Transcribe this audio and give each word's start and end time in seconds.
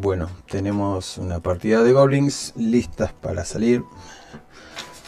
Bueno, 0.00 0.28
tenemos 0.48 1.18
una 1.18 1.40
partida 1.40 1.82
de 1.82 1.92
goblins 1.92 2.52
listas 2.54 3.12
para 3.12 3.44
salir. 3.44 3.82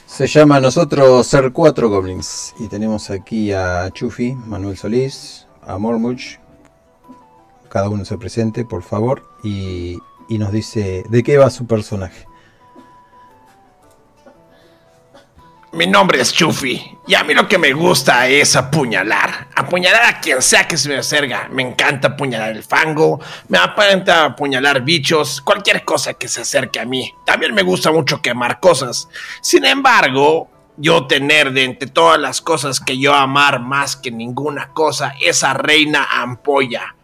Se 0.05 0.27
llama 0.27 0.59
nosotros 0.59 1.25
ser 1.29 1.53
cuatro 1.53 1.89
goblins. 1.89 2.53
Y 2.59 2.67
tenemos 2.67 3.09
aquí 3.09 3.53
a 3.53 3.89
Chufi, 3.93 4.33
Manuel 4.33 4.77
Solís, 4.77 5.47
a 5.63 5.79
Mormuch. 5.79 6.41
Cada 7.69 7.89
uno 7.89 8.05
se 8.05 8.19
presente, 8.19 8.65
por 8.65 8.83
favor. 8.83 9.23
Y, 9.45 9.97
y 10.29 10.39
nos 10.39 10.51
dice 10.51 11.05
de 11.09 11.23
qué 11.23 11.39
va 11.39 11.51
su 11.51 11.69
personaje. 11.69 12.27
Mi 15.73 15.87
nombre 15.87 16.21
es 16.21 16.33
Chufi 16.33 16.99
y 17.07 17.15
a 17.15 17.23
mí 17.23 17.33
lo 17.33 17.47
que 17.47 17.57
me 17.57 17.73
gusta 17.73 18.27
es 18.27 18.57
apuñalar. 18.57 19.49
Apuñalar 19.55 20.03
a 20.03 20.21
quien 20.21 20.43
sea 20.43 20.67
que 20.67 20.77
se 20.77 20.89
me 20.89 20.97
acerca. 20.97 21.49
Me 21.49 21.63
encanta 21.63 22.09
apuñalar 22.09 22.51
el 22.51 22.65
fango, 22.65 23.21
me 23.47 23.57
encanta 23.57 24.25
apuñalar 24.25 24.83
bichos, 24.83 25.41
cualquier 25.41 25.85
cosa 25.85 26.15
que 26.15 26.27
se 26.27 26.41
acerque 26.41 26.81
a 26.81 26.85
mí. 26.85 27.15
También 27.25 27.55
me 27.55 27.63
gusta 27.63 27.93
mucho 27.93 28.21
quemar 28.21 28.59
cosas. 28.59 29.09
Sin 29.43 29.65
embargo, 29.65 30.51
yo 30.77 31.07
tener 31.07 31.53
de 31.53 31.63
entre 31.63 31.89
todas 31.89 32.19
las 32.19 32.41
cosas 32.41 32.81
que 32.81 32.99
yo 32.99 33.15
amar 33.15 33.61
más 33.61 33.95
que 33.95 34.11
ninguna 34.11 34.71
cosa, 34.71 35.15
esa 35.21 35.55
reina 35.55 36.05
ampolla 36.11 36.97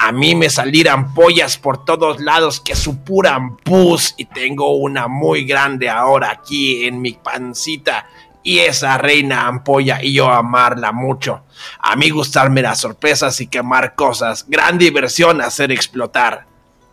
a 0.00 0.12
mí 0.12 0.36
me 0.36 0.48
salieran 0.48 1.12
pollas 1.12 1.58
por 1.58 1.84
todos 1.84 2.20
lados 2.20 2.60
que 2.60 2.76
supuran 2.76 3.56
pus 3.56 4.14
y 4.16 4.26
tengo 4.26 4.76
una 4.76 5.08
muy 5.08 5.44
grande 5.44 5.88
ahora 5.88 6.30
aquí 6.30 6.84
en 6.84 7.02
mi 7.02 7.14
pancita 7.14 8.06
y 8.44 8.60
esa 8.60 8.96
reina 8.96 9.48
ampolla 9.48 9.98
y 10.00 10.12
yo 10.12 10.30
amarla 10.30 10.92
mucho. 10.92 11.42
A 11.80 11.96
mí 11.96 12.10
gustarme 12.10 12.62
las 12.62 12.78
sorpresas 12.78 13.40
y 13.40 13.48
quemar 13.48 13.96
cosas. 13.96 14.46
Gran 14.48 14.78
diversión 14.78 15.40
hacer 15.40 15.72
explotar. 15.72 16.46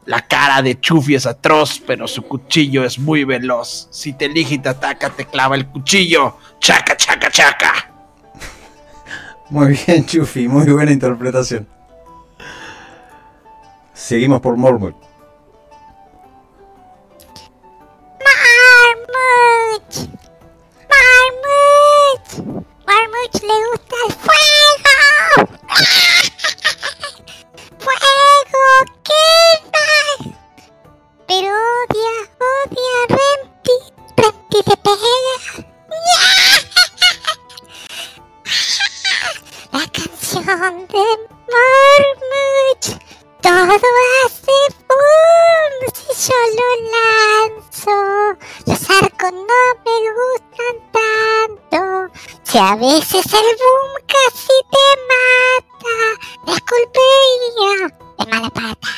La 0.05 0.27
cara 0.27 0.63
de 0.63 0.79
Chufi 0.79 1.13
es 1.13 1.27
atroz, 1.27 1.79
pero 1.85 2.07
su 2.07 2.23
cuchillo 2.23 2.83
es 2.83 2.97
muy 2.97 3.23
veloz. 3.23 3.87
Si 3.91 4.13
te 4.13 4.25
elige 4.25 4.55
y 4.55 4.59
te 4.59 4.69
ataca, 4.69 5.11
te 5.11 5.25
clava 5.25 5.55
el 5.55 5.67
cuchillo. 5.67 6.37
Chaca, 6.59 6.97
chaca, 6.97 7.29
chaca. 7.29 7.91
Muy 9.51 9.79
bien, 9.85 10.05
Chufi, 10.07 10.47
muy 10.47 10.65
buena 10.71 10.91
interpretación. 10.91 11.67
Seguimos 13.95 14.41
por 14.41 14.57
Mormut. 14.57 14.93
Marmut. 18.19 19.91
Marmut. 20.91 22.25
Marmut 22.85 23.33
le 23.41 23.57
gusta 23.71 23.95
el 24.05 24.11
fuego. 24.23 24.95
fuego, 27.79 28.67
quema. 29.07 29.87
Pero 31.25 31.49
odia, 31.55 32.15
odia 32.51 32.95
a 32.99 33.05
Rempti. 33.15 33.77
Rempti 34.17 34.59
le 34.67 34.75
pega. 34.85 35.37
La 39.71 39.85
canción 39.87 40.73
de 40.87 41.05
Marmut. 41.49 42.83
Todo 43.45 43.53
hace 44.25 44.57
boom 44.87 45.75
si 45.93 46.09
yo 46.31 46.39
lo 46.57 46.69
lanzo. 46.95 47.97
Los 48.65 48.81
arcos 48.89 49.33
no 49.33 49.61
me 49.85 49.97
gustan 50.17 50.75
tanto. 50.91 51.79
Si 52.41 52.57
a 52.57 52.75
veces 52.75 53.25
el 53.33 53.49
boom 53.61 53.91
casi 54.07 54.55
te 54.71 54.87
mata. 55.11 55.97
La 56.47 56.57
culpería 56.65 57.73
de 58.17 58.25
mala 58.31 58.49
pata. 58.49 58.89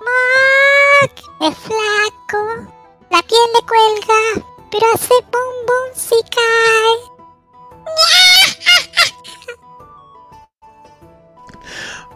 Mac 0.00 1.14
es 1.42 1.56
flaco. 1.58 2.42
La 3.10 3.20
piel 3.20 3.48
le 3.52 3.60
cuelga, 3.66 4.22
pero 4.70 4.84
hace 4.94 5.14
boom 5.30 5.56
boom 5.66 5.90
si 5.94 6.18
cae. 6.30 6.96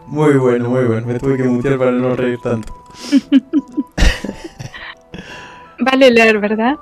Muy 0.07 0.35
bueno, 0.35 0.69
muy 0.69 0.85
bueno. 0.85 1.05
Me 1.05 1.19
tuve 1.19 1.37
que 1.37 1.43
mutear 1.43 1.77
para 1.77 1.91
no 1.91 2.15
reír 2.15 2.39
tanto. 2.39 2.73
vale 5.79 6.11
leer, 6.11 6.39
¿verdad? 6.39 6.75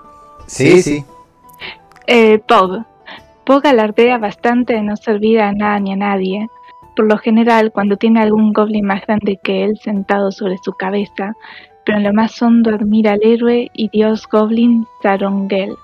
Sí, 0.45 0.81
sí. 0.81 1.05
Eh, 2.07 2.39
Pog. 2.39 2.85
Pog 3.45 3.67
alardea 3.67 4.17
bastante 4.17 4.73
de 4.73 4.81
no 4.81 4.95
servir 4.95 5.41
a 5.41 5.51
nada 5.51 5.79
ni 5.79 5.93
a 5.93 5.97
nadie. 5.97 6.47
Por 6.95 7.07
lo 7.07 7.17
general, 7.17 7.71
cuando 7.71 7.97
tiene 7.97 8.21
algún 8.21 8.53
goblin 8.53 8.85
más 8.85 9.05
grande 9.05 9.39
que 9.43 9.65
él 9.65 9.77
sentado 9.83 10.31
sobre 10.31 10.57
su 10.63 10.73
cabeza, 10.73 11.35
pero 11.85 11.99
en 11.99 12.05
lo 12.05 12.13
más 12.13 12.41
hondo 12.41 12.73
admira 12.73 13.13
al 13.13 13.23
héroe 13.23 13.69
y 13.73 13.89
dios 13.89 14.27
goblin 14.27 14.87
Sarongel, 15.01 15.75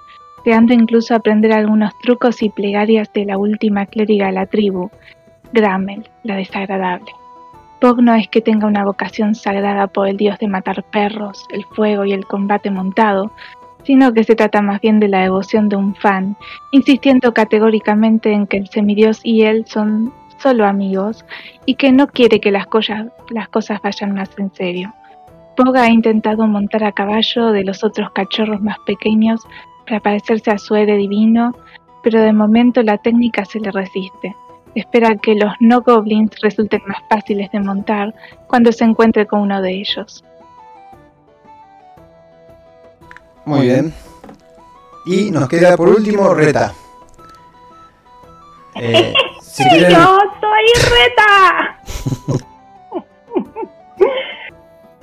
llegando 0.44 0.74
incluso 0.74 1.14
a 1.14 1.18
aprender 1.18 1.54
algunos 1.54 1.98
trucos 2.00 2.42
y 2.42 2.50
plegarias 2.50 3.12
de 3.14 3.26
la 3.26 3.38
última 3.38 3.86
clériga 3.86 4.26
de 4.26 4.34
la 4.34 4.46
tribu, 4.46 4.90
Gramel, 5.54 6.10
la 6.24 6.38
desagradable. 6.38 7.12
Pog 7.80 8.02
no 8.02 8.16
es 8.16 8.28
que 8.28 8.42
tenga 8.42 8.66
una 8.66 8.84
vocación 8.84 9.36
sagrada 9.36 9.86
por 9.86 10.08
el 10.08 10.18
dios 10.18 10.40
de 10.40 10.48
matar 10.48 10.84
perros, 10.84 11.46
el 11.52 11.64
fuego 11.66 12.06
y 12.06 12.14
el 12.14 12.26
combate 12.26 12.72
montado, 12.72 13.32
sino 13.84 14.14
que 14.14 14.24
se 14.24 14.36
trata 14.36 14.64
más 14.64 14.82
bien 14.82 15.00
de 15.00 15.10
la 15.10 15.22
devoción 15.22 15.70
de 15.70 15.76
un 15.76 15.94
fan, 15.94 16.36
insistiendo 16.72 17.34
categóricamente 17.36 18.32
en 18.32 18.48
que 18.48 18.58
el 18.58 18.68
semidios 18.68 19.20
y 19.24 19.44
él 19.44 19.66
son 19.68 20.12
solo 20.40 20.66
amigos 20.66 21.24
y 21.66 21.76
que 21.76 21.92
no 21.92 22.08
quiere 22.08 22.40
que 22.40 22.52
las, 22.52 22.66
cosas, 22.66 23.08
las 23.30 23.48
cosas 23.50 23.80
vayan 23.84 24.16
más 24.16 24.32
en 24.40 24.52
serio. 24.56 24.92
Pog 25.56 25.78
ha 25.78 25.90
intentado 25.90 26.48
montar 26.48 26.84
a 26.84 26.94
caballo 26.94 27.52
de 27.52 27.64
los 27.64 27.84
otros 27.84 28.10
cachorros 28.12 28.60
más 28.62 28.78
pequeños 28.88 29.42
para 29.86 30.00
parecerse 30.00 30.50
a 30.50 30.58
su 30.58 30.74
héroe 30.74 30.98
divino, 30.98 31.56
pero 32.02 32.22
de 32.22 32.34
momento 32.34 32.82
la 32.82 32.98
técnica 32.98 33.46
se 33.46 33.60
le 33.60 33.70
resiste 33.70 34.36
espera 34.76 35.16
que 35.18 35.36
los 35.36 35.54
no 35.60 35.82
goblins 35.82 36.40
resulten 36.42 36.82
más 36.88 36.98
fáciles 37.10 37.52
de 37.52 37.60
montar 37.60 38.14
cuando 38.48 38.72
se 38.72 38.84
encuentre 38.84 39.28
con 39.28 39.42
uno 39.42 39.62
de 39.62 39.72
ellos. 39.72 40.24
Muy 43.46 43.62
bien. 43.68 43.94
Y 45.06 45.32
nos 45.32 45.50
queda 45.50 45.76
por 45.76 45.90
último 45.90 46.34
Reta. 46.34 46.74
Eh, 48.76 49.14
Yo 49.90 50.18
soy 50.42 50.66
Reta. 50.90 51.78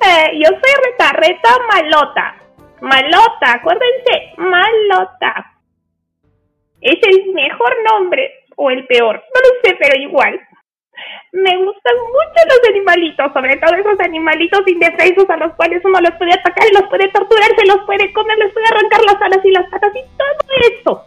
eh, 0.02 0.30
yo 0.42 0.48
soy 0.48 0.74
Reta, 0.84 1.12
Reta 1.12 1.48
Malota. 1.68 2.34
Malota, 2.80 3.52
acuérdense, 3.52 4.32
Malota. 4.38 5.54
Es 6.80 6.98
el 7.02 7.32
mejor 7.32 7.72
nombre 7.92 8.39
o 8.60 8.70
el 8.70 8.86
peor, 8.86 9.16
no 9.16 9.40
lo 9.40 9.50
sé, 9.64 9.74
pero 9.80 9.98
igual. 9.98 10.38
Me 11.32 11.56
gustan 11.56 11.96
mucho 11.96 12.40
los 12.46 12.68
animalitos, 12.68 13.32
sobre 13.32 13.56
todo 13.56 13.74
esos 13.74 13.98
animalitos 14.00 14.60
indefensos 14.66 15.30
a 15.30 15.36
los 15.38 15.54
cuales 15.54 15.82
uno 15.82 15.98
los 16.00 16.12
puede 16.18 16.34
atacar 16.34 16.66
los 16.74 16.88
puede 16.90 17.08
torturar, 17.08 17.48
se 17.56 17.66
los 17.66 17.86
puede 17.86 18.12
comer, 18.12 18.36
les 18.36 18.52
puede 18.52 18.66
arrancar 18.66 19.00
las 19.04 19.22
alas 19.22 19.44
y 19.44 19.50
las 19.50 19.70
patas 19.70 19.92
y 19.96 20.02
todo 20.18 20.52
eso. 20.76 21.04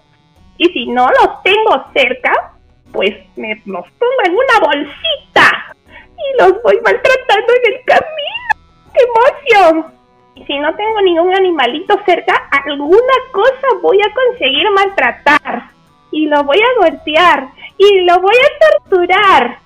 Y 0.58 0.66
si 0.74 0.88
no 0.88 1.08
los 1.08 1.44
tengo 1.44 1.86
cerca, 1.94 2.54
pues 2.92 3.14
me 3.36 3.54
los 3.68 3.86
pongo 4.00 4.22
en 4.26 4.34
una 4.34 4.60
bolsita 4.60 5.76
y 6.18 6.42
los 6.42 6.64
voy 6.64 6.80
maltratando 6.84 7.54
en 7.54 7.74
el 7.74 7.86
camino. 7.86 8.54
¡Qué 8.94 9.04
emoción! 9.04 9.94
Y 10.36 10.44
si 10.46 10.58
no 10.58 10.76
tengo 10.76 11.02
ningún 11.02 11.36
animalito 11.36 12.00
cerca, 12.08 12.34
alguna 12.66 13.14
cosa 13.32 13.68
voy 13.84 14.00
a 14.02 14.12
conseguir 14.12 14.72
maltratar 14.72 15.73
y 16.14 16.28
lo 16.28 16.44
voy 16.44 16.60
a 16.60 16.80
golpear 16.80 17.50
y 17.78 18.02
lo 18.02 18.22
voy 18.22 18.36
a 18.36 18.80
torturar. 18.80 19.60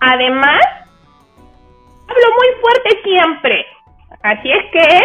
Además, 0.00 0.60
hablo 2.06 2.26
muy 2.36 2.48
fuerte 2.60 3.02
siempre. 3.02 3.64
Así 4.22 4.50
es 4.50 4.70
que 4.70 5.00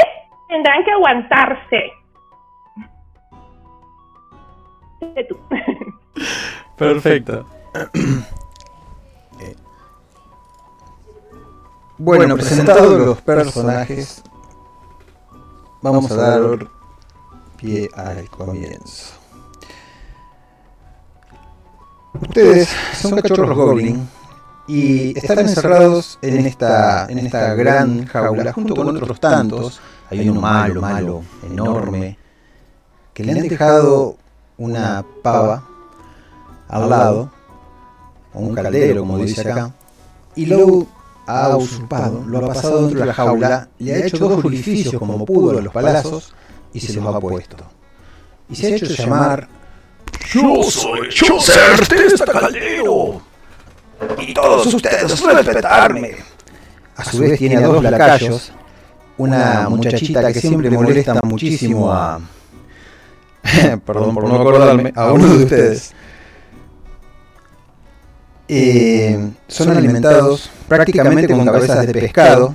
tendrán 0.50 0.84
que 0.84 0.92
aguantarse. 0.92 1.94
Perfecto. 6.78 7.46
Eh, 9.40 9.56
bueno, 11.98 12.36
presentados 12.36 13.00
los 13.00 13.22
personajes, 13.22 14.22
vamos 15.82 16.12
a 16.12 16.16
dar 16.16 16.68
pie 17.58 17.90
al 17.96 18.30
comienzo. 18.30 19.19
Ustedes 22.14 22.70
son 23.00 23.22
cachorros 23.22 23.56
goblin 23.56 24.08
y 24.68 25.18
están 25.18 25.40
encerrados 25.40 26.18
en 26.22 26.46
esta, 26.46 27.06
en 27.08 27.20
esta 27.20 27.54
gran 27.54 28.06
jaula 28.06 28.52
junto 28.52 28.76
con 28.76 28.96
otros 28.96 29.20
tantos. 29.20 29.80
Hay 30.10 30.28
uno 30.28 30.42
malo, 30.42 30.82
malo, 30.82 31.22
enorme, 31.44 32.18
que 33.14 33.24
le 33.24 33.34
han 33.34 33.48
dejado 33.48 34.18
una 34.58 35.06
pava 35.22 35.64
al 36.68 36.90
lado, 36.90 37.32
o 38.34 38.40
un 38.40 38.56
caldero, 38.56 39.02
como 39.02 39.18
dice 39.20 39.42
acá. 39.42 39.72
Y 40.36 40.48
luego 40.48 40.88
ha 41.28 41.56
usurpado, 41.56 42.24
lo 42.26 42.40
ha 42.40 42.48
pasado 42.48 42.82
dentro 42.82 43.02
de 43.02 43.06
la 43.06 43.14
jaula, 43.14 43.70
le 43.78 43.94
ha 43.94 44.06
hecho 44.06 44.18
dos 44.18 44.44
orificios 44.44 44.96
como 44.96 45.26
pudo 45.26 45.60
a 45.60 45.62
los 45.62 45.72
palazos 45.72 46.34
y 46.74 46.80
se 46.80 46.94
los 46.94 47.06
ha 47.16 47.20
puesto. 47.20 47.58
Y 48.50 48.56
se 48.56 48.68
ha 48.68 48.76
hecho 48.76 48.86
llamar 48.86 49.48
Yo 50.34 50.64
soy 50.64 51.10
Chaucer 51.10 51.88
Testacaldero. 51.88 53.22
Y 54.20 54.34
todos 54.34 54.74
ustedes 54.74 55.22
respetarme. 55.22 56.16
A 56.96 57.06
su 57.06 57.20
vez 57.20 57.40
tiene 57.40 57.58
a 57.58 57.62
dos 57.62 57.82
lacayos, 57.84 58.52
una 59.18 59.70
muchachita 59.70 60.32
que 60.32 60.42
siempre 60.42 60.70
molesta 60.70 61.20
muchísimo 61.24 61.92
a... 61.92 62.20
Perdón 63.86 64.14
por 64.14 64.28
no 64.28 64.36
acordarme, 64.36 64.92
a 64.96 65.14
uno 65.14 65.28
de 65.28 65.44
ustedes. 65.44 65.94
Eh, 68.48 69.30
son 69.48 69.78
alimentados 69.78 70.50
prácticamente 70.68 71.28
con 71.28 71.46
cabezas 71.46 71.86
de 71.86 71.94
pescado 71.94 72.54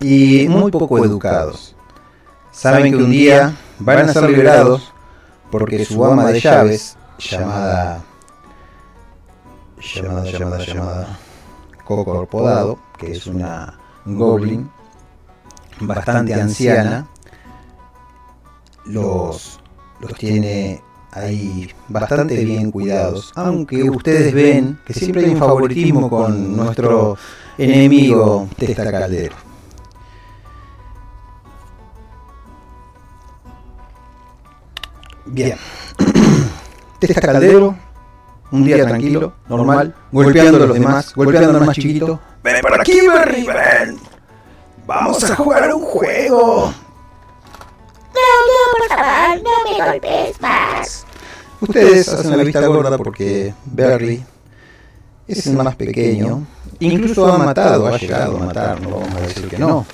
y 0.00 0.46
muy 0.48 0.70
poco 0.70 1.04
educados. 1.04 1.74
Saben 2.52 2.92
que 2.92 3.02
un 3.02 3.10
día 3.10 3.54
van 3.78 4.08
a 4.08 4.12
ser 4.12 4.30
liberados 4.30 4.91
porque 5.52 5.84
su 5.84 6.02
ama 6.04 6.32
de 6.32 6.40
llaves, 6.40 6.96
llamada 7.18 8.02
llamada, 9.82 10.24
llamada, 10.24 10.64
llamada 10.64 11.18
Coco 11.84 12.26
Podado, 12.26 12.78
que 12.98 13.12
es 13.12 13.26
una 13.26 13.78
goblin 14.06 14.70
bastante 15.80 16.32
anciana, 16.32 17.06
los, 18.86 19.60
los 20.00 20.14
tiene 20.14 20.82
ahí 21.10 21.70
bastante 21.88 22.42
bien 22.44 22.70
cuidados. 22.70 23.30
Aunque 23.34 23.82
ustedes 23.90 24.32
ven 24.32 24.78
que 24.86 24.94
siempre 24.94 25.26
hay 25.26 25.32
un 25.32 25.38
favoritismo 25.38 26.08
con 26.08 26.56
nuestro 26.56 27.18
enemigo 27.58 28.48
Testa 28.56 28.90
Caldero. 28.90 29.51
Bien. 35.26 35.56
Testa 36.98 37.20
Caldero, 37.20 37.76
un 38.50 38.64
día 38.64 38.84
tranquilo, 38.86 39.32
normal, 39.48 39.94
golpeando 40.10 40.62
a 40.62 40.66
los 40.66 40.74
demás, 40.74 41.12
golpeando 41.14 41.58
al 41.58 41.66
más 41.66 41.74
chiquito. 41.74 42.20
Ven 42.42 42.60
por 42.60 42.80
aquí, 42.80 43.00
Berry, 43.06 43.44
ven. 43.44 43.98
Vamos 44.86 45.22
a 45.30 45.36
jugar 45.36 45.74
un 45.74 45.82
juego. 45.82 46.72
No, 48.14 48.20
no, 48.48 48.78
por 48.78 48.98
favor, 48.98 49.42
no 49.42 49.70
me 49.70 49.90
golpes 49.90 50.40
más. 50.40 51.06
Ustedes 51.60 52.08
hacen 52.08 52.36
la 52.36 52.42
vista 52.42 52.66
gorda 52.66 52.98
porque 52.98 53.54
Berry 53.64 54.24
es 55.26 55.46
el 55.46 55.56
más 55.56 55.76
pequeño. 55.76 56.44
Incluso 56.80 57.32
ha 57.32 57.38
matado, 57.38 57.86
ha 57.86 57.96
llegado 57.96 58.36
a 58.36 58.40
matar, 58.46 58.80
no 58.80 58.98
vamos 58.98 59.14
a 59.16 59.20
decir 59.20 59.48
que 59.48 59.58
no. 59.58 59.86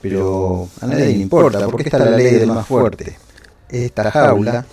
Pero 0.00 0.68
a 0.80 0.86
nadie 0.86 1.06
le 1.06 1.12
importa, 1.12 1.66
porque 1.68 1.84
está 1.84 1.98
la 1.98 2.16
ley 2.16 2.34
del 2.34 2.48
más 2.52 2.66
fuerte. 2.66 3.16
Esta 3.72 4.10
jaula. 4.10 4.66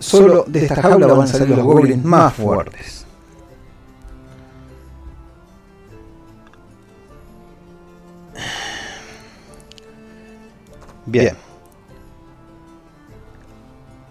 Solo 0.00 0.44
de 0.48 0.64
esta 0.64 0.82
jaula 0.82 1.06
van 1.06 1.22
a 1.22 1.26
salir 1.28 1.50
los 1.50 1.64
goblins 1.64 2.04
más 2.04 2.34
fuertes. 2.34 3.06
Bien. 11.06 11.36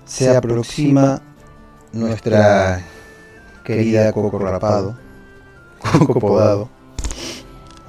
Se 0.06 0.36
aproxima 0.36 1.22
nuestra 1.92 2.82
querida 3.66 4.14
Coco 4.14 4.40
Rapado. 4.40 4.98
Coco 6.00 6.20
Podado. 6.20 6.70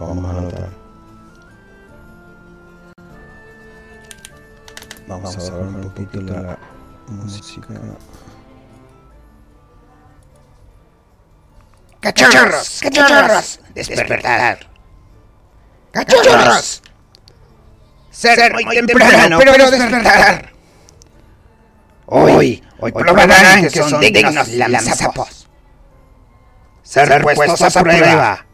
Vamos 0.00 0.24
a 0.24 0.38
anotar. 0.38 0.83
Vamos 5.06 5.36
a 5.36 5.38
bajar 5.38 5.60
un 5.60 5.90
poquito 5.90 6.20
la 6.20 6.58
música. 7.08 7.68
Cachorros, 12.00 12.80
cachorros, 12.82 13.60
despertar. 13.74 14.58
Cachorros. 15.90 16.82
Ser 18.10 18.52
muy 18.52 18.64
temprano, 18.64 19.38
pero 19.38 19.70
despertar. 19.70 20.52
Hoy, 22.06 22.62
hoy 22.78 22.92
probarán 22.92 23.62
que 23.62 23.70
son 23.70 24.00
dignos 24.00 24.48
lanzapos. 24.48 25.48
Ser 26.82 27.22
puestos 27.22 27.76
a 27.76 27.82
prueba, 27.82 28.46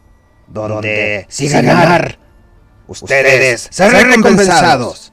donde, 0.47 1.25
si 1.29 1.49
ganar, 1.49 2.17
ustedes 2.87 3.67
serán 3.69 4.11
recompensados. 4.11 5.10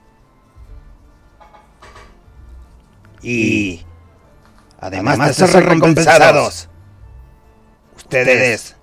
Y, 3.23 3.85
además 4.81 5.39
de 5.39 5.47
ser 5.47 5.65
recompensados, 5.65 6.69
ustedes 7.97 8.77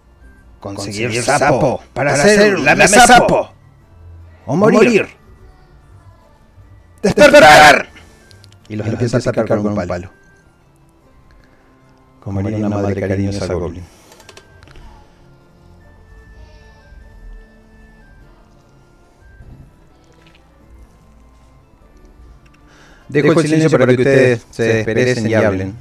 conseguir 0.60 1.24
sapo 1.24 1.82
para 1.94 2.14
hacer 2.14 2.56
un 2.56 2.66
lame 2.66 2.88
sapo 2.88 3.50
o 4.46 4.56
morir. 4.56 5.08
¡Despertar! 7.02 7.90
Y 8.68 8.76
los 8.76 8.88
empieza 8.88 9.18
a 9.18 9.20
atacar 9.20 9.46
con 9.48 9.68
un 9.68 9.88
palo. 9.88 10.12
Como 12.20 12.40
haría 12.40 12.58
una 12.58 12.70
madre 12.70 13.00
cariñosa 13.00 13.54
Goblin. 13.54 13.86
Dejo 23.22 23.32
el 23.32 23.48
silencio 23.48 23.70
para 23.70 23.86
que 23.86 23.94
ustedes 23.94 24.46
se 24.52 24.64
desperecen 24.64 25.30
y 25.30 25.34
hablen. 25.34 25.74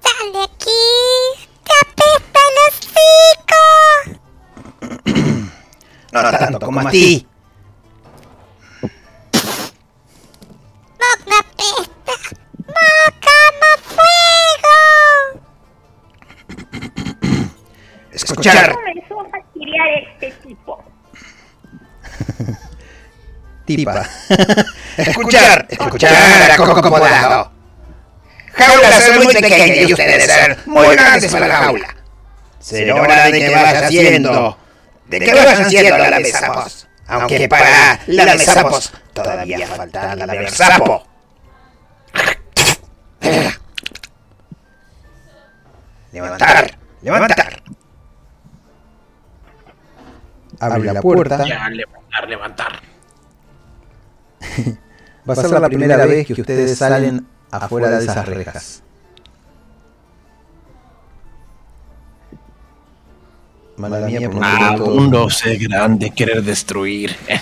¡Sale 0.00 0.44
aquí! 0.44 0.84
¡Te 1.64 1.72
apesta 1.82 2.40
el 2.48 2.56
hocico! 2.68 3.62
No 6.12 6.22
tanto 6.22 6.60
como 6.60 6.80
a 6.80 6.90
ti. 6.90 7.26
¡No 11.00 11.08
me 11.26 11.36
apesta! 11.36 12.14
¡Moca, 12.64 13.38
fuego! 13.82 14.76
Escuchar, 18.12 18.76
a 19.76 19.90
este. 20.00 20.47
Tipa. 23.64 24.02
escuchar, 24.96 25.66
escuchar 25.68 26.52
a 26.52 26.56
Coco 26.56 26.82
Podado. 26.82 27.52
Jaula 28.52 28.92
ser 29.00 29.22
muy 29.22 29.34
pequeña 29.34 29.82
y 29.82 29.92
ustedes 29.92 30.24
ser 30.24 30.58
muy 30.66 30.96
grandes 30.96 31.30
para 31.30 31.48
la 31.48 31.56
jaula. 31.56 31.96
Será 32.60 32.94
hora 32.94 33.30
de 33.30 33.38
que 33.38 33.54
vaya 33.54 33.86
haciendo, 33.86 34.58
de 35.06 35.20
que 35.20 35.34
vayan 35.34 35.70
siendo 35.70 35.98
la 35.98 36.24
sapos. 36.24 36.88
Aunque 37.06 37.48
para 37.48 38.00
la 38.06 38.38
sapos 38.38 38.92
todavía 39.12 39.66
falta 39.66 40.16
la 40.16 40.26
de 40.26 40.48
sapo. 40.48 41.06
Levantar, 46.12 46.78
levantar. 47.02 47.62
Abre 50.58 50.92
la 50.92 51.00
puerta. 51.02 51.44
Ya, 52.12 52.26
levantar, 52.26 52.80
levantar. 54.40 54.78
Va 55.28 55.32
a 55.32 55.36
ser 55.36 55.50
la 55.50 55.68
primera 55.68 56.06
vez 56.06 56.26
que 56.26 56.40
ustedes 56.40 56.78
salen 56.78 57.26
afuera 57.50 57.90
de 57.90 57.98
esas 58.04 58.26
rejas. 58.26 58.82
Mala 63.76 64.00
mía 64.06 64.28
por 64.28 64.40
no 64.40 64.44
Ah, 64.44 64.56
tener 64.58 64.76
todo. 64.78 64.94
un 64.96 65.10
no 65.10 65.30
sé 65.30 65.56
grande 65.56 66.10
querer 66.10 66.42
destruir. 66.42 67.14
A 67.28 67.40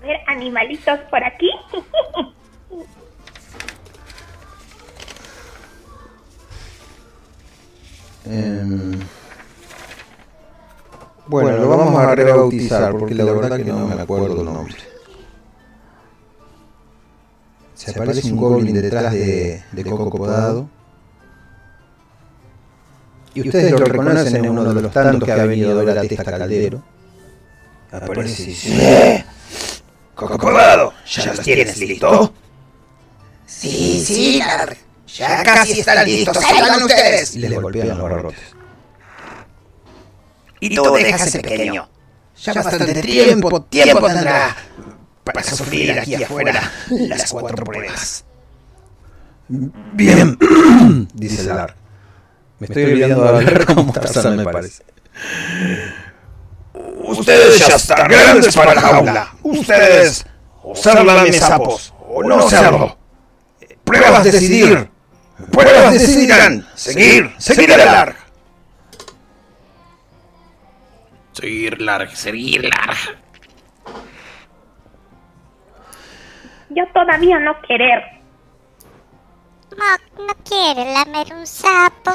ver, 0.00 0.20
animalitos 0.26 1.00
por 1.10 1.22
aquí. 1.22 1.50
Em, 8.24 8.92
bueno, 11.32 11.56
lo 11.56 11.68
vamos 11.68 11.96
a 11.96 12.14
rebautizar 12.14 12.92
porque 12.92 13.14
la 13.14 13.24
verdad 13.24 13.56
que 13.56 13.64
no 13.64 13.86
me 13.86 14.02
acuerdo 14.02 14.40
el 14.40 14.44
nombre. 14.44 14.76
Se 17.74 17.90
aparece 17.90 18.30
un 18.30 18.36
goblin 18.36 18.74
detrás 18.74 19.12
de, 19.12 19.62
de 19.72 19.84
Coco 19.84 20.10
Podado. 20.10 20.68
Y 23.34 23.40
ustedes 23.40 23.72
lo 23.72 23.78
reconocen 23.78 24.44
en 24.44 24.50
uno 24.50 24.74
de 24.74 24.82
los 24.82 24.92
tantos 24.92 25.24
que 25.26 25.32
ha 25.32 25.46
venido 25.46 25.80
a 25.80 25.84
ver 25.84 25.98
a 25.98 26.02
Testa 26.02 26.24
Caldero. 26.24 26.82
Aparece 27.90 28.42
y 28.42 28.46
dice, 28.46 29.24
Cocodado, 30.14 30.92
¿ya 31.06 31.26
los 31.26 31.40
tienes 31.40 31.78
listo? 31.78 32.32
Sí, 33.46 34.04
sí. 34.04 34.42
Ya 35.16 35.42
casi 35.42 35.80
están 35.80 36.04
listos. 36.04 36.36
¡Salgan 36.36 36.82
ustedes! 36.82 37.36
Y 37.36 37.38
les 37.40 37.60
golpean 37.60 37.88
los 37.88 38.02
barrotes. 38.02 38.61
Y 40.62 40.76
tú 40.76 40.94
dejas 40.94 41.26
ese 41.26 41.40
pequeño. 41.40 41.88
Ya 42.40 42.52
bastante 42.52 43.02
tiempo, 43.02 43.62
tiempo 43.62 44.06
tendrá 44.06 44.56
para 45.24 45.42
sufrir 45.42 45.98
aquí 45.98 46.14
afuera 46.14 46.72
las 46.88 47.32
cuatro 47.32 47.64
pruebas. 47.64 48.24
Bien, 49.48 50.38
dice 51.14 51.42
Larg. 51.42 51.74
Me 52.60 52.68
estoy 52.68 52.84
olvidando 52.84 53.22
de 53.24 53.28
hablar 53.28 53.66
como 53.66 53.92
Tarzán, 53.92 54.36
me 54.36 54.44
parece. 54.44 54.84
Ustedes 57.06 57.58
ya 57.58 57.74
están 57.74 58.08
grandes 58.08 58.54
para 58.54 58.74
la 58.76 58.80
jaula. 58.80 59.34
Ustedes, 59.42 60.24
o 60.62 60.76
ser 60.76 61.04
lamesapos, 61.04 61.92
o 62.08 62.22
no 62.22 62.48
serlo. 62.48 62.96
Pruebas 63.82 64.22
decidir. 64.22 64.88
Pruebas 65.50 65.92
decidirán. 65.92 66.68
Seguir, 66.76 67.34
seguir 67.38 67.72
el 67.72 67.80
Seguir 71.32 71.80
larg, 71.80 72.14
seguir 72.14 72.64
larg. 72.64 72.98
Yo 76.70 76.84
todavía 76.92 77.38
no 77.38 77.54
querer. 77.66 78.02
Mock 79.70 80.18
no 80.18 80.34
quiere 80.44 80.92
lamer 80.92 81.34
un 81.34 81.46
sapo. 81.46 82.12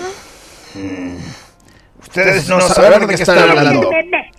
Ustedes 1.99 2.47
no 2.49 2.61
saben 2.61 3.07
de 3.07 3.15
qué 3.15 3.23
están 3.23 3.49
hablando. 3.49 3.89
Bebé. 3.89 4.31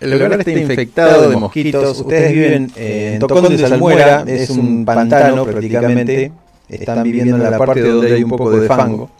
El 0.00 0.10
lugar 0.10 0.38
está 0.38 0.50
infectado 0.50 1.30
de 1.30 1.36
mosquitos. 1.36 2.00
Ustedes 2.00 2.32
viven 2.32 2.72
eh, 2.76 3.12
en 3.14 3.20
Tocón 3.20 3.56
de 3.56 3.66
Salmuera, 3.66 4.24
es 4.26 4.50
un 4.50 4.84
pantano 4.84 5.46
prácticamente. 5.46 6.32
Están 6.68 7.02
viviendo 7.02 7.36
en 7.36 7.50
la 7.50 7.58
parte 7.58 7.80
donde 7.80 8.14
hay 8.14 8.22
un 8.22 8.30
poco 8.30 8.50
de 8.50 8.68
fango. 8.68 9.10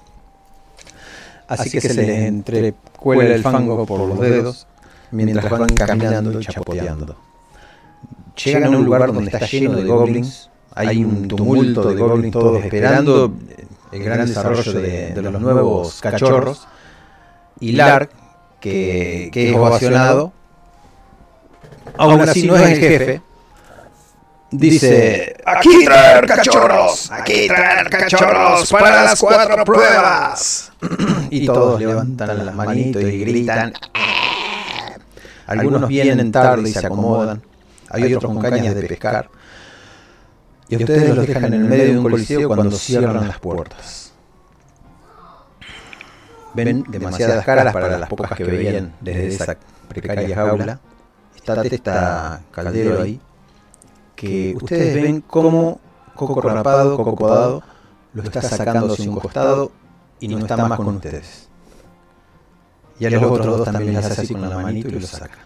Así 1.46 1.70
que 1.70 1.80
se 1.80 1.94
les 1.94 2.08
entrecuela 2.26 3.34
el 3.34 3.42
fango 3.42 3.84
por 3.86 4.00
los 4.00 4.18
dedos 4.18 4.66
mientras 5.10 5.48
van 5.50 5.66
caminando 5.68 6.40
y 6.40 6.44
chapoteando. 6.44 7.16
Llegan 8.44 8.74
a 8.74 8.78
un 8.78 8.84
lugar 8.84 9.12
donde 9.12 9.30
está 9.30 9.46
lleno 9.46 9.76
de 9.76 9.84
goblins. 9.84 10.50
Hay 10.74 11.04
un 11.04 11.28
tumulto 11.28 11.88
de 11.88 11.94
goblins 11.94 12.32
todos 12.32 12.64
esperando 12.64 13.32
el 13.92 14.02
gran 14.02 14.26
desarrollo 14.26 14.72
de, 14.72 15.14
de 15.14 15.22
los 15.22 15.40
nuevos 15.40 16.00
cachorros. 16.00 16.66
Y 17.60 17.72
Lark, 17.72 18.10
que, 18.60 19.30
que 19.32 19.50
es 19.50 19.56
ovacionado, 19.56 20.32
aún 21.96 22.20
así 22.22 22.46
no 22.46 22.56
es 22.56 22.70
el 22.70 22.78
jefe, 22.78 23.22
dice, 24.58 25.37
Aquí 25.44 25.84
traer 25.84 26.26
cachorros. 26.26 27.11
Aquí 27.11 27.49
traer 27.49 27.90
cachorros 27.90 28.70
para 28.70 29.04
las 29.04 29.20
cuatro 29.20 29.64
pruebas. 29.64 30.73
y 31.30 31.46
todos 31.46 31.80
levantan 31.80 32.46
las 32.46 32.54
manitos 32.54 33.02
y 33.02 33.18
gritan. 33.20 33.73
Algunos 35.46 35.88
vienen 35.88 36.32
tarde 36.32 36.70
y 36.70 36.73
se 36.73 36.87
acomodan, 36.87 37.42
hay 37.90 38.14
otros 38.14 38.32
con 38.32 38.42
cañas 38.42 38.75
de 38.75 38.82
pescar. 38.84 39.28
Y 40.68 40.76
ustedes 40.76 41.14
los 41.14 41.26
dejan 41.26 41.44
en 41.44 41.54
el 41.54 41.64
medio 41.64 41.84
de 41.84 41.99
un 41.99 42.02
coliseo 42.02 42.49
cuando 42.49 42.76
cierran 42.76 43.28
las 43.28 43.38
puertas. 43.38 44.12
Ven 46.54 46.84
demasiadas 46.88 47.44
caras 47.44 47.73
para 47.73 47.99
las 47.99 48.08
pocas 48.08 48.32
que 48.37 48.44
veían 48.44 48.94
desde 49.00 49.26
esa 49.26 49.56
precaria 49.88 50.34
jaula. 50.34 50.80
Está 51.37 51.62
Testa 51.62 52.40
Caldero 52.50 53.02
ahí. 53.02 53.20
Que 54.16 54.54
ustedes 54.56 54.94
ven 54.94 55.21
cómo 55.21 55.80
Coco 56.14 56.40
Rapado, 56.40 56.97
Coco 56.97 57.16
Podado, 57.16 57.62
lo 58.12 58.23
está 58.23 58.42
sacando 58.42 58.92
hacia 58.92 59.11
un 59.11 59.18
costado 59.18 59.73
y 60.21 60.28
no 60.28 60.38
está 60.38 60.56
más 60.56 60.76
con 60.76 60.97
ustedes. 60.97 61.49
Y 62.99 63.06
a 63.06 63.11
los 63.11 63.23
otros 63.25 63.59
dos 63.59 63.64
también 63.64 63.94
les 63.94 64.04
hace 64.04 64.23
así 64.23 64.35
con 64.35 64.49
la 64.49 64.59
manito 64.59 64.88
y 64.88 65.00
lo 65.00 65.06
saca. 65.06 65.38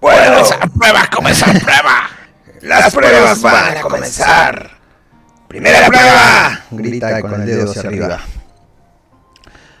Bueno, 0.00 0.38
Esa 0.38 0.58
prueba, 0.58 1.08
como 1.14 1.28
esa 1.28 1.46
prueba. 1.46 2.08
las 2.62 2.94
pruebas 2.94 3.40
van 3.42 3.76
a 3.76 3.80
comenzar. 3.80 4.70
Primera 5.48 5.86
prueba. 5.86 6.60
Grita 6.70 7.20
con 7.20 7.34
el 7.34 7.46
dedo 7.46 7.70
hacia 7.70 7.82
arriba. 7.82 8.20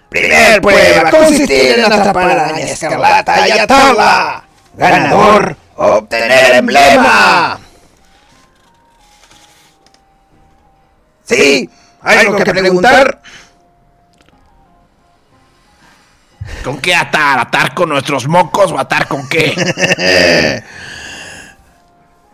Primer 0.08 0.60
prueba 0.60 1.10
consistir 1.10 1.78
en 1.78 1.84
atrapar 1.84 2.30
a 2.30 2.34
la 2.34 2.44
araña 2.44 2.64
escarlata 2.64 3.48
y 3.48 3.52
atarla. 3.52 4.44
Ganador, 4.74 5.56
obtener 5.76 6.54
emblema. 6.56 7.58
Sí, 11.24 11.68
¿algo 12.00 12.36
que 12.36 12.44
preguntar? 12.44 13.22
¿Con 16.64 16.78
qué 16.80 16.94
atar? 16.94 17.38
¿Atar 17.40 17.74
con 17.74 17.88
nuestros 17.88 18.28
mocos 18.28 18.72
o 18.72 18.78
atar 18.78 19.08
con 19.08 19.28
qué? 19.28 19.54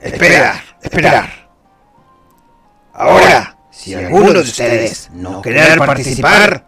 Esperar, 0.00 0.62
esperar. 0.80 1.48
Ahora, 2.92 3.56
si 3.70 3.94
alguno 3.94 4.32
de 4.32 4.40
ustedes 4.40 5.10
no 5.12 5.42
querer 5.42 5.78
participar, 5.78 6.64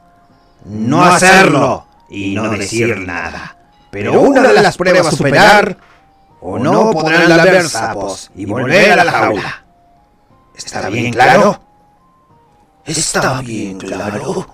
no 0.64 1.04
hacerlo 1.04 1.86
y 2.08 2.34
no 2.34 2.48
decir 2.50 2.98
nada. 2.98 3.56
Pero 3.90 4.20
una 4.20 4.42
de 4.52 4.62
las 4.62 4.76
pruebas 4.76 5.06
a 5.06 5.10
superar, 5.10 5.76
o 6.40 6.58
no 6.58 6.90
podrán 6.92 7.28
lamer 7.28 7.68
sapos 7.68 8.30
y 8.34 8.44
volver 8.46 8.98
a 9.00 9.04
la 9.04 9.12
jaula. 9.12 9.64
¿Está 10.54 10.88
bien 10.88 11.12
claro? 11.12 11.60
Está 12.84 13.40
bien 13.40 13.78
claro. 13.78 14.46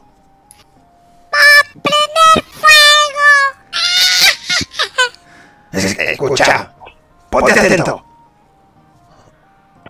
Es- 5.72 5.98
Escucha, 5.98 6.72
ponte 7.30 7.52
atento. 7.58 8.02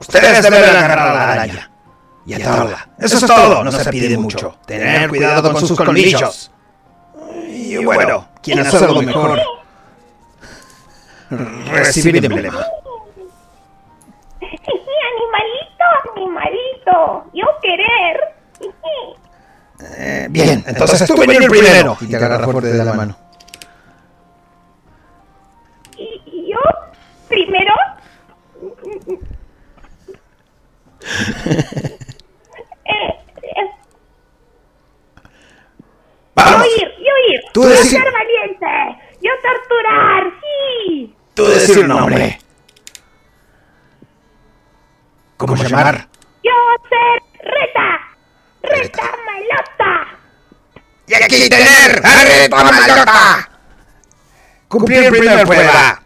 Ustedes 0.01 0.43
deben 0.43 0.65
agarrar 0.65 0.99
a 0.99 1.13
la 1.15 1.33
araña 1.33 1.71
y 2.27 2.35
atarla. 2.35 2.89
Eso 2.99 3.17
es 3.19 3.27
todo, 3.27 3.65
no 3.65 3.73
se 3.73 3.91
pide 3.91 4.19
mucho. 4.19 4.57
Tener 4.67 5.09
cuidado 5.09 5.53
con 5.53 5.61
sus 5.67 5.77
colmillos. 5.77 6.51
Y 7.49 7.77
bueno, 7.85 8.29
quien 8.47 8.61
hacerlo 8.61 9.03
mejor, 9.03 9.41
recibir 11.31 12.25
emblema. 12.25 12.65
animalito, 15.11 15.85
animalito. 16.15 17.31
Yo 17.35 17.45
querer. 17.61 18.37
Eh, 19.99 20.29
bien, 20.31 20.65
entonces 20.65 21.09
tú 21.09 21.17
venir 21.17 21.51
primero. 21.51 21.97
Y 22.01 22.07
te 22.07 22.17
agarra 22.17 22.45
fuerte 22.45 22.73
de 22.73 22.85
la 22.85 22.93
mano. 22.93 23.17
¿Y 25.99 26.53
yo? 26.53 26.61
¿Primero? 27.29 27.75
eh, 32.85 33.11
eh, 33.43 33.71
Vamos, 36.37 36.67
yo 36.67 36.87
ir, 36.87 36.96
yo 37.07 37.33
ir. 37.35 37.41
Tú 37.53 37.63
yo 37.63 37.69
decir- 37.71 38.01
ser 38.03 38.13
valiente. 38.13 39.03
Yo 39.23 39.31
torturar, 39.43 40.25
sí. 40.41 41.15
tú 41.35 41.47
decir 41.47 41.87
nombre. 41.87 42.39
¿Cómo 45.37 45.55
llamar? 45.57 46.09
Yo 46.43 46.53
ser 46.89 47.23
reta. 47.43 48.01
Reta 48.63 49.03
malota. 49.03 50.07
Y 51.09 51.15
aquí 51.15 51.49
tener 51.49 52.03
a 52.05 52.25
Reta 52.25 52.65
Malota. 52.65 53.49
Cumplir 54.69 55.11
primera 55.11 55.45
prueba. 55.45 56.03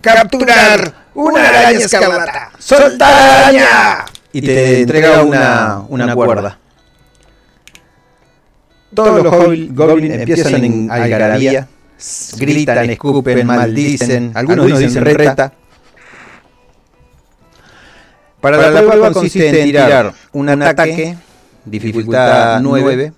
Capturar 0.00 0.92
una 1.14 1.48
araña 1.48 1.78
escarlata. 1.78 2.50
¡Soltar 2.58 3.12
araña! 3.12 4.04
Y 4.32 4.40
te 4.42 4.80
entrega 4.82 5.22
una, 5.22 5.82
una 5.88 6.14
cuerda. 6.14 6.58
Todos 8.94 9.22
los 9.22 9.32
goblin- 9.32 9.74
goblins 9.74 10.14
empiezan 10.14 10.64
en 10.64 10.90
algarabía, 10.90 11.68
gritan, 12.38 12.90
escupen, 12.90 13.46
maldicen, 13.46 14.32
algunos 14.34 14.78
dicen 14.78 15.04
reta. 15.04 15.52
Para 18.40 18.70
la 18.70 18.80
prueba 18.82 19.10
consiste 19.12 19.48
en 19.60 19.66
tirar 19.66 20.12
un 20.32 20.48
ataque, 20.48 21.16
dificultad 21.64 22.60
9. 22.60 23.12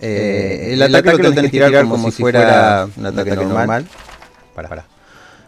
Eh, 0.00 0.70
el 0.74 0.82
ataque 0.82 1.22
lo 1.22 1.30
tenés 1.32 1.50
que 1.50 1.58
tirar 1.60 1.82
como 1.88 2.10
si 2.10 2.22
fuera 2.22 2.88
un 2.96 3.06
ataque 3.06 3.34
normal. 3.36 3.86
Para, 4.54 4.68
para. 4.68 4.84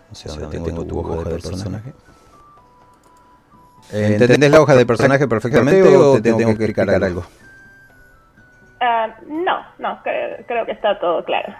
No 0.09 0.14
sé 0.14 0.28
dónde 0.28 0.59
tengo 0.59 0.85
tu 0.85 0.99
hoja 0.99 1.28
de 1.28 1.38
personaje. 1.38 1.92
Eh, 3.92 4.16
¿Entendés 4.21 4.50
la 4.52 4.61
hoja 4.61 4.76
de 4.76 4.87
personaje 4.87 5.26
perfectamente 5.26 5.83
o 5.97 6.14
te 6.14 6.21
tengo 6.23 6.38
que 6.57 6.64
explicar 6.64 6.90
algo? 6.90 7.25
Ah, 8.80 9.14
no, 9.26 9.62
no, 9.78 10.02
creo, 10.02 10.38
creo 10.46 10.66
que 10.66 10.72
está 10.72 10.99
todo 10.99 11.22
claro. 11.25 11.54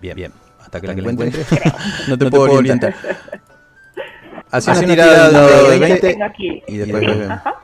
Bien, 0.00 0.16
bien. 0.16 0.32
Hasta 0.60 0.80
que 0.80 0.86
la 0.88 0.92
encuentres. 0.94 1.46
no 2.08 2.18
te 2.18 2.28
puedo 2.30 2.52
orientar. 2.52 2.94
Hace 4.50 4.70
una 4.70 4.78
una 4.80 4.88
tirada 4.88 5.10
de 5.10 5.28
tirada 5.28 5.30
dado 5.30 5.64
de 5.64 5.70
de 5.72 5.78
20 5.78 6.00
Tengo 6.00 6.24
aquí. 6.24 6.62
y 6.66 6.76
después 6.76 7.04
Sí. 7.04 7.22
Ajá. 7.30 7.54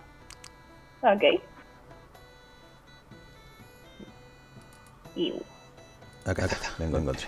Ok. 1.03 1.23
Y 5.17 5.35
Acá 6.25 6.45
está, 6.45 6.57
lo 6.79 6.99
encontré. 6.99 7.27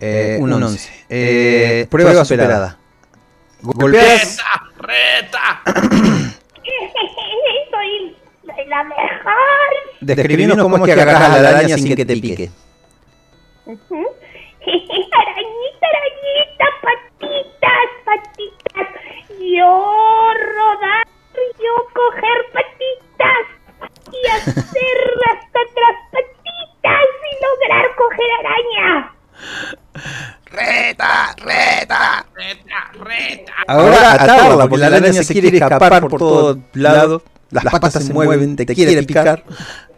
Eh, 0.00 0.38
un 0.40 0.52
11. 0.52 1.06
Eh, 1.08 1.86
prueba 1.90 2.24
superada. 2.24 2.76
Golpeas. 3.62 4.38
¡Reta! 4.78 5.62
Soy 5.64 6.34
la 8.74 8.84
mejor. 8.84 9.70
Describinos 10.00 10.58
cómo 10.58 10.76
es 10.76 10.82
que 10.82 10.92
agarras 10.92 11.22
a 11.22 11.38
la 11.38 11.48
araña 11.50 11.76
sin 11.76 11.94
que 11.94 12.04
te 12.04 12.16
pique. 12.16 12.50
Arañita, 14.66 15.86
arañita, 15.92 16.66
patitas, 16.82 17.88
patitas. 18.04 18.88
Yo 19.38 19.72
rodar, 20.56 21.06
yo 21.64 21.74
coger 21.92 22.38
patitas 22.52 23.46
y 24.10 24.26
hacer 24.34 24.98
hasta 25.30 25.58
atrás 25.60 25.96
patitas 26.12 27.08
y 27.30 27.32
lograr 27.44 27.86
coger 28.00 28.30
araña. 28.40 28.88
¡Reta! 30.46 31.12
¡Reta! 31.36 32.26
¡Reta! 32.34 32.80
¡Reta! 33.04 33.52
Ahora 33.68 34.12
atarla, 34.14 34.66
porque 34.66 34.80
la 34.80 34.96
araña 34.96 35.22
se 35.22 35.32
quiere 35.32 35.58
escapar 35.58 36.08
por 36.08 36.18
todos 36.18 36.58
lados. 36.72 37.22
Las 37.54 37.64
patas 37.72 38.04
se 38.04 38.12
mueven, 38.12 38.56
te 38.56 38.66
quiere 38.66 39.02
picar. 39.04 39.44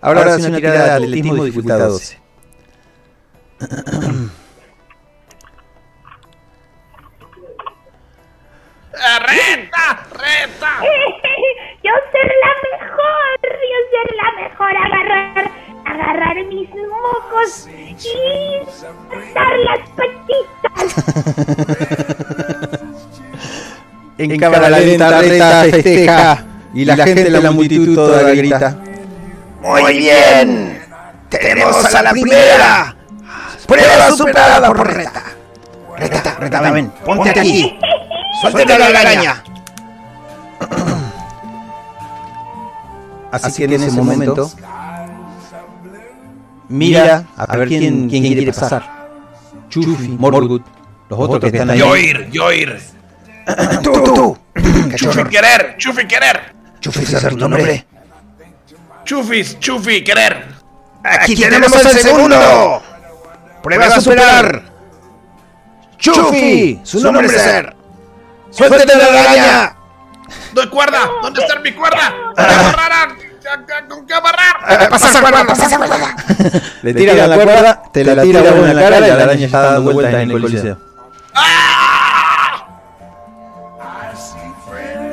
Ahora 0.00 0.34
hace 0.34 0.48
una 0.48 0.58
tirada 0.58 0.84
de 0.84 1.04
atletismo 1.06 1.44
dificultad 1.44 1.78
12. 1.78 2.18
¡Eh, 8.96 9.18
¡Reta! 9.20 10.06
¡Reta! 10.12 10.72
Yo 11.82 11.92
ser 12.12 12.30
la 12.42 12.52
mejor, 12.66 13.38
yo 13.72 13.78
ser 13.92 14.08
la 14.16 14.28
mejor, 14.42 14.74
agarrar, 14.76 15.44
agarrar 15.84 16.36
mis 16.46 16.68
mocos 16.70 17.50
y 17.68 18.14
dar 19.34 19.54
las 19.60 19.82
patitas. 19.90 20.88
En 24.18 24.38
cámara 24.38 24.70
lenta, 24.70 25.20
reta, 25.20 25.64
festeja. 25.70 26.55
Y 26.76 26.84
la 26.84 26.94
gente 26.94 27.24
de 27.24 27.30
la 27.30 27.50
multitud 27.50 27.94
toda 27.94 28.34
grita. 28.34 28.76
¡Muy 29.62 29.96
bien! 29.96 30.78
¡Tenemos 31.30 31.94
a 31.94 32.02
la 32.02 32.10
primera! 32.10 32.94
¡Prueba 33.66 34.10
superada 34.10 34.68
por 34.68 34.94
Reta! 34.94 35.22
Reta, 35.96 36.36
Reta, 36.38 36.70
ven, 36.70 36.90
ponte 37.02 37.30
aquí. 37.30 37.78
¡Suéltate 38.42 38.78
la 38.78 38.86
araña! 38.88 39.42
Así 43.32 43.66
que 43.66 43.74
en 43.74 43.82
ese 43.82 43.90
momento 43.92 44.50
mira 46.68 47.24
a 47.38 47.56
ver 47.56 47.68
quién, 47.68 48.10
quién 48.10 48.22
quiere 48.22 48.52
pasar. 48.52 48.84
Chufi, 49.70 50.08
Morgut, 50.18 50.62
los 51.08 51.18
otros 51.18 51.40
que 51.40 51.46
están 51.46 51.70
ahí. 51.70 51.78
Yo 51.78 51.96
ir, 51.96 52.28
yo 52.30 52.52
ir. 52.52 52.78
¡Tú, 53.82 53.92
tú! 54.02 54.36
Chufi 54.94 55.24
querer, 55.24 55.76
Chufi 55.78 56.06
querer. 56.06 56.55
Chufi, 56.80 57.02
¿ese 57.02 57.16
es 57.16 57.28
tu 57.28 57.36
nombre? 57.36 57.86
Chufis, 59.04 59.58
Chufi 59.60 60.02
querer. 60.04 60.44
¡Aquí 61.02 61.36
tenemos 61.36 61.72
el 61.72 61.98
segundo! 61.98 62.82
¡Prueba 63.62 63.86
a 63.86 64.00
superar! 64.00 64.62
¡Chufi! 65.98 66.80
¡Su 66.82 67.00
nombre 67.00 67.26
es 67.26 67.32
ser! 67.32 67.76
¡Suéltate 68.50 68.96
la 68.96 69.04
araña! 69.04 69.76
¿Dónde 70.52 70.70
cuerda? 70.70 71.08
¿Dónde 71.22 71.40
está 71.40 71.60
mi 71.60 71.72
cuerda? 71.72 72.14
¿Con 72.34 72.44
qué 72.44 72.54
amarrar? 72.54 73.08
¿Con 73.88 74.06
qué 74.06 74.14
amarrar? 74.14 74.82
Eh, 74.82 74.88
¡Pasa 74.90 75.20
cuerda, 75.20 75.44
pasa 75.44 75.66
esa 75.66 75.78
cuerda! 75.78 76.16
Le 76.82 76.94
tiran 76.94 77.30
la 77.30 77.36
cuerda, 77.36 77.82
te 77.92 78.04
la 78.04 78.22
tira 78.22 78.40
uno 78.40 78.66
en 78.66 78.76
la 78.76 78.82
cara 78.82 79.06
y 79.06 79.10
la 79.10 79.22
araña 79.22 79.46
está 79.46 79.62
dando 79.62 79.92
vueltas 79.92 80.14
en 80.14 80.30
el 80.30 80.40
coliseo. 80.40 80.78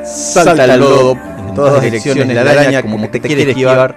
Salta 0.04 0.64
el 0.64 0.80
lodo 0.80 1.16
en 1.54 1.54
todas 1.54 1.82
direcciones 1.82 2.34
la 2.34 2.40
araña 2.40 2.82
como 2.82 3.00
que 3.00 3.08
te 3.08 3.20
quiere 3.20 3.50
esquivar. 3.50 3.96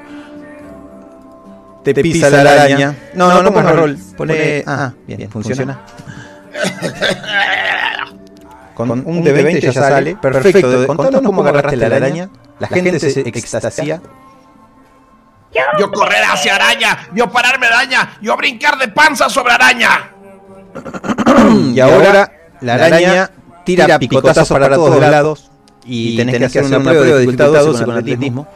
Te 1.83 1.93
pisa 1.95 2.29
la 2.29 2.51
araña. 2.51 2.95
No, 3.13 3.31
no, 3.31 3.43
no 3.43 3.53
pongas 3.53 3.75
rol. 3.75 3.97
Pone... 4.15 4.63
Ah, 4.65 4.93
bien, 5.07 5.29
funciona. 5.29 5.79
Con 8.73 8.91
un 8.91 9.23
de 9.23 9.31
20 9.31 9.61
ya 9.61 9.73
sale. 9.73 10.15
Perfecto. 10.15 10.85
Contanos 10.85 11.21
cómo 11.21 11.41
agarraste 11.41 11.77
la 11.77 11.87
araña. 11.87 12.29
La 12.59 12.67
gente 12.67 12.99
se 12.99 13.21
extasia. 13.21 14.01
Yo 15.79 15.91
correr 15.91 16.23
hacia 16.23 16.55
araña, 16.55 17.07
yo 17.15 17.31
pararme 17.31 17.67
araña, 17.67 18.17
yo 18.21 18.37
brincar 18.37 18.77
de 18.77 18.89
panza 18.89 19.29
sobre 19.29 19.53
araña. 19.53 20.11
Y 21.73 21.79
ahora 21.79 22.31
la 22.61 22.75
araña 22.75 23.31
tira 23.63 23.97
picotazos 23.97 24.49
para 24.49 24.75
todos 24.75 24.99
lados. 24.99 25.49
Y 25.87 26.17
tenés 26.17 26.37
que 26.37 26.45
hacer 26.45 26.65
una 26.65 26.79
prueba 26.81 27.05
de 27.05 27.13
dificultad 27.19 27.51
12 27.63 27.85
con 27.85 27.97
atletismo. 27.97 28.47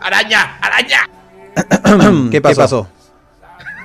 Araña, 0.00 0.58
araña. 0.60 1.08
¿Qué 2.30 2.40
pasó? 2.40 2.88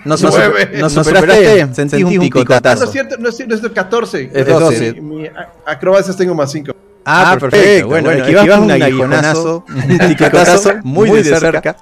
No, 0.04 0.16
no, 0.18 0.30
Nueve. 0.32 0.72
no 0.80 0.90
superaste, 0.90 1.76
sentí 1.76 2.04
un 2.04 2.16
No 2.16 2.22
picotazo. 2.22 2.86
es 2.86 2.92
cierto, 2.92 3.18
no 3.20 3.30
es 3.30 3.38
cierto, 3.38 3.54
es 3.54 3.62
de 3.62 3.72
14. 3.72 4.32
Es 4.34 4.46
de 4.46 4.52
12. 4.52 4.94
Mi, 4.94 5.02
mi 5.02 5.30
acrobacias 5.66 6.18
tengo 6.18 6.34
más 6.34 6.52
5. 6.52 6.74
Ah, 7.06 7.38
perfecto. 7.40 7.88
Bueno, 7.88 8.10
esquivas 8.12 8.60
un 8.60 8.72
aguijonazo, 8.72 9.64
un 9.70 9.98
picotazo 10.08 10.74
muy 10.84 11.12
de 11.12 11.24
cerca. 11.24 11.78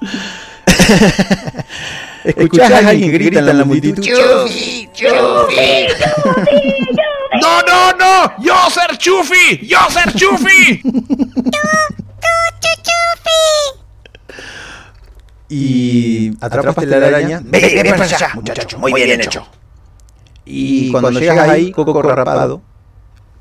Escuchás 2.25 2.71
a 2.71 2.89
alguien 2.89 3.11
que 3.11 3.17
grita 3.17 3.39
en 3.39 3.57
la 3.57 3.63
multitud. 3.65 4.03
¡Chufi! 4.03 4.89
¡Chufi! 4.93 5.87
No, 7.41 7.61
no, 7.61 7.91
no. 7.93 8.43
Yo 8.43 8.53
ser 8.69 8.97
Chufi, 8.97 9.65
yo 9.67 9.79
ser 9.89 10.13
Chufi. 10.13 10.81
Y 15.51 16.31
atrapaste 16.41 16.85
la 16.85 17.07
araña. 17.07 17.41
¡Ve, 17.43 17.59
ve 17.83 17.89
para 17.89 18.03
allá, 18.03 18.31
muchacho! 18.35 18.77
Muy 18.77 18.93
bien 18.93 19.19
hecho. 19.21 19.47
Y 20.45 20.91
cuando 20.91 21.11
llegas 21.11 21.39
ahí, 21.49 21.71
Coco 21.71 22.01
Rapado 22.01 22.61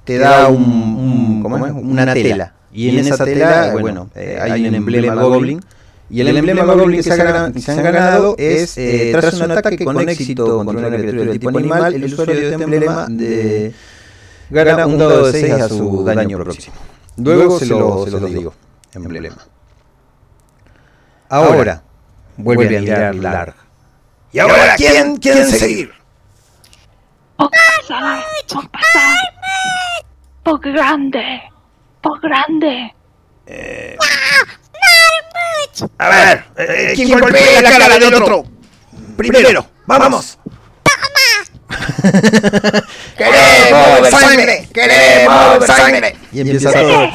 te 0.05 0.17
da 0.19 0.49
un, 0.49 0.63
un- 0.63 1.43
¿cómo 1.43 1.67
es? 1.67 1.73
una 1.73 2.13
tela. 2.15 2.55
Y 2.73 2.91
en 2.99 3.07
esa 3.07 3.25
tela, 3.25 3.73
bueno, 3.79 4.09
eh, 4.15 4.39
hay 4.41 4.67
un 4.67 4.75
emblema 4.75 5.15
Goblin. 5.23 5.61
Y 6.11 6.21
el 6.23 6.29
emblema 6.37 6.65
Goblin 6.65 6.97
que 6.97 7.03
se, 7.03 7.13
ha 7.13 7.17
ganado- 7.17 7.53
que 7.53 7.61
se 7.61 7.71
han 7.71 7.83
ganado 7.83 8.35
es, 8.39 8.79
eh, 8.79 9.11
tras 9.13 9.35
un 9.35 9.51
ataque 9.51 9.85
con 9.85 10.09
éxito 10.09 10.57
contra 10.65 10.79
una 10.89 10.97
criatura 10.97 11.25
del 11.25 11.33
tipo 11.39 11.49
animal, 11.51 11.95
el 11.95 12.05
usuario 12.05 12.35
de 12.35 12.51
este 12.51 12.63
emblema 12.65 13.07
de, 13.11 13.75
gana 14.51 14.87
un 14.87 14.99
dado 14.99 15.27
de 15.31 15.33
6 15.41 15.53
a 15.55 15.69
su 15.69 16.05
daño 16.05 16.39
próximo. 16.39 16.77
Luego 17.19 17.59
se 17.59 17.67
lo, 17.67 18.05
se 18.07 18.11
lo 18.13 18.27
digo, 18.27 18.55
emblema. 18.95 19.37
Ahora, 21.29 21.83
vuelve 22.39 22.79
a 22.79 22.81
mirar 22.81 23.15
Larg. 23.17 23.55
¿Y 24.33 24.39
ahora 24.39 24.75
quién 24.77 25.17
quiere 25.19 25.45
seguir? 25.45 25.91
Por 27.37 27.51
pasar, 27.51 28.23
por 28.53 28.71
pasar. 28.71 29.17
Por 30.43 30.61
grande, 30.61 31.43
por 32.01 32.19
grande. 32.21 32.95
A 35.99 36.09
ver, 36.09 36.45
eh, 36.57 36.93
¿quién 36.95 37.19
golpea 37.19 37.63
la 37.63 37.71
cara 37.71 37.99
del 37.99 38.15
otro? 38.15 38.45
Primero, 39.17 39.67
vamos. 39.87 40.39
¡Queremos 43.17 44.11
sangre! 44.11 44.69
¡Queremos 44.73 45.67
sangre! 45.67 46.17
Y 46.33 46.41
empieza 46.41 46.73
todo. 46.73 46.89
¡Dale! 46.89 47.13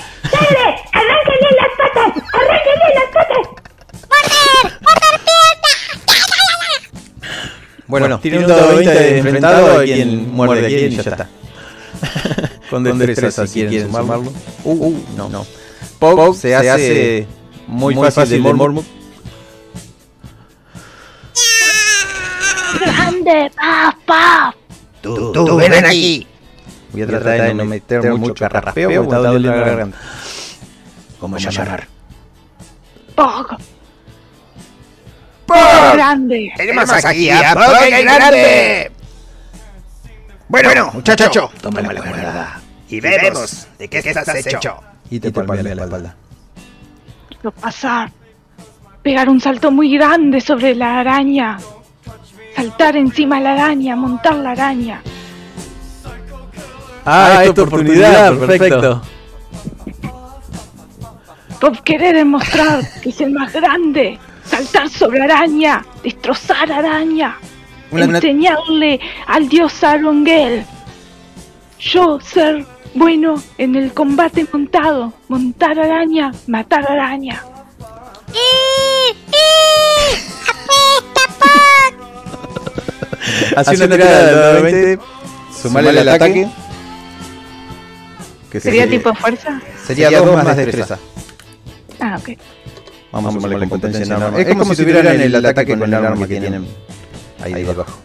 ¡Arránquenle 0.91 1.49
las 1.57 1.71
patas! 1.77 2.11
¡Arránquenle 2.33 2.89
las 2.93 3.09
patas! 3.13 3.43
¡Morder! 4.09 4.65
¡Morder 4.81 5.15
pierna! 5.25 5.69
Bueno, 7.87 8.19
tiene 8.19 8.39
un 8.39 8.47
dado 8.47 8.69
de 8.69 8.75
20 8.75 8.93
de 8.93 9.17
enfrentado 9.17 9.79
a 9.79 9.83
quien 9.83 10.31
muerde 10.31 10.65
a 10.65 10.69
quien 10.69 10.91
y 10.91 10.95
ya 10.95 11.01
está. 11.01 11.29
Con 12.69 12.83
destreza 12.83 13.47
si 13.47 13.65
quieren 13.65 13.91
sumarlo. 13.91 14.33
Uh, 14.63 14.87
uh, 14.87 15.05
no, 15.15 15.29
no. 15.29 15.45
Pog 15.99 16.35
se 16.35 16.55
hace 16.55 17.27
muy 17.67 17.95
fácil 18.11 18.43
de 18.43 18.53
Mormut. 18.53 18.85
Grande, 22.79 23.51
paf, 23.55 23.95
paf. 24.05 24.55
Tú, 25.01 25.31
tú, 25.31 25.55
ven 25.57 25.73
aquí. 25.85 26.27
Voy 26.91 27.01
a 27.01 27.07
tratar 27.07 27.41
de 27.41 27.53
no 27.53 27.65
meter 27.65 28.13
mucho 28.13 28.33
carraspeo 28.33 28.89
porque 28.89 29.03
está 29.03 29.17
doliendo 29.17 29.59
la 29.59 29.67
garganta. 29.67 29.97
¿Cómo 31.19 31.37
llamar? 31.37 31.87
Pog, 33.15 33.47
¡Pog! 35.45 35.93
grande. 35.93 36.51
Tenemos 36.55 36.89
aquí 36.91 37.29
a 37.29 37.53
Pog 37.53 37.83
el 37.83 38.03
Grande. 38.03 38.91
Bueno, 40.47 40.91
muchacho, 40.93 41.51
toma 41.61 41.81
la 41.81 42.01
cuerda. 42.01 42.61
Y 42.89 42.99
vemos 42.99 43.67
de 43.77 43.87
qué 43.87 43.99
estás 43.99 44.45
hecho. 44.45 44.79
Y 45.09 45.19
te 45.19 45.31
palmea 45.31 45.75
la 45.75 45.83
espalda. 45.83 46.15
Pasar. 47.51 48.11
Pegar 49.01 49.27
un 49.29 49.39
salto 49.41 49.71
muy 49.71 49.91
grande 49.95 50.39
sobre 50.41 50.75
la 50.75 50.99
araña. 50.99 51.57
Saltar 52.55 52.95
encima 52.95 53.37
de 53.37 53.43
la 53.43 53.53
araña, 53.53 53.95
montar 53.95 54.35
la 54.35 54.51
araña. 54.51 55.01
Ah, 57.05 57.41
es 57.43 57.53
tu 57.53 57.63
oportunidad, 57.63 58.37
perfecto. 58.37 59.01
Por 61.59 61.81
querer 61.83 62.15
demostrar 62.15 62.81
que 63.01 63.09
es 63.09 63.21
el 63.21 63.31
más 63.31 63.51
grande. 63.53 64.19
Saltar 64.45 64.89
sobre 64.89 65.21
araña, 65.21 65.85
destrozar 66.03 66.71
araña. 66.71 67.37
Una- 67.91 68.05
una- 68.05 68.17
enseñarle 68.17 68.99
al 69.27 69.47
dios 69.49 69.83
Arongel. 69.83 70.65
Yo 71.79 72.19
ser 72.21 72.65
bueno 72.95 73.41
en 73.57 73.75
el 73.75 73.93
combate 73.93 74.45
montado. 74.51 75.13
Montar 75.27 75.79
araña, 75.79 76.31
matar 76.47 76.89
araña. 76.89 77.43
¡Eh! 78.33 79.13
¡Eh! 79.31 79.73
Hace 83.55 83.75
una 83.75 83.87
tirada 83.87 84.31
dado 84.31 84.63
20, 84.63 84.99
sumale 85.61 85.89
el 85.89 86.09
ataque. 86.09 86.49
Que 88.51 88.59
¿Sería 88.59 88.89
tipo 88.89 89.13
fuerza? 89.15 89.61
Sería 89.85 90.11
2 90.11 90.43
más 90.43 90.57
destreza. 90.57 90.99
Ah, 91.99 92.17
ok. 92.19 92.37
Vamos 93.11 93.29
a 93.29 93.33
sumarle 93.39 93.69
competencia 93.69 94.03
en 94.03 94.11
arma. 94.11 94.39
Es 94.39 94.47
como 94.47 94.73
si 94.73 94.83
tuvieran 94.83 95.21
el 95.21 95.35
ataque 95.35 95.77
con 95.77 95.93
el 95.93 95.93
arma 95.93 96.27
que 96.27 96.39
tienen 96.39 96.67
ahí 97.43 97.53
debajo. 97.53 97.99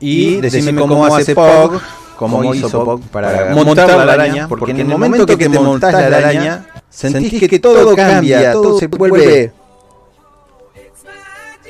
Y 0.00 0.40
decime 0.40 0.74
cómo 0.74 1.04
hace 1.04 1.34
Pog, 1.34 1.80
cómo 2.16 2.54
hizo 2.54 2.84
Pog 2.84 3.00
para 3.08 3.54
montar 3.54 4.06
la 4.06 4.12
araña, 4.12 4.48
porque 4.48 4.72
en 4.72 4.80
el 4.80 4.86
momento 4.86 5.26
que 5.26 5.48
te 5.48 5.58
montás 5.58 5.92
la 5.92 6.16
araña, 6.16 6.66
sentís 6.88 7.48
que 7.48 7.58
todo 7.58 7.94
cambia, 7.94 8.52
todo 8.52 8.78
se 8.78 8.86
vuelve 8.86 9.52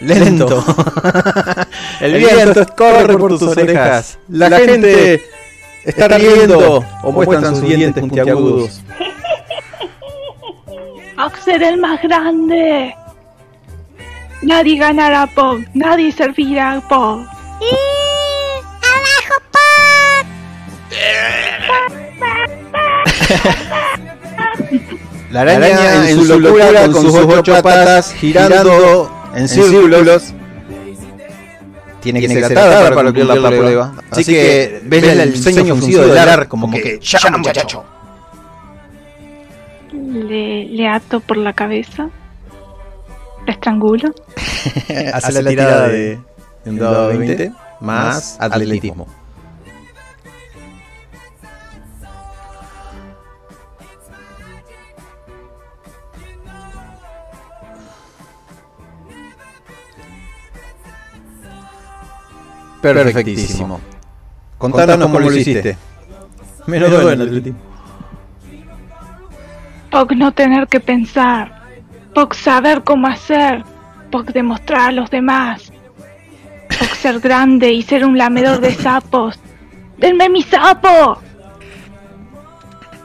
lento. 0.01 0.65
El 2.01 2.15
viento 2.15 2.67
corre 2.77 3.19
por 3.19 3.39
tus 3.39 3.57
orejas. 3.57 4.19
La 4.29 4.51
gente 4.51 5.23
está 5.85 6.07
riendo 6.09 6.85
o 7.03 7.13
muestran 7.13 7.57
sus 7.57 7.69
dientes 7.69 8.01
puntiagudos. 8.01 8.81
ser 11.45 11.63
el 11.63 11.79
más 11.79 12.01
grande. 12.03 12.95
Nadie 14.43 14.79
ganará 14.79 15.23
a 15.23 15.27
Pog, 15.27 15.61
nadie 15.75 16.13
servirá 16.13 16.75
a 16.75 16.81
Pog. 16.89 17.27
¡Abajo, 21.69 21.95
Pog! 22.21 23.09
La 25.31 25.43
araña, 25.43 26.09
en 26.09 26.25
su 26.25 26.39
locura, 26.39 26.89
con 26.91 27.03
sus 27.03 27.15
ocho 27.15 27.63
patas 27.63 28.13
girando 28.15 29.11
en 29.35 29.49
círculos. 29.49 30.33
Tiene 32.01 32.21
que 32.21 32.29
ser 32.29 32.45
atada 32.45 32.91
para 32.95 33.05
cumplir 33.05 33.27
la 33.27 33.51
prueba. 33.51 33.93
Así 34.11 34.25
que 34.25 34.81
ves 34.85 35.05
el 35.05 35.33
diseño 35.33 35.77
fruncido 35.77 36.07
del 36.07 36.19
ar 36.19 36.49
como 36.49 36.71
que 36.71 36.99
ya 37.01 37.19
muchacho. 37.37 37.85
Le, 39.93 40.65
le 40.65 40.89
ato 40.89 41.21
por 41.21 41.37
la 41.37 41.53
cabeza. 41.53 42.09
La 43.47 43.53
estrangulo. 43.53 44.15
hace 45.13 45.43
la 45.43 45.51
tirada 45.51 45.89
de 45.89 46.19
de 46.65 46.71
un 46.71 46.79
dado 46.79 47.09
de 47.09 47.19
20 47.19 47.53
más 47.81 48.37
atletismo. 48.41 49.07
Perfectísimo. 62.81 63.81
Contanos 64.59 64.99
cómo 64.99 65.21
lo 65.21 65.33
hiciste. 65.33 65.77
Menos 66.67 67.13
en 67.13 67.23
atletismo. 67.23 67.59
Pog 69.91 70.15
no 70.17 70.33
tener 70.33 70.69
que 70.69 70.81
pensar. 70.81 71.63
Pog 72.15 72.35
saber 72.35 72.83
cómo 72.85 73.07
hacer. 73.07 73.65
Pog 74.11 74.27
demostrar 74.33 74.89
a 74.89 74.93
los 74.93 75.11
demás. 75.11 75.73
Pog 76.69 76.89
ser 76.97 77.21
grande 77.21 77.73
y 77.73 77.83
ser 77.83 78.05
un 78.05 78.19
lamedor 78.19 78.61
de 78.61 78.75
sapos. 78.75 79.39
¡Denme 79.97 80.29
mi 80.29 80.43
sapo! 80.43 81.21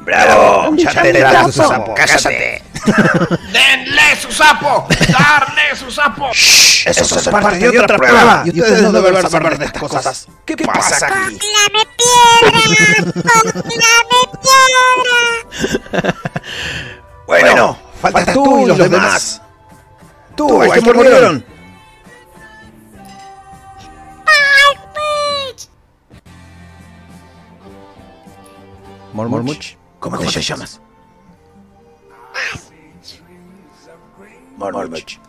¡Bravo! 0.05 0.75
Ya 0.75 1.01
tendrás 1.01 1.45
tu 1.45 1.51
sapo, 1.53 1.93
cállate. 1.95 2.61
¡Denle 3.51 4.15
su 4.19 4.31
sapo! 4.31 4.87
¡Darle 4.89 5.75
su 5.75 5.91
sapo! 5.91 6.31
Eso 6.31 6.85
es 6.85 7.27
parte 7.29 7.71
de 7.71 7.79
otra 7.79 7.97
prueba. 7.97 8.43
Y 8.45 8.49
ustedes 8.59 8.81
no 8.81 8.91
deben 8.91 9.29
saber 9.29 9.57
de 9.57 9.65
estas 9.65 9.81
cosas. 9.81 10.27
¿Qué 10.45 10.57
pasa 10.57 11.07
aquí? 11.07 11.39
¡Lame 11.39 11.85
piedra! 11.97 13.11
¡Pog, 13.13 13.45
lame 13.55 14.21
piedra! 15.91 16.15
Bueno, 17.25 17.77
faltas 18.01 18.33
tú 18.33 18.63
y 18.63 18.65
los 18.67 18.77
demás. 18.77 19.41
Tú, 20.35 20.61
el 20.63 20.71
que 20.71 20.93
murieron. 20.93 21.45
¡Pog, 29.13 29.29
Mormuch. 29.29 29.77
¿Cómo 29.99 30.17
te 30.17 30.41
llamas? 30.41 30.81
Mormuch. 34.57 35.19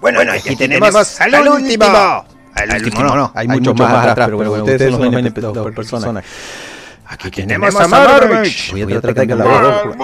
Bueno, 0.00 0.20
aquí 0.32 0.56
tenemos 0.56 1.20
al 1.20 1.48
último. 1.48 1.86
Al 2.54 2.70
último 2.82 3.02
no, 3.02 3.32
Hay 3.34 3.48
muchos 3.48 3.74
más 3.76 4.06
atrás, 4.06 4.26
pero 4.26 4.36
bueno, 4.36 4.64
ustedes 4.64 4.92
son 4.92 5.02
los 5.02 5.14
NPC 5.14 5.52
por 5.52 5.74
persona. 5.74 6.22
Aquí 7.06 7.30
tenemos 7.30 7.74
a 7.74 7.88
Mormuch. 7.88 8.70
Voy 8.72 8.82
a 8.82 9.00
tratar 9.00 9.26
que 9.26 9.34
la 9.34 9.44
voz. 9.44 9.96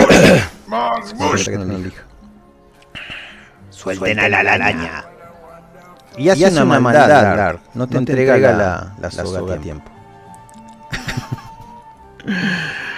No. 0.68 0.90
Suelten 3.70 4.20
a 4.20 4.28
la 4.28 4.40
araña. 4.40 5.04
Y 6.16 6.28
hace 6.28 6.62
una 6.62 6.80
maldad, 6.80 7.08
Dark. 7.08 7.60
No 7.74 7.86
te 7.86 7.98
entrega 7.98 8.36
la, 8.36 8.94
la 9.00 9.10
soga 9.10 9.54
a 9.54 9.58
tiempo. 9.58 9.90
¡Pog, 12.20 12.30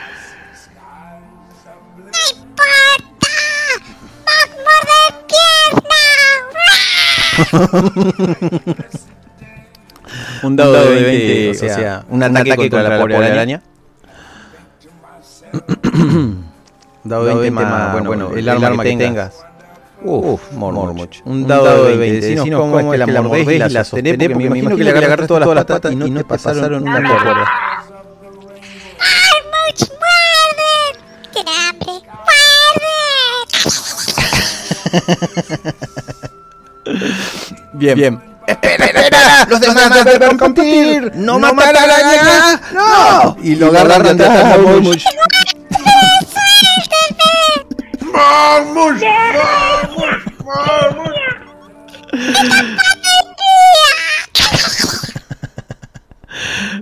Un 10.43 10.57
dado, 10.57 10.73
de 10.73 11.03
20, 11.03 11.51
o 11.51 11.55
sea, 11.55 12.05
un 12.09 12.23
ataque, 12.23 12.57
contra, 12.57 12.83
la 12.83 12.99
pobre 13.01 13.17
araña. 13.33 13.63
dado 17.05 17.25
de 17.25 17.35
20 17.35 17.51
más, 17.51 18.05
bueno, 18.05 18.33
el 18.35 18.49
arma, 18.49 18.83
que 18.83 18.97
tengas. 18.97 19.45
Uf, 20.05 20.53
Mormuch. 20.53 21.23
Un 21.25 21.47
dado 21.47 21.85
de 21.85 21.97
20. 21.97 22.27
Decinos 22.27 22.61
cómo 22.61 22.81
es 22.81 22.87
que 22.91 22.99
la 22.99 23.23
mordés 23.23 23.49
y 23.49 23.59
la 23.59 23.85
sostenés, 23.85 24.17
porque 24.17 24.35
me 24.37 24.59
imagino 24.59 24.77
que 24.77 24.85
le 24.85 24.91
agarraste 24.91 25.27
todas 25.27 25.55
las 25.55 25.65
patas 25.65 25.93
y 25.93 25.97
no 25.97 26.07
te 26.07 26.25
pasaron 26.25 26.83
una 26.83 26.97
cuerda. 26.97 27.47
¡Mormuch, 28.99 29.89
muerde! 30.03 30.73
¡Tiene 31.33 31.51
hambre! 31.69 31.93
¡Muerde! 35.73 36.13
Bien, 37.75 37.97
bien. 37.97 38.21
Espera, 38.47 38.87
espera. 38.87 39.47
Los 39.49 39.61
demás 39.61 39.91
no 39.91 40.05
deben 40.05 40.37
competir. 40.37 41.13
No 41.15 41.39
matar 41.39 41.77
a 41.77 41.87
la 41.87 41.95
araña. 41.95 42.61
No. 42.73 43.37
Y 43.41 43.55
lo 43.55 43.69
agarran 43.69 44.17
de 44.17 44.25
atrás 44.25 44.55
a 44.55 44.59
Mormuch. 44.59 45.05
¡Vamos! 48.13 49.01
¡Vamos! 49.01 50.07
¡Vamos! 50.45 51.09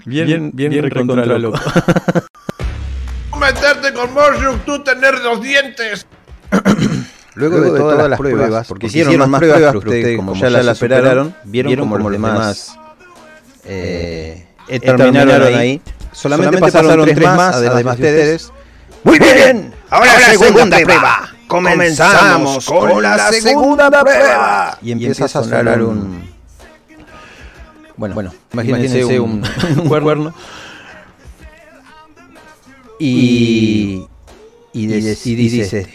Bien, 0.06 0.26
bien, 0.26 0.70
bien, 0.70 0.82
recontra 0.82 1.24
loco. 1.24 1.58
Meterte 3.38 3.92
con 3.92 4.12
Moshuk, 4.12 4.64
tú 4.64 4.82
tener 4.82 5.18
los 5.20 5.40
dientes. 5.40 6.06
Luego, 7.40 7.60
de, 7.60 7.78
todas, 7.78 8.08
las 8.08 8.18
pruebas, 8.18 8.66
porque 8.68 8.86
hicieron 8.86 9.30
más 9.30 9.40
pruebas, 9.40 9.60
pero 9.60 9.78
ustedes, 9.78 10.16
como 10.16 10.34
ya 10.34 10.50
las 10.50 10.78
superaron, 10.78 11.34
vieron 11.44 11.76
como 11.76 11.98
los 11.98 12.12
demás 12.12 12.78
eh, 13.64 14.46
eh, 14.68 14.80
terminaron 14.80 15.54
ahí. 15.54 15.80
Solamente, 16.12 16.58
pasaron 16.58 17.06
tres 17.06 17.18
más, 17.18 17.56
además 17.56 17.98
de 17.98 18.02
ustedes. 18.04 18.52
Muy 19.04 19.18
bien. 19.18 19.72
Ahora 19.88 20.12
la 20.18 20.34
segunda 20.34 20.78
prueba. 20.78 21.30
Comenzamos 21.46 22.64
con 22.66 23.02
la 23.02 23.32
segunda 23.32 23.90
prueba. 23.90 24.78
Y 24.82 24.92
empieza 24.92 25.24
a 25.24 25.28
sonar 25.28 25.82
un, 25.82 26.22
Bueno, 27.96 28.14
bueno 28.14 28.32
imagínense, 28.52 29.18
un, 29.18 29.42
un 29.78 29.88
cuerno. 29.88 30.34
Y, 33.00 34.06
y, 34.74 34.86
de- 34.86 35.18
y 35.24 35.34
dice, 35.34 35.86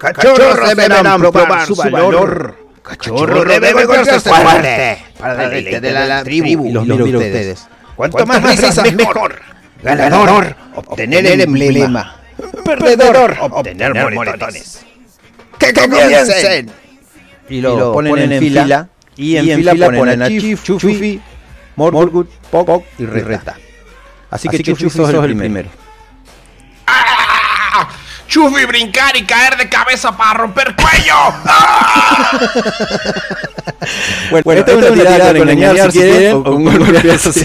Cachorros 0.00 0.68
deberán 0.68 1.20
probar 1.20 1.66
su 1.66 1.76
valor. 1.76 2.56
Cachorro 2.82 3.44
debe 3.44 3.74
volverse 3.74 4.18
fuerte 4.20 4.98
para 5.18 5.48
deleite 5.48 5.80
de 5.80 5.92
la 5.92 6.24
tribu. 6.24 6.66
y 6.66 6.72
los 6.72 6.86
miro 6.86 7.18
ustedes. 7.18 7.68
Cuanto 7.96 8.24
más 8.24 8.42
risas, 8.42 8.92
mejor. 8.94 9.34
Ganador, 9.82 10.56
obtener 10.74 11.26
el 11.26 11.42
emblema. 11.42 12.16
Perdedor, 12.64 13.36
obtener 13.40 13.94
moretones. 13.94 14.86
¡Que 15.58 15.74
comiencen! 15.74 16.70
Y 17.50 17.60
lo, 17.60 17.92
ponen, 17.92 18.32
en 18.32 18.40
fila, 18.40 18.88
y 19.16 19.36
en, 19.36 19.58
fila, 19.58 19.90
ponen 19.90 20.22
a 20.22 20.28
Chief, 20.28 20.62
Chufi, 20.62 21.20
Morgut, 21.76 22.30
Pop 22.50 22.84
y 22.98 23.04
Reta. 23.04 23.56
Así 24.30 24.48
que 24.48 24.62
Chufi 24.62 24.88
sos 24.88 25.12
el 25.12 25.36
primero. 25.36 25.68
Chufi, 28.30 28.64
brincar 28.64 29.16
y 29.16 29.24
caer 29.24 29.56
de 29.56 29.68
cabeza 29.68 30.16
para 30.16 30.34
romper 30.34 30.76
cuello. 30.76 31.14
¡Ah! 31.44 32.30
Bueno, 34.30 34.60
esto 34.60 34.72
es 34.72 34.90
una 34.90 34.94
tirada 34.94 35.34
con 35.36 35.48
engañar 35.48 35.90
si 35.90 35.98
quieren, 35.98 36.36
o 36.36 36.44
con 36.44 36.64
golpear 36.64 37.10
así. 37.10 37.44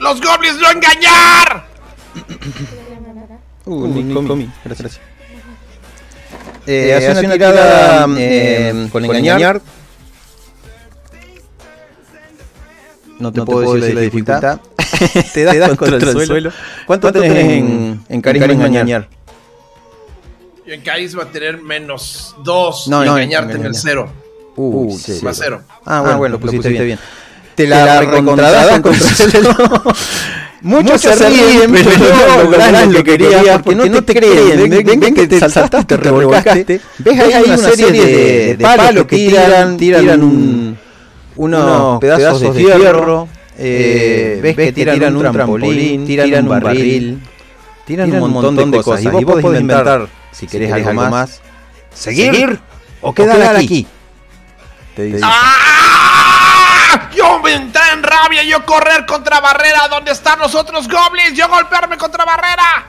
¡Los 0.00 0.20
goblins 0.20 0.58
no 0.58 0.70
engañar! 0.70 1.66
Uh, 3.66 4.26
comí. 4.26 4.50
Gracias. 4.64 5.00
Eh, 6.66 6.94
hace 6.94 7.10
una 7.10 7.32
tirada 7.32 8.06
eh, 8.18 8.88
con 8.90 9.04
engañar. 9.04 9.60
No 13.20 13.32
te, 13.32 13.42
puedo 13.42 13.74
decir 13.74 13.94
la 13.94 14.00
dificultad. 14.00 14.60
te 15.34 15.44
das 15.44 15.76
contra, 15.76 15.96
el 15.96 16.26
suelo. 16.26 16.52
¿Cuánto, 16.86 17.12
tenés 17.12 17.32
en, 17.32 18.04
en 18.08 18.20
carisma 18.20 18.52
engañar? 18.52 19.08
Y 20.66 20.72
en 20.72 20.80
carisma 20.80 21.24
tener 21.26 21.58
menos 21.58 22.34
dos. 22.42 22.88
No, 22.88 23.02
y 23.04 23.06
no, 23.06 23.16
engañar 23.16 23.44
en 23.44 23.48
tener 23.48 23.66
engañar. 23.66 23.82
cero. 23.82 24.12
Uh, 24.56 24.98
Más 25.22 25.36
cero. 25.38 25.62
Ah, 25.84 26.16
bueno, 26.16 26.34
lo 26.34 26.40
pusiste, 26.40 26.68
bien. 26.68 26.98
Te 27.54 27.66
la, 27.66 28.00
recontradas 28.00 28.80
contra 28.80 29.08
el 29.08 29.14
suelo. 29.14 29.54
Muchos 30.62 31.00
se 31.00 31.28
ríen, 31.28 31.70
pero 31.70 31.90
no 31.90 32.42
lográs 32.42 32.88
lo 32.88 33.04
que 33.04 33.18
querías 33.18 33.62
porque 33.62 33.88
no 33.88 34.02
te 34.02 34.14
creen. 34.14 34.68
Ven, 34.68 35.00
ven 35.00 35.14
que 35.14 35.28
te 35.28 35.38
saltaste, 35.38 35.84
te 35.84 35.96
revolcaste. 35.96 36.80
Ves 36.98 37.20
ahí 37.20 37.44
una 37.46 37.58
serie 37.58 37.92
de, 37.92 38.56
de 38.56 38.64
palos 38.64 39.06
que 39.06 39.16
tiran, 39.16 39.76
tiran 39.76 40.22
un, 40.24 40.78
unos 41.36 42.00
pedazos 42.00 42.40
de 42.40 42.52
fierro. 42.52 43.28
Eh, 43.58 44.38
ves 44.42 44.56
que 44.56 44.72
tiran 44.72 45.16
un 45.16 45.32
trampolín, 45.32 46.06
tiran 46.06 46.44
un 46.44 46.48
barril, 46.48 47.22
tiran 47.84 48.22
un 48.22 48.30
montón 48.30 48.70
de 48.70 48.82
cosas. 48.82 49.04
Y 49.04 49.24
vos 49.24 49.40
podés 49.40 49.60
inventar, 49.60 50.08
si 50.32 50.46
querés 50.46 50.72
algo 50.72 50.92
más, 50.92 51.40
¿Seguir 51.94 52.60
o 53.00 53.14
quedar 53.14 53.56
aquí. 53.56 53.86
Te 54.94 55.04
dice. 55.04 55.20
¡Ah! 55.24 57.08
Yo 57.14 57.38
me 57.40 57.54
entré 57.54 57.82
en 57.92 58.02
rabia, 58.02 58.42
yo 58.42 58.64
correr 58.64 59.06
contra 59.06 59.40
barrera 59.40 59.88
donde 59.88 60.12
están 60.12 60.38
los 60.38 60.54
otros 60.54 60.88
goblins, 60.88 61.34
yo 61.34 61.48
golpearme 61.48 61.96
contra 61.96 62.24
barrera. 62.24 62.86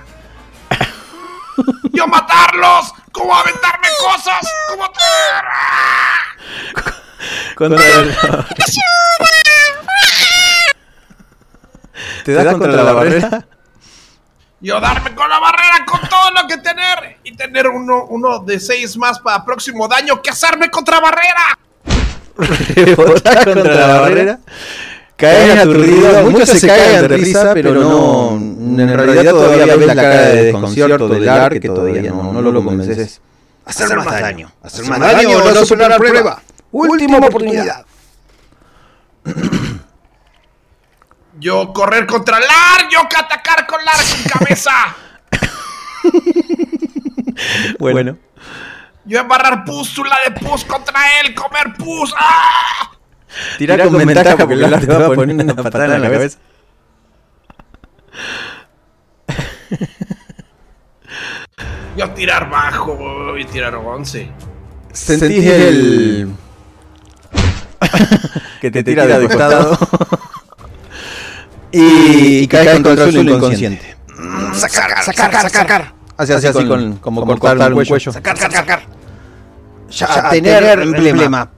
Yo 1.92 2.08
matarlos, 2.08 2.94
como 3.12 3.36
aventarme 3.36 3.88
cosas, 4.00 4.48
como 4.70 4.84
Contra 7.56 7.80
el- 8.00 8.16
¿Te 12.24 12.34
das 12.34 12.46
contra 12.54 12.84
la 12.84 12.92
barrera? 12.94 13.46
yo 14.60 14.80
darme 14.82 15.14
con 15.14 15.30
la 15.30 15.40
barrera 15.40 15.86
con 15.86 16.00
todo 16.10 16.32
lo 16.42 16.48
que 16.48 16.58
tener 16.58 17.18
y 17.24 17.36
tener 17.36 17.68
uno, 17.68 18.06
uno 18.10 18.40
de 18.40 18.60
seis 18.60 18.98
más 18.98 19.20
para 19.20 19.46
próximo 19.46 19.88
daño 19.88 20.22
que 20.22 20.30
hacerme 20.32 20.70
contra 20.70 21.00
barrera. 21.00 21.58
Rebotás 22.76 23.46
contra 23.46 23.76
la 23.88 24.02
barrera. 24.02 24.40
Caes 25.16 25.60
aturdido, 25.60 26.30
muchos 26.30 26.50
se 26.50 26.68
caen 26.68 27.02
de 27.02 27.08
risa, 27.08 27.52
pero 27.54 27.74
no, 27.74 28.32
en 28.38 28.88
realidad 28.98 29.32
todavía 29.32 29.76
ves 29.76 29.88
la 29.88 29.96
cara 29.96 30.22
de 30.28 30.44
desconcierto 30.44 31.08
del 31.08 31.30
Ar 31.30 31.60
que 31.60 31.68
todavía 31.70 32.12
no, 32.12 32.34
no 32.34 32.42
lo 32.52 32.64
convences. 32.64 33.22
Hacer 33.66 33.98
más 33.98 34.06
daño. 34.22 34.52
Hacer 34.64 34.86
más 34.86 35.00
daño 35.00 35.38
o 35.40 35.52
no 35.52 35.66
superar 35.66 35.98
prueba. 35.98 36.42
Última 36.78 37.18
oportunidad. 37.18 37.86
Yo 41.40 41.72
correr 41.74 42.08
contra 42.08 42.40
Lar, 42.40 42.90
yo 42.90 43.08
que 43.08 43.16
atacar 43.16 43.68
con 43.68 43.84
Lar 43.86 43.96
con 43.96 44.24
cabeza. 44.40 44.72
Bueno, 47.78 48.18
Yo 49.06 49.20
embarrar 49.20 49.64
pústula 49.64 50.18
de 50.26 50.32
pus 50.32 50.66
contra 50.66 51.00
él, 51.22 51.36
comer 51.36 51.76
pus. 51.78 52.12
¡Ah! 52.18 52.90
tira 53.60 53.78
con 53.88 53.96
ventaja 53.96 54.36
porque 54.36 54.56
el 54.56 54.80
te 54.80 54.88
va 54.88 55.06
a 55.06 55.10
poner 55.10 55.36
una 55.36 55.56
patada 55.56 55.96
en 55.98 56.02
la 56.02 56.10
cabeza. 56.10 56.40
Yo 61.96 62.10
tirar 62.12 62.50
bajo 62.50 63.38
y 63.38 63.46
tirar 63.46 63.76
11. 63.76 64.32
Sentís 64.94 65.46
el... 65.46 66.34
que 68.62 68.72
te 68.72 68.84
tira 68.84 69.06
de 69.06 69.28
costado. 69.28 69.78
y, 71.72 72.40
y 72.40 72.48
caes 72.48 72.74
contra 72.74 73.06
el 73.06 73.12
suelo 73.12 73.36
inconsciente. 73.36 73.96
Sacar, 74.54 75.04
sacar, 75.04 75.50
sacar. 75.50 75.94
Hace 76.18 76.34
así, 76.34 76.66
con, 76.66 76.98
como, 76.98 77.26
cortar, 77.38 77.72
un 77.74 77.86
cuello. 77.86 78.12
Sacar, 78.12 78.38
sacar. 78.38 78.82
Ya, 79.90 80.30
tener 80.30 80.80
emblema 80.80 81.50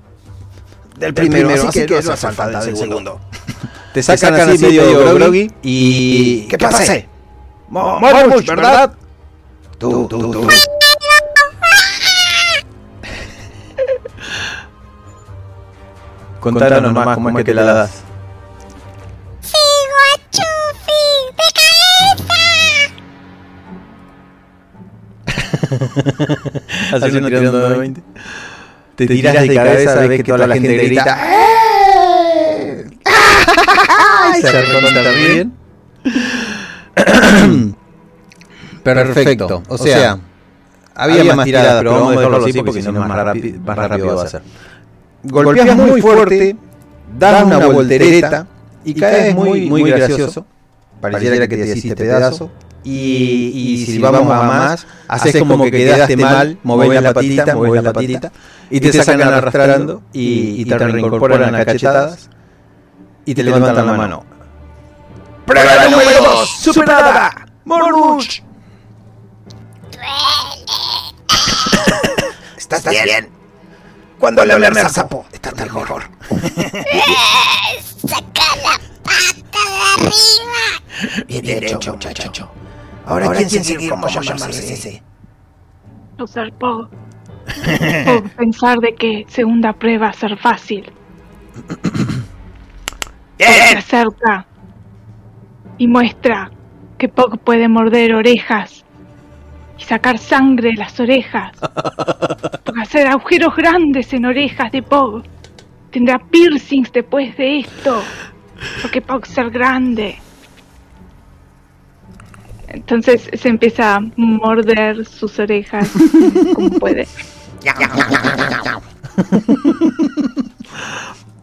del 0.98 1.14
primero, 1.14 1.50
así 1.68 1.86
que 1.86 2.02
no 2.02 2.12
hace 2.12 2.32
falta 2.32 2.62
del 2.62 2.76
segundo. 2.76 3.20
Te 3.94 4.04
sacan, 4.04 4.36
así 4.36 4.58
medio 4.60 5.16
groggy 5.16 5.52
y... 5.64 6.48
¿Qué 6.48 6.58
pasa? 6.58 6.94
Mormush, 7.70 8.46
¿verdad? 8.48 8.94
Tú, 9.78 10.08
tú, 10.08 10.32
tú. 10.32 10.48
Contanos 16.40 16.82
nomás 16.82 17.16
cómo 17.16 17.30
es 17.30 17.36
que 17.36 17.44
te 17.44 17.54
la 17.54 17.64
das. 17.64 18.04
¡Sigo 19.42 19.98
a 20.06 20.16
Chufi! 20.32 21.04
¡De 21.38 21.48
cabeza! 26.90 27.10
Tirando 27.10 27.70
de 27.70 27.78
20. 27.78 28.02
Te 28.96 29.08
tiras 29.08 29.42
de 29.42 29.56
cabeza, 29.56 29.96
ves 29.96 30.24
que 30.24 30.32
toda 30.32 30.48
la 30.48 30.56
gente 30.56 30.78
grita. 30.78 31.20
¡Eh! 31.26 32.86
¡Ay! 33.06 34.42
Se 34.42 34.52
recontra 34.52 35.12
ríen. 35.12 35.54
Perfecto. 38.84 39.64
O 39.68 39.78
sea, 39.78 40.20
había 40.96 41.36
más 41.36 41.46
tiradas, 41.46 41.78
pero 41.80 41.92
vamos 41.92 42.08
a 42.16 42.20
dejarlo 42.20 42.46
así 42.46 42.54
porque 42.54 42.82
si 42.82 42.92
no 42.92 43.02
más 43.02 43.24
rápido, 43.24 43.60
más 43.62 43.78
rápido 43.78 44.16
va 44.16 44.24
a 44.24 44.28
ser. 44.28 44.42
Golpeas 45.24 45.76
muy 45.76 46.02
fuerte, 46.02 46.56
das 47.18 47.44
una 47.44 47.68
voltereta 47.68 48.48
y 48.84 48.94
caes 48.94 49.36
muy, 49.36 49.68
muy 49.68 49.90
gracioso. 49.92 50.46
Pareciera 51.02 51.48
que 51.48 51.58
te 51.58 51.68
hiciste 51.68 51.96
pedazo. 51.96 52.52
Y, 52.82 53.52
y 53.54 53.86
si 53.86 53.98
vamos 54.00 54.32
a 54.32 54.44
más, 54.44 54.88
haces 55.08 55.38
como 55.38 55.64
que 55.66 55.72
quedaste 55.72 56.16
mal, 56.16 56.58
movés 56.64 57.02
la 57.02 57.14
patita, 57.14 57.54
movés 57.54 57.84
la 57.84 57.94
patita, 57.94 58.32
y 58.70 58.80
te 58.80 58.94
sacan 58.94 59.22
arrastrando 59.22 60.02
y, 60.14 60.62
y 60.62 60.66
te 60.66 60.78
reincorporan 60.78 61.56
a 61.56 61.66
cachetadas 61.66 62.30
y 63.26 63.36
te 63.36 63.44
levantan 63.44 63.86
la 63.86 63.94
mano. 63.94 64.24
Prueba 65.46 65.90
número 65.90 66.24
2, 66.24 66.50
superada. 66.50 67.32
Mormush. 67.66 68.42
¿Estás 72.58 72.86
bien? 72.90 73.39
Cuando 74.20 74.46
le 74.46 74.54
hablamos 74.54 74.78
al 74.80 74.90
sapo, 74.90 75.26
estás 75.32 75.56
mejor. 75.56 76.04
¡Saca 78.06 78.56
la 78.64 78.78
pata 79.02 79.64
de 79.66 80.08
arriba! 80.08 81.26
Bien, 81.28 81.42
bien 81.42 81.64
hecho, 81.64 81.94
muchacho. 81.94 82.52
Ahora, 83.06 83.32
¿quién 83.34 83.64
sigue? 83.64 83.90
¿Cómo 83.90 84.08
llamarse 84.08 84.74
ese? 84.74 85.02
Usar 86.20 86.52
Pog. 86.54 86.90
Pog, 88.06 88.30
pensar 88.38 88.80
de 88.80 88.94
que 88.94 89.26
segunda 89.30 89.72
prueba 89.72 90.08
va 90.08 90.12
a 90.12 90.14
ser 90.14 90.38
fácil. 90.38 90.92
Se 93.38 93.46
Bien. 93.46 93.78
acerca 93.78 94.46
y 95.78 95.88
muestra 95.88 96.52
que 96.98 97.08
Pog 97.08 97.40
puede 97.40 97.70
morder 97.70 98.14
orejas 98.14 98.84
y 99.80 99.84
sacar 99.84 100.18
sangre 100.18 100.72
de 100.72 100.78
las 100.78 101.00
orejas. 101.00 101.56
Hacer 102.82 103.08
agujeros 103.08 103.56
grandes 103.56 104.14
en 104.14 104.26
orejas 104.26 104.72
de 104.72 104.84
Pog. 104.84 105.24
tendrá 105.92 106.20
piercings 106.20 106.92
después 106.92 107.36
de 107.38 107.60
esto. 107.60 108.02
Porque 108.82 109.02
Pog 109.02 109.26
ser 109.26 109.50
grande. 109.50 110.20
Entonces 112.68 113.30
se 113.34 113.50
empieza 113.50 113.96
a 113.96 114.02
morder 114.16 115.06
sus 115.06 115.40
orejas 115.40 115.90
como 116.54 116.70
puede. 116.72 117.08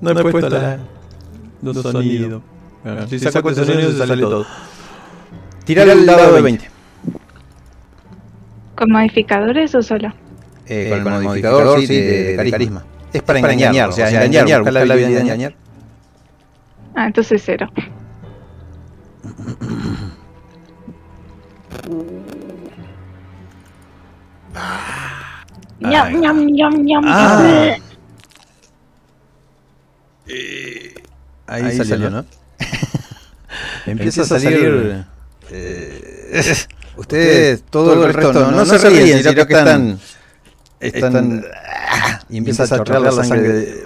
No 0.00 0.10
he 0.10 0.22
puesto 0.22 0.48
la, 0.50 0.78
los 1.62 1.82
sonidos. 1.82 2.42
Bueno, 2.84 3.08
si 3.08 3.18
saco 3.18 3.48
el 3.48 3.56
sonido 3.56 3.90
se 3.90 3.98
sale 3.98 4.22
todo. 4.22 4.46
Tirar 5.64 5.88
el 5.88 6.06
dado 6.06 6.34
de 6.34 6.42
20. 6.42 6.70
¿Con 8.76 8.90
modificadores 8.92 9.74
o 9.74 9.82
solo? 9.82 10.12
Eh, 10.66 10.88
con, 10.90 10.98
el 11.14 11.22
modificador, 11.22 11.80
sí, 11.80 11.86
de, 11.86 12.36
de 12.36 12.50
carisma. 12.50 12.84
Es 13.12 13.22
para, 13.22 13.38
engañar, 13.38 13.88
o 13.88 13.92
sea, 13.92 14.08
engañar, 14.10 14.60
buscar 14.60 14.86
la 14.86 14.94
habilidad 14.94 15.08
de 15.08 15.20
engañar. 15.20 15.54
Ah, 16.94 17.06
entonces 17.06 17.42
cero. 17.44 17.70
ñam, 25.80 26.20
ñam, 26.20 26.46
ñam, 26.46 26.84
ñam. 26.84 27.04
Ah. 27.06 27.76
Ahí, 31.48 31.62
Ahí 31.62 31.76
salió, 31.76 32.10
¿no? 32.10 32.24
Empieza, 33.86 34.22
a 34.22 34.24
salir. 34.24 35.04
eh, 35.50 36.54
ustedes, 36.96 37.62
todo, 37.68 37.92
todo 37.94 38.06
el 38.06 38.14
resto, 38.14 38.32
no, 38.32 38.50
no, 38.50 38.64
no 38.64 38.64
se 38.64 38.90
ríen, 38.90 39.22
sino 39.22 39.46
que 39.46 39.52
están. 39.52 39.98
Están. 40.78 41.44
y 42.28 42.38
empieza 42.38 42.64
a 42.64 42.68
chorrear 42.68 43.00
la 43.00 43.12
sangre 43.12 43.48
de. 43.48 43.84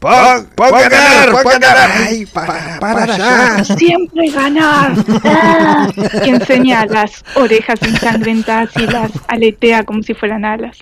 ¡Puedo 0.00 0.72
ganar! 0.72 1.30
¡Puedo 1.30 1.58
ganar! 1.58 1.90
¡Ay, 2.08 2.26
para, 2.26 2.78
para 2.78 3.04
allá! 3.04 3.64
Siempre 3.64 4.30
ganar. 4.30 4.92
Ah. 5.24 5.88
Y 6.24 6.28
enseña 6.28 6.84
las 6.86 7.24
orejas 7.36 7.80
ensangrentadas 7.80 8.70
y 8.76 8.86
las 8.86 9.10
aletea 9.28 9.84
como 9.84 10.02
si 10.02 10.12
fueran 10.12 10.44
alas. 10.44 10.76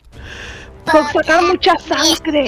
Por 0.90 1.06
sacar 1.12 1.42
mucha 1.42 1.72
sangre. 1.78 2.46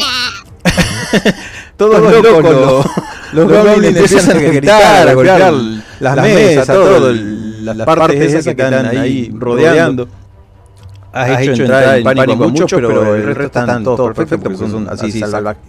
Todos 1.76 2.00
los 2.00 2.22
locos, 2.22 2.42
los, 2.52 2.87
los 3.33 3.52
goblins 3.52 3.96
empiezan 3.96 4.37
a 4.37 4.40
gritar, 4.40 5.09
a 5.09 5.14
golpear 5.14 5.52
las 6.00 6.16
mesas, 6.16 6.66
todo, 6.66 7.12
las 7.64 7.87
partes 7.87 8.20
esas 8.20 8.44
que 8.44 8.50
están 8.62 8.87
ahí 8.87 9.31
rodeando. 9.35 10.09
Has 11.12 11.42
hecho 11.42 11.62
entrar 11.62 11.98
en 11.98 12.05
pánico 12.05 12.33
a 12.33 12.48
muchos, 12.48 12.72
pero 12.72 13.14
el 13.14 13.35
resto 13.35 13.61
están 13.61 13.85
todos 13.85 14.14
perfectos 14.14 14.40
porque 14.42 14.59
son 14.70 14.88
así 14.88 15.12
salvajes 15.12 15.62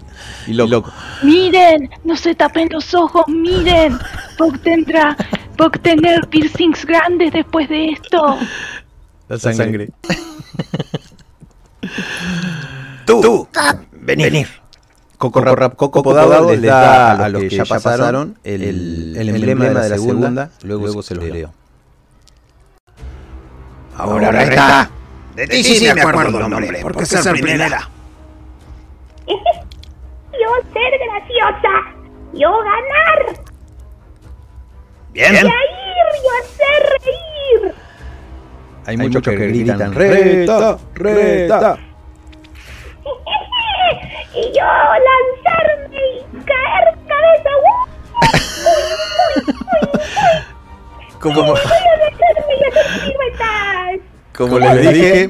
y 0.48 0.54
locos. 0.54 0.92
Miren, 1.24 1.90
no 2.04 2.16
se 2.16 2.34
tapen 2.36 2.70
los 2.72 2.94
ojos, 2.94 3.26
miren. 3.28 3.98
Pog 4.38 4.60
tendrá, 4.60 5.16
Pog 5.56 5.80
tener 5.80 6.28
piercings 6.28 6.86
grandes 6.86 7.32
después 7.32 7.70
de 7.70 7.90
esto. 7.90 8.38
La 9.28 9.38
sangre. 9.38 9.90
Tú, 13.06 13.22
tú, 13.22 13.48
venir. 13.92 14.48
Coco, 15.18 15.44
Coco, 15.44 15.76
Coco 15.76 16.04
Podado 16.04 16.52
les 16.52 16.62
da 16.62 17.24
a 17.24 17.30
los 17.30 17.44
que 17.44 17.50
ya 17.50 17.66
pasaron 17.66 18.38
el, 18.44 18.64
el, 18.64 19.16
el 19.18 19.30
emblema, 19.30 19.66
emblema 19.66 19.82
de 19.82 19.90
la 19.90 19.96
segunda, 19.96 20.50
luego, 20.64 20.86
luego 20.86 21.04
se 21.04 21.16
lo 21.16 21.22
leo. 21.22 21.54
Ahora, 23.98 24.28
ahora 24.28 24.44
está. 24.44 24.90
De 25.36 25.48
ti 25.48 25.64
sí, 25.64 25.76
sí 25.76 25.94
me 25.94 26.02
acuerdo 26.02 26.40
el 26.40 26.50
nombre, 26.50 26.80
porque 26.82 27.06
ser 27.06 27.34
primera. 27.34 27.90
Yo 29.28 30.50
ser 30.74 30.92
graciosa. 31.00 31.76
Yo 32.34 32.52
ganar. 32.52 33.20
Bien. 35.14 35.34
Y 35.34 35.38
a 35.38 35.40
ir, 35.40 35.48
yo 36.24 36.32
hacer 36.42 36.82
reír. 37.06 37.74
Hay, 38.86 38.92
Hay 38.92 38.98
muchos 38.98 39.22
que, 39.22 39.30
que 39.32 39.48
gritan, 39.48 39.94
reta, 39.94 40.78
reta. 40.94 41.78
y 44.36 44.42
yo 44.52 44.66
lanzarme 45.08 46.04
y 46.18 46.38
caer 46.44 46.86
cabeza. 47.08 47.52
Uy, 48.66 48.82
uy, 49.38 49.44
uy, 49.46 49.92
uy. 49.94 50.55
Como... 51.20 51.56
Como 54.34 54.60
les 54.60 54.94
dije. 54.94 55.30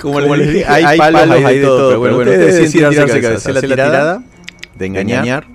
Como, 0.00 0.20
les 0.20 0.52
dije, 0.52 0.64
hay, 0.66 0.84
hay 0.84 0.98
palos, 0.98 1.30
ahí 1.30 1.58
de 1.58 1.64
todo, 1.66 2.00
pero 2.02 2.16
bueno, 2.16 2.30
ustedes 2.30 2.56
deciden 2.56 2.90
tirarse 2.90 3.20
cabeza, 3.20 3.50
hacer 3.50 3.54
la 3.54 3.60
tirada 3.60 4.22
de 4.74 4.86
engañar. 4.86 5.46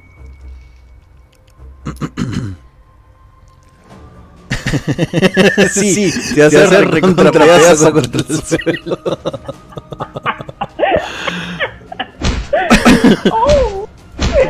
sí, 5.72 6.12
sí, 6.12 6.36
te 6.36 6.44
hace 6.44 6.64
hacer 6.64 6.90
recontrapedazo 6.90 7.92
contra 7.92 8.22
el 8.22 8.44
suelo. 8.44 9.00
Oh. 13.32 13.88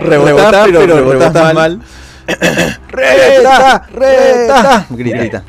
Rebotar, 0.01 0.65
pero, 0.65 0.79
pero 0.79 1.11
rebotas 1.11 1.33
mal. 1.33 1.55
mal. 1.55 1.81
¡Reta! 2.87 3.87
¡Reta! 3.91 4.85
Grita. 4.89 5.43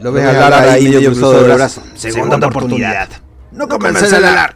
Lo 0.00 0.12
ves 0.12 0.24
hablar 0.26 0.52
ahí 0.68 0.84
medio 0.88 1.10
cruzado 1.10 1.42
de 1.42 1.54
brazo. 1.54 1.82
Segunda 1.94 2.46
oportunidad. 2.46 3.08
No 3.52 3.68
comences 3.68 4.12
a 4.12 4.16
hablar. 4.16 4.54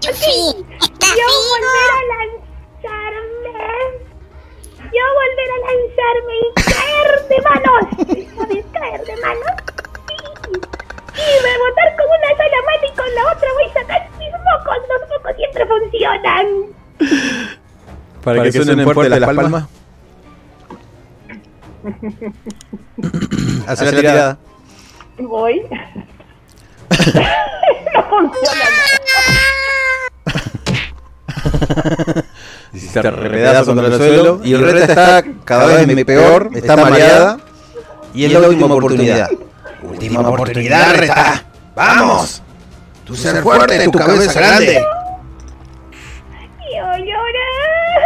Chufi, 0.00 0.64
está 0.80 1.06
Yo 1.08 1.14
vivo. 1.14 1.50
volver 1.50 1.90
a 1.92 2.02
lanzarme. 2.90 3.60
Yo 4.78 5.04
volver 5.20 5.50
a 5.50 5.58
lanzarme 5.66 6.34
y 6.40 6.48
caer 6.70 7.10
de 7.28 7.38
manos. 7.42 7.82
¿Sabes? 8.36 8.64
Caer 8.72 9.02
de 9.04 9.16
manos. 9.20 9.54
Sí. 10.08 10.52
Y 11.14 11.32
rebotar 11.42 11.88
con 11.96 12.06
una 12.06 12.30
sola 12.36 12.60
mano 12.66 12.84
y 12.86 12.92
con 12.96 13.08
la 13.14 13.22
otra 13.32 13.48
voy 13.54 13.64
a 13.64 13.72
sacar 13.72 14.02
mis 14.18 14.30
mocos. 14.30 14.78
Los 14.88 15.02
mocos 15.08 15.32
siempre 15.36 15.62
funcionan. 15.66 16.46
Para, 18.22 18.42
que, 18.42 18.52
suenen 18.52 18.84
fuerte 18.84 19.08
las 19.08 19.34
palmas. 19.34 19.64
Hace 23.66 23.84
la 23.86 23.90
tirada. 23.90 24.38
Voy. 25.18 25.62
no 27.94 28.02
funciona 28.08 28.64
Y 32.72 32.78
se 32.78 33.02
repedaza 33.02 33.64
contra 33.64 33.86
el 33.86 33.96
suelo. 33.96 34.40
Y 34.44 34.54
el 34.54 34.62
reta 34.62 34.84
está 34.84 35.24
cada 35.44 35.66
vez 35.66 36.04
peor, 36.04 36.50
está 36.54 36.76
mareada. 36.76 37.38
Y 38.14 38.24
es 38.24 38.32
la 38.32 38.40
última 38.40 38.74
oportunidad. 38.74 39.28
Última 39.82 40.20
oportunidad, 40.20 40.94
Reta. 40.96 41.44
¡Vamos! 41.74 42.42
Tu 43.04 43.16
ser 43.16 43.42
fuerte, 43.42 43.84
tu 43.84 43.92
cabeza 43.92 44.40
grande. 44.40 44.84
Yo 46.72 46.86
llorar. 46.98 48.00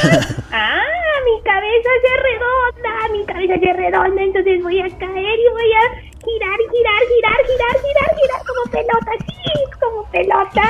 ah, 0.52 0.82
mi 1.24 1.42
cabeza 1.42 1.90
se 2.04 2.12
redonda, 2.22 3.08
mi 3.12 3.26
cabeza 3.26 3.54
se 3.60 3.72
redonda, 3.74 4.22
entonces 4.22 4.62
voy 4.62 4.80
a 4.80 4.88
caer 4.98 5.38
y 5.38 5.48
voy 5.50 5.72
a 5.72 5.82
girar, 6.24 6.58
girar, 6.72 7.02
girar, 7.10 7.40
girar, 7.46 7.76
girar, 7.82 8.10
girar 8.16 8.40
como 8.46 8.62
pelota, 8.70 9.12
sí, 9.26 9.52
como 9.80 10.00
pelota. 10.10 10.66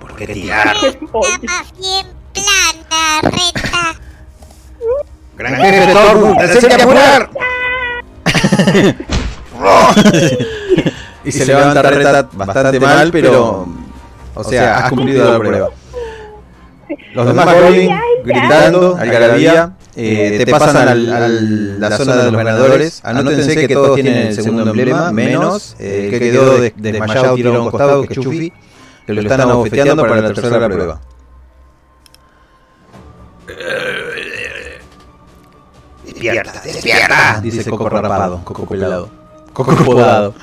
¿Por 0.00 0.16
qué 0.16 0.26
tirar? 0.26 0.76
Bien 1.78 2.06
plana, 2.34 3.04
reta. 3.22 3.94
Gran 5.36 5.54
¡Tienes 5.60 6.66
que 6.66 6.74
apurar! 6.74 7.30
y 11.24 11.32
se, 11.32 11.46
levanta 11.46 11.82
reta 11.82 12.28
bastante 12.32 12.80
mal, 12.80 13.10
pero. 13.10 13.66
O 14.34 14.44
sea, 14.44 14.78
has 14.78 14.90
cumplido 14.90 15.32
la 15.32 15.38
prueba. 15.38 15.70
Los 17.14 17.26
demás 17.26 17.54
goblins 17.54 18.00
gritando, 18.24 18.96
algarabía, 18.96 19.76
eh, 19.96 20.42
te 20.44 20.50
pasan 20.50 20.76
al, 20.76 21.12
al, 21.12 21.80
la 21.80 21.96
zona 21.96 22.16
de 22.16 22.24
los 22.24 22.36
ganadores. 22.36 23.00
Anótense 23.02 23.56
que 23.56 23.74
todos 23.74 23.94
tienen 23.94 24.28
el 24.28 24.34
segundo 24.34 24.62
emblema, 24.62 25.10
menos 25.12 25.76
eh, 25.78 26.04
el 26.04 26.10
que 26.10 26.20
quedó 26.20 26.58
desmayado 26.76 27.34
tirado 27.34 27.56
a 27.56 27.62
un 27.62 27.70
costado, 27.70 28.02
que 28.02 28.12
es 28.12 28.20
Chufi, 28.20 28.52
que 29.06 29.12
lo 29.12 29.20
están 29.22 29.40
abofeteando 29.40 30.02
para 30.02 30.20
la 30.20 30.32
tercera 30.34 30.68
prueba. 30.68 31.00
Despierta, 36.04 36.60
despierta. 36.64 37.40
Dice 37.42 37.70
Coco 37.70 37.88
rapado, 37.88 38.40
Coco 38.44 38.66
pelado, 38.66 39.08
Coco 39.56 39.74
podado. 39.74 40.34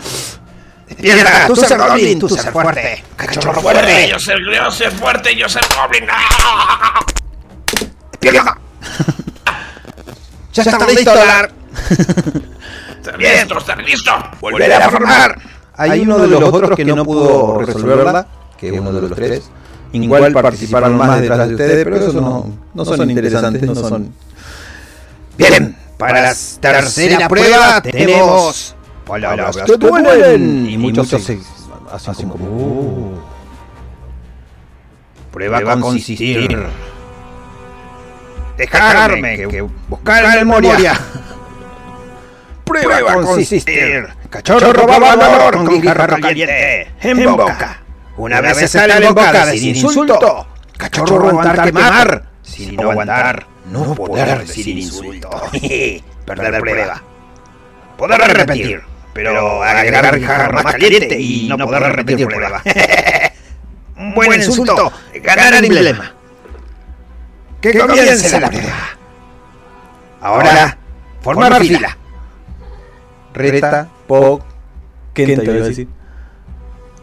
Despierta, 0.88 1.46
tú 1.46 1.56
ser 1.56 1.78
goblin, 1.78 2.20
tú 2.20 2.30
ser 2.30 2.52
fuerte. 2.52 3.04
Cachorro 3.16 3.62
fuerte. 3.62 4.10
Yo 4.10 4.18
ser, 4.18 4.40
yo 4.40 4.72
ser 4.72 4.92
fuerte, 4.92 5.36
yo 5.36 5.48
ser 5.48 5.62
goblin. 5.78 6.06
¡Ah! 6.10 7.00
Despierta. 8.12 8.58
Ya 10.52 10.64
estamos 10.64 10.96
listos, 10.96 11.16
Lar. 11.16 11.52
¡Está 12.90 13.18
listo, 13.18 13.58
está 13.60 13.76
listo! 13.76 14.12
Volver 14.42 14.74
a 14.74 14.90
formar. 14.90 15.40
Hay 15.76 16.00
uno 16.00 16.18
de 16.18 16.28
los 16.28 16.42
otros 16.42 16.76
que 16.76 16.84
no 16.84 17.06
pudo 17.06 17.60
resolverla, 17.60 18.26
que 18.58 18.70
es 18.70 18.80
uno 18.80 18.92
de 18.92 19.02
los 19.02 19.16
tres. 19.16 19.44
Igual 19.92 20.34
participaron 20.34 20.98
más 20.98 21.22
detrás 21.22 21.50
de 21.50 21.54
ustedes, 21.54 21.84
pero 21.84 21.98
esos 21.98 22.16
no, 22.16 22.52
no 22.74 22.84
son 22.84 23.08
interesantes, 23.12 23.62
no 23.62 23.76
son... 23.76 24.12
Bien, 25.38 25.78
para 26.00 26.24
la 26.24 26.36
tercera 26.60 27.30
prueba 27.30 27.80
tenemos 27.80 28.76
palabras 29.04 29.58
que 29.58 29.78
duelen. 29.78 30.70
Y 30.70 30.78
muchos 30.78 31.08
se 31.10 31.40
hacen 31.92 32.30
como... 32.30 32.46
"Uh". 32.46 33.20
Prueba 35.32 35.58
a 35.58 35.80
consistir. 35.80 36.64
Dejarme 38.58 39.38
que 39.48 39.62
buscar 39.62 40.24
la 40.24 40.36
memoria. 40.36 40.94
Prueba 42.64 43.12
a 43.12 43.16
consistir. 43.16 44.08
Cachorro 44.30 44.86
valor 44.88 45.56
con 45.56 45.82
guijarro 45.82 46.20
caliente. 46.20 46.92
En 47.02 47.36
boca. 47.36 47.80
Una 48.18 48.42
vez 48.42 48.58
se 48.58 48.68
sale 48.68 48.96
en 49.06 49.14
boca 49.14 49.46
decir 49.48 49.76
insulto. 49.76 50.48
Cachorro 50.78 51.30
aguantar 51.30 51.66
quemar. 51.66 52.26
Sin 52.44 52.76
no 52.76 52.92
aguantar, 52.92 53.48
no 53.72 53.96
poder 53.96 54.40
decir 54.46 54.68
insulto. 54.78 55.30
Perder 56.26 56.60
prueba. 56.60 57.02
Poder 57.98 58.20
repetir. 58.22 58.93
Pero 59.14 59.64
agregar 59.64 60.18
guijarro 60.18 60.54
más 60.54 60.74
caliente 60.74 61.20
y 61.20 61.48
no 61.48 61.58
poder 61.58 61.84
repetir 61.96 62.28
prueba. 62.28 62.62
Un 63.98 64.14
buen 64.14 64.34
insulto. 64.34 64.92
Ganar 65.14 65.54
el 65.56 65.66
emblema. 65.66 66.14
Que 67.62 67.78
comience 67.78 68.40
la 68.40 68.50
prueba. 68.50 68.74
Ahora, 70.22 70.78
formar 71.22 71.62
fila. 71.62 71.98
Reta, 73.34 73.88
Pog, 74.08 74.42
Kenta 75.14 75.44
iba 75.44 75.54
a 75.54 75.68
decir. 75.68 75.88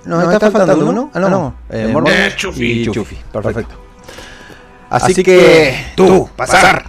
No, 0.05 0.33
está, 0.33 0.51
faltando 0.51 0.89
uno. 0.89 1.11
Ah, 1.13 1.21
no, 1.21 1.29
no. 1.29 1.55
Eh, 1.69 1.89
Mormon 1.93 2.13
Eh, 2.13 2.33
Chufi. 2.35 2.83
y 2.83 2.87
Chufi. 2.91 3.17
Perfecto. 3.33 3.75
Así, 4.89 5.13
Así 5.13 5.23
que, 5.23 5.93
tú, 5.95 6.29
pasar. 6.35 6.87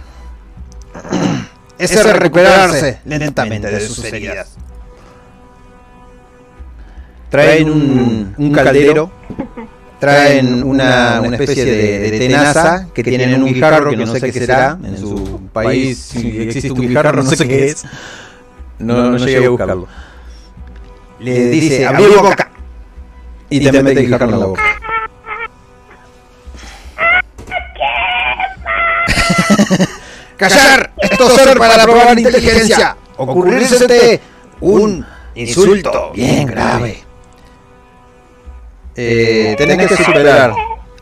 Ese 1.78 1.94
es 2.00 2.16
recuperarse 2.16 3.00
lentamente 3.04 3.70
de 3.70 3.86
sus 3.86 4.02
heridas. 4.04 4.56
Traen 7.32 7.70
un, 7.70 8.34
un 8.36 8.52
caldero, 8.52 9.10
traen 9.98 10.62
una, 10.62 11.22
una 11.22 11.36
especie 11.36 11.64
de, 11.64 12.10
de 12.10 12.18
tenaza 12.18 12.88
que 12.92 13.02
tienen 13.02 13.42
un 13.42 13.52
guijarro 13.52 13.90
que 13.90 13.96
no 13.96 14.06
sé 14.06 14.20
qué 14.20 14.32
será. 14.32 14.78
En 14.84 14.98
su 14.98 15.40
país 15.52 15.98
si 15.98 16.42
existe 16.42 16.70
un 16.70 16.80
guijarro, 16.80 17.22
no 17.22 17.30
sé 17.30 17.48
qué 17.48 17.66
es. 17.66 17.84
No, 18.78 19.12
no 19.12 19.16
llegué 19.16 19.46
a 19.46 19.48
buscarlo. 19.48 19.88
Le 21.20 21.48
dice, 21.48 21.86
abrí 21.86 22.04
boca. 22.04 22.50
Y 23.48 23.60
te 23.60 23.82
mete 23.82 24.00
el 24.00 24.06
guijarro 24.06 24.24
en 24.26 24.40
la 24.40 24.46
boca. 24.46 24.62
Callar, 30.36 30.92
esto 31.00 31.30
ser 31.30 31.56
para 31.56 31.84
probar 31.84 32.18
inteligencia. 32.18 32.96
Ocurrirse 33.16 34.20
un 34.60 35.06
insulto 35.34 36.10
bien 36.14 36.46
grave. 36.46 37.11
Eh, 38.96 39.54
tenés 39.56 39.88
que 39.88 39.96
superar 39.96 40.52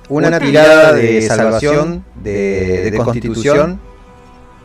una 0.08 0.38
tirada 0.38 0.92
de 0.92 1.22
salvación 1.22 2.04
de, 2.16 2.90
de 2.90 2.96
constitución, 2.96 3.80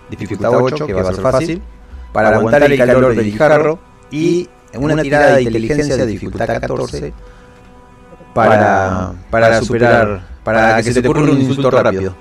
dificultad 0.10 0.52
8, 0.54 0.88
que 0.88 0.94
va 0.94 1.02
a 1.02 1.14
ser 1.14 1.22
fácil, 1.22 1.62
para 2.12 2.30
aguantar 2.30 2.64
el 2.64 2.78
calor 2.78 3.16
del 3.16 3.26
guijarro, 3.26 3.80
y 4.12 4.50
una 4.76 5.02
tirada 5.02 5.36
de 5.36 5.44
inteligencia 5.44 5.98
de 5.98 6.06
dificultad 6.06 6.48
14 6.48 7.14
para, 8.34 9.14
para 9.30 9.62
superar, 9.62 10.22
para 10.44 10.82
que 10.82 10.94
se 10.94 11.02
te 11.02 11.08
ocurra 11.08 11.32
un 11.32 11.42
insulto 11.42 11.72
rápido. 11.72 12.16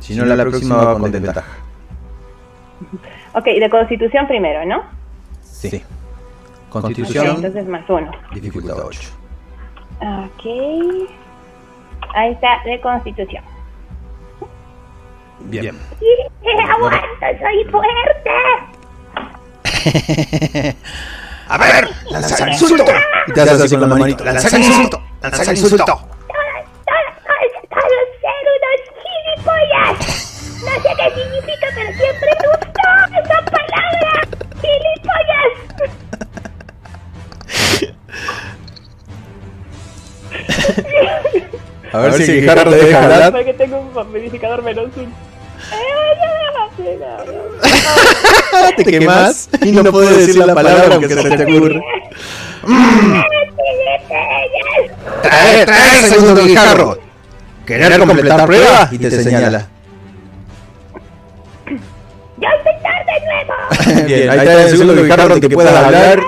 Si 0.00 0.14
no, 0.14 0.24
la 0.24 0.42
próxima 0.42 0.76
va 0.76 0.98
con 0.98 1.10
desventaja. 1.10 1.52
Ok, 3.34 3.44
de 3.44 3.70
constitución 3.70 4.26
primero, 4.26 4.64
¿no? 4.64 4.84
Sí. 5.42 5.82
Constitución, 6.70 7.36
entonces 7.36 7.66
más 7.66 7.88
uno. 7.88 8.10
dificultad 8.32 8.76
8. 8.84 9.00
Ok. 10.00 10.44
Ahí 12.14 12.32
está, 12.32 12.62
de 12.64 12.80
constitución. 12.80 13.44
Bien. 15.40 15.78
¡Aguanta, 16.68 17.38
soy 17.38 17.64
fuerte! 17.70 18.30
A 21.48 21.58
ver, 21.58 21.88
lanzar 22.10 22.48
insulto. 22.48 22.84
Y 23.28 23.32
te 23.32 23.40
haces 23.40 23.60
así 23.60 23.76
con 23.76 23.88
la 23.88 23.96
manito. 23.96 24.24
Lanzar 24.24 24.58
insulto. 24.58 25.00
Lanzar 25.22 25.48
insulto. 25.54 25.84
¡Todos 25.84 26.02
ser 28.20 28.44
unos 28.56 28.80
gilipollas! 29.36 29.94
No 30.64 30.72
sé 30.82 30.88
qué 30.96 31.06
significa, 31.20 31.66
pero 31.74 31.90
siempre 31.92 32.30
me 32.42 32.55
A 41.92 41.98
ver 41.98 42.12
si 42.14 42.30
el 42.30 42.40
guijarro 42.40 42.70
te 42.70 42.76
deja 42.76 43.02
hablar. 43.02 43.32
Porque 43.32 43.54
tengo 43.54 43.78
un 43.78 44.12
verificador 44.12 44.62
menos 44.62 44.90
te 48.76 48.84
quemas 48.84 49.48
y 49.62 49.72
no 49.72 49.90
puedes 49.90 50.26
decir 50.26 50.44
la 50.44 50.54
palabra 50.54 50.94
aunque 50.94 51.08
se 51.08 51.36
te 51.36 51.44
ocurra. 51.44 51.80
Trae, 55.22 55.66
trae 55.66 55.98
el 55.98 56.04
segundo 56.04 56.44
guijarro. 56.44 56.98
¿Querer 57.64 57.98
completar 57.98 58.46
prueba? 58.46 58.88
Y 58.92 58.98
te 58.98 59.10
señala. 59.10 59.66
¡Yo 62.38 62.48
soy 62.62 62.74
de 63.06 63.20
nuevo! 63.26 63.54
Bien, 64.06 64.30
ahí 64.30 64.38
está 64.38 64.62
el 64.62 64.70
segundo 64.70 64.94
guijarro 65.02 65.28
donde 65.28 65.48
puedas 65.48 65.74
hablar. 65.74 66.20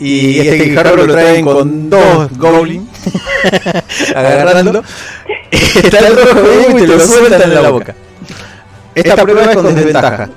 Y 0.00 0.38
este 0.38 0.64
guijarro 0.64 0.96
lo 0.96 1.12
traen 1.12 1.44
con 1.44 1.90
dos 1.90 2.30
goblins 2.38 2.88
agarrándolo. 4.16 4.82
Está 5.50 5.98
el 5.98 6.16
rojo 6.16 6.40
vivo 6.40 6.78
y 6.78 6.80
te 6.80 6.86
lo 6.86 7.00
sueltan 7.00 7.42
en 7.42 7.62
la 7.62 7.70
boca. 7.70 7.94
Esta 8.94 9.22
prueba 9.22 9.42
es 9.42 9.56
con 9.56 9.74
desventaja. 9.74 10.30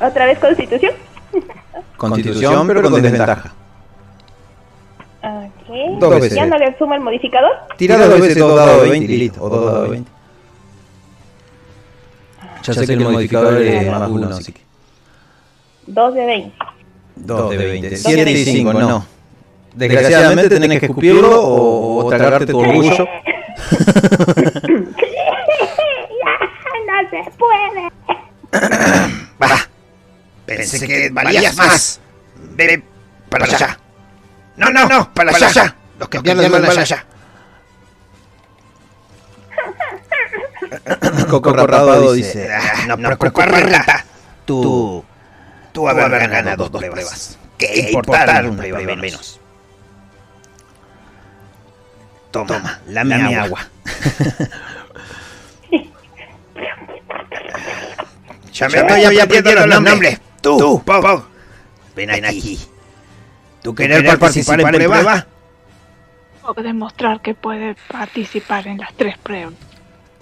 ¿Otra 0.00 0.26
vez 0.26 0.38
constitución? 0.38 0.92
Constitución, 1.96 2.66
pero 2.66 2.82
con 2.82 3.02
desventaja. 3.02 3.52
Ok. 5.22 5.98
Dos 5.98 6.14
veces. 6.20 6.34
¿Ya 6.34 6.46
no 6.46 6.58
le 6.58 6.76
sumo 6.76 6.94
el 6.94 7.00
modificador? 7.00 7.52
Tira 7.76 7.96
dos 8.06 8.20
veces 8.20 8.38
dos 8.38 8.56
dados 8.56 8.82
de 8.82 8.90
20 8.90 9.12
y 9.12 9.16
listo. 9.16 9.42
O 9.42 9.48
dos 9.48 9.64
dados 9.66 9.84
de 9.84 9.90
20. 9.90 10.10
Ya 12.62 12.74
sé 12.74 12.86
que 12.86 12.92
el 12.92 13.00
modificador 13.00 13.60
es 13.60 13.90
más 13.90 14.08
uno, 14.08 14.28
así 14.28 14.52
que. 14.52 14.60
2 15.86 16.14
de 16.14 16.26
20. 16.26 16.73
2 17.16 17.50
de 17.50 17.56
20. 17.56 17.96
7 17.96 18.30
y 18.30 18.44
5, 18.44 18.72
no. 18.72 19.06
Desgraciadamente 19.74 20.60
tenés 20.60 20.80
que 20.80 20.86
escupirlo 20.86 21.42
o, 21.42 22.04
o 22.04 22.08
tragarte 22.08 22.46
tu 22.46 22.58
orgullo. 22.58 22.90
no 26.86 27.10
se 27.10 27.30
puede. 27.32 27.90
Va. 29.42 29.68
Pensé 30.46 30.86
que 30.86 31.10
valías 31.10 31.56
más. 31.56 32.00
Ve 32.52 32.82
para 33.28 33.46
allá. 33.46 33.78
No, 34.56 34.70
no, 34.70 34.86
no, 34.88 35.12
para 35.12 35.34
allá. 35.34 35.74
Los 35.98 36.08
que 36.08 36.20
pierden 36.20 36.52
van 36.52 36.64
allá. 36.64 37.04
Coco 41.30 41.52
rapado 41.52 42.12
dice: 42.12 42.48
Ah, 42.52 42.84
No, 42.88 42.96
no 42.96 43.16
preocupes, 43.18 43.70
rata. 43.70 44.04
Tú, 44.44 45.04
tú 45.74 45.88
haber 45.88 46.28
ganado 46.28 46.68
dos 46.68 46.82
pruebas. 46.82 47.38
¿Qué 47.58 47.90
importar 47.90 48.46
una 48.46 48.62
prueba 48.62 48.96
menos? 48.96 49.40
Toma, 52.30 52.80
la 52.86 53.04
mi 53.04 53.34
agua. 53.34 53.68
Ya 58.54 58.68
me 58.68 58.78
estoy 58.78 59.18
aprendiendo 59.18 59.66
los 59.66 59.82
nombres. 59.82 60.20
Tú, 60.40 60.80
Pog. 60.84 61.24
Ven 61.96 62.24
aquí. 62.24 62.60
¿Tú 63.62 63.74
querés 63.74 64.04
participar 64.16 64.60
en 64.60 64.68
prueba? 64.68 65.26
Tengo 66.40 66.54
que 66.54 66.62
demostrar 66.62 67.20
que 67.20 67.34
puede 67.34 67.74
participar 67.88 68.68
en 68.68 68.78
las 68.78 68.94
tres 68.94 69.18
pruebas. 69.18 69.54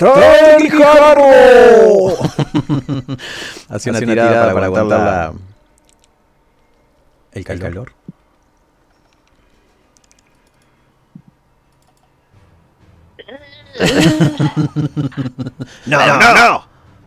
¡Trae 0.03 0.57
el 0.57 0.63
guijarro! 0.63 1.29
Hace 3.69 3.91
una, 3.91 3.99
tirada, 4.01 4.53
para, 4.53 4.67
aguantar 4.67 5.01
la... 5.01 5.33
el 7.33 7.45
calor. 7.45 7.93
No, 15.87 16.07
no, 16.07 16.35
no. 16.35 16.65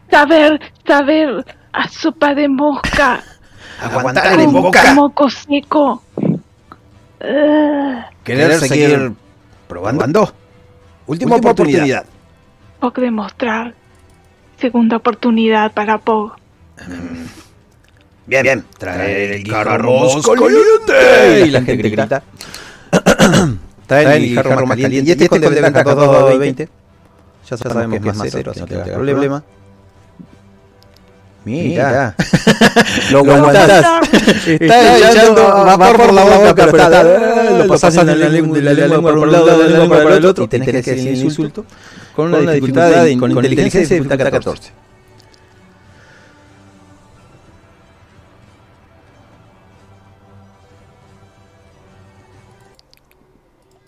saber, 0.09 0.59
saber 0.85 1.45
a 1.71 1.87
sopa 1.89 2.33
de 2.33 2.47
mosca, 2.47 3.23
Aguantar 3.81 4.39
en 4.39 4.51
boca. 4.51 4.93
moco 4.93 5.29
seco. 5.29 6.01
¿Querer 8.23 8.59
seguir 8.59 9.13
probando? 9.67 10.33
Última 11.07 11.35
oportunidad. 11.35 12.05
Pog 12.85 13.01
demostrar. 13.01 13.73
Segunda 14.61 14.97
oportunidad 14.97 15.71
para 15.71 15.97
Pog. 15.97 16.35
Bien, 18.27 18.43
bien. 18.43 18.65
Traer 18.77 19.31
el 19.31 19.43
guijarro 19.43 19.71
guijarro 19.71 20.05
más 20.05 20.15
más 20.15 20.27
caliente. 20.27 21.47
Y 21.47 21.49
la 21.49 21.61
gente 21.63 21.89
grita. 21.89 22.23
Trae 23.87 24.17
el 24.17 24.23
guijarro 24.23 24.67
más 24.67 24.77
caliente. 24.77 25.09
Y 25.09 25.11
este 25.13 25.27
con 25.27 25.41
desventaja 25.41 25.95
2 25.95 25.95
dados 25.95 26.29
de 26.29 26.37
20. 26.37 26.69
Ya 27.49 27.57
sabemos 27.57 27.99
que 27.99 28.09
es 28.09 28.15
más 28.15 28.27
cero, 28.31 28.51
así 28.51 28.63
que 28.65 28.75
no 28.75 28.83
te 28.83 28.91
problema. 28.91 29.43
Mira. 31.43 32.15
Lo 33.11 33.19
aguantás. 33.19 33.85
Está 34.47 35.09
echando 35.09 35.43
vapor 35.43 35.97
por 35.97 36.13
la 36.13 36.23
boca, 36.23 36.53
pero 36.53 36.77
está, 36.77 37.03
lo 37.51 37.67
pasás 37.67 37.97
en 37.97 38.07
la 38.07 38.29
lengua, 38.29 38.57
de 38.57 38.63
la 38.63 38.73
lengua 38.73 39.01
por 39.01 39.17
un 39.17 39.31
lado, 39.31 39.57
de 39.57 39.69
la 39.69 39.79
lengua 39.79 39.97
para 40.03 40.17
el 40.17 40.25
otro, 40.25 40.43
y 40.43 40.47
tenés 40.47 40.67
que 40.67 40.73
decir 40.73 41.07
el 41.07 41.23
insulto 41.23 41.65
con 42.15 42.27
una 42.27 42.37
dificultad, 42.53 42.89
de- 43.03 43.17
con 43.19 43.31
inteligencia 43.31 43.79
de 43.79 43.85
dificultad 43.85 44.17
14. 44.31 44.71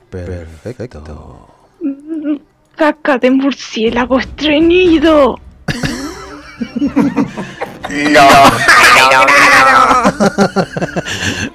Perfecto. 0.09 1.47
Caca 2.75 3.17
de 3.17 3.31
murciélago 3.31 4.19
estreñido. 4.19 5.39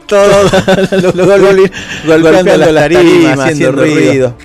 Todos 0.06 0.52
los 1.02 1.14
goblins 1.40 1.70
golpeando 2.06 2.56
las 2.56 2.74
tarimas, 2.88 3.38
haciendo 3.40 3.72
ruido. 3.72 4.36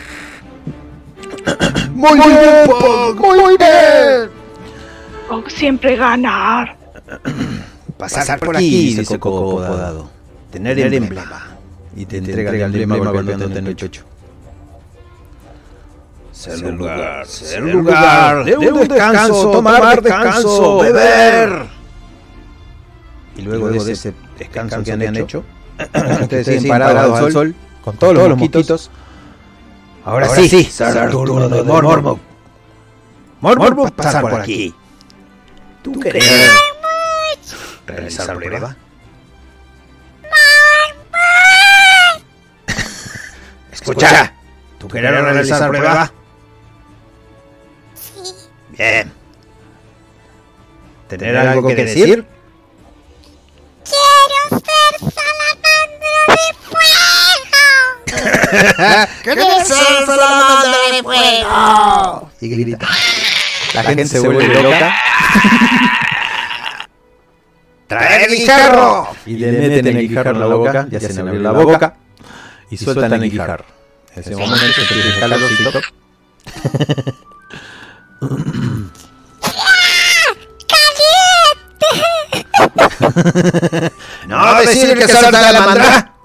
Muy 1.93 2.13
bien, 2.13 2.67
Pog, 2.67 3.15
muy 3.15 3.57
bien. 3.57 4.29
Pog 5.27 5.49
siempre 5.49 5.95
ganar. 5.95 6.75
Pasar, 7.97 8.39
por 8.39 8.55
aquí, 8.55 8.95
dice 8.95 9.17
Coco 9.17 9.57
Podado. 9.57 10.09
Tener 10.51 10.79
el 10.79 10.93
emblema. 10.93 11.47
Y 11.95 12.05
te 12.05 12.17
entrega 12.17 12.51
el 12.51 12.75
emblema 12.75 12.97
golpeándote 12.97 13.59
en 13.59 13.67
el 13.67 13.75
pecho. 13.75 14.03
Ser 16.31 16.59
lugar, 16.59 17.25
ser 17.25 17.63
lugar, 17.63 18.45
de 18.45 18.55
un 18.55 18.87
descanso, 18.87 19.51
tomar 19.51 20.01
descanso, 20.03 20.77
beber. 20.77 21.65
Y 23.35 23.41
luego 23.41 23.69
de 23.69 23.91
ese 23.91 24.13
descanso 24.37 24.83
que 24.83 24.91
han 24.91 25.17
hecho, 25.17 25.43
ustedes 26.21 26.45
siguen 26.45 26.69
parados 26.69 27.19
al 27.19 27.31
sol, 27.31 27.55
con 27.83 27.97
todos 27.97 28.13
los 28.13 28.29
mosquitos. 28.29 28.91
Ahora 30.07 30.29
sí, 30.29 30.63
ser 30.63 31.11
turno 31.11 31.49
de 31.49 31.63
Mormont. 31.63 32.21
Mormont 33.41 33.77
va 33.77 33.87
a 33.89 33.91
pasar 33.91 34.21
por 34.21 34.39
aquí. 34.39 34.73
¿Tú 35.83 35.99
querés 35.99 36.23
realizar 37.85 38.37
prueba? 38.37 38.77
Escucha, 43.69 44.33
¿tú 44.79 44.87
querés 44.87 45.11
realizar 45.11 45.69
prueba? 45.69 46.13
Bien. 48.69 49.11
¿Tener 51.09 51.35
algo 51.35 51.67
que 51.67 51.75
decir? 51.75 52.25
¡Quiero 53.83 54.61
ser 54.63 54.99
salamandra 54.99 56.21
de 56.29 56.53
fuego! 56.63 57.06
¿Querés 59.23 59.67
ser 59.67 60.05
salamandra 60.05 60.77
de 60.91 61.03
fuego? 61.03 62.31
Y 62.41 62.49
grita. 62.49 62.87
La 63.73 63.83
gente 63.83 64.05
se 64.07 64.19
vuelve 64.19 64.47
loca 64.63 64.95
¡Trae 67.87 68.25
el 68.25 68.37
guijarro! 68.37 69.09
y 69.25 69.37
le 69.37 69.51
meten 69.51 69.87
el 69.87 70.07
guijarro 70.07 70.31
en 70.31 70.39
la 70.39 70.45
boca 70.47 70.87
y 70.89 70.95
hacen 70.95 71.19
abrir 71.27 71.41
la 71.41 71.51
boca 71.51 71.95
y 72.69 72.77
sueltan 72.77 73.13
el 73.13 73.29
guijarro. 73.29 73.65
En 74.13 74.21
ese 74.21 74.35
momento 74.35 74.81
empieza 74.81 75.07
el 75.07 75.19
calorcito. 75.19 75.81
No 84.27 84.59
decir 84.61 84.97
que 84.97 85.07
salta 85.07 85.51
la 85.51 85.61
mandra. 85.61 86.16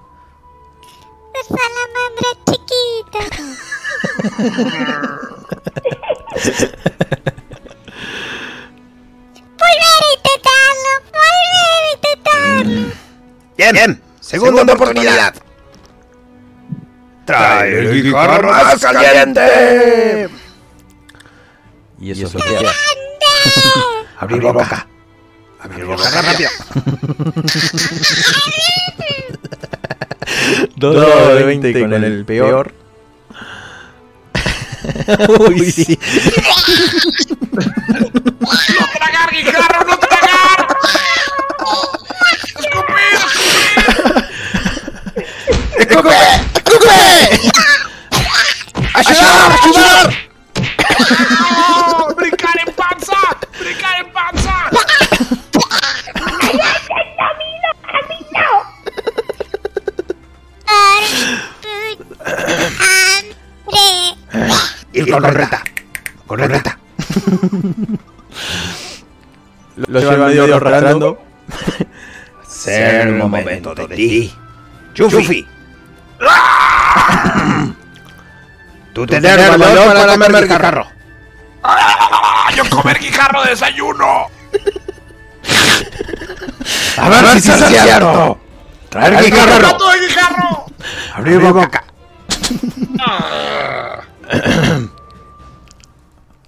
La 1.49 1.57
salamandra 1.57 2.29
chiquita. 2.47 3.21
Volver 9.59 9.83
a 9.83 9.85
intentarlo, 10.13 10.91
volver 11.11 11.73
a 11.73 11.75
intentarlo. 11.93 12.87
Bien, 13.57 13.73
bien. 13.73 13.91
Segunda 14.21 14.61
oportunidad. 14.73 15.33
Trae 17.25 17.79
el 17.79 18.03
guijarro 18.03 18.49
más 18.49 18.79
caliente. 18.79 20.29
Y 21.99 22.11
eso 22.11 22.27
es 22.27 22.33
lo 22.33 22.39
que 22.39 22.57
hace. 22.57 22.67
Abrir 24.19 24.41
boca. 24.41 24.87
Abrir 25.59 25.85
boca 25.85 26.09
rápido. 26.21 26.49
Dos 30.75 30.95
de 31.35 31.43
20 31.43 31.79
con 31.79 31.93
el 31.93 32.25
peor. 32.25 32.73
Uy, 35.39 35.71
sí. 35.71 35.97
¡No 37.51 37.61
tragar, 38.93 39.31
guijarro! 39.31 39.85
¡No 39.87 39.97
tragar! 39.97 40.67
¡Escupe! 45.77 46.19
¡Escupe! 46.55 46.99
¡Ayudar! 48.93 49.51
¡Ayudar! 49.63 50.13
¡Hambre! 62.25 63.23
Ir 64.93 65.11
con 65.11 65.23
reta. 65.23 65.63
Con 66.27 66.39
reta. 66.39 66.77
Lo 69.75 69.99
llevan 69.99 70.27
medio 70.27 70.55
arrastrando. 70.55 71.21
Ser 72.47 73.07
el 73.07 73.15
momento 73.15 73.73
de 73.73 73.87
ti. 73.87 74.33
Chufi. 74.93 75.47
Tú 78.93 79.07
tener 79.07 79.57
valor 79.57 79.93
para 79.93 80.13
comer 80.13 80.47
guijarro. 80.47 80.87
¡Yo 82.55 82.69
comer 82.69 82.99
guijarro 82.99 83.41
de 83.43 83.49
desayuno! 83.49 84.27
A 86.97 87.09
ver 87.09 87.41
si 87.41 87.51
es 87.51 87.65
cierto. 87.81 88.39
Traer 88.89 89.23
guijarro. 89.23 89.57
¡Plato 89.57 89.89
de 89.89 89.99
guijarro! 90.07 90.65
Abrir 91.15 91.39
boca. 91.39 91.83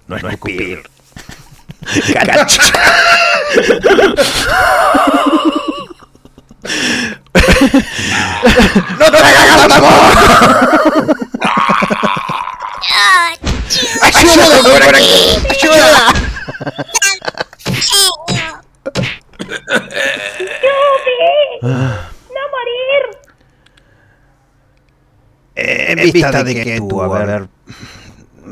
No 0.06 0.16
escupir. 0.16 0.82
Caracho. 2.12 2.62
¡No 8.98 9.10
te 9.10 9.18
hagas 9.18 9.68
la 9.68 9.76
¡Ayuda 14.02 14.62
por 14.62 14.82
aquí! 14.94 15.38
¡Ayuda! 15.50 16.12
genio! 17.86 18.46
¡No 21.62 22.42
morir! 22.52 23.02
En 25.56 26.12
vista 26.12 26.44
de 26.44 26.54
que 26.62 26.78
tú 26.78 27.02
haber 27.02 27.48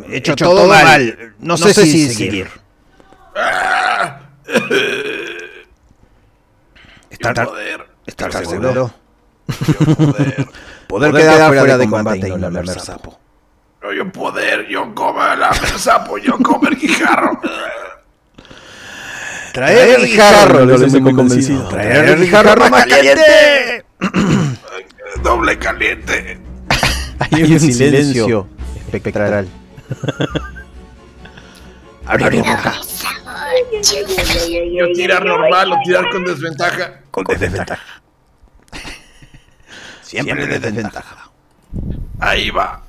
hecho 0.08 0.34
todo 0.34 0.66
mal, 0.66 1.34
no 1.38 1.56
sé 1.56 1.74
si 1.74 2.08
seguir. 2.08 2.48
¿Estar, 7.10 7.48
estar 8.06 8.32
seguro? 8.32 8.90
Poder. 9.96 10.48
Poder 10.88 11.14
quedar 11.14 11.48
fuera 11.48 11.78
de 11.78 11.88
combate 11.88 12.28
y 12.28 12.30
no 12.30 12.50
lamer 12.50 12.80
sapo. 12.80 13.18
No, 13.82 13.92
yo 13.92 14.10
poder, 14.10 14.66
yo 14.68 14.94
comer 14.94 15.38
la 15.38 15.50
el 15.50 15.78
sapo, 15.78 16.16
yo 16.16 16.38
comer 16.38 16.74
guijarro. 16.76 17.38
Traer 19.52 20.00
el 20.00 20.06
guijarro, 20.06 20.64
lo 20.64 20.78
dice 20.78 21.00
muy 21.00 21.14
convencido. 21.14 21.68
Traer 21.68 22.08
el 22.08 22.20
guijarro 22.22 22.70
más 22.70 22.86
caliente. 22.86 23.84
Doble 25.22 25.58
caliente. 25.58 26.38
Hay 27.18 27.52
un 27.52 27.60
silencio 27.60 28.46
espectral. 28.92 29.48
Abre 32.06 32.30
la 32.36 32.42
boca. 32.56 32.74
Yo 34.72 34.92
tirar 34.92 35.24
normal 35.24 35.72
o 35.72 35.76
tirar 35.84 36.08
con 36.10 36.24
desventaja. 36.24 37.00
Con 37.10 37.24
desventaja. 37.24 37.82
Siempre 40.02 40.46
de 40.46 40.58
desventaja. 40.58 41.30
Ahí 42.20 42.50
va. 42.50 42.82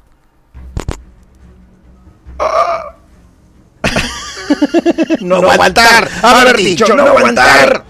No 5.21 5.37
aguantar. 5.37 6.09
Haber 6.21 6.57
dicho 6.57 6.93
no 6.95 7.03
aguantar. 7.03 7.83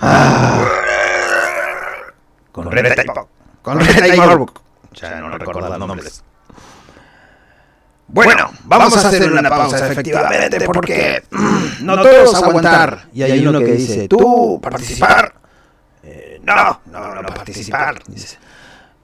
Ah. 0.00 0.64
Con 2.52 2.64
Po- 2.70 3.28
Con 3.62 3.78
Morbuk. 4.16 4.60
Ya 4.96 5.20
no 5.20 5.28
recuerdo 5.38 5.68
los 5.68 5.78
nombres. 5.78 6.24
Bueno, 8.08 8.50
vamos 8.64 8.96
a 8.96 9.08
hacer 9.08 9.30
una 9.32 9.48
pausa 9.48 9.90
efectivamente 9.90 10.60
porque 10.64 11.22
mm, 11.30 11.84
no 11.84 12.00
todos 12.00 12.34
aguantar. 12.34 13.08
Y 13.12 13.22
hay 13.22 13.46
uno 13.46 13.58
que 13.58 13.72
dice, 13.72 14.08
tú 14.08 14.60
participar. 14.62 15.34
Eh, 16.02 16.40
no, 16.42 16.80
no, 16.86 17.22
no 17.22 17.28
participar. 17.28 18.02
Dice. 18.06 18.38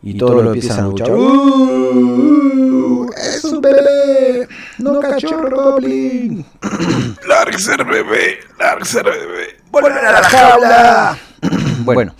Y 0.03 0.17
todos 0.17 0.43
lo 0.43 0.53
empiezan 0.53 0.79
a 0.79 0.83
escuchar. 0.89 1.11
Uh, 1.13 3.11
es 3.17 3.45
un 3.45 3.61
bebé, 3.61 4.49
no 4.79 5.01
cachorro 5.01 5.73
goblin. 5.73 6.45
Lárguese 7.29 7.75
el 7.75 7.85
bebé. 7.85 8.41
Lárguese 8.59 8.99
el 9.01 9.05
bebé. 9.05 9.57
Vuelven 9.71 10.05
a 10.05 10.13
la 10.13 10.23
jaula. 10.23 11.19
Bueno, 11.85 12.15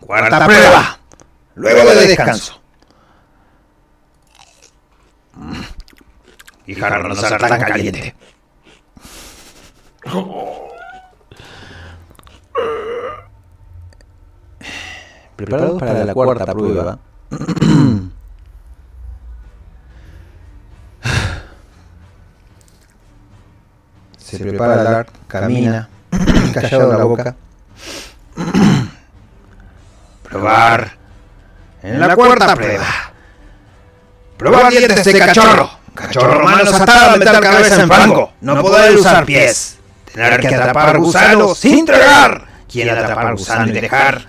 Cuarta 0.00 0.46
prueba. 0.46 0.97
Luego 1.58 1.90
de 1.90 2.06
descanso. 2.06 2.60
Y 6.66 6.74
jarro 6.76 7.08
no 7.08 7.16
ser 7.16 7.36
tan 7.40 7.60
caliente. 7.60 8.14
preparados 15.34 15.80
para 15.80 16.04
la 16.04 16.14
cuarta 16.14 16.52
prueba. 16.52 16.98
Se 24.16 24.38
prepara 24.38 24.82
Lar, 24.84 25.06
camina, 25.26 25.88
callado 26.54 26.96
la 26.96 27.04
boca. 27.04 27.34
Probar. 30.22 30.97
En 31.82 32.00
la 32.00 32.14
cuarta 32.14 32.54
prueba. 32.54 32.86
Probar 34.36 34.70
dientes 34.70 35.04
de 35.04 35.18
cachorro. 35.18 35.70
Cachorro, 35.94 36.44
manos 36.44 36.72
atadas, 36.80 37.18
meter 37.18 37.40
cabeza 37.40 37.82
en 37.82 37.88
fango. 37.88 38.32
No 38.40 38.60
poder 38.62 38.96
usar 38.96 39.24
pies. 39.24 39.78
Tener 40.12 40.40
que 40.40 40.54
atrapar 40.54 40.98
gusano 40.98 41.54
sin 41.54 41.84
tragar. 41.84 42.46
Quiere 42.70 42.90
atrapar 42.90 43.32
gusano 43.32 43.68
y 43.68 43.72
dejar. 43.72 44.26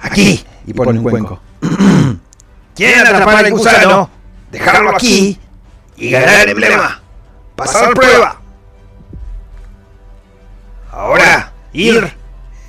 Aquí. 0.00 0.44
Y 0.66 0.74
pone 0.74 0.98
un 0.98 1.02
cuenco. 1.02 1.40
Quieren 2.74 3.06
atrapar 3.06 3.44
el 3.44 3.52
gusano, 3.52 4.08
dejarlo 4.52 4.90
aquí 4.90 5.40
y 5.96 6.10
ganar 6.10 6.42
el 6.42 6.50
emblema. 6.50 7.02
Pasar 7.56 7.92
prueba. 7.92 8.40
Ahora, 10.92 11.52
ir 11.72 12.12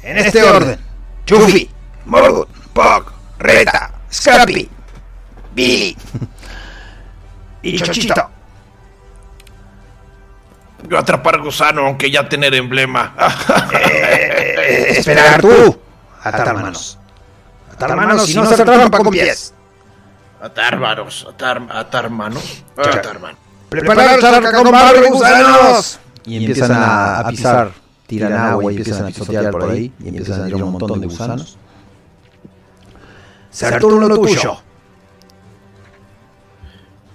en 0.02 0.18
este 0.18 0.42
orden. 0.42 0.80
Chufi, 1.26 1.70
Morgut, 2.06 2.50
Pog, 2.74 3.12
Reta, 3.38 3.92
Scrappy, 4.12 4.70
Billy 5.54 5.96
y 7.64 7.80
Chochito. 7.80 8.30
Yo 10.88 10.98
atrapar 10.98 11.42
gusano, 11.42 11.86
aunque 11.86 12.10
ya 12.10 12.28
tener 12.28 12.54
emblema. 12.56 13.14
Eh, 14.72 15.00
esperar 15.00 15.42
tú. 15.42 15.80
Atar 16.24 16.54
manos. 16.54 16.98
Atar 17.74 17.96
manos 17.96 18.30
y 18.30 18.36
no 18.36 18.44
hacer 18.44 18.64
trampa 18.64 19.00
con 19.00 19.10
pies. 19.10 19.52
atar 20.40 20.78
manos. 20.80 21.26
Atar, 21.28 21.62
atar 21.72 22.10
mano. 22.12 22.40
Cha- 22.76 22.90
Atar 23.00 23.20
mano. 23.20 23.38
Preparar 23.70 24.20
charca 24.20 24.52
con 24.54 24.72
barro 24.72 25.06
y 25.06 25.10
gusanos. 25.10 26.00
Y 26.26 26.38
empiezan 26.46 26.72
a, 26.74 27.20
a 27.22 27.30
pisar, 27.30 27.72
tiran 28.06 28.34
agua 28.34 28.72
y 28.72 28.78
empiezan 28.78 29.06
a 29.06 29.08
pisotear 29.08 29.50
por 29.52 29.72
ahí. 29.72 29.92
Y 30.04 30.10
empiezan 30.10 30.42
a 30.44 30.46
tirar 30.46 30.64
un 30.64 30.72
montón 30.72 31.02
de 31.02 31.08
gusanos. 31.08 31.58
Ser 33.50 33.80
turno 33.80 34.08
tuyo. 34.16 34.58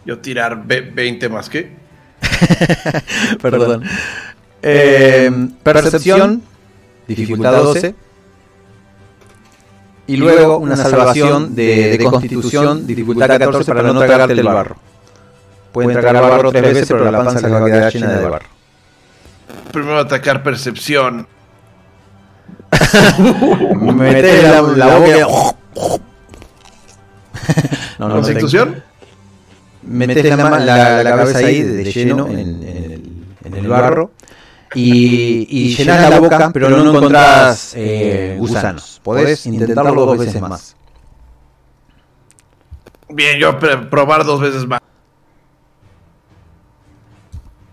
Yo 0.05 0.19
tirar 0.19 0.63
ve- 0.67 0.83
20 0.83 1.29
más 1.29 1.49
que. 1.49 1.77
Perdón. 3.43 3.85
Eh, 4.63 5.31
percepción, 5.63 6.43
dificultad 7.07 7.53
12. 7.53 7.95
Y 10.07 10.17
luego 10.19 10.59
una 10.59 10.77
salvación 10.77 11.55
de, 11.55 11.97
de 11.97 12.05
constitución, 12.05 12.87
dificultad 12.87 13.29
14 13.29 13.65
para 13.65 13.83
no 13.83 13.99
tragarte 14.01 14.33
el 14.35 14.43
barro. 14.43 14.77
Pueden 15.73 15.93
tragar 15.93 16.23
barro 16.23 16.53
tres 16.53 16.63
veces, 16.63 16.89
pero 16.89 17.11
la 17.11 17.25
panza 17.25 17.49
va 17.49 17.59
a 17.63 17.65
quedar 17.65 17.93
llena 17.93 18.13
de 18.13 18.29
barro. 18.29 18.49
Primero 19.73 19.99
atacar 19.99 20.43
percepción. 20.43 21.27
Metés 23.81 24.43
la, 24.43 24.63
la 24.63 24.99
boca 24.99 25.57
No, 27.99 28.09
no, 28.09 28.15
no 28.17 28.21
¿Constitución? 28.23 28.83
metes 29.83 30.25
la, 30.25 30.37
ma- 30.37 30.59
la- 30.59 31.03
la 31.03 31.11
cabeza 31.17 31.39
ahí 31.39 31.63
de, 31.63 31.73
de 31.77 31.85
lleno 31.93 32.27
en, 32.29 32.39
en 32.39 32.93
el, 32.93 33.03
en 33.45 33.55
el 33.55 33.69
barro 33.69 34.11
y, 34.75 35.47
y 35.49 35.77
llenas 35.77 36.11
la 36.11 36.19
boca, 36.21 36.51
pero 36.53 36.71
no 36.71 36.91
encontrás 36.91 37.75
eh, 37.77 38.37
gusanos. 38.39 39.01
Podés 39.05 39.47
intentarlo 39.47 40.07
dos 40.07 40.19
veces 40.19 40.41
más. 40.41 40.77
Bien, 43.09 43.39
yo 43.39 43.59
probar 43.91 44.25
dos 44.25 44.41
veces 44.41 44.67
más. 44.67 44.81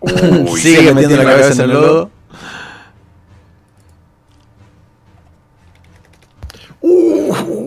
Uy, 0.00 0.60
Sigue 0.60 0.92
metiendo 0.92 1.16
la 1.16 1.24
cabeza 1.24 1.52
en 1.54 1.60
el 1.70 1.70
lodo. 1.76 2.10
Uy. 6.80 7.61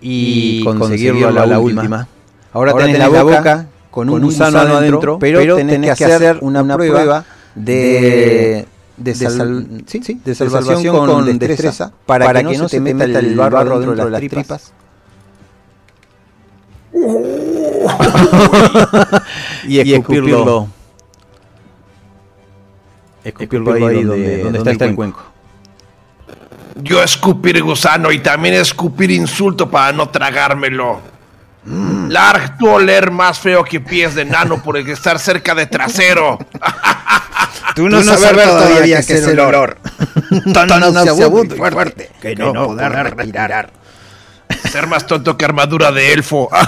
Y 0.00 0.64
conseguirlo 0.64 1.28
a 1.28 1.46
la, 1.46 1.58
última. 1.58 2.08
Ahora, 2.52 2.74
tenés 2.74 2.98
la 2.98 3.08
boca 3.08 3.66
con 3.90 4.10
un 4.10 4.22
gusano 4.22 4.58
adentro, 4.58 5.18
pero 5.18 5.56
tenés 5.56 5.96
que 5.96 6.04
hacer 6.04 6.38
una, 6.40 6.76
prueba 6.76 7.24
de, 7.54 8.66
de, 8.96 9.14
sal- 9.14 9.82
sí, 9.86 10.00
sí, 10.02 10.20
de 10.24 10.34
salvación 10.34 10.96
con 10.96 11.38
destreza 11.38 11.92
para, 12.06 12.32
que, 12.32 12.58
no 12.58 12.68
se 12.68 12.80
te 12.80 12.94
meta 12.94 13.18
el 13.18 13.36
barro 13.36 13.80
dentro 13.80 14.04
de 14.04 14.10
las 14.10 14.20
tripas. 14.20 14.72
y 19.68 19.92
escupirlo. 19.92 20.68
Escupirlo 23.24 23.72
ahí 23.72 24.04
donde, 24.04 24.42
donde 24.42 24.72
está 24.72 24.86
el 24.86 24.94
cuenco. 24.94 25.22
Yo 26.78 27.02
escupir 27.02 27.62
gusano 27.62 28.12
y 28.12 28.20
también 28.20 28.54
escupir 28.54 29.10
insulto 29.10 29.70
para 29.70 29.92
no 29.92 30.08
tragármelo. 30.08 31.00
Larg, 31.64 32.56
tú 32.56 32.68
oler 32.68 33.10
más 33.10 33.38
feo 33.38 33.62
que 33.64 33.80
pies 33.80 34.14
de 34.14 34.24
nano 34.24 34.62
por 34.62 34.76
estar 34.78 35.18
cerca 35.18 35.54
de 35.54 35.66
trasero. 35.66 36.38
Tú 37.74 37.88
no, 37.88 38.02
sabes 38.02 38.34
ver 38.34 38.48
todavía 38.48 39.02
que 39.02 39.14
es 39.14 39.26
el 39.26 39.38
olor. 39.38 39.78
Tan 40.52 40.68
nauseabundo 40.68 41.54
y 41.54 41.58
fuerte 41.58 42.10
que 42.20 42.34
no, 42.34 42.52
poder 42.52 42.92
respirar. 42.92 43.70
Ser 44.70 44.86
más 44.86 45.06
tonto 45.06 45.36
que 45.36 45.44
armadura 45.44 45.92
de 45.92 46.12
elfo. 46.12 46.48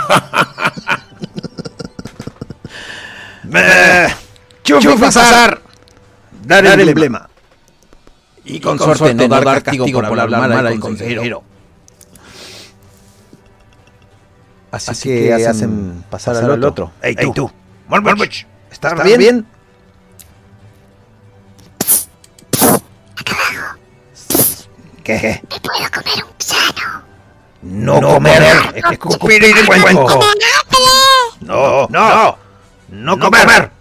Eh, 3.53 4.07
Chufi 4.63 4.97
pasar. 4.97 5.61
Dar 6.45 6.65
el 6.65 6.89
emblema. 6.89 7.30
Y 8.45 8.61
con, 8.61 8.79
suerte, 8.79 9.15
no 9.15 9.29
dar 9.29 9.63
castigo, 9.63 9.87
por 9.87 10.19
hablar 10.19 10.49
mal 10.49 10.67
al 10.67 10.81
consejero. 10.81 11.43
Así, 14.71 15.09
que, 15.09 15.35
hacen 15.35 16.05
pasar, 16.09 16.37
al 16.37 16.65
otro. 16.65 16.93
Ey, 17.03 17.17
tú. 17.17 17.33
tú. 17.33 17.51
¿estás 18.71 19.03
bien? 19.03 19.19
bien? 19.19 19.47
¿Qué? 25.03 25.43
Me 25.51 25.61
puedo 25.61 25.91
comer 25.91 26.25
un 26.25 26.33
gusano. 26.39 27.03
No, 27.63 28.15
comer, 28.15 28.43
escupir 28.93 29.43
y 29.43 29.67
cuenco. 29.67 30.21
No, 31.41 31.89
no, 31.89 32.39
no 32.89 33.19
comer. 33.19 33.80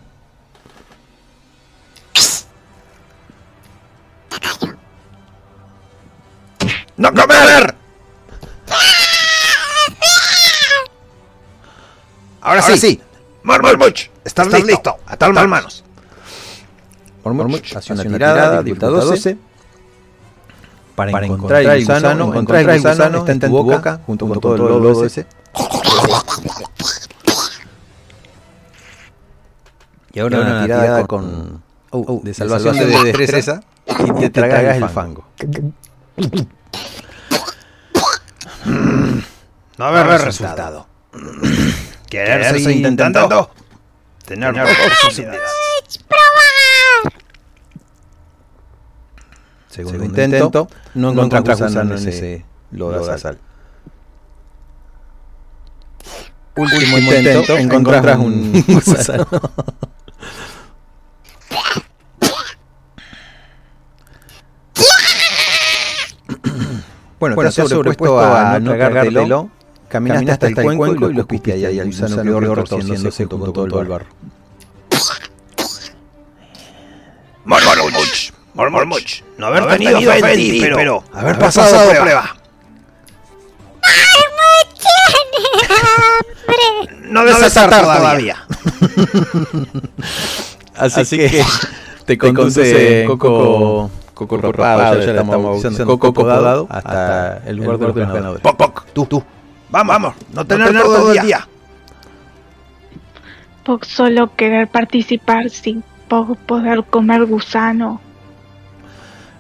¡No 7.00 7.14
comer! 7.14 7.76
Ahora 12.42 12.62
sí, 12.62 12.78
sí. 12.78 13.02
Mormuch, 13.44 14.10
estás, 14.26 14.52
listo. 14.66 14.98
Atar 15.06 15.32
manos. 15.48 15.86
Mormuch 17.24 17.74
hace 17.78 17.94
una 17.94 18.04
tirada, 18.04 18.62
dificultad 18.62 18.90
12. 18.90 19.38
Para, 20.96 21.26
encontrar 21.26 21.62
el 21.62 21.86
gusano, 21.86 22.26
encontrar 22.26 22.70
el 22.70 22.82
gusano 22.82 23.20
está 23.20 23.32
en 23.32 23.40
tu 23.40 23.48
boca, 23.48 24.02
junto 24.06 24.28
con 24.28 24.42
todo 24.42 24.56
el 24.56 24.84
lodo 24.84 25.06
ese. 25.06 25.26
Y 30.12 30.20
ahora 30.20 30.42
una 30.42 30.64
tirada 30.64 31.08
con 31.08 31.64
oh, 31.92 32.20
de 32.22 32.34
salvación 32.34 32.76
de 32.76 33.04
destreza 33.06 33.62
y 33.88 34.12
te 34.20 34.30
tragas 34.32 34.76
el 34.76 34.90
fango. 34.90 35.24
No 38.66 39.86
haber 39.86 40.22
resultado. 40.22 40.88
¿Querer 42.10 42.60
seguir 42.60 42.88
intentando? 42.88 43.52
Tener 44.26 44.54
posibilidades. 45.04 45.42
Segundo, 49.70 50.04
intento, 50.04 50.68
no 50.96 51.12
encontrar 51.12 51.44
gusano 51.44 51.96
en 51.96 52.08
ese 52.08 52.46
lodazal. 52.72 53.38
Último 56.56 56.98
intento, 56.98 57.58
encontrás 57.58 58.18
un 58.18 58.64
gusano. 58.68 59.28
Bueno, 67.20 67.36
bueno 67.36 67.52
te 67.52 67.62
has 67.62 67.70
sobrepuesto 67.70 68.20
a 68.20 68.60
no 68.60 68.72
tragártelo, 68.72 69.50
caminaste 69.90 70.32
hasta 70.32 70.48
el 70.48 70.78
cuenco 70.78 71.10
y 71.10 71.14
lo 71.14 71.22
escupiste 71.22 71.54
ahí, 71.54 71.76
y 71.76 71.80
el 71.80 71.88
gusano 71.88 72.22
quedó 72.22 72.40
retorciéndose 72.40 73.28
con 73.28 73.54
todo 73.54 73.82
el 73.82 73.88
barro. 73.88 74.06
Mormuch, 77.46 78.32
Mormuch, 78.54 79.24
no 79.38 79.48
haber 79.48 79.68
tenido 79.78 80.00
fe 80.00 80.34
en 80.34 80.38
ti, 80.38 80.62
pero 80.62 81.04
haber 81.14 81.40
pasado 81.40 81.90
de 81.90 82.00
prueba. 82.00 82.36
No 87.02 87.26
desatar 87.26 87.82
todavía. 87.82 88.46
Así, 90.76 91.18
que 91.18 91.44
te 92.06 92.18
conduce 92.18 93.06
Coco 93.08 93.90
Coco 94.28 94.52
Rapado, 94.52 95.00
ya 95.00 95.06
le 95.06 95.12
estamos 95.12 95.44
bautizando 95.44 95.86
Coco 95.86 96.14
Codado 96.14 96.68
hasta 96.70 97.38
el 97.46 97.58
lugar 97.58 97.78
de 97.78 97.88
los 97.88 97.96
ganadores. 97.96 98.42
Poc, 98.42 98.58
poc, 98.58 98.86
tú, 98.92 99.06
tú. 99.06 99.24
Vamos, 99.70 99.94
vamos, 99.94 100.16
no 100.34 100.46
tener 100.46 100.74
todo 100.82 101.14
el 101.14 101.22
día. 101.22 101.48
Poc 103.64 103.86
solo 103.86 104.36
querer 104.36 104.68
participar 104.68 105.50
sin 105.50 105.84
poder 106.08 106.84
comer 106.90 107.26
gusano. 107.26 108.02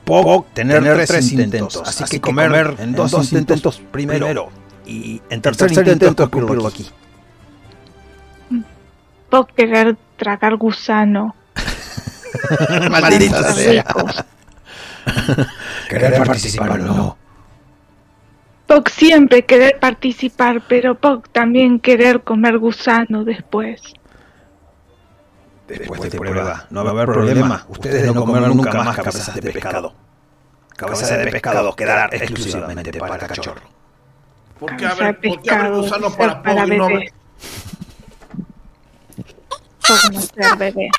Poc 0.05 0.47
tener, 0.53 1.05
tres, 1.05 1.31
intentos, 1.33 1.81
así, 1.85 2.05
que 2.05 2.21
comer, 2.21 2.75
en 2.79 2.93
dos, 2.93 3.33
intentos, 3.33 3.81
primero, 3.91 4.49
y 4.85 5.21
en 5.29 5.41
tercer, 5.41 5.71
intento 5.71 6.23
escupirlo 6.23 6.67
aquí. 6.67 6.87
Poc 9.29 9.51
querer 9.53 9.97
tragar 10.17 10.55
gusano. 10.55 11.35
Maldita 12.89 13.53
sea. 13.53 13.85
Querer 15.89 16.23
participar 16.23 16.79
no. 16.79 17.17
Poc 18.69 18.87
siempre 18.89 19.45
querer 19.45 19.79
participar, 19.79 20.61
pero 20.67 20.93
Poc 20.93 21.27
también 21.29 21.79
querer 21.79 22.21
comer 22.21 22.59
gusano 22.59 23.23
después. 23.23 23.81
Después 25.67 26.01
de 26.01 26.19
prueba, 26.19 26.67
no 26.69 26.83
va 26.83 26.91
a 26.91 26.93
haber 26.93 27.07
problema. 27.07 27.65
Ustedes 27.67 28.05
no 28.05 28.13
comerán 28.25 28.55
nunca 28.55 28.83
más 28.83 28.95
cabezas 28.95 29.33
de 29.33 29.41
pescado. 29.41 29.95
Cabezas 30.75 31.17
de 31.17 31.31
pescado 31.31 31.75
quedarán 31.75 32.09
exclusivamente 32.11 32.99
para 32.99 33.17
cachorro. 33.27 33.61
¿Por 34.59 34.75
qué 34.77 34.85
haber, 34.85 35.19
¿por 35.19 35.41
qué 35.41 35.49
haber 35.49 35.71
gusano 35.71 36.11
para 36.15 36.43
Poc 36.43 36.67
y 36.67 36.77
no? 36.77 36.87
Poc 39.87 40.11
no 40.11 40.21
ser 40.21 40.57
bebé. 40.57 40.89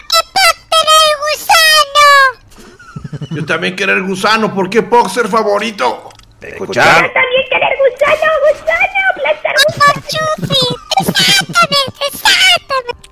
Yo 3.30 3.44
también 3.44 3.76
querer 3.76 4.02
gusano, 4.02 4.54
¿por 4.54 4.68
qué 4.70 4.82
Poc 4.82 5.08
ser 5.08 5.28
favorito? 5.28 6.10
Escuchar. 6.40 7.02
Yo 7.02 7.12
también 7.12 7.42
querer 7.50 7.72
gusano, 7.78 8.32
gusano, 8.50 9.00
aplastar 9.10 9.54
gusano. 9.66 10.00
Chufi, 10.08 10.66
exactamente, 11.00 12.00
exactamente. 12.12 13.10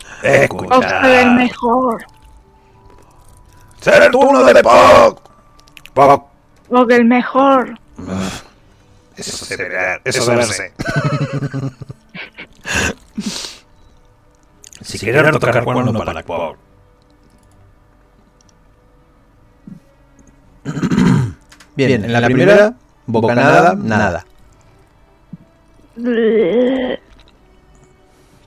Poc 0.69 0.83
ser 0.83 1.05
el 1.05 1.15
Escuchar. 1.15 1.35
mejor. 1.35 2.07
Ser 3.81 4.03
el 4.03 4.11
turno 4.11 4.45
de 4.45 4.63
Pog. 4.63 5.21
Pog. 5.95 6.25
Poc 6.69 6.91
el 6.91 7.05
mejor. 7.05 7.79
Eso 9.17 9.45
se 9.45 9.57
verá. 9.57 10.01
Eso 10.05 10.23
se 10.23 10.35
verse. 10.35 10.73
Si 14.81 14.99
querer 14.99 15.31
tocar 15.33 15.65
cuerno 15.65 15.93
para 15.93 16.23
Pog. 16.23 16.57
Bien, 21.77 22.05
en 22.05 22.12
la 22.12 22.21
primera, 22.23 22.75
bocanada, 23.07 23.75
nada. 23.75 24.25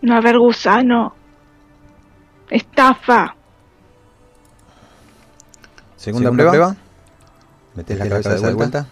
No 0.01 0.15
haber 0.15 0.37
gusano. 0.37 1.13
Estafa. 2.49 3.35
Segunda, 5.95 6.31
prueba. 6.31 6.75
Metes 7.75 7.99
la 7.99 8.09
cabeza 8.09 8.35
de 8.35 8.53
vuelta. 8.53 8.87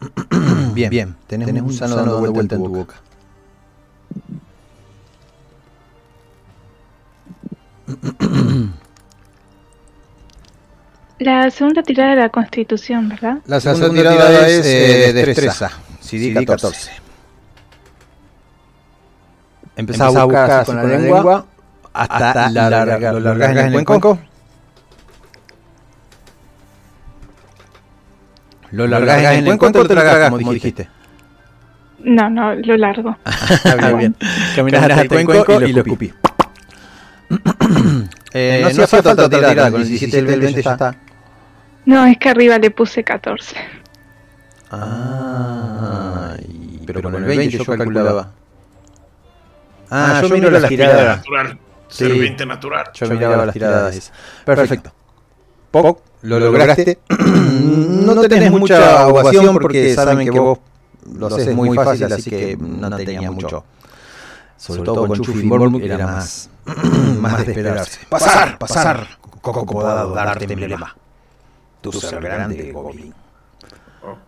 Bien, 0.74 0.90
bien. 0.90 1.16
Tenés, 1.26 1.48
un 1.48 1.58
gusano 1.60 1.96
dando 1.96 2.20
vuelta 2.20 2.54
en 2.54 2.62
tu 2.62 2.68
boca. 2.68 2.96
La 11.18 11.50
segunda 11.50 11.82
tirada 11.82 12.10
de 12.10 12.16
la 12.16 12.28
constitución, 12.28 13.08
¿verdad? 13.08 13.38
La 13.46 13.58
segunda, 13.60 13.90
tirada, 13.90 14.46
es 14.46 14.64
eh, 14.64 15.12
destreza. 15.12 15.68
CD 16.00 16.44
14. 16.44 16.92
Empezás 19.74 20.14
a 20.14 20.24
buscar 20.24 20.50
así 20.50 20.66
con 20.66 20.76
la 20.76 20.84
lengua 20.84 21.46
hasta, 21.92 22.50
largar. 22.50 23.14
¿Lo 23.14 23.20
largas 23.20 23.50
en 23.50 23.74
el 23.74 23.84
cuenco? 23.84 24.18
¿Lo 28.70 28.86
largas 28.86 29.34
en 29.34 29.46
el 29.46 29.58
cuenco 29.58 29.80
o 29.80 29.86
te 29.86 29.94
lo 29.94 30.04
largas 30.04 30.30
como 30.30 30.52
dijiste? 30.52 30.88
No, 32.00 32.30
no, 32.30 32.54
lo 32.54 32.76
largo. 32.76 33.16
Está 33.24 33.92
bien. 33.96 34.14
Caminas 34.56 34.82
hasta 34.84 35.02
el 35.02 35.08
cuenco 35.08 35.60
y 35.62 35.72
lo 35.72 35.80
escupí. 35.80 36.12
Eh, 38.32 38.58
no 38.62 38.68
hacía 38.68 38.86
falta 38.86 39.12
otra 39.12 39.28
tirada, 39.28 39.70
con 39.70 39.80
el 39.82 39.88
17 39.88 40.16
y 40.16 40.20
el 40.20 40.26
20 40.26 40.62
ya 40.62 40.72
está. 40.72 40.96
No, 41.84 42.04
es 42.06 42.18
que 42.18 42.28
arriba 42.28 42.58
le 42.58 42.70
puse 42.70 43.02
14. 43.04 43.56
Ah, 44.70 46.34
y- 46.46 46.82
pero 46.86 47.02
con 47.02 47.14
el 47.14 47.24
20 47.24 47.58
yo 47.58 47.64
calculaba. 47.64 48.30
Ah, 49.90 50.20
yo 50.22 50.28
miro 50.34 50.50
las 50.50 50.68
tiradas. 50.68 51.16
Natural. 51.18 51.58
Sí. 51.88 52.04
Ser 52.04 52.18
20 52.18 52.44
natural. 52.46 52.84
Yo 52.92 53.08
miraba 53.08 53.46
las 53.46 53.52
tiradas 53.54 53.96
esas. 53.96 54.12
Perfecto. 54.44 54.92
Poc, 55.70 56.00
lo 56.22 56.38
lograste. 56.38 56.98
no 57.08 58.20
tenés 58.22 58.50
mucha 58.50 59.06
ovación 59.08 59.58
porque 59.58 59.94
saben 59.94 60.30
que 60.30 60.38
vos 60.38 60.58
lo 61.14 61.26
haces 61.28 61.54
muy 61.54 61.74
fácil, 61.76 62.12
así 62.12 62.28
que 62.30 62.56
no 62.58 62.90
tenías 62.96 63.32
mucho. 63.32 63.64
Sobre 64.58 64.82
todo 64.82 65.06
con 65.06 65.20
Chufi 65.20 65.40
y 65.40 65.44
Mormuk 65.44 65.80
era 65.82 65.98
más, 66.04 66.50
más 67.18 67.38
de 67.46 67.52
esperarse. 67.52 68.00
Pasar, 68.08 68.58
pasar. 68.58 69.06
Coco 69.40 69.64
podado, 69.64 70.12
darte 70.14 70.52
emblema. 70.52 70.96
Tu 71.80 71.92
ser 71.92 72.20
grande, 72.20 72.72
Goblin. 72.72 73.14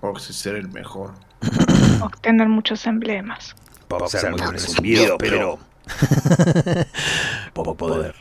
Poc 0.00 0.18
sí 0.18 0.32
ser 0.32 0.54
el 0.54 0.68
mejor. 0.68 1.12
Obtener 2.00 2.48
muchos 2.48 2.86
emblemas. 2.86 3.56
Pop 3.88 4.06
ser 4.06 4.30
muy 4.30 4.40
presumido, 4.40 5.18
pero. 5.18 5.58
Poco 7.52 7.74
poder. 7.74 8.14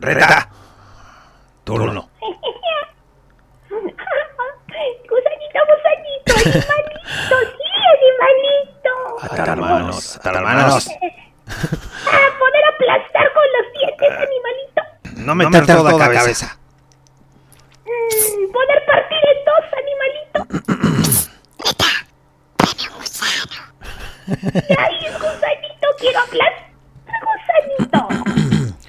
Reta. 0.00 0.50
Turno. 1.64 2.10
Gusanito, 5.08 5.60
gusanito, 5.70 6.32
animalito, 6.34 7.36
sí, 7.56 7.70
animalito. 7.94 8.73
Atar 9.22 9.56
manos, 9.56 10.16
atar 10.16 10.42
manos. 10.42 10.88
A 11.46 11.50
poder 12.38 12.64
aplastar 12.74 13.26
con 13.34 13.44
los 13.54 13.66
dientes, 13.74 14.10
animalito. 14.10 14.82
No 15.26 15.34
meter 15.34 15.66
toda 15.66 15.92
la 15.92 16.10
cabeza. 16.10 16.58
Mm, 17.84 18.52
poder 18.52 18.80
partir 18.86 19.22
en 19.30 19.38
dos, 19.44 19.64
animalito. 19.82 20.38
Ay, 24.78 24.96
el 25.06 25.12
gusanito, 25.14 25.86
quiero 25.98 26.18
aplastar. 26.20 26.64
Gusanito. 27.20 28.00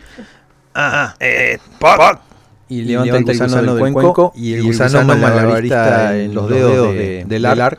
Ah, 0.78 1.15
eh, 1.21 1.57
Poc. 1.80 2.19
Y 2.67 2.82
levanta 2.82 3.15
el 3.15 3.23
gusano 3.23 3.76
del 3.76 3.93
cuenco 3.93 4.34
y 4.36 4.55
el 4.55 4.63
gusano 4.63 5.05
malabarista 5.05 6.17
en 6.17 6.34
los 6.34 6.49
dedos 6.49 6.93
de, 6.93 7.23
del 7.26 7.45
ar. 7.45 7.78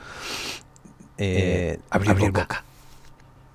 Eh, 1.19 1.79
abrir 1.91 2.31
boca. 2.31 2.63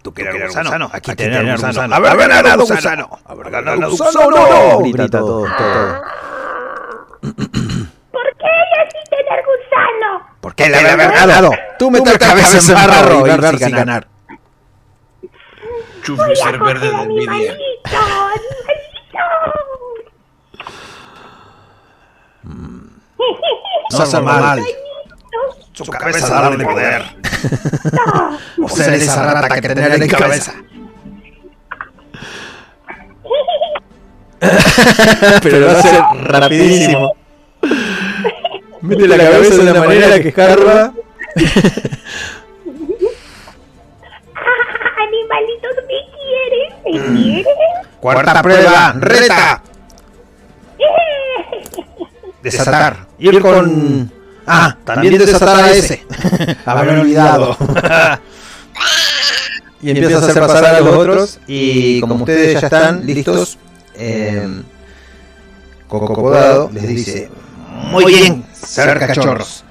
¿Tú 0.01 0.13
quieres 0.13 0.35
el 0.35 0.47
gusano? 0.47 0.89
Aquí, 0.91 1.15
tenés 1.15 1.37
tenés 1.37 1.55
gusano. 1.55 1.73
gusano. 1.73 1.95
¡Haber 1.95 2.27
ganado 2.27 2.65
gusano! 2.65 3.19
¡Haber 3.25 3.51
ganado 3.51 3.89
gusano! 3.91 4.29
¡No! 4.31 4.79
¡No! 4.79 4.79
Grita 4.79 5.07
todo, 5.07 5.45
todo. 5.57 6.01
¿Por 7.21 8.37
qué 8.37 8.47
así 8.81 9.09
tener 9.09 9.43
gusano? 9.45 10.27
¿Por 10.41 10.55
qué 10.55 10.69
le 10.69 10.77
haber 10.77 11.11
ganado? 11.11 11.51
Tú 11.77 11.91
metes 11.91 12.13
la 12.13 12.19
cabeza 12.19 12.57
en 12.57 12.89
barro 12.89 13.19
y 13.19 13.29
ver 13.29 13.57
si 13.59 13.71
ganar. 13.71 14.07
Chufi 16.03 16.23
Voy 16.23 16.31
a 16.31 16.35
ser 16.35 16.59
verde 16.59 16.89
de 16.89 17.03
envidia. 17.03 17.57
No. 23.93 25.60
Su 25.73 25.85
cabeza 25.85 26.29
darle 26.29 26.63
poder. 26.63 27.03
O 28.63 28.69
ser 28.69 28.93
esa 28.93 29.33
rata 29.33 29.55
que 29.55 29.67
tener 29.67 30.03
en 30.03 30.07
cabeza. 30.07 30.53
Pero 35.41 35.59
lo 35.59 35.71
hace 35.71 35.99
rapidísimo. 36.23 37.15
Mete 38.81 39.07
la 39.07 39.17
cabeza 39.17 39.63
de 39.63 39.71
una 39.71 39.79
manera 39.79 40.19
que 40.21 40.27
escarba. 40.29 40.93
Animalitos, 44.97 45.75
¿me 45.87 45.99
quieren? 46.13 46.69
¿Me 46.85 46.91
quieren? 47.21 47.55
Cuarta 47.99 48.41
prueba. 48.41 48.93
Reta. 48.97 49.61
Desatar. 52.41 53.07
Ir 53.19 53.39
con... 53.39 54.11
Ah, 54.53 54.75
también 54.83 55.17
desatar 55.17 55.61
a 55.61 55.71
ese. 55.71 56.05
Haber 56.65 56.99
olvidado. 56.99 57.57
Y 59.83 59.89
empieza 59.89 60.17
a 60.17 60.19
hacer 60.19 60.39
pasar 60.39 60.65
a 60.75 60.79
los 60.79 60.95
otros. 60.95 61.39
Y 61.47 61.99
como 62.01 62.13
ustedes 62.15 62.53
ya 62.53 62.67
están 62.67 63.03
listos, 63.03 63.57
eh, 63.95 64.61
Coco 65.87 66.13
Podado 66.13 66.69
les 66.71 66.87
dice: 66.87 67.31
Muy 67.89 68.05
bien, 68.05 68.45
ser 68.53 68.99
cachorros. 68.99 69.63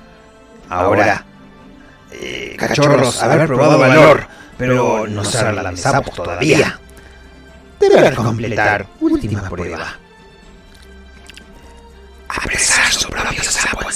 Ahora, 0.68 1.24
eh, 2.10 2.56
cachorros, 2.58 3.22
haber 3.22 3.46
probado 3.46 3.78
valor, 3.78 4.26
pero 4.58 5.06
no 5.06 5.24
ser 5.24 5.54
la 5.54 5.76
sapos 5.76 6.12
todavía. 6.12 6.80
Deber 7.78 8.12
completar 8.16 8.88
última 8.98 9.48
prueba. 9.48 9.96
Apresar 12.28 12.92
su 12.92 13.08
propio 13.08 13.44
sapo 13.44 13.82
en 13.82 13.92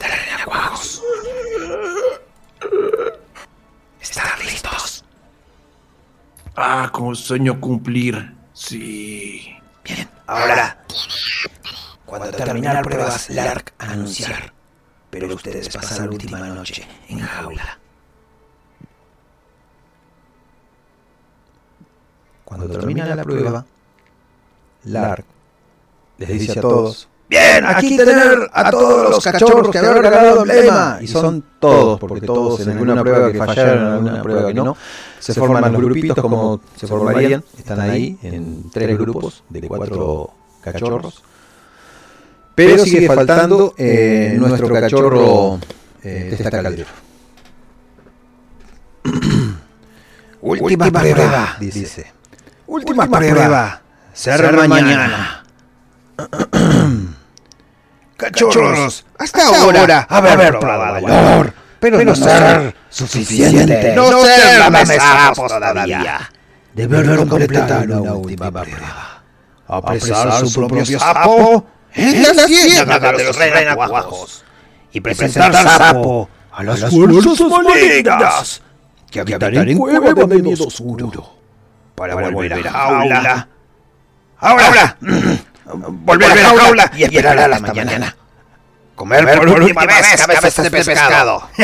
de 0.00 0.08
renacuajos. 0.08 1.02
¿Están 4.00 4.40
listos? 4.44 5.04
Ah, 6.56 6.90
como 6.92 7.14
sueño 7.14 7.60
cumplir. 7.60 8.34
Sí. 8.52 9.56
Bien, 9.84 10.08
ahora, 10.26 10.84
cuando 12.04 12.30
terminar 12.32 12.82
pruebas, 12.82 13.30
Lark 13.30 13.74
a 13.78 13.92
anunciar. 13.92 14.52
Pero 15.10 15.34
ustedes 15.34 15.68
pasan 15.68 16.06
la 16.06 16.12
última 16.12 16.38
noche 16.40 16.86
en 17.08 17.20
jaula. 17.20 17.78
Cuando 22.44 22.68
termina 22.68 23.14
la 23.14 23.22
prueba, 23.22 23.64
Lark 24.84 25.24
les 26.18 26.28
dice 26.28 26.58
a 26.58 26.62
todos: 26.62 27.08
Bien, 27.30 27.64
aquí 27.64 27.96
tener 27.96 28.50
a 28.52 28.70
todos 28.72 29.10
los 29.10 29.22
cachorros 29.22 29.70
que 29.70 29.78
habrán 29.78 30.02
ganado 30.02 30.40
emblema. 30.40 30.98
Y 31.00 31.06
son 31.06 31.44
todos, 31.60 32.00
porque 32.00 32.26
todos 32.26 32.58
en 32.60 32.70
alguna 32.70 33.00
prueba 33.00 33.30
que 33.30 33.38
fallaron, 33.38 33.78
en 33.78 33.86
alguna 33.86 34.22
prueba 34.22 34.48
que 34.48 34.54
no, 34.54 34.76
se 35.20 35.34
forman 35.34 35.72
los 35.72 35.80
grupitos 35.80 36.18
como 36.18 36.60
se 36.74 36.88
formarían. 36.88 37.44
Están 37.56 37.78
ahí 37.80 38.18
en 38.24 38.68
tres 38.70 38.98
grupos 38.98 39.44
de 39.48 39.68
cuatro 39.68 40.30
cachorros. 40.60 41.22
Pero 42.56 42.84
sigue 42.84 43.06
faltando 43.06 43.74
eh, 43.78 44.34
nuestro 44.36 44.68
cachorro 44.68 45.60
eh, 46.02 46.34
Testa 46.36 46.50
Caldero. 46.50 46.88
Última 50.40 50.90
prueba, 50.90 51.56
Dice. 51.60 52.12
Última 52.66 53.06
prueba. 53.08 53.82
Ser 54.12 54.52
mañana. 54.66 55.44
Cachorros, 58.20 59.06
hasta 59.18 59.46
ahora 59.46 60.06
haber 60.10 60.58
probado 60.58 61.00
valor, 61.00 61.54
pero 61.78 62.04
no 62.04 62.14
ser 62.14 62.74
suficiente. 62.90 63.94
No 63.96 64.22
ser 64.22 64.58
la 64.58 64.70
mesa 64.70 65.32
todavía. 65.34 66.30
Deber 66.74 67.26
completar 67.26 67.90
una 67.90 68.12
última 68.12 68.50
prueba. 68.50 69.22
Apresar 69.66 70.46
su 70.46 70.52
propio 70.52 70.84
sapo 70.98 71.64
en 71.94 72.22
la 72.22 72.46
ciénaga 72.46 73.12
de 73.12 73.24
los 73.24 73.36
renacuajos. 73.36 74.44
Y 74.92 75.00
presentar 75.00 75.54
sapo 75.54 76.28
a 76.52 76.62
las 76.62 76.90
fuerzas 76.90 77.40
malignas 77.40 78.62
que 79.10 79.20
habitan 79.20 79.56
en 79.56 79.78
cueva 79.78 80.12
de 80.12 80.42
miedo 80.42 80.66
oscuro 80.66 81.10
para 81.94 82.14
volver 82.16 82.68
a 82.68 82.70
jaula. 82.70 83.48
Ahora, 84.38 84.96
volver 85.74 86.44
a 86.44 86.56
jaula 86.56 86.90
y 86.94 87.04
esperar 87.04 87.38
a 87.38 87.48
la 87.48 87.58
mañana. 87.60 88.16
Comer 88.94 89.38
por 89.38 89.48
última 89.48 89.86
vez 89.86 90.26
cabezas 90.26 90.62
de 90.64 90.70
pescado. 90.70 91.48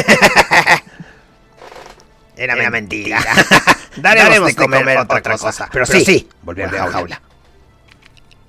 Era 2.36 2.70
mentira. 2.70 3.18
Daremos 3.96 4.48
de 4.48 4.54
comer 4.54 4.98
otra 4.98 5.20
cosa. 5.22 5.68
Pero 5.72 5.86
sí, 5.86 6.28
volver 6.42 6.74
a 6.76 6.90
jaula. 6.90 7.20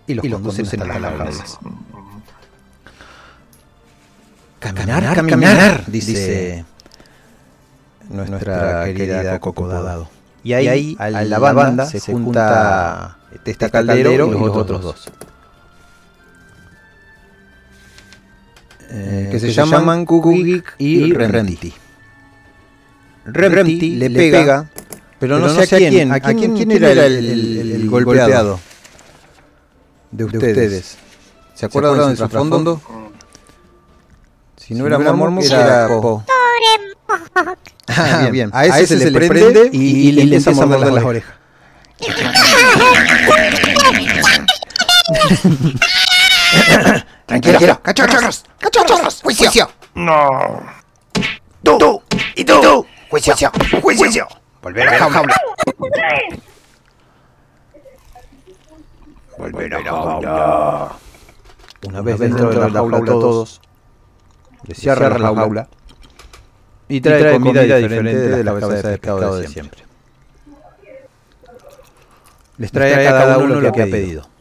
Y 0.07 0.13
los 0.13 0.25
conducen 0.25 0.65
hasta 0.65 0.99
las 0.99 1.11
jaulas. 1.11 1.59
Caminar, 4.59 5.15
caminar, 5.15 5.83
dice 5.85 6.65
nuestra 8.09 8.85
querida 8.85 9.39
Coco 9.39 9.67
Dado. 9.67 10.09
Y 10.43 10.53
ahí, 10.53 10.95
a 10.97 11.09
la 11.09 11.39
banda 11.39 11.85
se 11.85 11.99
junta 11.99 13.17
Testa 13.43 13.69
Caldero 13.69 14.13
y 14.13 14.17
los 14.17 14.55
otros 14.55 14.81
dos. 14.81 15.09
Eh, 18.89 19.27
que 19.31 19.39
se 19.39 19.51
llaman 19.51 20.05
Kugik 20.05 20.75
y 20.77 21.11
Remti. 21.13 21.73
Remti 23.25 23.95
le 23.95 24.09
pega, 24.09 24.69
pero 25.19 25.39
no 25.39 25.49
sé 25.49 25.75
a 25.75 25.77
quién. 25.77 26.11
¿A 26.11 26.19
quién, 26.19 26.55
quién 26.55 26.71
era 26.71 26.91
el, 26.91 26.99
el- 27.01 27.71
el 27.73 27.89
golpeado 27.89 28.59
de 30.11 30.25
ustedes? 30.25 30.97
¿Se 31.53 31.65
acuerdan 31.65 32.09
de 32.11 32.15
su 32.15 32.27
trasfondo? 32.27 32.81
Si 34.57 34.73
no 34.73 34.87
era 34.87 34.99
Mormon, 34.99 35.43
era 35.43 35.87
Po. 35.87 36.23
Ah, 37.87 38.29
bien. 38.31 38.49
A 38.53 38.67
ese, 38.67 38.99
se, 38.99 39.11
le 39.11 39.27
prende 39.27 39.69
y, 39.71 40.09
y 40.09 40.11
le 40.11 40.23
empieza 40.23 40.51
a 40.51 40.65
morder 40.65 40.93
las 40.93 41.03
orejas. 41.03 41.33
Tranquilo, 47.27 47.81
cachorros, 47.83 48.45
cachorros, 48.57 49.21
juicio. 49.21 49.69
No. 49.95 50.63
Tú, 51.61 51.77
tú 51.77 52.01
y 52.35 52.45
tú, 52.45 52.61
tú. 52.61 52.85
Juicio, 53.09 53.35
juicio. 53.81 54.27
Volver 54.61 54.87
a 54.87 55.09
jaula. 55.09 55.35
Volver 59.37 59.75
a 59.75 59.83
jaula. 59.83 60.91
Una 61.85 62.01
vez 62.01 62.17
dentro 62.17 62.49
de 62.49 62.55
la 62.57 62.69
jaula 62.69 62.97
todos, 63.05 63.61
le 64.63 64.73
cierra 64.73 65.09
la 65.09 65.33
jaula 65.35 65.67
y 66.87 67.01
trae, 67.01 67.33
comida, 67.33 67.63
diferente 67.63 68.29
de 68.29 68.43
la 68.43 68.57
cabeza 68.57 68.87
de 68.87 68.97
pescado 68.97 69.35
de 69.35 69.47
siempre. 69.49 69.83
Les 72.57 72.71
trae, 72.71 73.05
a 73.05 73.11
cada 73.11 73.37
uno 73.37 73.59
lo 73.59 73.71
que 73.73 73.81
ha 73.81 73.85
pedido 73.85 74.36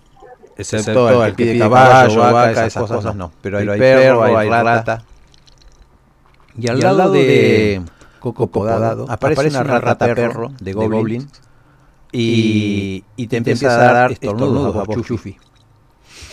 excepto, 0.57 1.23
al, 1.23 1.37
que, 1.37 1.45
que 1.45 1.53
pide 1.53 1.61
caballo, 1.61 2.15
caballo 2.15 2.35
vaca, 2.35 2.67
esas, 2.67 2.89
cosas, 2.89 3.15
no. 3.15 3.31
Pero, 3.43 3.59
hay, 3.59 3.69
hay 3.69 3.79
perro, 3.79 4.25
hay 4.25 4.49
rata. 4.49 5.05
Y 6.59 6.69
al, 6.69 6.81
lado, 6.81 7.13
de 7.13 7.83
Coco 8.21 8.47
Podado 8.47 9.05
aparece, 9.11 9.49
una 9.49 9.63
rata, 9.63 10.15
perro 10.15 10.53
de 10.59 10.73
Goblin, 10.73 11.29
y, 12.13 13.03
te 13.29 13.37
empieza 13.37 13.75
a 13.75 13.93
dar 13.93 14.13
estornudos 14.13 14.75
a 14.77 14.85
vos, 14.85 14.97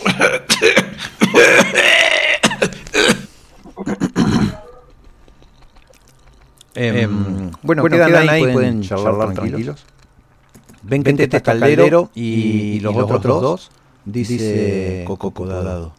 em, 6.74 6.96
em, 6.96 7.50
bueno, 7.62 7.82
bueno, 7.82 7.96
quedan, 7.96 8.28
ahí, 8.28 8.40
pueden, 8.40 8.54
pueden 8.54 8.82
charlar, 8.82 9.34
tranquilos. 9.34 9.84
Ven 10.82 11.02
que 11.02 11.22
este 11.22 11.42
caldero 11.42 12.10
y, 12.14 12.80
los, 12.80 12.96
otros 12.96 13.40
dos 13.40 13.70
dice 14.04 15.04
Coco 15.06 15.46
Dado. 15.46 15.94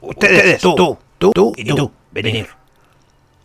Ustedes, 0.00 0.60
tú, 0.60 0.98
tú, 1.18 1.32
tú 1.32 1.52
y 1.56 1.64
tú, 1.64 1.90
venir. 2.10 2.48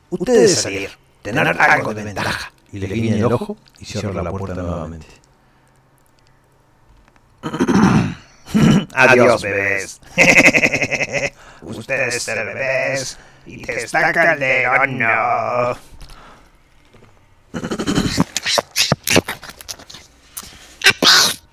Ustedes 0.10 0.62
salir, 0.62 0.90
tener 1.22 1.48
algo 1.48 1.94
de 1.94 2.04
ventaja. 2.04 2.52
Y 2.72 2.80
le 2.80 2.88
guiña 2.88 3.18
el 3.18 3.26
ojo 3.26 3.58
y 3.80 3.86
cierra 3.86 4.22
la 4.22 4.32
puerta 4.32 4.62
nuevamente. 4.62 5.08
Adiós, 8.94 9.44
bebés. 9.44 10.02
Ustedes 11.62 12.24
ser 12.24 12.46
bebés 12.46 13.18
y 13.46 13.62
te 13.62 13.84
está 13.84 14.14
Calderón, 14.14 15.00
no. 15.00 15.78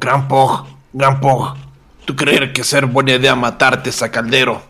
Gran 0.00 0.26
Pog, 0.28 0.64
Gran 0.94 1.20
Pog, 1.20 1.56
¿tú 2.06 2.16
crees 2.16 2.52
que 2.54 2.64
ser 2.64 2.86
buena 2.86 3.12
idea 3.12 3.34
matarte 3.34 3.90
a 4.00 4.10
Caldero? 4.10 4.62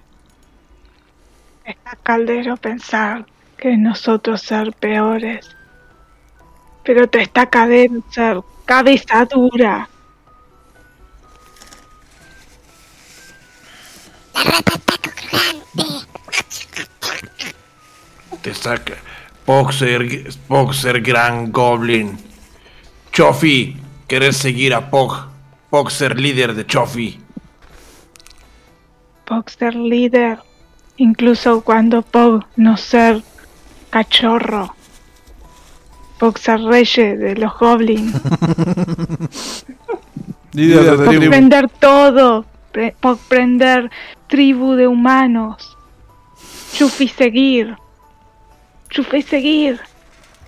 Está 1.64 1.96
Caldero 2.02 2.56
pensar 2.56 3.24
que 3.56 3.76
nosotros 3.76 4.42
ser 4.42 4.72
peores. 4.72 5.48
Pero 6.82 7.08
te 7.08 7.22
está 7.22 7.48
Caldero 7.48 8.02
ser 8.10 8.42
cabeza 8.64 9.24
dura. 9.26 9.88
Te 18.42 18.52
saca. 18.52 18.94
Pog 19.44 19.72
ser 20.74 21.00
Gran 21.02 21.52
Goblin. 21.52 22.18
Chofi, 23.12 23.76
querer 24.10 24.34
seguir 24.34 24.74
a 24.74 24.90
Pog. 24.90 25.28
Pog 25.70 25.88
ser 25.92 26.18
líder 26.18 26.54
de 26.54 26.66
Chofi. 26.66 27.20
Pog 29.24 29.48
ser 29.48 29.76
líder. 29.76 30.40
Incluso 30.96 31.60
cuando 31.60 32.02
Pog 32.02 32.44
no 32.56 32.76
ser 32.76 33.22
cachorro. 33.90 34.74
Pog 36.18 36.38
ser 36.38 36.60
reyes 36.60 37.20
de 37.20 37.36
los 37.36 37.56
goblins. 37.56 38.12
Pog 40.52 41.28
prender 41.30 41.68
todo. 41.68 42.44
Pre- 42.72 42.96
Pog 43.00 43.18
prender 43.28 43.90
tribu 44.26 44.74
de 44.74 44.88
humanos. 44.88 45.76
Chufi 46.72 47.06
seguir. 47.06 47.76
Chufi 48.88 49.22
seguir. 49.22 49.80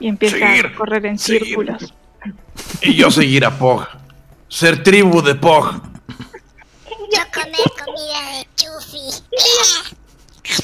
Y 0.00 0.08
empieza 0.08 0.36
Seguir, 0.36 0.66
a 0.66 0.74
correr 0.74 1.06
en 1.06 1.16
seguir. 1.18 1.44
círculos. 1.44 1.94
Y 2.82 2.94
yo 2.94 3.10
seguir 3.10 3.44
a 3.44 3.56
Pog. 3.58 3.86
Ser 4.48 4.82
tribu 4.82 5.22
de 5.22 5.34
Pog. 5.34 5.80
Yo 6.88 7.20
comer 7.32 7.70
comida 7.84 8.20
de 8.38 8.46
Chufi. 8.56 9.08
Ya 10.44 10.56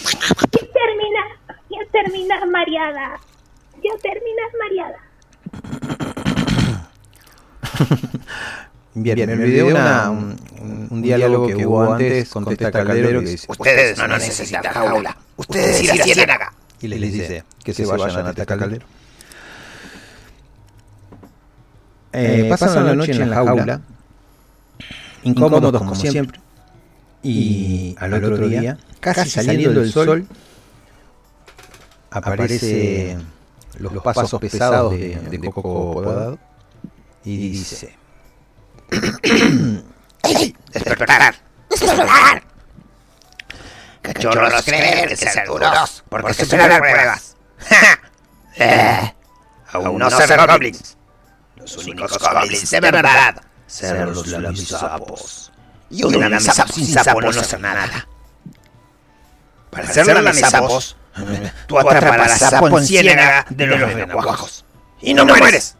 termina, 0.73 1.23
ya 1.71 1.79
terminas 1.93 2.47
mareada. 2.51 3.21
Ya 3.83 3.93
terminas 4.03 4.51
mareada. 4.59 4.99
Bien, 8.95 9.19
en 9.21 9.31
el 9.31 9.39
video 9.39 9.67
una, 9.69 10.11
un, 10.11 10.37
un- 10.61 10.89
un 10.91 11.03
diálogo 11.03 11.47
que 11.47 11.65
hubo 11.67 11.93
antes 11.93 12.29
contesta 12.31 12.73
Caldero 12.73 13.21
que 13.21 13.27
dice, 13.27 13.47
Ustedes 13.49 13.99
no 13.99 14.09
necesitan 14.09 14.63
jaula. 14.65 15.17
Ustedes 15.37 15.83
ir 15.83 15.93
a 15.93 16.05
Ciénaga. 16.05 16.53
y 16.81 16.89
les 16.89 17.01
dice 17.13 17.45
que 17.63 17.73
se 17.75 17.87
vayan 17.87 18.27
a 18.27 18.31
atacar 18.31 18.59
Caldero. 18.59 18.87
Eh, 22.21 22.47
pasan 22.51 22.85
la 22.85 22.95
noche 22.95 23.13
en 23.13 23.31
la 23.31 23.37
jaula, 23.37 23.81
incómodos 25.23 25.73
como 25.79 25.95
siempre, 25.95 26.41
y 27.23 27.95
al 27.99 28.15
otro 28.15 28.49
día, 28.49 28.77
casi 29.01 29.31
saliendo 29.31 29.81
del 29.81 29.93
sol, 29.93 30.27
aparece 32.11 33.19
los 33.79 34.03
pasos 34.03 34.41
pesados 34.41 34.93
de, 34.93 35.17
de 35.17 35.39
Coco 35.51 35.93
Podado 36.03 36.39
y 37.25 37.37
dice... 37.51 37.95
Despertar. 40.73 41.37
Despertar. 41.71 42.43
Cachorros 44.03 44.65
creer 44.65 45.09
que 45.09 45.17
ser 45.17 45.47
duros, 45.47 46.05
porque 46.09 46.35
superar 46.35 46.81
pruebas. 46.81 47.37
Eh, 48.61 49.15
Aún 49.71 49.99
no 50.01 50.11
ser 50.11 50.37
goblins. 50.37 50.98
Los 51.75 51.87
únicos 51.87 52.19
goblins 52.19 52.71
de 52.71 52.81
verdad 52.81 53.43
ser 53.67 54.09
los 54.09 54.27
lamisapos. 54.27 55.53
Y 55.91 56.03
un 56.05 56.19
lamisapo 56.21 56.73
sin 56.73 56.87
sapo 56.87 57.21
no 57.21 57.33
ser 57.33 57.61
nada. 57.61 58.09
Para 59.71 59.93
ser 59.93 60.23
lamisapos, 60.23 60.97
tú 61.67 61.79
atraparás 61.79 62.39
sapo 62.39 62.69
en 62.79 62.85
ciénaga 62.87 63.47
de 63.51 63.67
los 63.67 63.81
renacuajos. 63.81 64.65
Y 65.01 65.15
no 65.15 65.25
mueres. 65.27 65.77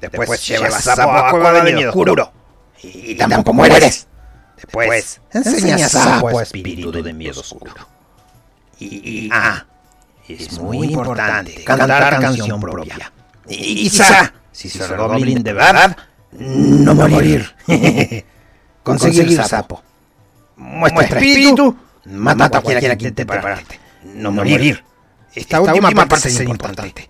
Después 0.00 0.46
llevas 0.46 0.82
sapo 0.84 1.10
a 1.10 1.30
cueva 1.30 1.52
de 1.52 1.72
miedo 1.72 1.90
oscuro. 1.90 2.32
Y 2.82 3.16
tampoco 3.16 3.52
mueres. 3.52 4.06
Después 4.56 5.20
enseñas 5.32 5.92
sapo 5.92 6.38
a 6.38 6.42
espíritu 6.42 6.90
de 7.02 7.12
miedo 7.12 7.40
oscuro. 7.40 7.72
Y, 8.80 8.86
y- 9.26 9.30
ah, 9.32 9.66
es 10.28 10.58
muy 10.58 10.88
importante 10.92 11.64
cantar 11.64 12.20
canción 12.20 12.60
propia. 12.60 13.12
Y 13.48 13.88
quizá, 13.90 14.32
si 14.58 14.68
ser 14.68 14.96
goblin 14.96 15.44
de 15.44 15.52
verdad, 15.52 15.96
no 16.32 16.92
morir. 16.92 17.54
Conseguir 18.82 19.40
sapo. 19.44 19.80
Muestra 20.56 21.20
espíritu, 21.20 21.76
mata 22.06 22.46
a 22.46 22.60
cualquiera 22.60 22.96
que 22.96 23.06
intente 23.06 23.24
pararte. 23.24 23.78
No 24.02 24.32
morir. 24.32 24.82
Esta 25.32 25.60
última 25.60 25.92
parte 25.92 26.28
es 26.28 26.40
importante. 26.40 27.08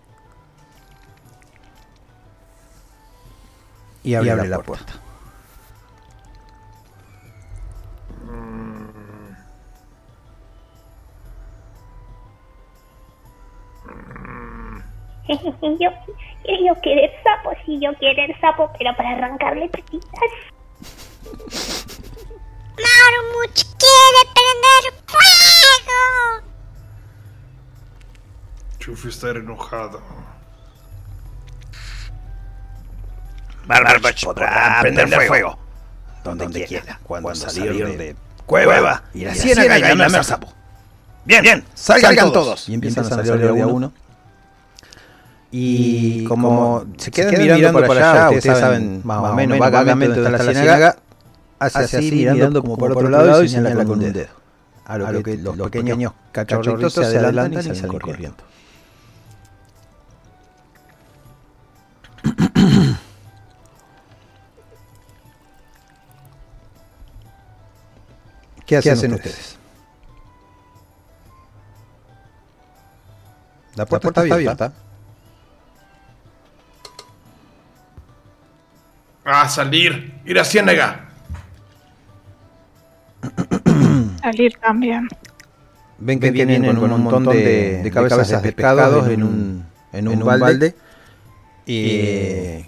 y 4.03 4.14
abre, 4.14 4.46
la, 4.46 4.59
puerta. 4.61 4.92
yo, 15.78 15.90
yo 16.66 16.80
querer 16.80 17.11
sapo, 17.22 17.53
sí, 17.64 17.78
yo 17.80 17.90
querer 17.99 18.34
sapo, 18.40 18.70
pero 18.78 18.96
para 18.96 19.11
arrancarle 19.11 19.68
patitas. 19.68 20.09
Marmuch 22.76 23.64
quiere 23.78 24.20
prender 24.34 24.84
fuego. 25.07 26.49
Chufi 28.78 29.09
está 29.09 29.30
enojado. 29.30 30.01
Barbach 33.66 34.24
podrá 34.24 34.78
prender 34.80 35.26
fuego. 35.26 35.59
Donde, 36.24 36.64
quiera. 36.64 36.99
Cuando, 37.03 37.34
salir, 37.34 37.96
de 37.96 38.16
cueva, 38.44 39.03
ir 39.14 39.28
a 39.28 39.34
ciénaga 39.34 39.78
y 39.78 39.82
ganar 39.82 40.24
sapo. 40.24 40.53
Bien, 41.24 41.42
bien, 41.42 41.64
salgan, 41.74 42.32
todos. 42.32 42.68
Y 42.68 42.74
empiezan, 42.74 43.05
a 43.05 43.09
salir 43.09 43.38
de 43.38 43.62
a 43.62 43.66
uno. 43.66 43.92
Y 45.51 46.24
como 46.24 46.84
se 46.99 47.11
quedan, 47.11 47.40
mirando, 47.40 47.80
para 47.86 48.26
allá, 48.26 48.36
ustedes 48.36 48.59
saben 48.59 49.01
más 49.05 49.32
o 49.32 49.34
menos 49.34 49.59
vagamente 49.59 50.20
dónde 50.20 50.36
está 50.36 50.44
la 50.44 50.53
ciénaga, 50.53 50.96
hace 51.59 51.78
así 51.78 52.12
mirando 52.12 52.61
como 52.62 52.76
por 52.76 52.92
otro 52.92 53.09
lado 53.09 53.42
y 53.42 53.49
señala 53.49 53.84
con 53.84 54.03
un 54.03 54.12
dedo. 54.12 54.28
A 54.84 54.99
lo 54.99 55.22
que 55.22 55.36
los 55.36 55.57
pequeños 55.70 56.12
cachorritos 56.32 56.92
se 56.92 57.05
adelantan 57.05 57.66
y 57.66 57.74
salen 57.74 57.99
corriendo. 57.99 58.44
¿Qué 68.66 68.76
hacen, 68.76 69.14
ustedes? 69.14 69.57
La 73.76 73.86
puerta, 73.86 74.09
está 74.09 74.20
abierta. 74.20 74.72
Ah, 79.31 79.47
salir. 79.47 80.14
Ir 80.24 80.39
a 80.39 80.45
Ciénaga. 80.45 81.11
Salir 84.22 84.57
también. 84.59 85.07
Ven 85.99 86.18
que 86.18 86.31
vienen 86.31 86.64
con 86.64 86.91
un 86.93 87.03
montón 87.03 87.24
de, 87.26 87.83
de 87.83 87.91
cabezas 87.91 88.43
de 88.43 88.53
pescados 88.53 89.07
en 89.09 89.22
un, 89.22 89.66
en 89.93 90.09
un 90.09 90.24
balde. 90.24 90.74
Y 91.66 92.64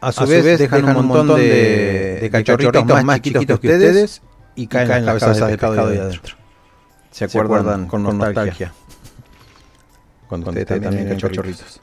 a 0.00 0.12
su 0.12 0.26
vez 0.26 0.58
dejan 0.60 0.84
un 0.84 1.06
montón 1.06 1.36
de, 1.36 2.18
de 2.20 2.30
cachorritos 2.30 3.04
más 3.04 3.20
chiquitos 3.20 3.58
que 3.58 3.66
ustedes 3.66 4.22
y 4.54 4.68
caen, 4.68 5.04
las 5.04 5.18
cabezas 5.18 5.48
de 5.48 5.56
pescado 5.56 5.88
ahí 5.88 5.98
adentro. 5.98 6.36
Se 7.10 7.24
acuerdan 7.24 7.88
con 7.88 8.04
nostalgia. 8.04 8.72
Cuando 10.28 10.50
ustedes 10.50 10.80
también 10.80 11.18
cachorritos. 11.18 11.80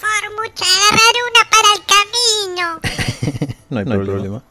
Por 0.00 0.30
mucho 0.44 0.64
el 3.70 3.84
camino. 3.84 3.94
No 3.94 4.00
hay 4.00 4.06
problema. 4.06 4.42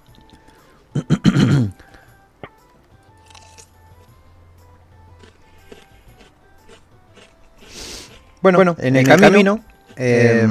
Bueno, 8.42 8.76
en 8.80 8.96
el 8.96 9.08
camino 9.08 9.60
eh, 9.96 10.48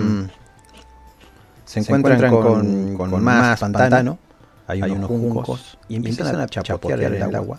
se 1.65 1.81
encuentran 1.81 2.31
con, 2.31 2.97
con 2.97 3.23
más 3.23 3.59
pantano, 3.59 4.19
hay 4.67 4.83
unos 4.83 5.09
juncos 5.09 5.79
y 5.89 5.97
empiezan 5.97 6.41
a 6.41 6.47
chapotear 6.47 7.01
el 7.03 7.35
agua. 7.35 7.59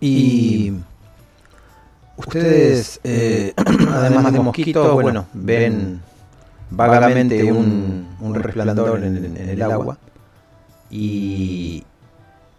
Y 0.00 0.72
ustedes, 2.16 3.00
eh, 3.04 3.52
además 3.90 4.32
de 4.32 4.40
mosquitos, 4.40 4.94
bueno, 4.94 5.26
ven 5.32 6.00
vagamente 6.74 7.52
un, 7.52 8.16
un 8.20 8.34
resplandor 8.34 9.02
en, 9.04 9.36
en 9.36 9.48
el 9.48 9.62
agua 9.62 9.98
y, 10.90 11.84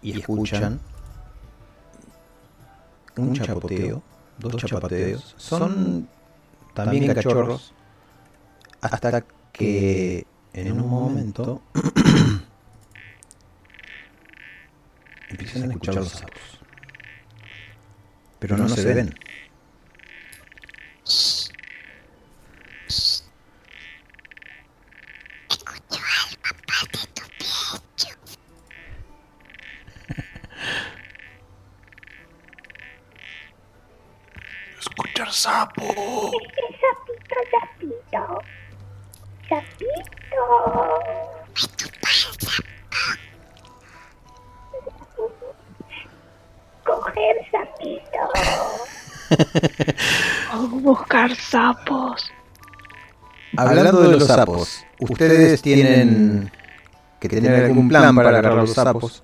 y 0.02 0.20
escuchan 0.20 0.80
un 3.18 3.34
chapoteo, 3.34 4.02
dos 4.40 4.56
chapoteos. 4.58 5.36
Son 5.38 6.08
también 6.74 7.14
cachorros 7.14 7.74
hasta 8.82 9.24
que 9.52 10.26
en 10.54 10.72
un 10.72 10.90
momento 10.90 11.62
empiezan 15.30 15.64
a 15.64 15.66
escuchar 15.68 15.96
los 15.96 16.10
sapos. 16.10 16.60
Pero 18.40 18.58
no, 18.58 18.68
se 18.68 18.94
ven 18.94 19.16
algo 25.86 26.40
aparte 26.40 26.63
de 26.82 27.00
tu 27.14 27.24
pecho. 27.38 28.16
Escuchar 34.80 35.32
sapo. 35.32 35.84
Sapito, 36.82 37.36
sapito. 37.52 38.42
Sapito. 39.50 40.44
Coger 46.84 47.38
sapito. 47.52 48.22
Oh, 50.54 50.68
buscar 50.82 51.36
sapos. 51.36 52.32
Hablando 53.56 54.02
de 54.02 54.18
los 54.18 54.28
sapos, 54.28 54.84
ustedes 55.00 55.62
tienen 55.62 56.52
que 57.30 57.30
tener 57.30 57.64
algún 57.64 57.88
plan 57.88 58.14
para 58.14 58.30
agarrar 58.30 58.54
los 58.56 58.74
sapos. 58.74 59.24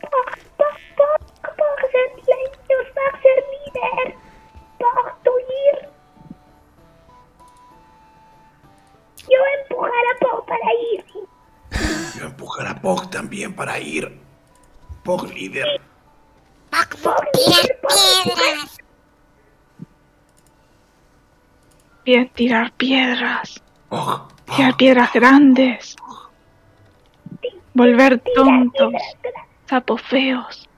Por 0.00 1.90
ser 1.90 2.08
lentos, 2.16 2.86
por 2.94 3.12
ser 3.20 3.38
líder. 3.50 4.14
Por 4.78 5.06
tuir. 5.24 5.76
Yo 9.28 9.40
empujar 9.60 10.04
a 10.06 10.14
Po 10.20 10.46
para 10.46 10.68
ir. 10.92 11.04
Yo 12.16 12.26
empujar 12.26 12.66
a 12.68 12.80
Pog 12.80 13.10
también 13.10 13.52
para 13.52 13.80
ir. 13.80 14.20
Pog 15.02 15.32
líder. 15.32 15.80
Tirar 17.02 17.26
piedras. 17.32 18.78
Bien, 22.04 22.28
tirar 22.34 22.72
piedras. 22.72 23.60
Pog. 23.88 24.39
Tirar 24.56 24.76
piedras 24.76 25.12
grandes. 25.12 25.96
Volver 27.74 28.20
tontos. 28.34 28.92
Sapos 29.68 30.02
feos. 30.02 30.68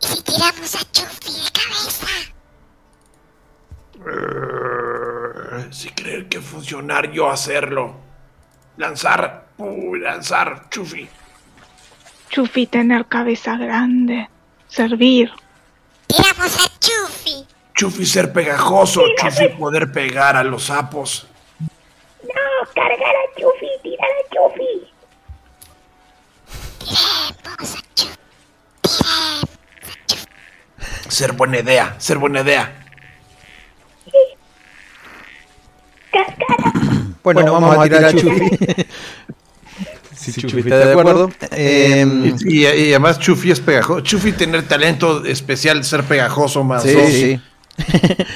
¿Y 0.00 0.06
si 0.06 0.22
tiramos 0.22 0.74
a 0.74 0.78
Chuffy 0.92 1.32
de 1.32 1.50
cabeza? 1.52 2.06
Eh, 4.06 5.68
Si 5.72 5.88
creer 5.90 6.28
que 6.28 6.40
funcionar, 6.40 7.10
yo 7.12 7.30
hacerlo. 7.30 7.94
Lanzar. 8.76 9.46
Uy, 9.58 10.00
lanzar. 10.00 10.68
Chufi. 10.70 11.08
Chufi 12.28 12.66
tener 12.66 13.06
cabeza 13.06 13.56
grande. 13.56 14.28
Servir. 14.68 15.30
Tiramos 16.06 16.56
a 16.56 16.68
Chuffy. 16.78 17.46
Chufi 17.74 18.04
ser 18.04 18.32
pegajoso. 18.32 19.02
Chufi 19.16 19.48
poder 19.58 19.92
pegar 19.92 20.36
a 20.36 20.44
los 20.44 20.64
sapos. 20.64 21.26
No, 22.22 22.72
cargar 22.74 23.14
a 23.16 23.40
Chufi, 23.40 23.68
tirar 23.82 24.10
a 24.10 24.34
Chufi. 24.34 24.92
Ser 31.08 31.32
buena 31.32 31.58
idea. 31.60 31.94
Ser 31.98 32.18
buena 32.18 32.40
idea. 32.40 32.72
Cascara. 36.10 36.72
Bueno, 37.22 37.52
vamos, 37.52 37.76
a 37.78 37.82
tirar 37.84 38.04
a 38.04 38.12
Chufi. 38.12 38.50
si 40.14 40.32
Chufi 40.32 40.58
está 40.60 40.78
de 40.78 40.92
acuerdo. 40.92 41.30
Eh, 41.50 42.34
Y, 42.44 42.66
y 42.66 42.90
además 42.90 43.18
Chufi 43.18 43.50
es 43.50 43.60
pegajoso. 43.60 44.00
Chufi 44.00 44.32
tener 44.32 44.66
talento 44.66 45.24
especial, 45.24 45.84
ser 45.84 46.04
pegajoso 46.04 46.64
más 46.64 46.82
sí, 46.82 46.92
dos. 46.92 47.08
sí. 47.08 47.40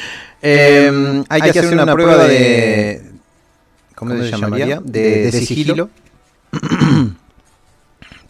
Eh, 0.42 1.24
hay 1.30 1.40
que 1.40 1.48
hacer 1.58 1.72
una 1.72 1.92
prueba 1.92 2.18
de. 2.24 3.15
¿Cómo 3.96 4.14
se 4.14 4.30
llamaría? 4.30 4.78
De, 4.82 5.30
de 5.30 5.32
sigilo. 5.32 5.90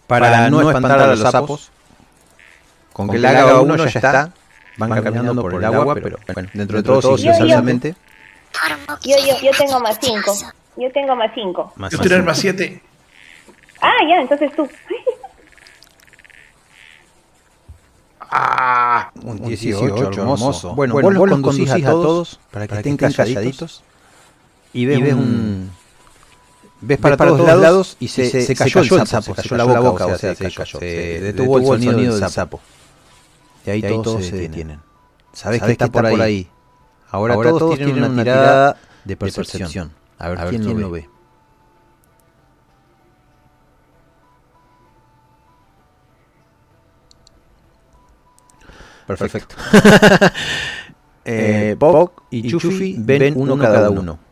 Para 0.06 0.48
no 0.48 0.60
espantar 0.70 1.00
a 1.00 1.06
los 1.08 1.20
sapos. 1.20 1.70
Con 2.92 3.10
que 3.10 3.18
le 3.18 3.28
haga 3.28 3.60
uno 3.60 3.76
ya 3.76 3.84
está. 3.86 4.32
Van 4.78 4.90
caminando 5.02 5.42
por 5.42 5.54
el 5.54 5.64
agua, 5.64 5.94
pero 5.94 6.18
bueno, 6.32 6.48
dentro 6.54 6.76
de 6.78 6.82
todo, 6.82 7.00
Yo- 7.00 7.10
yo- 7.10 7.18
silenciosamente. 7.18 7.94
Yo, 9.02 9.16
yo, 9.18 9.34
yo 9.42 9.50
tengo 9.58 9.80
más 9.80 9.98
cinco. 10.00 10.34
Yo 10.76 10.92
tengo 10.92 11.16
más 11.16 11.30
cinco. 11.34 11.72
Más 11.76 11.92
Yo 11.92 11.98
tener 11.98 12.22
más 12.22 12.38
siete. 12.38 12.82
Ah, 13.82 13.92
ya, 14.08 14.20
entonces 14.20 14.50
tú. 14.54 14.68
Ah. 18.28 19.10
Un 19.22 19.40
18, 19.40 20.08
hermoso. 20.08 20.74
Bueno, 20.74 20.94
vos, 20.94 21.12
los 21.14 21.28
conducís 21.28 21.70
a 21.70 21.78
todos 21.80 22.40
para 22.50 22.66
que 22.66 22.74
estén 22.76 22.96
calladitos. 22.96 23.82
Y 24.76 24.84
ves 24.84 25.14
un... 25.14 25.70
Ves 26.82 26.98
para, 26.98 27.16
todos 27.16 27.40
lados 27.40 27.96
y 27.98 28.08
se, 28.08 28.28
se, 28.28 28.54
cayó, 28.54 28.82
el 29.00 29.06
sapo, 29.06 29.34
se 29.34 29.42
cayó 29.42 29.56
la 29.56 29.80
boca, 29.80 30.06
o 30.06 30.18
sea, 30.18 30.34
se 30.34 30.52
cayó. 30.52 30.78
Se 30.78 31.20
detuvo 31.20 31.74
el 31.74 31.82
sonido 31.82 32.18
del 32.18 32.30
sapo. 32.30 32.60
Y 33.64 33.70
ahí, 33.70 33.80
todos 33.80 34.24
se 34.24 34.36
detienen. 34.36 34.80
Sabes 35.32 35.62
que 35.62 35.72
está 35.72 35.88
por 35.88 36.04
ahí. 36.04 36.48
Ahora, 37.10 37.34
todos, 37.34 37.76
tienen 37.76 38.04
una 38.04 38.22
tirada 38.22 38.76
de 39.04 39.16
percepción. 39.16 39.92
A 40.18 40.28
ver, 40.28 40.50
quién, 40.50 40.80
lo 40.80 40.90
ve. 40.90 41.08
Perfecto. 49.06 49.54
eh, 51.24 51.76
Bob 51.78 52.12
y 52.30 52.50
Chufi 52.50 52.96
ven 52.98 53.32
uno 53.36 53.56
cada 53.56 53.88
uno. 53.88 54.25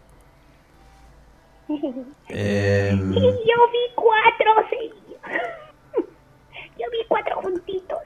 Em, 1.69 3.12
Yo 3.15 3.20
vi 3.20 3.85
cuatro, 3.95 4.51
sí. 4.70 4.91
Yo 6.78 6.86
vi 6.91 6.99
cuatro 7.09 7.36
juntitos. 7.43 7.99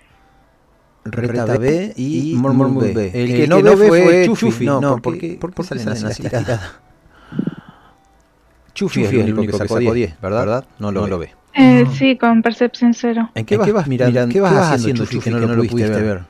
Reta 1.04 1.56
B 1.56 1.94
y 1.96 2.34
Mormon 2.36 2.78
B. 2.78 3.10
El 3.14 3.28
que 3.34 3.48
no 3.48 3.62
ve 3.62 3.76
fue 3.76 4.30
Chufi. 4.34 4.66
No, 4.66 4.98
¿por 4.98 5.18
qué, 5.18 5.38
¿por 5.40 5.52
qué 5.54 5.62
salen 5.62 5.88
así 5.88 6.04
las 6.04 6.16
tiradas? 6.16 6.80
Chufi 8.74 9.04
es 9.04 9.12
el 9.12 9.34
único 9.34 9.58
que 9.58 9.66
sacó 9.66 9.80
10, 9.80 10.20
¿verdad? 10.20 10.64
No 10.78 10.92
lo 10.92 11.18
ve. 11.18 11.34
Eh, 11.54 11.86
sí, 11.94 12.16
con 12.16 12.42
percepción 12.42 12.94
cero. 12.94 13.30
¿En 13.34 13.44
qué 13.44 13.56
vas 13.56 13.88
mirando? 13.88 14.28
¿Qué 14.28 14.40
vas 14.40 14.72
haciendo, 14.72 15.04
Chufi, 15.04 15.20
que 15.20 15.30
no 15.30 15.38
lo 15.40 15.64
pudiste 15.64 16.00
ver? 16.00 16.22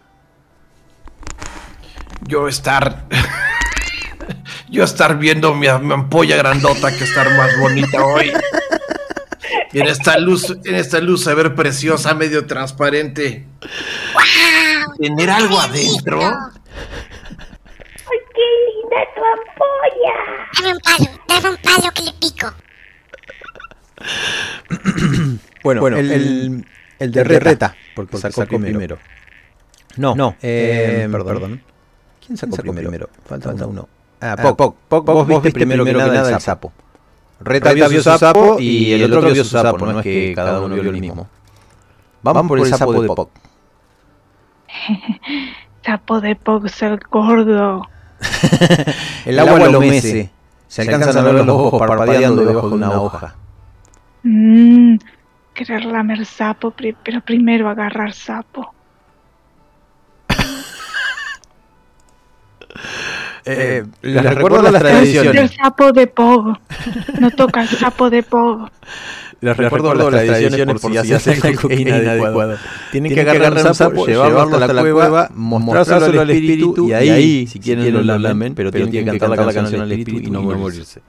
Yo 2.26 2.48
estar. 2.48 3.04
Yo 4.70 4.84
estar 4.84 5.18
viendo 5.18 5.54
mi, 5.54 5.66
mi 5.80 5.92
ampolla 5.92 6.36
grandota 6.36 6.90
que 6.96 7.04
estar 7.04 7.28
más 7.36 7.58
bonita 7.58 8.04
hoy. 8.04 8.32
Y 9.72 9.80
en 9.80 9.86
esta 9.88 10.18
luz, 10.18 10.56
en 10.64 10.74
esta 10.74 11.00
luz 11.00 11.24
se 11.24 11.34
ver 11.34 11.54
preciosa, 11.54 12.14
medio 12.14 12.46
transparente. 12.46 13.46
Tener 14.98 15.30
algo 15.30 15.60
adentro. 15.60 16.20
¡Ay, 16.22 18.18
qué 18.34 18.42
linda 18.66 18.96
tu 19.14 19.22
ampolla! 19.24 20.14
Dame 20.54 20.72
un 20.72 20.80
palo, 20.80 21.06
dame 21.28 21.48
un 21.50 21.56
palo 21.62 21.92
que 21.94 22.02
le 22.02 22.12
pico. 22.14 22.52
Bueno, 25.62 25.86
el, 25.98 26.10
el, 26.10 26.66
el 26.98 27.12
de 27.12 27.24
Reta, 27.24 27.76
porque, 27.94 28.16
sacó, 28.16 28.46
primero. 28.46 28.98
No, 29.96 30.14
no, 30.14 30.36
eh, 30.40 31.08
perdón, 31.10 31.26
perdón. 31.26 31.62
¿Quién 32.24 32.38
sacó, 32.38 32.56
primero? 32.56 33.10
Falta, 33.26 33.66
uno. 33.66 33.88
Ah, 34.20 34.36
Poc, 34.40 34.56
Poc, 34.56 34.76
Poc, 34.88 35.04
vos, 35.04 35.26
viste 35.26 35.52
primero 35.52 35.84
que 35.84 35.92
nada 35.92 36.30
el 36.30 36.40
sapo. 36.40 36.72
Reta 37.40 37.72
vio 37.72 37.88
su 37.88 38.02
sapo 38.02 38.56
y 38.58 38.92
el 38.92 39.12
otro 39.12 39.30
vio 39.30 39.44
su 39.44 39.50
sapo, 39.50 39.78
no 39.78 40.00
es 40.00 40.04
que 40.04 40.32
cada 40.34 40.60
uno 40.60 40.74
vio 40.74 40.90
el 40.90 41.00
mismo. 41.00 41.28
Vamos 42.22 42.46
por 42.48 42.58
el 42.58 42.66
sapo 42.66 43.00
de 43.00 43.08
Poc. 43.08 43.30
Sapo 45.84 46.20
de 46.20 46.36
Poc 46.36 46.68
ser 46.68 47.00
gordo. 47.10 47.82
El 49.24 49.38
agua 49.38 49.68
lo 49.68 49.80
mece. 49.80 50.30
Se 50.66 50.82
alcanzan 50.82 51.16
a 51.16 51.22
ver 51.22 51.34
los 51.46 51.48
ojos 51.48 51.78
parpadeando 51.78 52.44
debajo 52.44 52.68
de 52.68 52.74
una 52.74 53.00
hoja. 53.00 53.34
Mmm, 54.22 54.96
querer 55.54 55.86
lamer 55.86 56.26
sapo, 56.26 56.74
pero 57.02 57.20
primero 57.22 57.70
agarrar 57.70 58.12
sapo. 58.12 58.74
Eh, 63.50 63.84
les 64.02 64.22
recuerdo 64.22 64.60
las 64.60 64.74
El 64.74 64.80
tradiciones. 64.80 65.52
sapo 65.54 65.90
de 65.92 66.06
Pog. 66.06 66.58
No 67.18 67.30
toca 67.30 67.62
el 67.62 67.68
sapo 67.68 68.10
de 68.10 68.22
Pog. 68.22 68.68
Les 69.40 69.56
recuerdo 69.56 69.94
las 69.94 70.24
tradiciones 70.24 70.80
por 70.80 70.92
si 70.92 71.12
hacen 71.14 71.46
algo 71.46 71.70
inadecuado. 71.72 72.56
Tienen 72.90 73.14
que 73.14 73.20
agarrar 73.20 73.66
un 73.66 73.74
sapo, 73.74 74.04
llevarlo 74.06 74.40
hasta 74.56 74.72
la 74.72 74.82
cueva, 74.82 75.30
mostrárselo 75.32 76.20
al 76.20 76.30
espíritu 76.30 76.88
y 76.88 76.92
ahí, 76.92 77.46
si 77.46 77.60
quieren, 77.60 77.92
lo 78.06 78.18
lamen, 78.18 78.54
pero 78.54 78.70
tienen 78.72 78.90
que 78.90 79.04
cantar 79.04 79.30
la 79.46 79.52
canción 79.54 79.80
al 79.80 79.92
espíritu 79.92 80.28
y 80.28 80.30
no 80.30 80.42
morirse. 80.42 81.00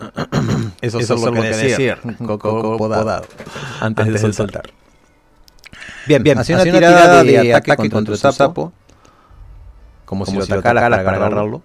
Eso, 0.80 0.98
es 0.98 1.10
lo 1.10 1.32
que 1.32 1.42
decía 1.42 1.98
Coco 2.26 2.78
podado 2.78 3.22
antes 3.80 4.22
de 4.22 4.32
soltar. 4.32 4.62
Bien, 6.06 6.22
bien, 6.22 6.38
hacía 6.38 6.56
una 6.56 6.64
tirada 6.64 7.22
de 7.22 7.54
ataque 7.54 7.90
contra 7.90 8.14
el 8.14 8.18
sapo, 8.18 8.72
como 10.10 10.26
si 10.26 10.36
lo 10.36 10.42
atacara 10.42 10.90
para 11.04 11.16
agarrarlo. 11.16 11.62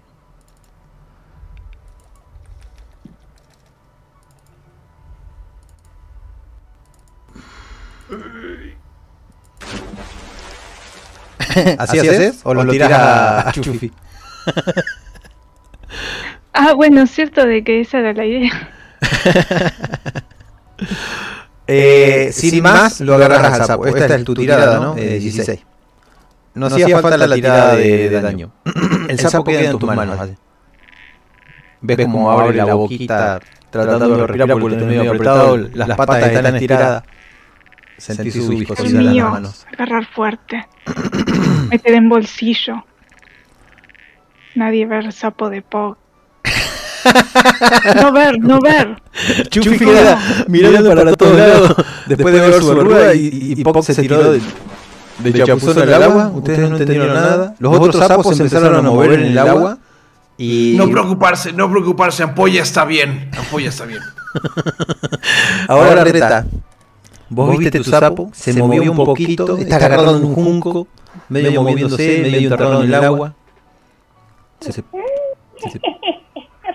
¿Así 11.78 11.98
haces? 11.98 12.40
¿O 12.44 12.54
lo 12.54 12.70
tiras 12.70 12.92
a 12.92 13.50
Chufi? 13.52 13.92
Ah, 16.58 16.72
bueno, 16.72 17.02
es 17.02 17.10
cierto 17.10 17.44
de 17.44 17.62
que 17.62 17.82
esa 17.82 17.98
era 17.98 18.14
la 18.14 18.24
idea. 18.24 18.70
Eh, 21.68 22.30
sin 22.32 22.62
más, 22.62 23.00
lo 23.00 23.16
agarras 23.16 23.60
al 23.60 23.66
sapo. 23.66 23.86
Esta 23.88 24.14
es 24.14 24.24
tu 24.24 24.34
tirada, 24.34 24.78
¿no? 24.78 24.96
Eh, 24.96 25.18
16. 25.18 25.60
No 26.56 26.66
hacía 26.66 27.00
falta 27.00 27.18
la 27.18 27.34
tirada 27.34 27.76
de, 27.76 28.08
de 28.08 28.20
daño. 28.20 28.50
El 29.08 29.18
sapo 29.18 29.44
queda 29.44 29.70
en 29.70 29.78
tus 29.78 29.94
manos. 29.94 30.18
Ves 31.82 31.98
como 32.06 32.30
abre 32.30 32.56
la 32.56 32.74
boquita 32.74 33.40
tratando 33.70 34.16
de 34.16 34.26
respirar 34.26 34.48
porque 34.58 34.74
lo 34.76 34.78
tenés 34.80 34.98
medio 34.98 35.10
apretado. 35.12 35.56
Las 35.56 35.96
patas 35.96 36.22
están 36.22 36.54
estiradas. 36.56 37.02
Sentís 37.98 38.34
su 38.34 38.52
El 38.52 38.58
viscosidad 38.58 39.00
en 39.00 39.16
las 39.16 39.30
manos. 39.30 39.66
agarrar 39.72 40.06
fuerte. 40.06 40.66
Meter 41.70 41.94
en 41.94 42.08
bolsillo. 42.08 42.84
Nadie 44.54 44.86
ver 44.86 45.12
sapo 45.12 45.50
de 45.50 45.62
Pog. 45.62 45.96
No 48.00 48.12
ver, 48.12 48.38
no 48.40 48.58
ver. 48.60 49.00
Chufi 49.50 49.78
queda 49.78 50.18
mirando 50.48 50.94
para 50.94 51.14
todos 51.14 51.36
lados 51.36 51.76
después 52.06 52.34
de 52.34 52.40
ver 52.40 52.62
su 52.62 52.72
arruga 52.72 53.14
y, 53.14 53.54
y 53.56 53.62
Pop 53.62 53.82
se 53.82 53.94
tiró 53.94 54.34
de, 55.18 55.32
de 55.32 55.44
chapuzón 55.44 55.78
al 55.88 56.02
agua. 56.02 56.30
Ustedes 56.34 56.58
no 56.60 56.76
entendieron 56.76 57.14
nada. 57.14 57.54
Los 57.58 57.76
otros 57.78 57.96
sapos 58.06 58.36
se 58.36 58.42
empezaron 58.42 58.76
a 58.86 58.90
mover 58.90 59.12
en 59.20 59.26
el 59.26 59.38
agua 59.38 59.78
y 60.38 60.74
No 60.76 60.88
preocuparse, 60.90 61.52
no 61.52 61.70
preocuparse, 61.70 62.22
Ampolla 62.22 62.62
está 62.62 62.84
bien. 62.84 63.30
Ampolla 63.36 63.68
está 63.70 63.84
bien. 63.86 64.00
ahora 65.68 66.04
reta. 66.04 66.46
Vos 67.28 67.58
viste 67.58 67.78
tu 67.78 67.84
sapo, 67.84 68.30
se 68.32 68.52
movió 68.54 68.92
un 68.92 68.96
poquito, 68.98 69.56
está 69.58 69.76
agarrado 69.76 70.16
en 70.16 70.24
un 70.24 70.34
junco, 70.34 70.86
medio 71.28 71.62
moviéndose, 71.62 72.20
medio 72.22 72.50
enterrado 72.50 72.82
en 72.82 72.88
el 72.88 72.94
agua. 72.94 73.34
Se- 74.60 74.72
se- 74.72 74.82
se- 75.58 75.70
se- 75.70 75.80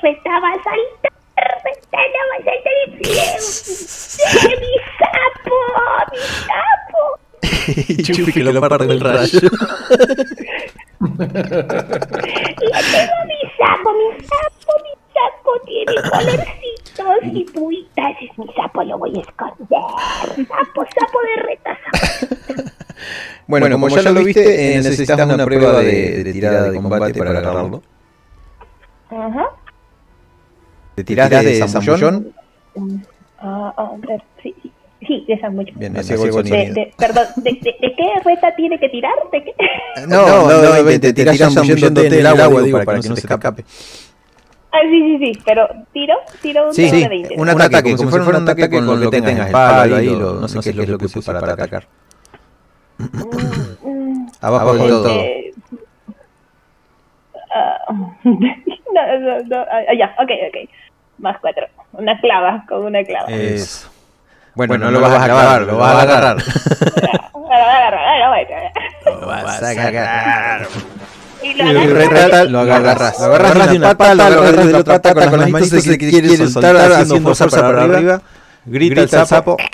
Reta 0.03 0.29
va 0.39 0.49
a 0.49 0.53
saltar, 0.63 1.13
Reta 1.63 1.99
no 2.11 2.21
va 2.27 2.35
a 2.35 2.43
saltar 2.43 2.73
el. 2.85 2.89
¡Mi 2.99 4.73
sapo! 4.99 5.57
¡Mi 6.11 6.17
sapo! 6.47 6.80
Chufi 8.03 8.31
que 8.31 8.43
lo 8.43 8.61
parte 8.61 8.85
el 8.85 8.99
rayo. 8.99 9.39
¡Ya 9.39 9.49
tengo 11.09 11.23
mi 13.27 13.39
sapo! 13.57 13.89
¡Mi 13.97 14.07
sapo! 14.25 14.71
¡Mi 14.83 14.93
sapo 15.13 15.51
tiene 15.65 15.95
colorcitos 16.09 17.19
y 17.33 17.43
puitas! 17.45 18.13
Es 18.21 18.31
mi 18.37 18.47
sapo, 18.53 18.83
lo 18.83 18.97
voy 18.97 19.17
a 19.17 19.21
esconder. 19.21 19.81
¡Sapo, 20.47 20.85
sapo 20.99 21.19
de 21.21 21.35
Reta, 21.43 21.77
sapo! 21.83 22.35
Bueno, 23.47 23.69
como, 23.71 23.87
ya 23.89 24.11
lo 24.11 24.23
viste, 24.23 24.73
eh, 24.73 24.75
necesitas 24.77 25.19
una 25.19 25.45
prueba 25.45 25.81
de, 25.81 26.23
de 26.23 26.33
tirada 26.33 26.69
de 26.69 26.81
combate 26.81 27.13
para 27.15 27.31
agarrarlo. 27.31 27.81
Ajá. 29.09 29.49
¿Te 30.95 31.03
tirás 31.03 31.29
de 31.29 31.67
zambullón? 31.67 32.33
Claro, 33.39 33.99
sí, 34.41 34.55
sí. 35.07 35.25
De 35.27 35.39
Samuel. 35.39 35.71
Bien, 35.75 35.95
así 35.97 36.13
el 36.13 36.21
De, 36.21 36.31
sonido. 36.31 36.55
de, 36.73 36.93
perdón, 36.97 37.25
de, 37.37 37.51
de, 37.51 37.75
de 37.79 37.95
qué 37.95 38.05
Reta 38.23 38.55
tiene 38.55 38.79
que 38.79 38.89
tirar? 38.89 39.13
¿De 39.31 39.43
qué? 39.43 39.53
No, 40.07 40.25
no, 40.47 40.61
no, 40.61 40.83
te, 40.85 40.99
te 40.99 41.13
tirás 41.13 41.37
zambulléndote 41.37 42.07
en 42.07 42.13
el 42.13 42.27
agua, 42.27 42.61
digo, 42.61 42.81
para 42.83 42.99
que 42.99 43.09
no 43.09 43.15
se 43.15 43.27
te 43.27 43.33
escape. 43.33 43.63
Ah, 44.73 44.77
sí, 44.83 45.17
sí, 45.19 45.33
sí, 45.33 45.41
pero 45.45 45.67
tiro, 45.91 46.15
tiro 46.41 46.67
un 46.69 46.73
Sí, 46.73 46.89
de 46.89 47.07
20. 47.09 47.35
un 47.37 47.49
ataque, 47.49 47.81
como 47.95 47.97
si 47.97 48.19
fuera 48.19 48.37
un 48.39 48.43
ataque 48.49 48.69
con 48.69 48.85
lo 49.01 49.09
que 49.11 49.21
tengas, 49.21 49.47
el 49.47 49.51
palo 49.51 49.95
ahí, 49.97 50.07
lo- 50.07 50.35
no 50.35 50.47
sé 50.47 50.59
qué 50.61 50.69
es 50.69 50.75
lo 50.89 50.97
que 50.97 51.09
puse 51.09 51.21
para 51.21 51.39
atacar. 51.53 51.87
Mm, 52.97 54.27
Abajo 54.39 54.73
del 54.77 54.87
todo. 54.89 55.09
eh, 55.09 55.53
ah, 57.53 57.77
no, 58.23 59.19
no, 59.19 59.39
no, 59.43 59.57
ah, 59.71 59.93
ya, 59.97 60.15
ok, 60.19 60.29
ok. 60.47 60.69
Más 61.17 61.37
cuatro. 61.41 61.67
Una 61.93 62.19
clava, 62.21 62.63
con 62.69 62.85
una 62.85 63.03
clava. 63.03 63.27
Eso. 63.29 63.90
Bueno, 64.55 64.77
no 64.77 64.91
lo 64.91 64.99
vas 65.01 65.21
a 65.21 65.25
clavar, 65.25 65.61
lo 65.61 65.77
vas 65.77 65.95
a 65.95 66.01
agarrar. 66.01 66.37
Bueno, 67.33 67.65
agarra, 67.65 68.29
bueno, 68.29 68.49
Lo 69.21 69.27
vas 69.27 69.61
a 69.63 69.69
agarrar. 69.69 70.67
Y 71.41 71.53
lo 71.53 71.65
Y 71.65 71.69
agarra. 71.77 71.99
reta, 72.23 72.43
lo 72.45 72.59
agarras. 72.59 73.19
Lo 73.19 73.25
agarras 73.35 73.69
de 73.71 73.77
una 73.77 73.97
pata, 73.97 74.15
lo 74.15 74.23
agarras 74.23 74.65
de 74.67 74.71
la 74.73 74.79
otra 74.79 75.01
pata 75.01 75.29
con 75.29 75.39
las 75.39 75.49
manitos 75.49 75.83
que 75.83 75.97
quiere 75.97 76.37
soltar 76.37 76.75
haciendo 76.77 77.35
fuerza 77.35 77.61
para 77.61 77.83
arriba. 77.83 78.21
Grita 78.65 79.01
el 79.01 79.09
sapo. 79.09 79.57
Bueno, 79.57 79.69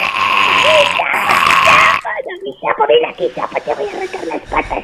mi 2.44 2.54
sapo, 2.54 2.86
ven 2.88 3.06
aquí, 3.10 3.30
sapo, 3.36 3.60
te 3.62 3.74
voy 3.74 3.86
a 3.86 3.88
arrancar 3.98 4.26
las 4.28 4.42
patas. 4.50 4.84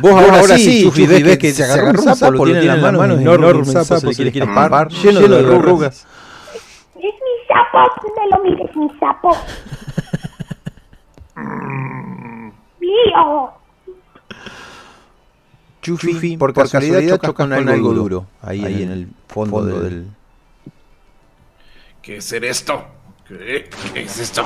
Vos 0.00 0.12
ahora 0.12 0.56
sí, 0.58 0.82
Chufi, 0.84 1.06
ves 1.06 1.38
que 1.38 1.52
se 1.52 1.64
agarró 1.64 2.02
un 2.02 2.16
sapo, 2.16 2.44
lo 2.46 2.52
tiene 2.58 2.72
en 2.74 2.82
las 2.82 2.92
manos, 2.92 3.20
enorme 3.20 3.60
el 3.60 3.66
sapo, 3.66 4.00
se 4.12 4.24
le 4.24 4.32
quiere 4.32 4.46
escapar, 4.50 4.88
lleno 4.88 5.20
de 5.20 5.38
arrugas. 5.38 6.06
Sapo, 7.48 7.78
no 8.16 8.36
lo 8.36 8.44
mires, 8.44 8.76
mi 8.76 8.88
sapo. 8.98 9.30
Mío. 12.80 13.50
Chufi, 15.80 16.36
por 16.36 16.52
casualidad, 16.52 17.00
choca 17.16 17.32
con 17.32 17.52
algo 17.52 17.92
duro, 17.94 18.26
ahí 18.42 18.82
en 18.82 18.90
el 18.90 19.08
fondo 19.28 19.80
del... 19.80 20.08
¿Qué 22.02 22.16
es 22.18 22.32
esto? 22.32 22.84
¿Qué 23.26 23.68
¿Qué 23.94 24.02
es 24.02 24.18
esto? 24.18 24.44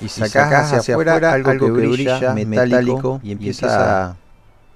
Y 0.00 0.08
sacás 0.08 0.72
hacia 0.72 0.94
afuera 0.94 1.32
algo 1.32 1.50
que 1.58 1.70
brilla, 1.70 2.34
metálico, 2.34 3.20
y 3.22 3.32
empieza 3.32 4.16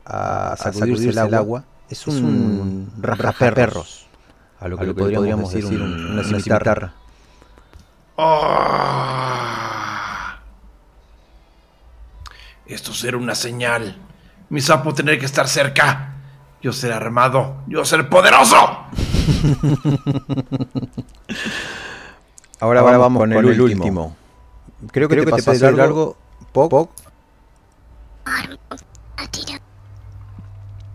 a, 0.04 0.52
a 0.52 0.56
sacudirse 0.56 1.10
el 1.10 1.18
agua. 1.34 1.64
Es 1.88 2.06
un 2.06 2.92
raspaperros, 3.00 4.06
a 4.60 4.68
lo 4.68 4.76
que 4.78 4.86
le 4.86 4.94
podríamos 4.94 5.52
decir 5.52 5.64
un- 5.82 6.12
una 6.12 6.22
cimitarra. 6.24 6.94
Ah. 8.22 9.40
Esto 12.66 12.92
será 12.92 13.16
una 13.16 13.34
señal. 13.34 13.96
Mi 14.50 14.60
sapo 14.60 14.92
tener 14.92 15.18
que 15.18 15.24
estar 15.24 15.48
cerca. 15.48 16.16
Yo 16.60 16.72
ser 16.72 16.92
armado. 16.92 17.62
Yo 17.66 17.82
ser 17.84 18.08
poderoso. 18.08 18.56
Ahora, 22.60 22.82
vamos 22.82 23.20
con 23.20 23.32
el 23.32 23.60
último. 23.60 24.14
Creo 24.92 25.08
que, 25.08 25.16
te 25.16 25.30
pasé 25.42 25.58
de 25.58 25.72
largo, 25.72 26.16
Poc. 26.52 26.90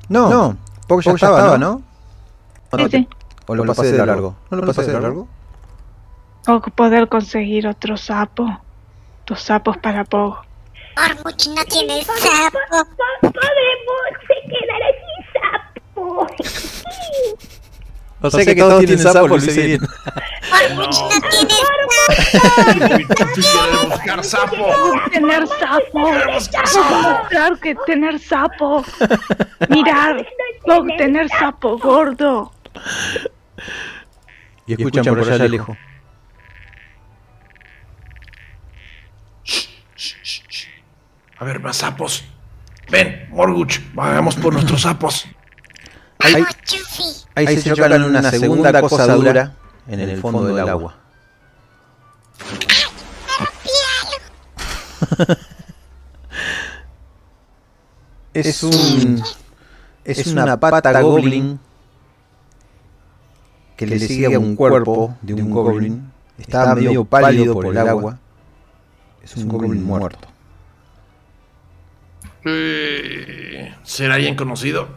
No, 0.08 0.30
no, 0.30 0.58
Poc 0.88 1.02
ya, 1.02 1.12
estaba, 1.14 1.58
¿no? 1.58 1.82
Sí, 2.78 2.86
sí. 2.92 3.08
¿O 3.48 3.56
lo 3.56 3.66
pasé 3.66 3.92
de 3.92 4.06
largo? 4.06 4.36
¿No 4.52 4.58
lo 4.58 4.68
pasé 4.68 4.84
de 4.92 5.00
largo? 5.00 5.28
O 6.48 6.60
poder 6.62 7.08
conseguir 7.08 7.68
otro 7.68 7.98
sapo. 7.98 8.62
Dos 9.26 9.42
sapos 9.42 9.78
para 9.78 10.04
Pog. 10.04 10.38
Ormuch 10.98 11.48
no 11.48 11.66
tiene 11.66 12.04
sapo. 12.04 12.60
Po- 12.70 13.32
Podemos 13.32 14.04
quedar 14.30 14.84
sin 15.02 15.20
sapo. 15.34 16.28
O 18.22 18.32
sea 18.32 18.44
que 18.46 18.56
todos 18.56 18.80
tienen 18.80 18.98
sapo, 18.98 19.36
hice 19.38 19.62
bien. 19.66 19.82
Ormuch 19.84 21.00
no 21.02 21.30
tiene 21.30 21.54
Chufi 23.16 23.42
quiere 23.42 23.88
buscar 23.88 24.24
sapo. 24.24 24.66
Tener 25.12 25.48
sapo. 25.48 26.00
Mostrar 26.00 27.60
que 27.60 27.76
tener 27.86 28.20
sapo. 28.20 28.84
Mirar. 29.70 30.26
Pog, 30.66 30.88
tener 30.98 31.30
sapo 31.30 31.78
gordo. 31.78 32.52
Y 34.66 34.74
escuchan 34.74 35.06
por 35.06 35.20
allá 35.20 35.48
lejos. 35.48 35.78
A 41.46 41.48
ver, 41.48 41.60
más 41.60 41.78
sapos. 41.78 42.24
Ven, 42.90 43.28
Morguch, 43.30 43.80
vayamos 43.94 44.36
por 44.36 44.52
nuestros 44.52 44.82
sapos. 44.82 45.28
Ahí, 46.18 46.44
se 47.46 47.70
chocan 47.70 47.94
en 47.94 48.02
una 48.02 48.32
segunda 48.32 48.82
cosa 48.82 49.14
dura 49.14 49.56
en 49.88 50.00
el 50.00 50.20
fondo 50.20 50.44
del 50.44 50.68
agua. 50.68 50.96
Es 58.34 58.64
un. 58.64 59.24
Es 60.04 60.26
una 60.26 60.60
pata 60.60 61.00
goblin 61.00 61.60
que 63.78 63.86
le 63.86 64.00
sigue 64.00 64.34
a 64.34 64.40
un 64.40 64.56
cuerpo 64.56 65.16
de 65.22 65.36
un 65.36 65.52
goblin. 65.52 66.12
Está 66.40 66.74
medio 66.74 67.06
pálido 67.06 67.54
por 67.54 67.68
el 67.68 67.78
agua. 67.78 68.18
Es 69.22 69.38
un 69.38 69.48
goblin 69.48 69.84
muerto. 69.84 70.25
Eh, 72.46 73.74
¿Será 73.84 74.16
alguien 74.16 74.36
conocido? 74.36 74.88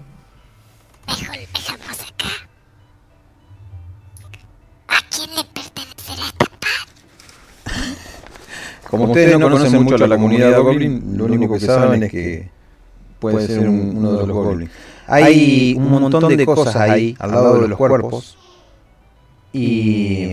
Mejor 1.06 1.36
empezamos 1.36 2.00
acá. 2.02 2.28
¿A 4.88 4.98
quién 5.08 5.30
le 5.34 5.44
pertenecerá 5.44 6.26
esta 6.26 6.46
pata? 6.46 6.68
Como 8.90 9.04
ustedes 9.04 9.38
no 9.38 9.50
conocen 9.50 9.82
mucho 9.82 10.04
a 10.04 10.08
la 10.08 10.16
comunidad 10.16 10.60
goblin, 10.60 11.16
lo 11.16 11.24
único 11.24 11.54
que 11.54 11.60
saben 11.60 12.02
es 12.02 12.10
que 12.10 12.50
puede 13.18 13.46
ser 13.46 13.68
un- 13.68 13.96
uno 13.96 14.12
de 14.12 14.26
los 14.26 14.36
goblins. 14.36 14.70
Hay 15.06 15.74
un 15.76 15.90
montón 15.90 16.36
de 16.36 16.44
cosas 16.44 16.76
ahí 16.76 17.16
al 17.18 17.30
lado 17.30 17.62
de 17.62 17.68
los 17.68 17.78
cuerpos 17.78 18.36
y 19.54 20.32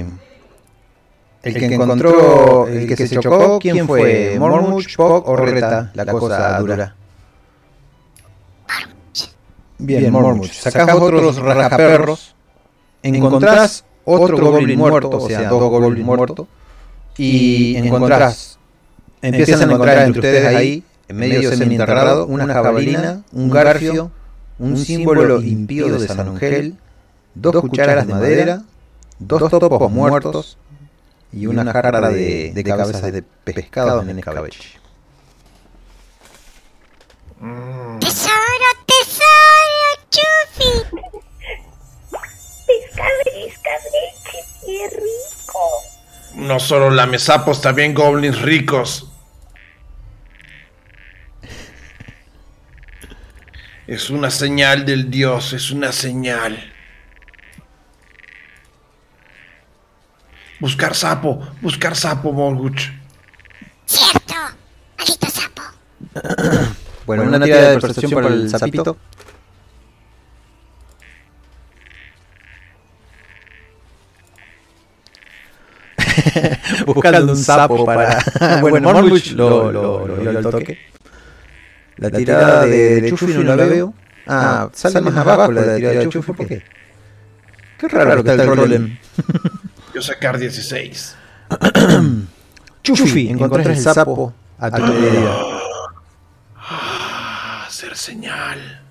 el 1.44 1.54
que 1.54 1.66
encontró, 1.66 2.68
el 2.68 2.86
que 2.88 2.98
se 2.98 3.18
chocó, 3.20 3.58
¿quién 3.60 3.88
fue? 3.88 4.36
¿Mormuch, 4.38 4.96
Pog 4.98 5.30
o 5.30 5.36
Reta? 5.38 5.92
La 5.94 6.06
cosa 6.12 6.60
dura. 6.60 6.96
Bien, 9.78 10.12
Mormuch. 10.12 10.52
Sacás 10.52 10.96
otros 10.96 11.38
rajaperros, 11.38 12.36
encontrás 13.04 13.84
otro 14.06 14.38
goblin 14.38 14.78
muerto, 14.78 15.10
o 15.10 15.28
sea, 15.28 15.50
dos 15.50 15.62
goblins 15.70 16.06
muertos, 16.06 16.48
y 17.18 17.76
encontrás, 17.78 18.60
empiezan 19.22 19.62
a 19.62 19.74
encontrar 19.74 19.98
entre 20.06 20.20
ustedes 20.20 20.46
ahí, 20.56 20.84
en 21.08 21.18
medio 21.18 21.50
semienterrado, 21.56 22.26
una 22.26 22.54
jabalina, 22.54 23.24
un 23.32 23.50
garfio, 23.50 24.12
un 24.60 24.78
símbolo 24.78 25.42
impío 25.42 25.98
de 26.00 26.08
San 26.08 26.20
Ángel, 26.28 26.78
dos 27.34 27.62
cucharas 27.62 28.08
de 28.08 28.14
madera, 28.14 28.64
dos 29.20 29.50
topos 29.50 29.92
muertos 29.92 30.58
y 31.32 31.48
una 31.48 31.70
jarra 31.72 32.10
de, 32.10 32.54
de 32.54 32.64
cabezas 32.64 33.12
de 33.12 33.22
pescado 33.22 34.02
en 34.02 34.18
escabeche. 34.18 34.80
¡Tesoro, 38.00 38.70
tesoro, 38.86 39.35
Chufi! 40.16 40.98
Pescable, 42.66 43.48
escabeche, 43.48 44.40
qué 44.66 44.90
rico. 44.90 45.60
No 46.36 46.60
solo 46.60 46.90
lamesapos, 46.90 47.62
también 47.62 47.94
goblins 47.94 48.42
ricos. 48.42 49.12
Es 53.88 54.10
una 54.10 54.32
señal 54.32 54.86
del 54.86 55.12
dios, 55.12 55.54
es 55.54 55.70
una 55.72 55.92
señal. 55.92 56.72
Buscar 60.60 60.96
sapo, 60.96 61.46
buscar 61.62 61.96
sapo, 61.96 62.32
Morguch. 62.32 62.90
Cierto. 63.86 64.34
Maldito 64.98 65.28
sapo. 65.30 65.62
Bueno, 67.06 67.22
una 67.22 67.40
tirada 67.40 67.70
de 67.70 67.80
percepción 67.80 68.12
para 68.14 68.34
el 68.34 68.50
sapito. 68.50 68.98
Buscando 76.86 77.32
un 77.32 77.38
sapo 77.38 77.86
para... 77.86 78.24
bueno, 78.62 79.02
lo, 79.02 79.72
lo, 79.72 80.08
lo 80.08 80.30
al 80.30 80.44
toque. 80.44 80.78
La 81.98 82.12
tirada 82.12 82.66
de, 82.66 83.02
de 83.02 83.10
Chufi 83.10 83.34
no 83.34 83.56
la 83.56 83.66
veo. 83.66 83.94
Ah, 84.28 84.70
sale 84.74 85.02
más 85.02 85.16
abajo 85.16 85.52
la 85.52 85.76
tirada 85.76 86.00
de 86.00 86.10
Chufi. 86.10 86.34
¿Por 86.34 86.48
qué? 86.48 86.64
Qué 87.78 87.88
raro 87.88 88.24
que 88.24 88.32
está 88.32 88.44
el 88.44 88.56
golem. 88.56 88.98
Yo 89.94 90.02
sacar 90.02 90.38
16. 90.40 91.16
Chufi, 92.84 93.30
encontrás 93.30 93.66
el 93.68 93.78
sapo 93.78 94.34
a 94.60 94.72
tu 94.72 94.82
medida. 94.84 95.36
Ah, 96.58 97.66
hacer 97.68 97.96
señal. 97.96 98.85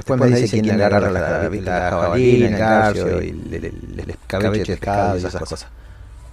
Después 0.00 0.18
me 0.18 0.28
dice 0.28 0.62
quién 0.62 0.78
le 0.78 0.84
agarra 0.84 1.10
la, 1.10 1.50
la 1.50 1.90
jabalina, 1.90 2.46
el 2.46 2.56
garfio, 2.56 3.22
y 3.22 3.28
el, 3.28 3.54
el, 3.54 3.64
el 3.98 4.10
escabeche 4.10 4.60
de 4.60 4.64
pescado 4.64 5.16
y 5.16 5.18
esas 5.18 5.36
cosas. 5.36 5.66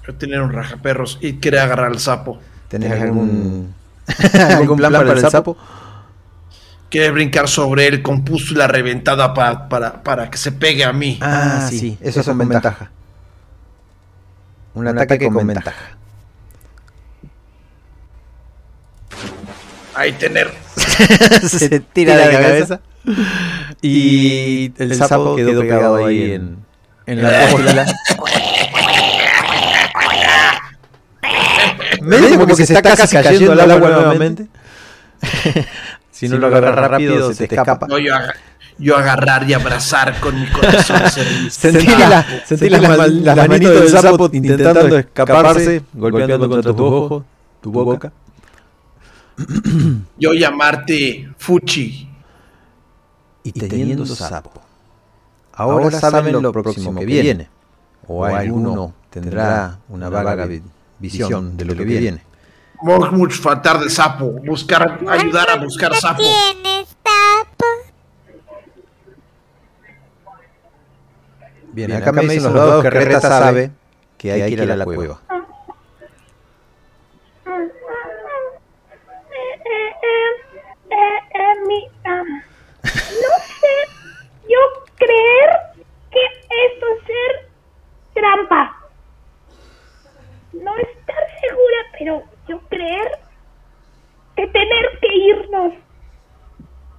Yo 0.07 0.15
tener 0.15 0.41
un 0.41 0.53
rajaperros 0.53 1.19
y 1.21 1.33
quería 1.33 1.63
agarrar 1.63 1.87
al 1.87 1.99
sapo. 1.99 2.39
¿Tenés 2.69 2.93
algún, 3.01 3.73
algún 4.33 4.77
plan 4.77 4.93
para 4.93 5.11
el 5.11 5.29
sapo? 5.29 5.57
Quiere 6.89 7.11
brincar 7.11 7.49
sobre 7.49 7.87
él 7.87 8.01
con 8.01 8.23
pústula 8.23 8.67
reventada 8.67 9.33
para, 9.33 9.67
para, 9.67 10.01
para 10.01 10.31
que 10.31 10.37
se 10.37 10.53
pegue 10.53 10.85
a 10.85 10.93
mí. 10.93 11.19
Ah, 11.21 11.67
sí, 11.69 11.97
eso 11.99 12.21
es 12.21 12.25
con 12.25 12.37
ventaja. 12.37 12.89
Un 14.75 14.87
ataque 14.87 15.29
con 15.29 15.45
ventaja. 15.45 15.97
Ahí 19.93 20.13
tener. 20.13 20.53
Se 21.47 21.81
tira 21.81 22.15
de 22.15 22.31
la 22.31 22.39
cabeza. 22.39 22.81
Y 23.81 24.71
el 24.81 24.95
sapo 24.95 25.35
quedó 25.35 25.61
pegado 25.61 26.05
ahí 26.05 26.31
en, 26.33 26.57
en 27.05 27.21
la 27.23 27.47
pústula. 27.49 27.85
Medio 32.01 32.29
como 32.39 32.45
que 32.55 32.65
se 32.65 32.73
está 32.73 32.81
casi 32.95 33.15
cayendo 33.17 33.51
al 33.53 33.71
agua 33.71 33.89
nuevamente. 33.89 34.47
Si 36.09 36.27
no 36.27 36.37
lo 36.39 36.47
agarras 36.47 36.75
rápido, 36.89 37.31
se 37.31 37.45
te 37.47 37.53
escapa. 37.53 37.85
No, 37.87 37.99
yo, 37.99 38.15
aga- 38.15 38.33
yo 38.79 38.97
agarrar 38.97 39.47
y 39.47 39.53
abrazar 39.53 40.19
con 40.19 40.39
mi 40.39 40.47
corazón. 40.47 40.99
Sentí, 41.51 41.85
la- 41.85 42.25
sentí 42.43 42.69
las, 42.71 42.81
las 43.11 43.47
manitos 43.47 43.81
del 43.81 43.89
sapo 43.89 44.27
intentando 44.33 44.97
escaparse, 44.97 45.83
golpeando 45.93 46.49
contra 46.49 46.71
tus 46.73 46.81
ojos, 46.81 47.23
tu 47.61 47.71
boca. 47.71 48.11
Yo 50.17 50.33
llamarte 50.33 51.29
Fuchi. 51.37 52.09
Y 53.47 53.59
teniendo 53.59 54.05
sapo. 54.05 54.51
Ahora 55.53 55.91
saben 55.91 56.41
lo 56.41 56.51
próximo 56.51 56.99
que 56.99 57.05
viene. 57.05 57.49
O 58.07 58.23
alguno 58.25 58.93
tendrá 59.09 59.79
una 59.89 60.09
vaga 60.09 60.45
vi- 60.45 60.61
visión 60.99 61.57
de 61.57 61.65
lo 61.65 61.75
que 61.75 61.83
viene. 61.83 62.21
Morgmuch 62.81 63.33
faltar 63.33 63.79
de 63.79 63.89
sapo. 63.89 64.25
Buscar, 64.45 64.99
ayudar 65.09 65.49
a 65.49 65.55
buscar 65.57 65.91
¿Qué 65.91 65.99
sapo. 65.99 66.21
tienes, 66.21 66.87
sapo? 67.03 67.65
Bien, 71.71 71.91
acá 71.93 72.11
me 72.11 72.21
dicen 72.23 72.43
los 72.43 72.53
dados 72.53 72.83
que 72.83 72.89
Reta 72.89 73.21
sabe 73.21 73.71
que 74.17 74.31
hay 74.31 74.55
que 74.55 74.63
ir 74.63 74.71
a 74.71 74.75
la 74.75 74.85
cueva. 74.85 75.19
Eh, 79.29 79.53
eh, 79.65 79.93
eh, 80.03 80.33
eh, 80.89 81.19
eh, 81.33 81.67
mi, 81.67 81.87
am, 82.05 82.27
no 82.83 83.33
sé, 83.59 83.75
yo 84.49 84.59
creer 84.95 85.49
que 86.11 86.23
esto 86.65 86.85
es 86.97 87.05
ser 87.05 87.49
trampa. 88.13 88.77
No 90.53 90.75
estar 90.77 91.23
segura, 91.41 91.79
pero 91.99 92.23
creer 92.87 93.11
que 94.35 94.47
tener 94.47 94.99
que 95.01 95.15
irnos. 95.15 95.73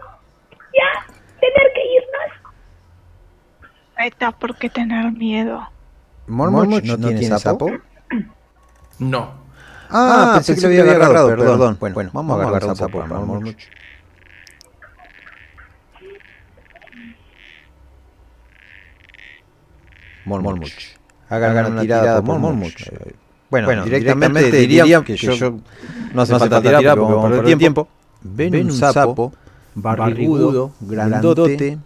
ya, 0.74 1.14
tener 1.40 1.72
que 1.74 1.82
irnos. 1.94 2.30
No 3.96 4.04
está 4.04 4.32
por 4.32 4.56
qué 4.56 4.68
tener 4.68 5.12
miedo. 5.12 5.68
Mormuch 6.26 6.84
no, 6.84 7.08
tiene 7.08 7.38
sapo. 7.38 7.70
No. 8.98 9.48
Ah, 9.90 10.32
pensé, 10.34 10.54
que 10.54 10.60
lo 10.60 10.82
había 10.82 10.82
agarrado, 10.82 11.28
perdón. 11.28 11.76
Bueno, 11.80 11.94
bueno, 11.94 12.10
vamos, 12.12 12.38
a 12.38 12.48
agarrar 12.48 12.68
un 12.68 12.76
sapo 12.76 13.00
para 13.00 13.20
Mormuch. 13.20 13.56
Mormuch. 20.28 20.96
Hagan 21.28 21.72
una 21.72 21.80
tirada 21.82 22.22
por 22.22 22.38
Mormuch. 22.38 22.90
Bueno, 23.50 23.84
directamente, 23.84 24.50
diría 24.50 25.02
que, 25.02 25.16
yo, 25.16 25.58
no 26.12 26.22
hace 26.22 26.38
falta 26.38 26.60
tirar 26.60 26.96
porque 26.96 27.14
vamos 27.14 27.32
a 27.32 27.36
perder 27.36 27.58
tiempo. 27.58 27.88
Ven, 28.20 28.54
un 28.66 28.72
sapo 28.72 29.32
barrigudo, 29.74 30.72
grandote, 30.80 31.78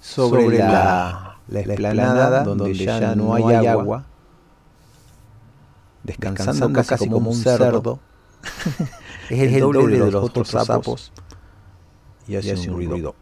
sobre 0.00 0.58
la, 0.58 1.38
la 1.48 1.60
esplanada 1.60 2.44
donde 2.44 2.74
ya 2.74 3.14
no 3.14 3.34
hay 3.34 3.66
agua, 3.66 4.04
descansando 6.02 6.72
casi 6.72 7.08
como 7.08 7.30
un 7.30 7.36
cerdo. 7.36 7.98
es 9.30 9.52
el 9.52 9.60
doble 9.60 9.98
de 9.98 10.10
los 10.10 10.22
otros 10.22 10.48
sapos 10.48 11.12
y 12.28 12.36
hace 12.36 12.70
un 12.70 12.86
ruido. 12.86 13.14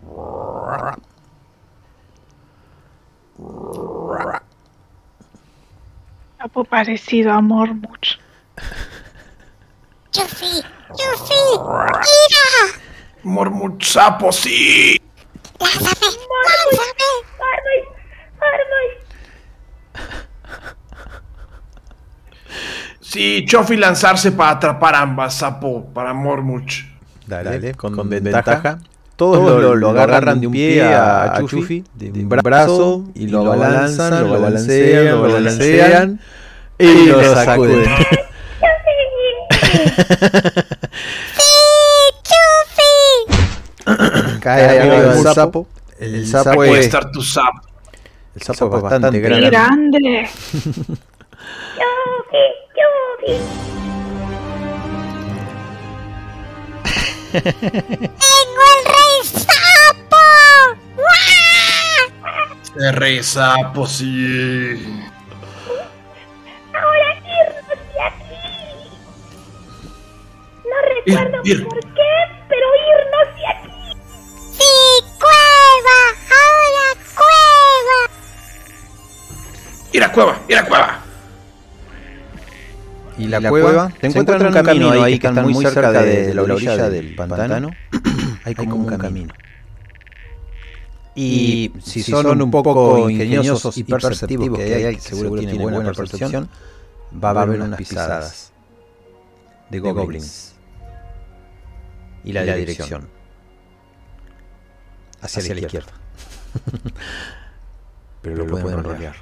Sapo 6.39 6.65
parecido 6.65 7.33
a 7.33 7.41
Mormuch. 7.41 8.19
Yuffie, 10.13 10.63
Yuffie, 10.91 11.59
mira. 11.59 12.81
Mormuch 13.25 13.85
sapo, 13.85 14.31
sí. 14.31 15.01
Lánzame, 15.59 15.95
lánzame. 16.45 17.07
Arnold, 17.41 17.87
Arnold. 18.41 19.05
Sí, 23.01 23.45
Chofi 23.47 23.77
lanzarse 23.77 24.33
para 24.33 24.51
atrapar 24.51 24.95
ambas, 24.95 25.35
sapo, 25.35 25.93
para 25.93 26.13
Mormuch. 26.13 26.85
Dale, 27.27 27.75
con, 27.75 28.09
ventaja. 28.09 28.79
Todos, 29.17 29.63
lo, 29.63 29.75
lo 29.77 29.91
agarran 29.91 30.41
de 30.41 30.47
un 30.49 30.53
pie 30.53 30.83
a, 30.83 31.37
a 31.37 31.47
Chufi, 31.47 31.85
de 31.95 32.11
un 32.11 32.29
brazo, 32.29 33.05
y 33.15 33.29
lo 33.29 33.45
balanzan, 33.45 34.25
lo 34.25 34.41
balancean, 34.41 35.07
lo 35.07 35.23
balancean 35.23 36.21
y 36.79 37.07
lo 37.07 37.35
sacuden. 37.35 37.85
Cae 44.41 44.79
arriba 44.81 45.15
del 45.15 45.35
sapo. 45.35 45.67
El 45.99 46.27
sapo 46.27 46.55
Puede 46.55 46.81
es, 46.81 46.87
estar 46.87 47.11
tu 47.13 47.23
sapo. 47.23 47.61
el 48.35 48.43
sapo 48.43 48.77
es 48.77 48.83
bastante 48.83 49.11
¡Qué 49.13 49.21
grande. 49.29 49.51
grande! 49.51 50.29
Yuffie, 51.79 52.51
Yuffie. 52.77 53.39
¡Tengo 57.35 58.63
el 58.71 58.81
rey 58.87 59.04
sapo! 59.25 60.17
El 62.77 62.93
rey 62.95 63.23
sapo, 63.23 63.87
sí. 63.87 65.01
Ahora 66.75 67.15
irnos 67.15 67.69
de 67.69 68.03
aquí. 68.03 68.35
No 70.65 70.77
recuerdo 70.89 71.41
Ir, 71.45 71.57
ir. 71.61 71.69
por 71.69 71.81
qué, 71.81 72.13
pero 72.49 72.67
irnos 72.91 73.29
de 73.37 73.47
aquí. 73.47 73.97
¡Sí, 74.59 75.05
cueva! 75.21 75.99
¡Ahora 76.35 76.87
cueva! 77.15 77.99
Ir 79.93 80.03
a 80.03 80.11
cueva, 80.13 80.39
ir 80.49 80.59
a 80.59 80.65
cueva. 80.67 81.04
Y 83.17 83.29
la, 83.29 83.49
cueva, 83.49 83.93
te 84.01 84.09
encuentras 84.09 84.41
en 84.41 84.47
un 84.49 84.53
camino 84.53 84.91
ahí 84.91 85.19
que 85.19 85.29
están 85.29 85.45
muy 85.45 85.65
cerca 85.65 86.03
de, 86.03 86.27
de 86.29 86.35
la 86.35 86.43
orilla 86.43 86.89
del 86.89 87.15
pantano. 87.15 87.71
Hay 88.45 88.55
como 88.55 88.77
un 88.77 88.97
camino. 88.99 89.33
Y 91.15 91.73
si 91.83 92.03
son 92.03 92.43
un 92.43 92.51
poco 92.51 93.09
ingeniosos 93.09 93.77
y 93.79 93.85
perceptivos, 93.85 94.59
que 94.59 94.87
hay, 94.87 94.99
seguro 94.99 95.33
que 95.35 95.47
tienen 95.47 95.71
buena 95.71 95.93
percepción, 95.93 96.49
va 97.23 97.29
a 97.29 97.43
haber 97.43 97.61
unas 97.61 97.79
pisadas 97.79 98.53
de 99.71 99.79
goblins. 99.79 100.55
Y 102.25 102.33
la, 102.33 102.43
dirección. 102.43 103.07
Hacia, 105.21 105.55
la 105.55 105.61
izquierda. 105.61 105.93
Pero 108.23 108.37
lo 108.37 108.47
pueden 108.47 108.83
rodear. 108.83 109.15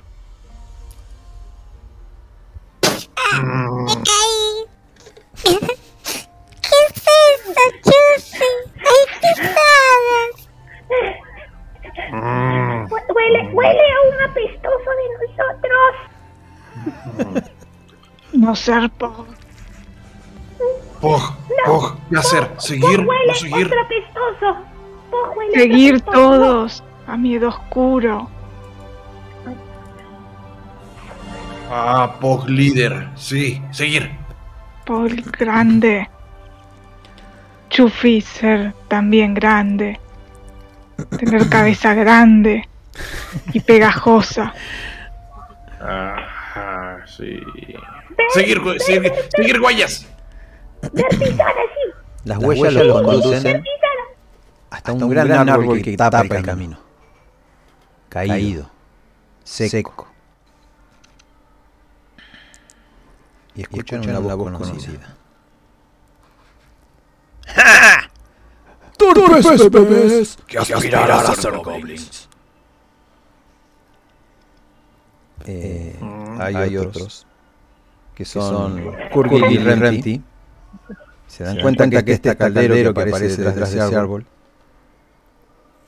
¡Me 3.17 3.95
caí! 3.95 4.67
¿Qué 6.63 6.79
es 6.87 6.97
eso, 7.07 7.65
Chufi? 7.85 8.51
¡Hay 8.79 9.03
pisadas! 9.21 10.35
Hue- 12.11 13.07
Huele, 13.15 13.41
huele 13.53 13.81
a 13.81 14.01
un 14.09 14.31
apestoso 14.31 14.91
de 14.99 15.07
nosotros. 15.27 15.93
No 18.33 18.55
ser 18.57 18.91
po- 18.91 19.27
Pog, 21.01 21.23
Pog, 21.67 21.97
¿qué 22.11 22.17
hacer? 22.19 22.51
¿Seguir? 22.59 22.99
Pog 23.01 23.09
huele 23.09 23.27
¿No 23.27 23.35
seguir? 23.35 23.67
otro 23.67 23.81
apestoso. 23.81 24.57
Pog 25.11 25.37
huele 25.37 25.53
Seguir 25.59 26.01
todos 26.03 26.83
a 27.07 27.17
miedo 27.17 27.49
oscuro. 27.49 28.31
Ah, 31.75 32.19
Pog 32.21 32.49
líder. 32.51 33.09
Sí, 33.17 33.63
seguir. 33.71 34.11
Paul 34.85 35.23
grande. 35.39 36.07
Chufi 37.71 38.21
ser 38.21 38.75
también 38.89 39.33
grande. 39.33 39.99
Tener 41.19 41.49
cabeza 41.49 41.95
grande 42.03 42.69
y 43.55 43.61
pegajosa. 43.61 44.53
Ajá, 45.81 46.99
sí. 47.07 47.41
Seguir, 48.35 48.61
gu- 48.61 48.79
seguir, 48.79 49.11
seguir 49.35 49.59
huellas. 49.61 50.07
Sí. 50.83 51.37
Las 52.25 52.39
huellas 52.39 52.75
los 52.85 53.03
conducen 53.03 53.65
hasta 54.71 54.93
un 54.93 55.09
gran 55.09 55.49
árbol 55.49 55.81
que 55.81 55.97
tapa 55.97 56.21
el 56.21 56.43
camino. 56.43 56.79
Caído, 58.11 58.69
seco. 59.43 60.12
Y 63.55 63.63
escuchan 63.63 64.09
una 64.09 64.19
voz 64.19 64.37
conocida. 64.37 65.17
¡Torpes 68.97 69.71
bebés! 69.71 70.39
Que 70.47 70.59
aspirarán 70.59 71.27
a 71.27 71.35
ser 71.35 71.57
goblins. 71.59 72.29
Eh, 75.45 75.99
hay, 76.39 76.77
otros 76.77 77.27
que 78.15 78.25
son 78.25 78.95
Kurgil 79.13 79.45
y 79.51 79.59
Remti. 79.59 80.23
Se 81.27 81.45
dan 81.45 81.61
cuenta 81.61 82.03
que 82.03 82.13
este 82.13 82.37
caldero 82.37 82.75
que 82.75 82.89
aparece 82.89 83.43
detrás 83.43 83.73
de 83.73 83.79
ese 83.79 83.97
árbol, 83.97 84.27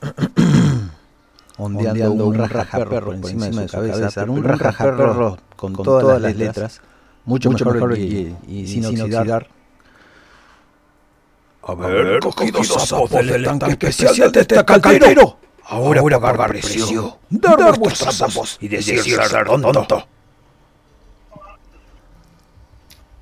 ondeando 1.57 2.25
un 2.25 2.35
rajaperro 2.35 3.05
por 3.05 3.15
encima 3.15 3.45
de 3.45 3.67
su 3.67 3.73
cabeza, 3.73 4.09
pero 4.13 4.33
un 4.33 4.43
rajaperro 4.43 5.37
con 5.55 5.73
todas 5.73 6.21
las 6.21 6.35
letras, 6.35 6.81
mucho 7.25 7.49
mejor 7.51 7.97
y, 7.97 8.35
y 8.47 8.67
sin 8.67 8.85
oxidar. 8.85 9.47
Haber 11.63 12.19
cogido 12.19 12.63
sapos 12.63 13.09
del 13.09 13.29
estanque 13.31 13.87
especial 13.87 14.31
de 14.31 14.41
este 14.41 14.63
caldero. 14.63 15.39
Ahora 15.67 16.19
pagar 16.19 16.49
precio. 16.49 17.17
Dar 17.29 17.79
vuestros 17.79 18.15
sapos 18.15 18.57
y 18.61 18.67
decir 18.67 19.01
ser 19.01 19.45
tonto. 19.45 20.07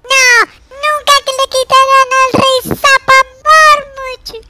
¡No! 0.04 0.46
¡Nunca 0.70 1.14
que 1.26 1.32
le 1.40 1.46
quitarán 1.50 2.10
al 2.20 2.32
rey 2.42 2.78
Zapa 2.78 3.18
Mormuch! 3.46 4.46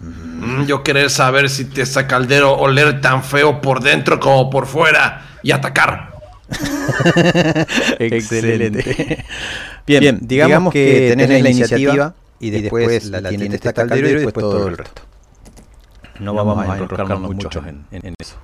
Mm, 0.00 0.64
Yo 0.64 0.82
querer 0.82 1.10
saber 1.10 1.50
si 1.50 1.66
te 1.66 1.82
esa 1.82 2.06
caldero 2.06 2.54
oler 2.56 3.02
tan 3.02 3.22
feo 3.22 3.60
por 3.60 3.80
dentro 3.80 4.18
como 4.18 4.48
por 4.48 4.66
fuera 4.66 5.38
y 5.42 5.50
atacar. 5.50 6.15
Excelente. 7.98 9.24
Bien, 9.86 10.18
digamos, 10.22 10.72
que 10.72 11.08
tenés 11.16 11.28
la 11.42 11.50
iniciativa 11.50 12.14
y 12.38 12.50
después 12.50 13.06
la, 13.06 13.20
la 13.20 13.28
tiene 13.30 13.54
este 13.54 13.72
caldero 13.72 14.08
y 14.08 14.14
después 14.14 14.34
todo 14.34 14.68
el 14.68 14.76
resto. 14.76 15.02
No 16.20 16.34
vamos 16.34 16.66
a 16.68 16.78
enroscarnos 16.78 17.20
mucho 17.34 17.62
en, 17.66 17.84
en 17.92 18.14
eso. 18.18 18.36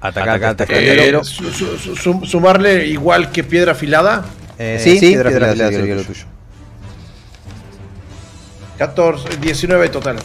Atacar 0.00 0.42
al 0.44 0.52
Eh, 0.54 0.56
caldero. 0.66 1.24
su- 1.24 1.50
su- 1.52 1.76
su- 1.76 1.96
su- 1.96 2.24
sumarle 2.24 2.86
igual 2.86 3.30
que 3.30 3.44
piedra 3.44 3.72
afilada. 3.72 4.24
Eh, 4.58 4.78
sí, 4.82 4.98
piedra 4.98 5.28
afilada 5.30 5.70
sería 5.70 5.94
lo 5.94 6.02
tuyo. 6.04 6.24
14, 8.78 9.36
19 9.38 9.88
total. 9.90 10.16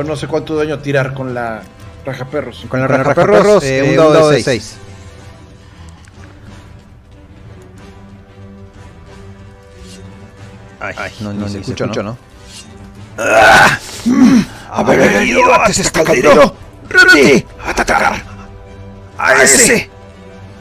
O 0.00 0.04
no 0.04 0.16
sé 0.16 0.26
cuánto 0.26 0.56
daño 0.56 0.78
tirar 0.78 1.12
con 1.12 1.34
la 1.34 1.62
raja 2.06 2.24
perros. 2.24 2.64
Con 2.68 2.80
la 2.80 2.86
raja 2.86 3.14
perros, 3.14 3.62
eh, 3.64 3.86
un 3.90 3.96
dado 3.96 4.30
de 4.30 4.42
6. 4.42 4.76
Ay, 10.80 11.12
no, 11.20 11.34
no, 11.34 11.46
se 11.48 11.60
escucha, 11.60 12.02
¿no? 12.02 12.16
Haber 14.70 15.00
herido 15.00 15.54
a 15.54 15.66
este 15.66 16.02
caldero. 16.02 16.54
Ready. 16.88 17.44
Atacar. 17.66 18.22
A 19.18 19.42
ese. 19.42 19.90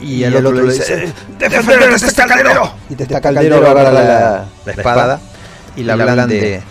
Y 0.01 0.25
al 0.25 0.35
otro 0.35 0.51
le 0.51 0.73
dice, 0.73 1.13
Defender 1.37 1.83
a 1.83 1.95
este 1.95 2.13
caldero. 2.27 2.73
y 2.89 2.95
te 2.95 3.03
está 3.03 3.21
caldero 3.21 3.57
agarra 3.57 3.91
la, 3.91 4.45
la 4.65 4.71
espada 4.71 5.21
y 5.77 5.83
la 5.83 5.95
blande 5.95 6.61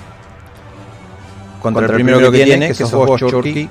contra, 1.75 1.97
el 1.97 2.03
primero 2.03 2.31
que 2.31 2.45
tiene, 2.45 2.69
que 2.69 2.75
sos 2.75 2.93
vos, 2.93 3.21
Chorky. 3.21 3.69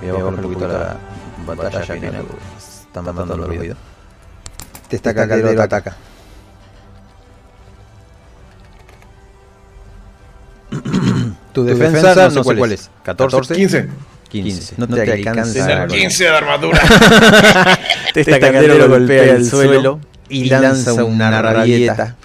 Voy 0.00 0.10
a 0.10 0.12
bajar 0.12 0.34
un 0.34 0.36
poquito 0.36 0.68
la 0.68 0.96
batalla 1.46 1.84
ya 1.84 2.00
que 2.00 2.06
están 2.86 3.04
matando 3.04 3.36
los 3.36 3.48
ruidos. 3.48 3.76
Te 4.88 4.96
está 4.96 5.14
caldero 5.14 5.60
ataca. 5.62 5.96
Tu 11.52 11.64
defensa, 11.64 12.28
no 12.30 12.44
sé 12.44 12.54
cuál 12.54 12.72
es. 12.72 12.90
14, 13.02 13.54
15. 13.54 13.88
15. 14.28 14.74
No 14.76 14.86
te 14.86 15.12
alcanza. 15.12 15.66
Tener 15.66 15.88
con- 15.88 15.96
15 15.96 16.24
de 16.24 16.30
armadura. 16.30 16.80
Este 18.14 18.40
caldero 18.40 18.88
golpea 18.88 19.24
el 19.36 19.48
suelo 19.48 20.00
y 20.28 20.48
lanza 20.50 21.04
una 21.04 21.40
rabieta 21.40 22.16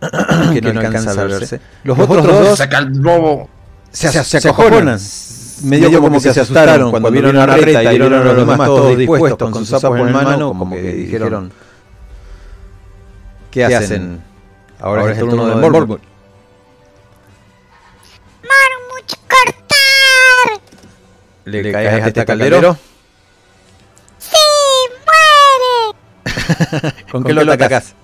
que 0.52 0.60
no 0.60 0.70
alcanza 0.70 1.12
a 1.12 1.24
verse. 1.24 1.60
Los 1.84 1.98
otros 1.98 2.26
dos 2.26 2.58
Saca 2.58 2.78
el 2.78 2.90
bobo. 2.90 3.48
Se, 3.94 4.24
se, 4.24 4.40
se 4.40 4.48
acojonan. 4.48 4.98
Medio 5.62 6.00
como 6.00 6.20
que 6.20 6.32
se 6.32 6.40
asustaron 6.40 6.90
cuando 6.90 7.10
vieron 7.10 7.36
la 7.36 7.46
reta 7.46 7.82
y 7.84 7.88
vieron 7.90 8.12
a 8.12 8.24
los 8.24 8.36
demás 8.36 8.66
todos 8.66 8.98
dispuestos 8.98 9.50
con 9.50 9.64
sus 9.64 9.80
sapos 9.80 9.98
en 10.00 10.12
mano, 10.12 10.48
como 10.48 10.74
que 10.74 10.82
dijeron, 10.82 11.52
¿qué 13.50 13.64
hacen? 13.64 14.22
Ahora 14.80 15.12
es 15.12 15.18
el 15.18 15.28
turno 15.28 15.46
de 15.46 15.54
Mormont. 15.54 16.02
Marmuch, 18.42 19.14
cortar. 19.28 20.60
¿Le 21.44 21.72
caes 21.72 22.02
a 22.02 22.08
este 22.08 22.24
caldero? 22.26 22.76
Sí, 24.18 24.36
muere. 26.26 26.94
¿Con 27.12 27.24
qué 27.24 27.32
lo 27.32 27.52
atacás? 27.52 27.94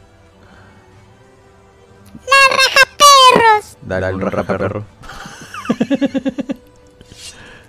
La 2.26 2.56
raja 2.56 2.88
perros. 2.96 3.76
Dale 3.82 4.14
un 4.14 4.20
rapa 4.20 4.56
perro. 4.56 4.84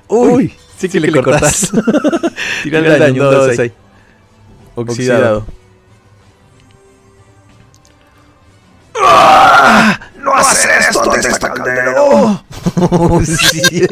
Uy, 0.08 0.54
sí 0.78 0.90
que 0.90 1.00
le 1.00 1.12
cortás. 1.22 1.72
Tira 2.64 2.80
el 2.80 3.00
daño, 3.00 3.24
un 3.24 3.32
dado 3.32 3.48
de 3.48 3.56
6. 3.56 3.72
Oxidado. 4.76 5.46
No 10.24 10.34
hacer 10.36 10.82
esto 10.82 11.12
ante 11.12 11.28
este 11.28 11.40
caldero. 11.40 12.44
Sí. 13.26 13.88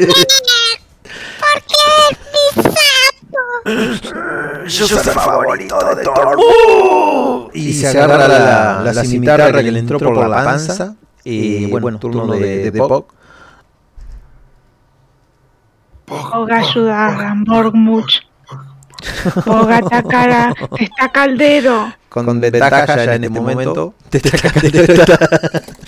Porque 1.40 1.80
es 2.12 2.18
mi 2.34 2.64
sapo. 2.64 3.40
Yo 4.68 4.88
soy 4.88 4.98
el 4.98 5.04
favorito 5.04 5.96
de 5.96 6.04
Thor. 6.04 6.38
Y 7.54 7.74
se 7.74 7.88
agarra 7.88 8.28
la, 8.28 8.94
la, 8.94 9.04
cimitarra 9.04 9.64
que 9.64 9.72
le 9.72 9.80
entró 9.80 10.00
por 10.00 10.28
la 10.28 10.44
panza. 10.44 10.96
Y 11.24 11.66
bueno, 11.68 12.00
turno 12.00 12.28
de, 12.28 12.72
de 12.72 12.80
Pog. 12.80 12.90
Pog 12.90 13.19
ayudar 16.52 17.22
a 17.22 17.36
Morgmuch. 17.36 18.24
Pog 19.46 19.72
atacar 19.72 20.30
a 20.30 20.54
esta 20.78 21.10
caldero. 21.10 21.94
Con, 22.10 22.42
ventaja 22.42 23.06
ya 23.06 23.16
en 23.16 23.24
este 23.24 23.40
momento. 23.40 23.96
Este 24.12 24.38
caldero 24.38 24.94
está 24.94 25.18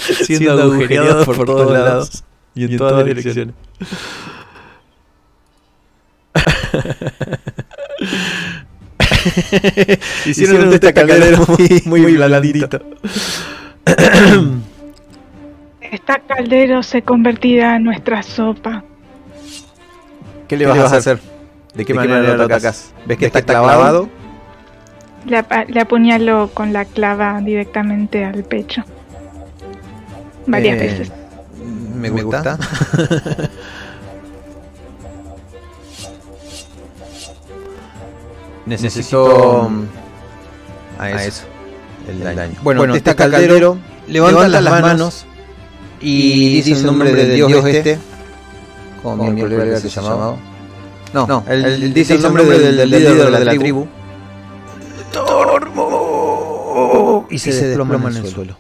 siendo 0.24 0.62
agujereado 0.62 1.26
por 1.26 1.46
todos 1.46 1.72
lados. 1.72 2.24
Y 2.56 2.64
en 2.66 2.78
todas 2.78 3.06
direcciones. 3.06 3.54
Hicieron 10.26 10.68
un 10.68 10.74
este 10.74 10.94
caldero 10.94 11.46
muy, 11.86 12.02
muy 12.04 12.16
blandito. 12.16 12.80
Esta 15.82 16.20
caldero 16.20 16.84
se 16.84 17.02
convertirá 17.02 17.76
en 17.76 17.84
nuestra 17.84 18.24
sopa. 18.24 18.86
¿Qué 20.52 20.58
le 20.58 20.66
vas, 20.66 20.92
a 20.92 20.98
hacer? 20.98 21.18
¿De 21.74 21.86
qué 21.86 21.94
manera 21.94 22.36
lo 22.36 22.44
atacas? 22.44 22.92
¿Ves 23.06 23.18
que 23.18 23.26
está 23.28 23.42
clavado? 23.42 24.10
Le, 25.26 25.38
apa- 25.38 25.64
le 25.64 25.80
apuñalo 25.80 26.50
con 26.54 26.74
la 26.74 26.84
clava 26.84 27.40
directamente 27.40 28.26
al 28.26 28.44
pecho. 28.44 28.84
Varias 30.48 30.76
Eh, 30.76 30.88
veces. 30.88 31.12
Me 31.96 32.10
gusta. 32.10 32.58
Necesito 38.66 39.70
a 41.00 41.24
eso, 41.24 41.44
el 42.08 42.36
daño. 42.36 42.56
Bueno, 42.62 42.94
este 42.94 43.16
caldero 43.16 43.78
levanta 44.08 44.48
las 44.50 44.82
manos 44.82 45.26
y 46.00 46.56
dice 46.62 46.74
el 46.74 46.86
nombre 46.86 47.14
del 47.14 47.36
dios 47.36 47.66
este. 47.66 48.00
Como 49.04 49.32
mi 49.32 49.42
colega 49.42 49.82
que 49.82 49.90
se 49.90 49.90
llamaba. 49.90 50.36
No, 51.14 51.28
no, 51.28 51.44
él, 51.50 51.66
él 51.66 51.94
dice 51.94 52.16
el 52.16 52.22
nombre 52.22 52.46
del, 52.46 52.78
del 52.78 52.90
líder 52.90 53.32
de 53.32 53.46
la 53.46 53.52
tribu. 53.52 53.88
Y 57.30 57.40
se, 57.40 57.68
desploma 57.68 58.10
en 58.10 58.18
el 58.18 58.28
suelo. 58.28 58.58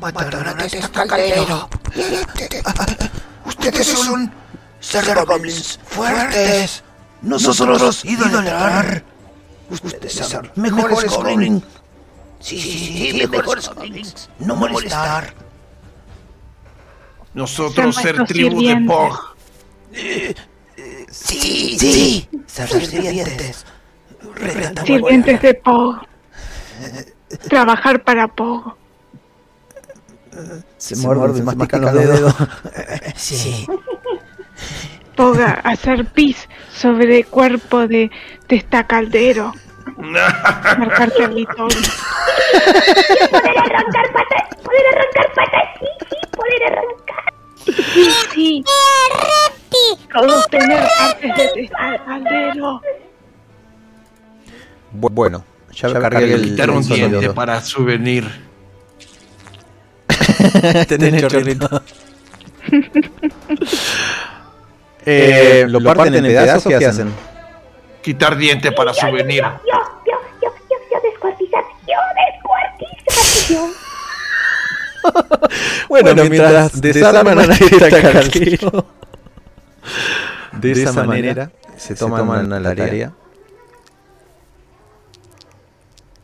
Mataron 0.00 0.60
a 0.60 0.64
este 0.64 0.80
caldero. 0.92 1.68
Ustedes 3.46 3.86
son 3.86 4.32
Cerro 4.80 5.24
Goblins 5.26 5.80
fuertes. 5.86 6.82
Nosotros 7.22 8.04
idolatrar. 8.04 9.02
Ustedes 9.70 10.12
son 10.12 10.50
mejores 10.56 11.10
Goblins. 11.10 11.62
Sí, 12.44 12.60
sí, 12.60 13.10
sí, 13.10 13.26
mejores 13.26 13.70
Goblins. 13.70 14.28
No 14.38 14.54
molestar. 14.54 15.32
Nosotros 17.32 17.96
ser 17.96 18.22
tribu 18.26 18.60
de. 18.62 18.76
Pog. 18.86 19.34
Sí, 21.10 21.78
sí. 21.78 22.28
Ser 22.46 22.68
sirvientes. 22.68 23.64
Sirvientes 24.84 25.40
de 25.40 25.54
Pog. 25.54 26.02
Trabajar 27.48 28.04
para 28.04 28.28
Pog. 28.28 28.76
Se 30.76 30.96
muerde, 30.96 31.38
se 31.38 31.44
mastican 31.44 31.80
los 31.80 31.94
dedos. 31.94 32.34
Sí. 33.16 33.66
Pog 35.16 35.40
a 35.40 35.52
hacer 35.64 36.04
pis 36.12 36.46
sobre 36.76 37.20
el 37.20 37.26
cuerpo 37.26 37.88
de, 37.88 38.10
de 38.48 38.56
esta 38.56 38.86
caldero. 38.86 39.54
Marcar 39.96 41.10
territorio. 41.10 41.78
Poder 43.30 43.58
arrancar 43.58 44.12
patas, 44.12 44.56
poder 44.62 44.86
arrancar 44.92 45.32
patas, 45.34 45.68
sí, 45.80 45.86
sí, 46.10 46.16
poder 46.36 46.62
arrancar. 46.72 47.24
Sí, 48.34 48.64
todos 50.12 50.48
tener 50.50 50.84
partes 50.98 51.36
de 51.54 51.62
esta 51.62 52.04
caldero. 52.04 52.80
Bu- 54.96 55.10
Bueno, 55.12 55.44
ya 55.72 55.92
cargué 55.92 56.34
el, 56.34 56.42
Quitar 56.42 56.70
un 56.70 56.86
diente 56.86 57.30
para 57.30 57.60
souvenir. 57.60 58.24
Tenés 60.88 61.26
chorrito. 61.26 61.82
eh, 65.06 65.66
¿Lo 65.68 65.82
parten 65.82 66.14
en 66.14 66.24
pedazos? 66.24 66.64
¿Qué 66.78 66.86
hacen? 66.86 67.12
Quitar 68.04 68.36
diente 68.36 68.70
para 68.70 68.92
souvenir. 68.92 69.42
Yo, 69.42 69.48
yo, 70.04 70.12
yo, 70.42 70.48
yo, 70.70 70.76
yo 70.92 70.98
descuartizar, 71.02 71.64
yo 71.88 71.96
descuartizar, 72.28 73.56
yo. 73.56 73.84
Bueno, 75.88 76.14
mientras 76.14 76.80
desarman 76.80 77.38
a 77.38 77.44
esta 77.44 78.12
caldero, 78.12 78.86
de 80.52 80.72
esa 80.72 81.04
manera 81.04 81.50
se 81.76 81.94
toman 81.94 82.52
a 82.52 82.60
la 82.60 82.74
tarea. 82.74 83.12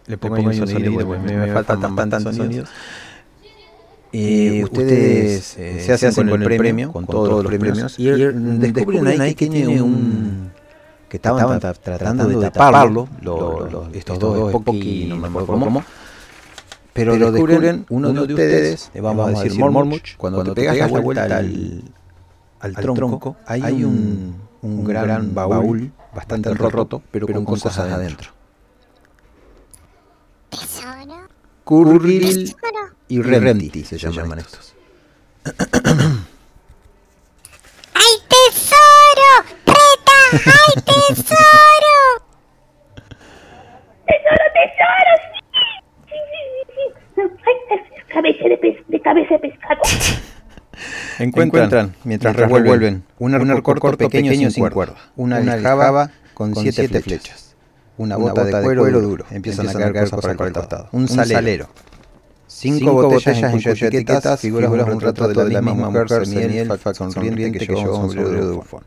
Le 0.06 0.18
pongo 0.18 0.36
ahí 0.36 0.44
un 0.44 0.68
sonido, 0.68 1.06
porque 1.06 1.22
me, 1.22 1.46
me 1.46 1.52
faltan 1.52 1.96
bastantes 1.96 2.36
sonidos. 2.36 2.68
Eh, 4.12 4.64
ustedes 4.64 5.56
eh, 5.56 5.80
se 5.80 5.92
hacen 5.92 6.28
con 6.28 6.42
el 6.42 6.58
premio, 6.58 6.92
con 6.92 7.06
todos 7.06 7.42
los 7.42 7.58
premios, 7.58 7.98
y 7.98 8.10
descubren 8.10 9.06
ahí 9.06 9.34
que 9.34 9.48
tiene 9.48 9.80
un... 9.80 10.59
que 11.10 11.16
estaban 11.18 11.60
tra- 11.60 11.76
tratando 11.78 12.26
de 12.28 12.50
taparlo, 12.50 13.08
lo- 13.20 13.68
lo- 13.68 13.88
estos 13.92 14.18
dos 14.18 14.50
Spocky, 14.52 15.06
no 15.08 15.16
me 15.16 15.28
acuerdo 15.28 15.46
cómo, 15.48 15.84
pero 16.94 17.12
descubren 17.32 17.84
uno 17.90 18.12
de 18.12 18.32
ustedes, 18.34 18.90
eh, 18.94 19.00
vamos 19.00 19.26
a 19.38 19.42
decir 19.42 19.60
Mormuch, 19.60 20.16
cuando 20.16 20.42
te 20.44 20.52
pegas 20.54 20.90
la 20.90 21.00
vuelta 21.00 21.24
al, 21.24 21.82
al 22.60 22.74
tronco, 22.94 23.36
hay 23.46 23.84
un, 23.84 24.36
un 24.62 24.84
gran 24.84 25.34
baúl 25.34 25.92
bastante 26.14 26.54
roto, 26.54 27.02
pero 27.10 27.26
con 27.26 27.44
cosas 27.44 27.76
adentro. 27.78 28.30
Tesoro. 30.48 31.28
Tesoro. 32.44 32.94
y 33.08 33.20
Remti 33.22 33.84
se 33.84 33.98
llaman 33.98 34.38
estos. 34.40 34.74
¡Ay, 37.94 38.14
tesoro! 38.28 39.30
¡Reta! 39.66 40.18
¡Ay, 40.32 40.82
tesoro! 40.82 40.99
¡Tesoro, 41.10 41.34
tesoro! 44.54 45.12
¡Sí! 45.26 45.38
¡Sí, 46.06 46.18
sí, 46.30 46.40
sí! 46.66 46.84
sí. 47.14 47.22
¡Ay, 47.46 47.56
es 47.70 48.04
cabeza 48.14 48.44
de, 48.48 48.56
pes 48.58 48.76
de 48.86 49.00
cabeza 49.00 49.34
de 49.34 49.40
pescado! 49.40 49.80
Encuentran, 51.18 51.94
mientras 52.04 52.36
revuelven, 52.36 53.02
un 53.18 53.34
arco, 53.34 53.74
corto, 53.74 54.08
pequeño, 54.08 54.50
sin 54.50 54.68
cuerda, 54.68 54.94
una 55.16 55.38
aljaba 55.38 56.10
con 56.34 56.54
siete 56.54 56.88
flechas, 57.00 57.56
una 57.98 58.16
bota, 58.16 58.44
de, 58.44 58.62
cuero 58.62 59.00
duro, 59.00 59.24
empiezan 59.30 59.68
a 59.68 59.72
caer 59.72 59.92
cosas 59.92 60.20
por 60.36 60.46
el 60.46 60.52
costado, 60.52 60.88
un 60.92 61.08
salero, 61.08 61.68
cinco, 62.46 62.92
botellas 62.92 63.42
en 63.42 63.50
cuyas 63.50 63.82
etiquetas 63.82 64.40
figura 64.40 64.68
un 64.68 65.00
retrato 65.00 65.44
de 65.44 65.52
la 65.52 65.60
misma 65.60 65.90
mujer 65.90 66.24
semielfa 66.24 66.94
sonriente 66.94 67.58
que 67.58 67.74
lleva 67.74 67.98
un 67.98 68.10
sombrero 68.10 68.46
de 68.46 68.54
bufón. 68.54 68.84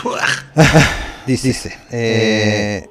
Dice, 1.26 1.72
eh, 1.90 2.88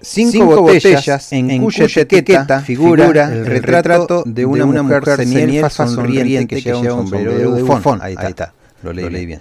cinco, 0.00 0.62
botellas 0.62 1.32
en, 1.32 1.62
cuya 1.62 1.86
etiqueta 1.86 2.60
figura 2.60 3.32
el 3.32 3.46
retrato 3.46 4.22
de 4.26 4.44
una, 4.44 4.66
mujer 4.82 5.04
semielfa 5.16 5.86
sonriente 5.86 6.56
que 6.56 6.62
lleva 6.62 6.78
un 6.78 7.08
sombrero 7.08 7.54
de 7.54 7.62
bufón. 7.62 8.00
Ahí 8.02 8.14
está, 8.14 8.54
lo 8.82 8.92
leí, 8.92 9.26
bien. 9.26 9.40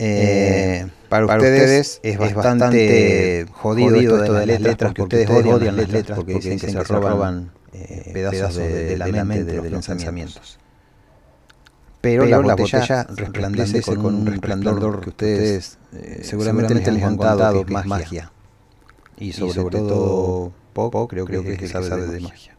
Eh, 0.00 0.86
para, 1.08 1.26
ustedes 1.26 1.98
es 2.04 2.18
bastante 2.18 3.46
jodido 3.50 4.22
esto 4.22 4.34
de 4.34 4.46
las 4.46 4.60
letras, 4.60 4.92
porque 4.94 5.02
ustedes 5.02 5.30
odian 5.30 5.76
las 5.76 5.88
letras 5.88 6.16
porque 6.16 6.34
dicen 6.34 6.58
que 6.58 6.70
se 6.70 6.84
roban 6.84 7.50
eh, 7.72 8.10
pedazos 8.12 8.56
de, 8.56 8.96
la 8.96 9.06
mente, 9.24 9.44
de 9.44 9.70
los 9.70 9.86
pensamientos. 9.86 10.58
Pero, 12.00 12.26
la 12.26 12.54
botella 12.54 13.04
resplandece 13.04 13.82
con 13.82 14.04
un 14.04 14.26
resplandor 14.26 15.00
que 15.00 15.08
ustedes 15.10 15.78
eh, 15.92 16.20
seguramente 16.22 16.74
les 16.74 17.02
han 17.02 17.16
contado 17.16 17.64
que 17.64 17.74
es 17.74 17.86
magia. 17.86 18.32
Y 19.16 19.32
sobre, 19.32 19.78
todo, 19.78 20.52
poco 20.72 21.08
creo, 21.08 21.26
creo 21.26 21.42
que, 21.42 21.54
es 21.54 21.58
que 21.58 21.68
sabe 21.68 22.06
de 22.06 22.20
magia. 22.20 22.56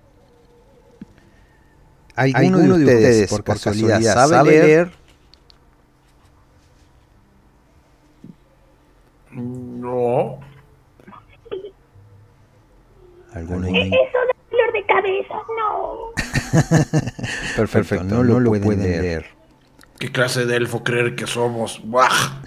¿Alguno, 2.15 2.77
de 2.77 2.83
ustedes, 2.83 3.29
por 3.29 3.43
casualidad, 3.45 4.01
sabe 4.01 4.43
leer? 4.43 4.91
No. 9.31 10.39
¿Alguno? 13.33 13.67
Eso 13.67 13.95
dolor 14.51 14.73
de 14.73 14.85
cabeza, 14.85 15.35
no. 15.57 16.11
Perfecto, 17.67 18.03
no, 18.03 18.23
lo 18.23 18.51
pueden 18.61 19.01
leer. 19.01 19.25
¿Qué 19.97 20.11
clase 20.11 20.45
de 20.45 20.55
elfo 20.55 20.83
creer 20.83 21.15
que 21.15 21.25
somos? 21.27 21.81
¡Buah! 21.83 22.09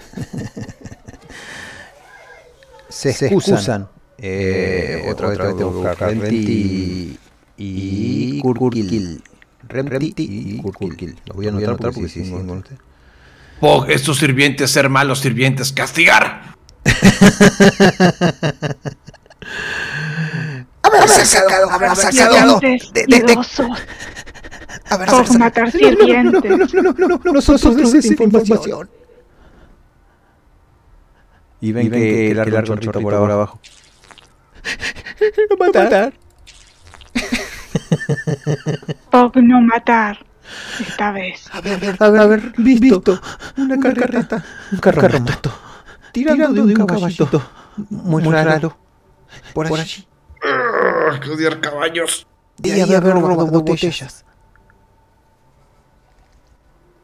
Se 2.89 3.11
excusan. 3.11 3.89
Eh, 4.19 5.09
otra 5.11 5.29
vez 5.29 5.39
tengo 5.39 5.57
que 5.57 5.65
buscar 5.65 5.99
Remti 5.99 7.19
y 7.57 8.41
Kurkil. 8.41 9.23
Remti 9.69 10.15
y 10.17 10.63
Kurkil. 10.63 11.19
Lo 11.27 11.35
voy 11.35 11.47
a 11.47 11.51
anotar 11.51 11.77
porque 11.77 12.09
con 12.31 12.51
usted. 12.51 12.77
Pog, 13.61 13.91
estos 13.91 14.19
sirvientes 14.19 14.71
ser 14.71 14.89
malos 14.89 15.21
sirvientes, 15.21 15.73
castigar. 15.73 16.57
Haber 20.93 21.09
sacado, 21.09 21.71
haber 21.71 21.97
sacado. 21.97 22.61
De- 22.61 23.07
de- 23.07 23.37
haber 24.91 25.09
por 25.09 25.39
matar 25.39 25.71
sirvientes. 25.71 26.59
Nosotros 27.25 27.93
de 27.93 27.99
esa 27.99 28.09
información. 28.09 28.91
Y 31.61 31.73
ven, 31.73 31.91
que, 31.91 31.99
que 31.99 32.31
el 32.33 32.37
largo 32.37 32.63
chorrito 32.63 33.01
por 33.01 33.15
ahora 33.15 33.35
abajo. 33.35 33.61
matar. 35.59 36.13
Por 39.11 39.43
no 39.43 39.61
matar. 39.61 40.19
Esta 40.81 41.13
vez. 41.13 41.49
Haber, 41.53 41.97
haber 42.01 42.53
visto. 42.59 43.21
Una 43.57 43.79
carreta, 43.79 44.45
un 44.73 44.79
carro 44.79 45.01
tirando 46.13 46.53
de 46.53 46.61
un 46.61 46.75
caballito. 46.75 47.43
muy 47.89 48.23
raro. 48.25 48.77
por 49.55 49.67
allí. 49.67 50.07
Que 50.43 51.31
odiar 51.31 51.61
caballos. 51.61 52.27
Y 52.63 52.81
haber 52.81 53.15
robado 53.15 53.47
botellas. 53.47 54.25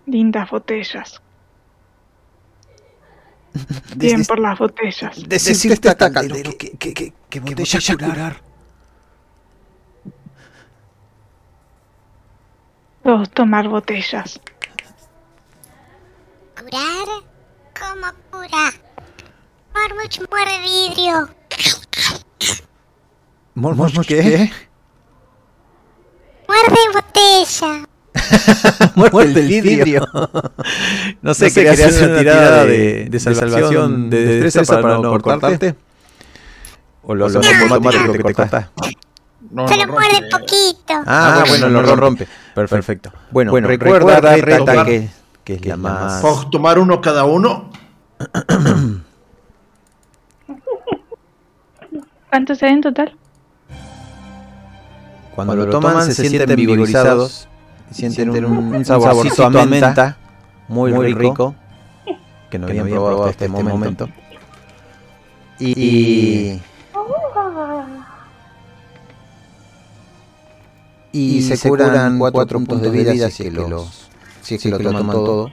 Lindas 0.06 0.51
botellas. 0.51 1.23
Bien 3.97 4.24
por 4.24 4.39
las 4.39 4.59
botellas. 4.59 5.28
Decirte 5.28 5.89
esta 5.89 6.10
caldero 6.12 6.56
que, 6.56 6.70
que, 6.78 6.94
que, 6.94 7.12
que 7.28 7.40
botella 7.40 7.97
curar. 7.97 8.43
Todos 13.02 13.31
tomar 13.31 13.69
botellas. 13.69 14.40
¿Curar? 16.56 17.09
¿Cómo 17.78 18.06
cura? 18.31 18.73
Marmuch 19.74 20.20
muerde 20.31 20.60
vidrio. 20.60 21.38
¿Mormos 23.59 23.93
qué? 24.06 24.51
Muerde 26.47 26.78
botella. 26.94 27.85
Muerte 28.94 29.40
el 29.40 29.48
vidrio. 29.48 30.06
no 31.22 31.35
sé, 31.35 31.52
quería 31.52 31.72
hacer 31.72 32.09
una 32.09 32.18
tirada 32.20 32.64
de, 32.64 33.06
de 33.10 33.20
salvación 33.20 34.10
de 34.10 34.40
destreza 34.40 34.80
para 34.80 34.98
no 34.98 35.18
cortarte. 35.20 35.74
O 37.02 37.14
lo, 37.16 37.28
lo 37.28 37.40
automático 37.40 38.12
que 38.12 38.22
te 38.22 38.35
corta. 38.35 38.70
No, 39.51 39.66
Se 39.66 39.76
lo 39.76 39.86
no, 39.86 39.93
muerde 39.94 40.28
poquito. 40.30 40.94
Ah, 41.06 41.44
bueno, 41.48 41.68
lo 41.68 41.97
rompe. 41.97 42.28
Perfecto. 42.55 43.12
Bueno, 43.32 43.52
recuerda, 43.66 44.20
Reta, 44.36 44.59
Tomar- 44.59 44.86
que, 44.86 45.09
que 45.43 45.55
es 45.55 45.66
la 45.66 45.76
más... 45.76 46.22
Pog, 46.22 46.48
tomar 46.51 46.78
uno 46.78 47.01
cada 47.01 47.24
uno. 47.24 47.70
¿Cuántos 52.30 52.62
hay 52.62 52.72
en 52.74 52.82
total? 52.82 53.16
Cuando 55.39 55.55
lo 55.55 55.70
toman 55.70 56.05
se 56.12 56.28
sienten 56.28 56.56
vigorizados, 56.56 57.47
sienten 57.93 58.44
un, 58.44 58.74
un 58.74 58.85
saborcito 58.85 59.47
a 59.47 59.51
menta 59.66 60.16
muy, 60.66 60.90
rico, 61.15 61.55
que 62.51 62.59
no 62.59 62.66
habían 62.66 62.89
probado 62.89 63.27
hasta 63.27 63.44
este 63.44 63.48
momento. 63.62 64.09
Y, 65.60 66.60
y 71.12 71.43
se 71.43 71.69
curan 71.69 72.19
cuatro 72.19 72.59
puntos 72.59 72.82
de 72.82 72.90
vida 72.90 73.12
si 73.12 73.23
es 73.23 73.36
que, 73.36 73.51
los, 73.52 74.09
si 74.43 74.56
es 74.56 74.62
que 74.65 74.70
lo 74.70 74.81
toman 74.81 75.09
todo. 75.09 75.52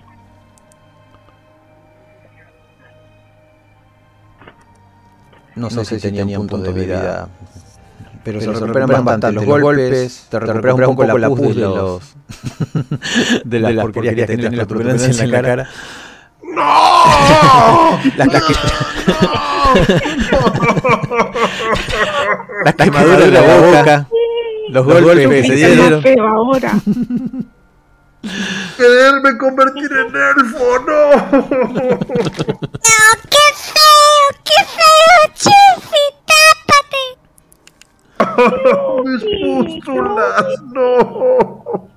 No 5.53 5.70
sé 5.70 5.86
si 5.86 5.99
tenían 5.99 6.28
puntos 6.34 6.64
de 6.64 6.74
vida 6.74 7.30
pero, 8.26 8.41
se 8.41 8.52
recuperan 8.52 9.06
bastante 9.06 9.31
los 9.31 9.45
golpes, 9.45 10.26
te 10.30 10.39
recuperas 10.39 10.89
un 10.89 10.95
poco 10.95 11.18
la 11.18 11.30
pus 11.30 11.56
de 11.56 11.61
los 11.61 12.02
de 13.45 13.60
la, 13.60 13.81
porquería 13.84 14.15
que 14.15 14.26
tenés 14.26 14.52
la 14.53 14.65
protuberancia 14.65 15.23
en 15.23 15.31
la 15.31 15.41
cara. 15.41 15.69
¡No! 16.43 17.99
Las, 18.18 18.27
las, 18.34 18.43
que- 18.43 18.53
las 22.65 23.19
de 23.19 23.31
la 23.31 23.41
boca, 23.41 24.07
los 24.69 24.85
golpes 24.85 25.27
que 25.27 25.43
se 25.43 25.56
dieron. 25.56 26.03
ahora. 26.19 26.73
Quererme 28.76 29.38
convertir 29.38 29.91
en 29.91 30.07
elfo, 30.15 30.80
no. 30.88 31.02
¡No, 31.11 32.72
qué 33.30 33.45
feo! 33.53 34.06
¡Qué 34.43 34.60
feo! 34.65 35.18
¡Chufi, 35.35 36.03
tápate! 36.26 37.03
Mis 39.06 39.24
pústulas, 39.24 40.45
no. 40.74 41.90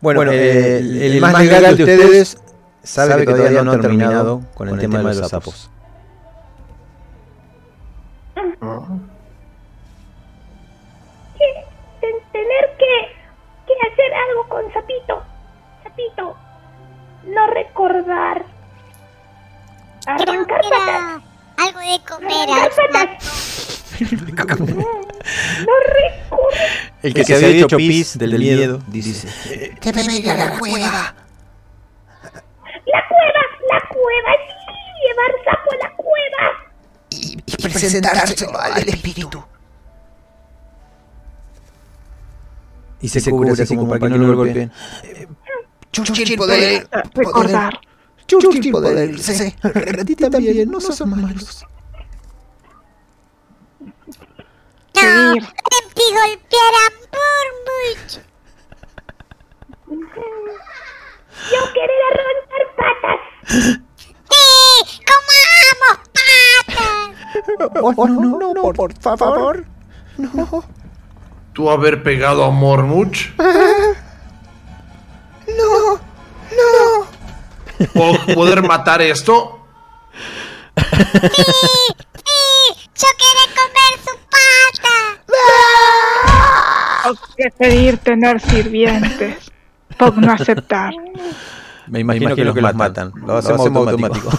Bueno, 0.00 0.30
eh, 0.30 0.78
el, 0.78 1.02
el 1.02 1.20
más 1.20 1.38
legal 1.38 1.76
de 1.76 1.82
ustedes 1.82 2.38
sabe, 2.86 3.24
que 3.24 3.32
todavía 3.32 3.62
no 3.62 3.72
han 3.72 3.80
terminado 3.80 4.42
con 4.54 4.68
el, 4.68 4.78
tema, 4.78 4.98
de 4.98 5.14
los 5.14 5.28
sapos. 5.28 5.70
Tener 12.32 12.76
que, 12.78 13.16
que 13.66 13.72
hacer 13.92 14.14
algo 14.14 14.48
con 14.48 14.72
Sapito. 14.72 15.22
Sapito. 15.82 16.36
No 17.24 17.46
recordar. 17.48 18.44
Arrancar 20.06 20.60
patas. 20.62 21.22
Algo 21.56 21.80
de 21.80 22.00
comer 22.06 22.48
Arrancar 22.50 22.90
patas. 22.92 23.35
No 24.00 25.74
recuerdo. 25.94 26.56
El 27.02 27.14
que, 27.14 27.24
se 27.24 27.34
había 27.34 27.48
hecho 27.48 27.76
pis 27.76 28.18
del 28.18 28.38
miedo, 28.38 28.82
dice. 28.88 29.28
Que 29.80 29.92
me 29.92 30.06
venga 30.06 30.32
a 30.32 30.36
la 30.36 30.58
cueva. 30.58 31.14
La 32.86 33.08
cueva, 33.08 33.42
la 33.72 33.88
cueva, 33.88 34.32
sí. 34.46 34.52
Llevar 35.06 35.32
sapo 35.44 35.70
a 35.72 35.76
la 35.82 35.90
cueva. 35.96 36.42
Y, 37.10 37.38
y 37.46 37.56
presentárselo 37.56 38.58
al 38.58 38.88
espíritu. 38.88 39.44
Y 43.00 43.08
se, 43.08 43.30
cubre 43.30 43.52
así 43.52 43.76
como 43.76 43.88
para 43.88 44.00
que 44.00 44.18
no 44.18 44.26
lo 44.26 44.36
golpeen. 44.36 44.72
Chuchil 45.92 46.36
poder. 46.36 46.88
Recordar. 47.14 47.80
Chuchil 48.26 48.72
poder 48.72 49.10
irse. 49.10 49.54
Ratita 49.62 50.30
también, 50.30 50.70
no 50.70 50.80
son 50.80 51.10
malos. 51.10 51.64
No, 54.96 55.02
Seguir. 55.02 55.42
Empty 55.42 56.06
golpear 56.14 56.74
a 56.82 56.84
Murmuch. 57.12 58.10
Yo 61.50 61.60
querer 61.74 62.00
arrancar 62.10 62.64
patas. 62.76 63.20
¡Sí! 64.30 64.44
¡Comamos 65.06 65.96
patas! 66.16 67.10
Oh, 67.82 68.06
no, 68.08 68.30
no, 68.38 68.48
no, 68.54 68.64
por 68.72 68.90
favor. 68.98 69.54
No, 70.16 70.64
¿Tú 71.52 71.70
haber 71.70 72.02
pegado 72.02 72.44
a 72.44 72.50
Mormuch? 72.50 73.30
no, 73.38 73.94
no. 76.56 77.06
¿O 77.94 78.16
poder 78.34 78.62
matar 78.62 79.02
esto? 79.02 79.60
¡Sí! 80.76 81.94
¡Yo 82.98 83.06
quiero 83.18 83.42
comer 83.58 83.92
su 84.04 84.12
pata! 87.04 87.20
Preferir 87.36 87.98
tener 87.98 88.40
sirvientes. 88.40 89.52
Por 89.98 90.16
no 90.18 90.32
aceptar. 90.32 90.92
Me 91.88 92.00
imagino, 92.00 92.34
que, 92.34 92.44
los 92.44 92.74
matan. 92.74 93.12
Lo 93.26 93.36
hacemos, 93.36 93.66
automático. 93.66 94.30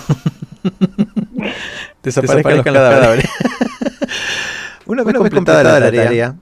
Desaparezcan 2.04 2.58
los 2.58 2.66
cadáveres. 2.66 3.30
Una 4.86 5.04
vez 5.04 5.16
completada 5.16 5.80
la 5.80 5.92
tarea, 5.92 6.36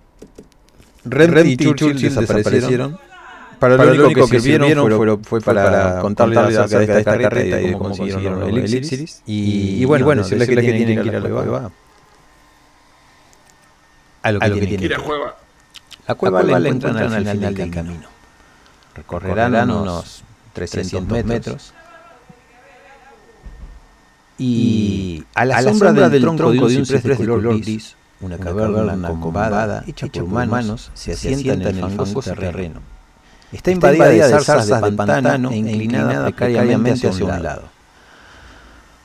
Rent 1.03 1.47
y 1.47 1.57
Churchill 1.57 1.99
desaparecieron. 1.99 2.97
Para 3.59 3.77
lo 3.77 4.05
único 4.05 4.27
que 4.27 4.39
sirvieron 4.39 5.21
fue, 5.21 5.23
fue 5.23 5.41
para 5.41 5.99
contarles 5.99 6.57
acerca 6.57 6.93
de 6.93 6.99
esta 6.99 7.17
carreta 7.17 7.61
y 7.61 7.67
de 7.67 7.73
cómo 7.73 7.89
consiguieron 7.89 8.39
los 8.39 8.49
elixires. 8.49 9.21
Y, 9.25 9.81
y 9.81 9.85
bueno, 9.85 10.15
decirles 10.15 10.49
que 10.49 10.57
tienen 10.57 11.01
que 11.01 11.07
ir 11.07 11.15
a 11.15 11.19
la 11.19 11.29
cueva. 11.29 11.71
A 14.25 14.31
lo 14.31 14.39
que 14.39 14.49
tienen 14.49 14.69
que 14.69 14.85
Ir 14.85 14.91
ir. 14.91 14.95
a 14.95 14.99
juega. 14.99 15.35
La 16.07 16.15
cueva 16.15 16.41
la 16.43 16.57
encuentran 16.57 17.13
al 17.13 17.25
final 17.27 17.53
del 17.55 17.71
camino. 17.71 18.07
Recorrerán 18.95 19.69
unos 19.69 20.23
300 20.53 21.25
metros. 21.25 21.73
Y 24.37 25.23
a 25.33 25.45
la, 25.45 25.61
sombra, 25.61 26.09
del, 26.09 26.21
tronco 26.21 26.51
de 26.51 26.59
un 26.59 26.85
ciprés 26.85 27.17
de 27.17 27.25
color 27.25 27.59
gris, 27.59 27.95
una 28.19 28.37
caverna 28.37 29.07
combada, 29.07 29.83
hecha 29.87 30.07
por 30.07 30.23
humanos, 30.23 30.91
se 30.93 31.13
asienta 31.13 31.53
en 31.53 31.61
el 31.61 31.79
fangoso 31.79 32.21
terreno. 32.21 32.81
Está 33.51 33.71
invadida 33.71 34.27
de 34.27 34.39
zarzas 34.43 34.81
de 34.81 34.91
pantano 34.91 35.51
e 35.51 35.57
inclinada 35.57 36.31
precariamente 36.31 37.07
hacia 37.07 37.25
un 37.25 37.43
lado. 37.43 37.74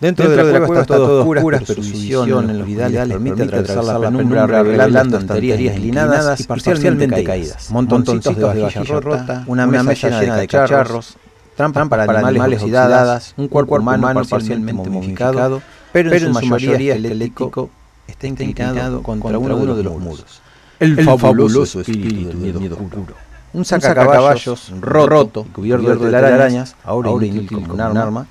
Dentro, 0.01 0.31
de 0.31 0.36
la 0.36 0.66
cueva 0.66 0.81
está 0.81 0.97
todo 0.97 1.20
oscuras, 1.20 1.62
pero 1.66 1.82
su 1.82 1.90
visión 1.90 2.48
en 2.48 2.59
los 2.59 2.66
vidales 2.66 3.09
permite 3.09 3.43
atravesar 3.43 3.85
la 3.85 4.01
penumbra 4.01 4.47
revelando 4.47 5.18
estanterías 5.18 5.60
inclinadas 5.60 6.40
y 6.40 6.44
parcialmente 6.44 7.22
caídas, 7.22 7.70
montoncitos 7.70 8.36
de 8.36 8.62
vajilla 8.62 9.01
rota, 9.01 9.44
una 9.47 9.66
mesa 9.66 10.09
llena 10.09 10.36
de 10.36 10.48
cacharros, 10.48 11.16
trampas 11.55 12.06
para 12.06 12.27
animales 12.27 12.62
oxidadas, 12.62 13.35
un 13.36 13.48
cuerpo 13.48 13.77
humano 13.77 14.22
parcialmente 14.24 14.89
momificado, 14.89 15.60
pero 15.93 16.12
en 16.12 16.35
su 16.35 16.48
mayoría 16.48 16.94
esquelético, 16.94 17.68
está 18.06 18.27
inclinado 18.27 19.02
contra 19.02 19.39
uno 19.39 19.74
de 19.77 19.82
los 19.82 19.98
muros. 19.98 20.40
El 20.78 21.05
fabuloso 21.05 21.81
espíritu 21.81 22.28
del 22.28 22.36
miedo 22.36 22.77
oscuro. 22.77 23.14
Un 23.52 23.64
sacacaballos 23.66 24.72
roto, 24.81 25.44
cubierto 25.52 25.90
de 25.90 26.10
telarañas, 26.10 26.74
ahora 26.85 27.10
inútil 27.10 27.51
como 27.51 27.74
un 27.74 27.81
arma, 27.81 28.27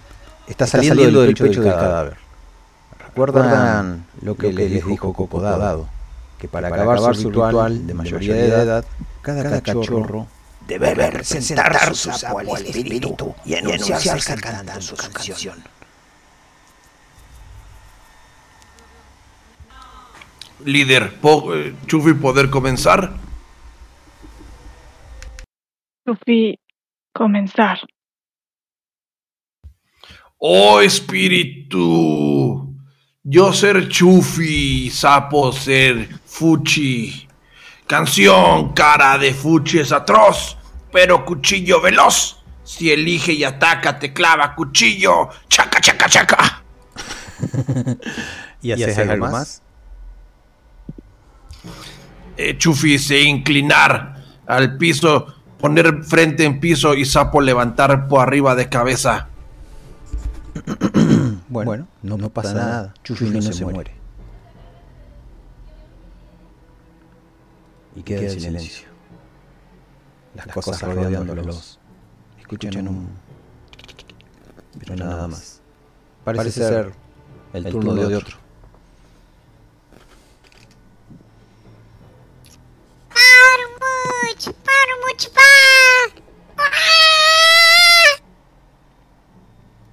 está 0.50 0.68
saliendo 0.68 1.22
del 1.22 1.34
pecho 1.36 1.62
del 1.62 1.72
cadáver. 1.74 2.18
¿Recuerdan 3.00 4.06
lo 4.22 4.36
que 4.36 4.52
les 4.54 4.86
dijo 4.86 5.14
Copodado? 5.14 5.88
Que 6.38 6.48
para 6.48 6.70
acabar 6.70 7.00
su 7.14 7.30
ritual 7.30 7.86
de 7.88 7.94
mayoría 7.94 8.34
de 8.34 8.48
edad, 8.48 8.86
cada 9.22 9.62
cachorro 9.62 10.28
Debe 10.68 10.94
presentar 11.12 11.96
su 11.96 12.12
sapo 12.12 12.40
al 12.40 12.48
espíritu 12.66 13.34
y 13.44 13.56
anunciarse 13.56 14.36
cantando 14.40 14.82
su 14.82 14.96
canción. 14.96 15.64
Líder, 20.66 21.20
po- 21.22 21.56
eh, 21.56 21.74
Chufi, 21.88 22.14
¿poder 22.14 22.50
comenzar? 22.50 23.14
Luffy, 26.06 26.60
comenzar. 27.14 27.80
Oh 30.42 30.80
espíritu, 30.80 32.74
yo 33.24 33.52
ser 33.52 33.90
Chufi, 33.90 34.90
sapo 34.90 35.52
ser 35.52 36.08
Fuchi. 36.26 37.28
Canción, 37.86 38.72
cara 38.72 39.18
de 39.18 39.34
Fuchi 39.34 39.80
es 39.80 39.92
atroz, 39.92 40.58
pero 40.94 41.26
cuchillo 41.26 41.82
veloz. 41.82 42.42
Si 42.64 42.90
elige 42.90 43.34
y 43.34 43.44
ataca, 43.44 44.00
te 44.00 44.14
clava 44.14 44.56
cuchillo. 44.56 45.28
Chaca, 45.50 45.82
chaca, 45.82 46.08
chaca. 46.08 46.64
¿Y 48.62 48.72
haces 48.72 48.98
algo 48.98 49.28
más? 49.28 49.62
Eh, 52.38 52.58
Chufi 52.58 52.98
se 52.98 53.20
inclinar 53.20 54.24
al 54.48 54.78
piso, 54.78 55.36
poner 55.60 56.02
frente 56.06 56.46
en 56.46 56.62
piso 56.62 56.94
y 56.94 57.04
sapo 57.04 57.42
levantar 57.42 58.08
por 58.08 58.22
arriba 58.22 58.56
de 58.56 58.70
cabeza. 58.70 59.28
Bueno, 61.50 61.88
no, 62.04 62.18
no 62.18 62.30
pasa 62.30 62.54
nada. 62.54 62.94
Chufi 63.04 63.26
no, 63.30 63.42
se 63.42 63.66
muere. 63.66 63.96
Y 67.96 68.04
queda 68.04 68.22
en 68.22 68.40
silencio. 68.40 68.88
Las, 70.36 70.48
cosas 70.48 70.82
rodeándolos. 70.82 71.80
Escuchan 72.40 72.88
un... 72.88 73.10
Pero 74.80 74.96
nada 74.96 75.28
más. 75.28 75.62
Parece, 76.24 76.52
ser 76.52 76.94
el 77.54 77.70
turno, 77.70 77.96
de 77.96 78.16
otro. 78.16 78.38
¡Marmuch! 83.10 84.46
¡Marmuch 84.66 85.30
va! 85.36 85.54
¡Ah! 86.58 88.22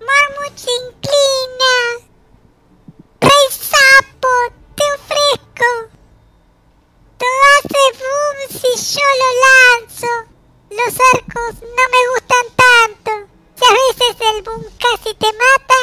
Marmuch 0.00 0.58
se 0.58 0.70
inclina. 0.84 1.74
¡Rey 3.20 3.46
sapo! 3.50 4.28
¡Te 4.76 4.84
ofrezco! 4.94 5.70
Todo 7.18 7.40
hace 7.56 7.82
boom 7.98 8.38
si 8.50 8.70
yo 8.94 9.06
lo 9.20 9.28
lanzo. 9.44 10.12
Los 10.70 10.94
arcos 11.14 11.54
no 11.62 11.84
me 11.94 12.00
gustan 12.12 12.46
tanto. 12.62 13.12
Si 13.54 13.64
a 13.64 13.72
veces 13.72 14.14
el 14.34 14.42
boom 14.42 14.64
casi 14.78 15.14
te 15.14 15.26
mata, 15.26 15.78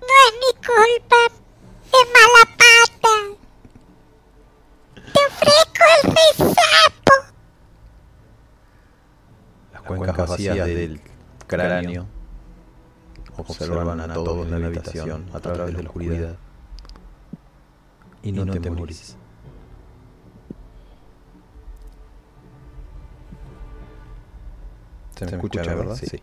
no 0.00 0.14
es 0.24 0.32
mi 0.42 0.52
culpa. 0.66 1.20
Es 1.98 2.06
mala 2.16 2.44
pata. 2.60 3.14
Te 5.12 5.20
ofrezco 5.26 5.82
el 5.94 6.02
rey 6.14 6.32
sapo. 6.54 7.14
Las 9.72 9.82
vacías 10.48 10.66
del 10.66 11.00
cráneo 11.46 12.06
observan 13.38 14.00
a 14.00 14.12
todos 14.12 14.46
en 14.46 14.60
la 14.60 14.66
habitación 14.66 15.26
a 15.32 15.40
través 15.40 15.66
de 15.74 15.82
la 15.82 15.88
oscuridad. 15.88 16.36
Y 18.22 18.32
no, 18.32 18.46
te 18.46 18.70
morís. 18.70 19.16
Se 25.16 25.24
me 25.24 25.32
escucha, 25.32 25.62
¿verdad? 25.62 25.96
Sí. 25.96 26.22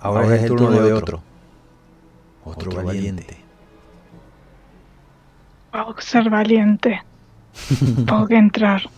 Ahora, 0.00 0.36
es 0.36 0.42
el 0.42 0.48
turno 0.48 0.70
de 0.70 0.92
otro. 0.92 1.22
Otro, 2.44 2.82
valiente. 2.82 3.44
Pog 5.70 6.00
ser 6.00 6.30
valiente. 6.30 7.02
Pog 8.06 8.32
entrar. 8.32 8.88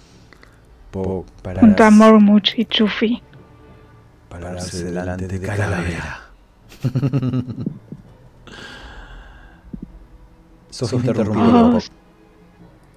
Pog 0.91 1.25
Junto 1.61 1.85
a 1.85 1.91
Mormuch 1.91 2.55
y 2.59 2.65
Chufi. 2.65 3.23
pararse 4.29 4.85
delante 4.85 5.27
de 5.29 5.41
Calavera. 5.41 6.21
Sos 10.71 10.93
interrumpido 10.93 11.77
Oh, 11.77 11.81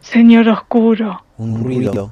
señor 0.02 0.48
oscuro. 0.50 1.24
un 1.38 1.64
ruido 1.64 2.12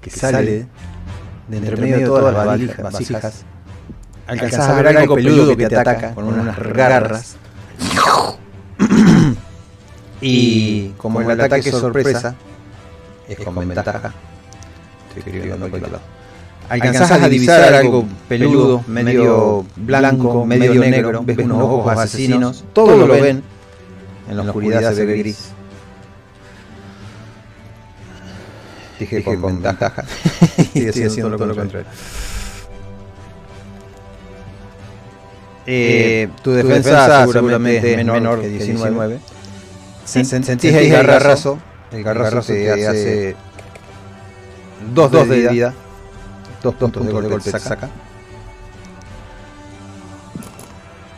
que 0.00 0.10
sale 0.10 0.66
de 1.48 1.56
entre 1.56 1.76
medio 1.76 1.98
de 1.98 2.04
todas 2.06 2.32
las 2.34 2.46
valijas- 2.46 2.82
vasijas. 2.82 3.44
Alcanzás 4.26 4.68
a 4.68 4.74
ver 4.74 4.96
algo 4.98 5.14
peludo 5.14 5.56
que 5.56 5.68
te 5.68 5.76
ataca 5.76 6.14
con 6.14 6.26
unas 6.26 6.58
garras. 6.58 7.36
Y 10.20 10.88
como 10.96 11.20
el 11.20 11.40
ataque 11.40 11.68
es 11.68 11.76
sorpresa, 11.78 12.34
es 13.28 13.38
con 13.38 13.54
ventaja. 13.54 14.12
Estoy 15.08 15.22
escribiendo 15.32 15.64
en 15.66 15.70
cualquier 15.70 15.92
lado. 15.92 16.04
Alcanzás 16.68 17.10
a 17.12 17.28
divisar 17.28 17.72
algo 17.74 18.04
peludo, 18.28 18.84
medio 18.86 19.64
blanco, 19.76 20.44
medio 20.44 20.80
negro, 20.90 21.22
ves 21.24 21.38
unos 21.38 21.62
ojos 21.62 21.98
asesinos, 21.98 22.64
todo 22.74 22.96
lo 23.06 23.06
ven, 23.22 23.42
en 24.28 24.36
la 24.36 24.42
oscuridad 24.42 24.92
se 24.94 25.06
ve 25.06 25.16
gris. 25.18 25.48
Dije 29.00 29.22
con 29.24 29.40
ventaja. 29.62 30.04
y 30.74 30.84
estoy 30.86 31.04
haciendo 31.04 31.36
todo 31.36 31.46
lo 31.46 31.54
contrario. 31.56 31.86
Eh, 35.70 36.28
tu 36.42 36.52
defensa, 36.52 37.26
seguramente 37.32 37.90
es 37.92 37.96
menor 38.04 38.40
que 38.40 38.48
19. 38.48 39.18
Sen- 40.06 40.42
Sentís 40.42 40.74
el 40.74 40.88
garrazo. 40.90 41.58
El 41.92 42.02
garrazo 42.04 42.40
te 42.42 42.70
hace 42.86 43.36
2 44.94 45.10
2 45.10 45.28
de 45.28 45.48
vida. 45.48 45.74
2 46.62 46.74
puntos 46.74 47.06
de 47.06 47.12
golpe 47.12 47.50
te 47.50 47.58
saca. 47.58 47.88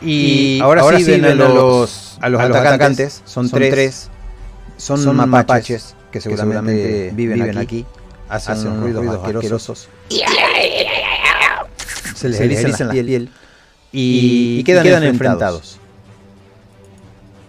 Y 0.01 0.59
ahora, 0.61 0.97
sí 0.97 1.03
ven 1.03 1.25
a 1.25 1.35
los, 1.35 2.17
a 2.21 2.29
los 2.29 2.41
atacantes, 2.41 3.21
son 3.25 3.49
tres, 3.49 4.09
son, 4.77 5.15
mapaches 5.15 5.95
que 6.11 6.19
seguramente 6.19 7.11
viven 7.13 7.57
aquí, 7.57 7.85
hacen, 8.27 8.67
unos 8.67 8.79
ruidos 8.81 9.07
asquerosos, 9.07 9.89
se 12.15 12.29
les 12.29 12.39
eriza 12.39 12.85
la 12.85 12.91
piel. 12.93 13.29
y, 13.91 14.59
y 14.59 14.63
quedan, 14.63 15.03
enfrentados. 15.03 15.77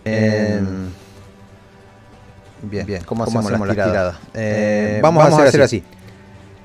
Em, 0.05 0.89
bien, 2.63 2.87
bien, 2.87 3.05
¿cómo, 3.05 3.25
hacemos, 3.25 3.51
la 3.51 3.75
tirada? 3.75 4.19
Eh, 4.35 5.01
vamos, 5.03 5.25
a 5.25 5.45
hacer 5.45 5.63
así. 5.63 5.83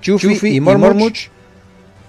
Chufi 0.02 0.56
y 0.56 0.60
Mormuch. 0.60 1.30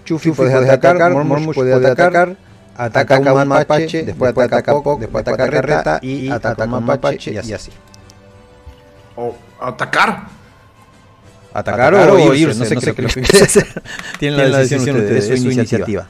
Chufi 0.05 0.31
puede 0.31 0.55
atacar, 0.55 1.13
Mormuch 1.13 1.55
puede 1.55 1.75
atacar, 1.75 2.37
ataca 2.77 3.17
a 3.17 3.33
un 3.35 3.49
mapache, 3.49 4.05
después 4.05 4.37
ataca 4.37 4.73
a 4.73 4.83
Pok, 4.83 5.01
después 5.01 5.27
ataca 5.27 5.45
a 5.45 5.47
Reta 5.47 5.99
y 6.03 6.31
ataca 6.31 6.65
a 6.65 6.67
un 6.67 6.85
mapache 6.85 7.33
y 7.33 7.39
así. 7.39 7.71
O 9.17 9.35
atacar. 9.61 10.29
Atacar 11.53 11.95
o 11.95 12.35
irse, 12.35 12.59
no 12.59 12.65
sé 12.65 12.77
qué 12.77 13.03
es 13.05 13.17
lo 13.17 13.23
que 13.23 13.45
hacer. 13.45 13.83
Tienen 14.19 14.53
la 14.53 14.59
decisión 14.59 14.97
ustedes, 14.97 15.31
es 15.31 15.43
su 15.43 15.51
iniciativa. 15.51 16.07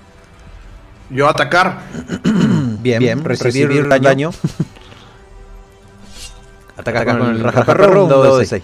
Yo 1.11 1.29
atacar. 1.29 1.79
Bien, 2.81 2.99
bien 2.99 3.25
recibir 3.25 3.89
daño. 3.89 4.31
Ataca 6.79 7.05
con 7.05 7.31
el 7.31 7.41
rajaperro, 7.41 8.05
un 8.05 8.09
dado 8.09 8.39
de 8.39 8.47
6. 8.47 8.63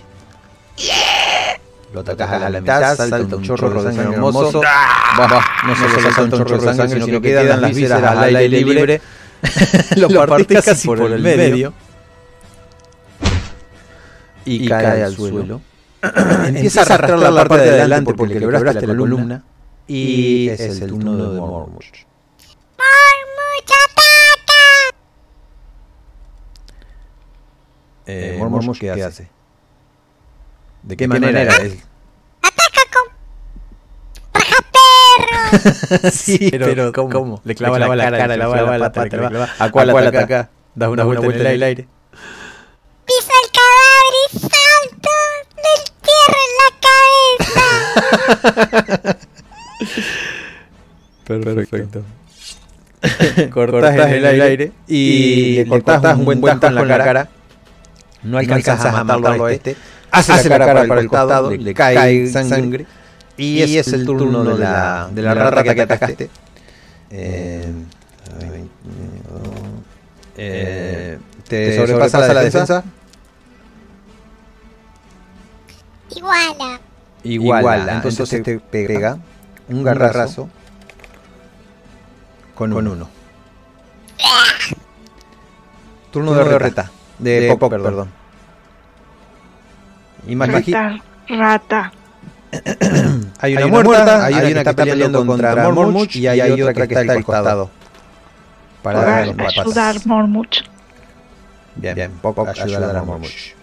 Lo 1.93 2.01
atacas 2.01 2.31
a 2.31 2.51
la 2.51 2.61
mitad, 2.61 2.97
salta 2.97 3.37
un 3.37 3.43
chorro 3.43 3.83
de 3.83 3.93
sangre 3.93 4.15
hermoso. 4.15 4.61
Va, 4.63 5.27
va, 5.27 5.45
no 5.67 5.77
solo 5.77 6.01
salta 6.01 6.23
un 6.23 6.31
chorro 6.31 6.63
de 6.63 6.75
sangre, 6.75 7.03
sino 7.03 7.21
que 7.21 7.29
quedan 7.29 7.61
las 7.61 7.75
vísceras 7.75 8.17
al 8.17 8.35
aire 8.37 8.49
libre. 8.49 9.01
Lo 9.97 10.09
partís 10.27 10.63
casi 10.63 10.87
por 10.87 11.01
el 11.01 11.23
medio. 11.23 11.73
Y 14.45 14.69
cae 14.69 15.03
al 15.03 15.15
suelo. 15.15 15.61
Empieza 16.47 16.81
a 16.81 16.85
arrastrar 16.85 17.19
la 17.19 17.45
parte 17.45 17.65
de 17.65 17.71
adelante 17.71 18.15
porque 18.15 18.35
le 18.35 18.41
quebraste 18.41 18.87
la 18.87 18.97
columna. 18.97 19.43
Y 19.87 20.49
es 20.49 20.61
el 20.61 20.89
turno 20.89 21.17
de. 21.17 21.41
Mormuch 21.41 22.05
ataca. 23.67 24.97
Eh, 28.07 28.37
Mormuch, 28.39 28.79
¿qué 28.79 28.91
hace? 28.91 29.29
¿De 30.83 30.97
qué 30.97 31.09
manera? 31.09 31.43
Es- 31.57 31.87
Ataca 32.43 32.83
con 32.93 33.07
rajaperros. 34.43 36.15
sí, 36.15 36.51
pero, 36.51 36.93
¿cómo? 36.93 37.41
Le 37.45 37.55
clava, 37.55 37.79
la, 37.79 37.87
cara, 38.11 38.27
le 38.29 38.35
clava 38.37 38.79
la 38.79 38.93
pata, 38.93 39.05
le 39.05 39.11
clava- 39.11 39.49
¿A 39.59 39.71
cuál 39.71 39.91
ataca? 40.07 40.51
Das 40.75 40.89
una, 40.91 41.05
vuelta, 41.05 41.27
en 41.27 41.47
el 41.47 41.63
aire. 41.63 41.89
Piso 43.07 43.31
el 43.45 43.51
cadáver 43.53 44.15
y 44.19 44.39
salto 44.41 45.11
del 45.57 45.83
tierra 46.03 46.39
en 46.45 46.53
la 46.61 46.69
cabeza. 49.05 49.19
Perfecto. 51.25 52.03
cortás 53.53 53.95
en 53.97 54.25
el 54.25 54.41
aire 54.43 54.73
y 54.89 55.57
le 55.65 55.67
cortás 55.83 56.17
un 56.19 56.25
buen 56.41 56.41
tajo 56.61 56.79
en 56.81 56.89
la 56.89 56.99
cara. 56.99 57.29
No 58.25 58.39
alcanzas 58.39 58.85
a 58.85 59.05
matarlo 59.05 59.45
a 59.45 59.53
este. 59.53 59.77
Hace 60.11 60.49
la 60.49 60.59
cara 60.59 60.87
para 60.87 61.01
el 61.01 61.09
costado, 61.09 61.51
le 61.51 61.75
cae 61.75 62.27
sangre. 62.27 62.87
Y 63.37 63.77
es 63.77 63.93
el 63.93 64.05
turno 64.05 64.45
de 64.45 64.59
la, 64.59 65.09
de 65.13 65.23
la 65.23 65.35
rata 65.35 65.75
que 65.75 65.83
atacaste. 65.83 66.31
Eh, 67.11 67.73
eh, 70.37 71.19
¿Te 71.47 71.77
sobrepasa 71.77 72.33
la 72.33 72.43
defensa? 72.43 72.85
Iguala. 76.15 76.81
Iguala. 77.23 77.95
Entonces 77.95 78.43
te 78.43 78.59
pega 78.59 79.19
un 79.69 79.83
garrazo 79.85 80.49
con 82.55 82.73
uno. 82.73 83.09
Turno 86.11 86.35
de 86.35 86.59
reta. 86.59 86.83
De 86.83 87.04
Pop, 87.59 87.71
perdón. 87.71 88.11
Imagi 90.27 90.53
Reta, 90.53 91.03
rata. 91.29 91.93
hay 93.41 93.57
una 93.57 93.67
muerta, 93.67 94.25
hay 94.25 94.35
una 94.35 94.63
que 94.63 94.71
está 94.71 94.85
peleando 94.85 95.27
contra 95.27 95.71
Mormuch 95.71 96.17
y 96.17 96.27
hay 96.27 96.61
otra 96.61 96.87
que 96.87 96.95
está 96.95 97.13
al 97.13 97.25
costado. 97.25 97.71
Para 98.83 99.25
patas. 99.35 99.59
ayudar 99.59 100.07
Mormuch. 100.07 100.63
Bien, 101.77 101.95
bien. 101.95 102.11
Pop 102.21 102.39
ayudar 102.39 102.97
a 102.97 103.03
Mormuch. 103.03 103.55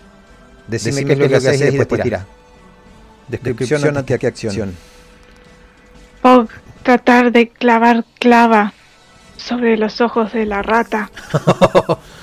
Decime 0.67 1.05
qué 1.05 1.13
es 1.13 1.19
lo 1.19 1.27
que 1.27 1.35
haces 1.35 1.61
y 1.61 1.77
después 1.77 2.01
tira. 2.01 2.25
Descripción 3.27 3.97
ante 3.97 4.19
qué 4.19 4.27
acción. 4.27 4.75
Pog 6.21 6.49
tratar 6.83 7.31
de 7.31 7.49
clavar 7.49 8.05
clava 8.19 8.73
sobre 9.37 9.77
los 9.77 10.01
ojos 10.01 10.33
de 10.33 10.45
la 10.45 10.61
rata. 10.61 11.09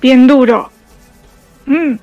Bien 0.00 0.26
duro. 0.26 0.70
Mm, 1.66 1.96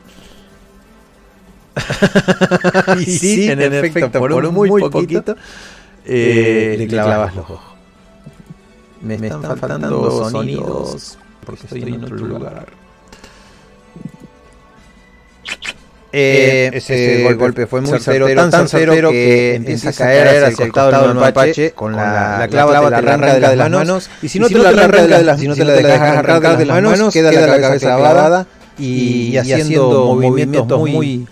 y 2.99 3.05
sí, 3.05 3.49
en, 3.49 3.61
efecto, 3.61 4.19
por 4.19 4.31
un 4.31 4.53
muy, 4.53 4.69
poquito, 4.69 5.35
eh, 6.05 6.75
le 6.77 6.87
clavas 6.87 7.35
los 7.35 7.49
ojos. 7.49 7.59
Me, 9.01 9.15
están, 9.15 9.43
faltando 9.57 10.29
sonidos 10.29 11.17
porque 11.45 11.63
estoy 11.63 11.83
en 11.83 12.03
otro 12.03 12.17
lugar. 12.17 12.67
Eh, 16.13 16.71
ese 16.73 17.33
golpe 17.33 17.67
fue 17.67 17.81
muy 17.81 17.99
certero, 17.99 18.49
tan 18.49 18.67
certero 18.69 19.11
que 19.11 19.55
empieza 19.55 19.89
a 19.89 19.93
caer 19.93 20.45
hacia 20.45 20.65
el 20.65 20.71
costado 20.71 21.07
del 21.07 21.17
mapache 21.17 21.71
con 21.71 21.95
la, 21.95 22.37
la 22.39 22.47
clava, 22.47 22.81
te 22.81 22.89
la 22.91 22.97
arranca 22.97 23.33
de 23.33 23.55
las 23.57 23.69
manos 23.69 24.09
y 24.21 24.29
si 24.29 24.39
no 24.39 24.47
te 24.47 24.57
la 24.57 24.69
arranca 24.69 25.17
de 25.17 25.23
las 25.23 25.39
si 25.39 25.47
no 25.47 25.55
te 25.55 25.65
la 25.65 25.73
dejas 25.73 26.17
arrancar 26.17 26.57
de 26.57 26.65
las 26.65 26.81
manos 26.81 27.13
queda 27.13 27.31
la 27.31 27.59
cabeza 27.61 27.97
clavada 27.97 28.47
y, 28.77 29.29
y 29.31 29.37
haciendo 29.37 30.15
movimientos 30.15 30.79
muy 30.79 31.27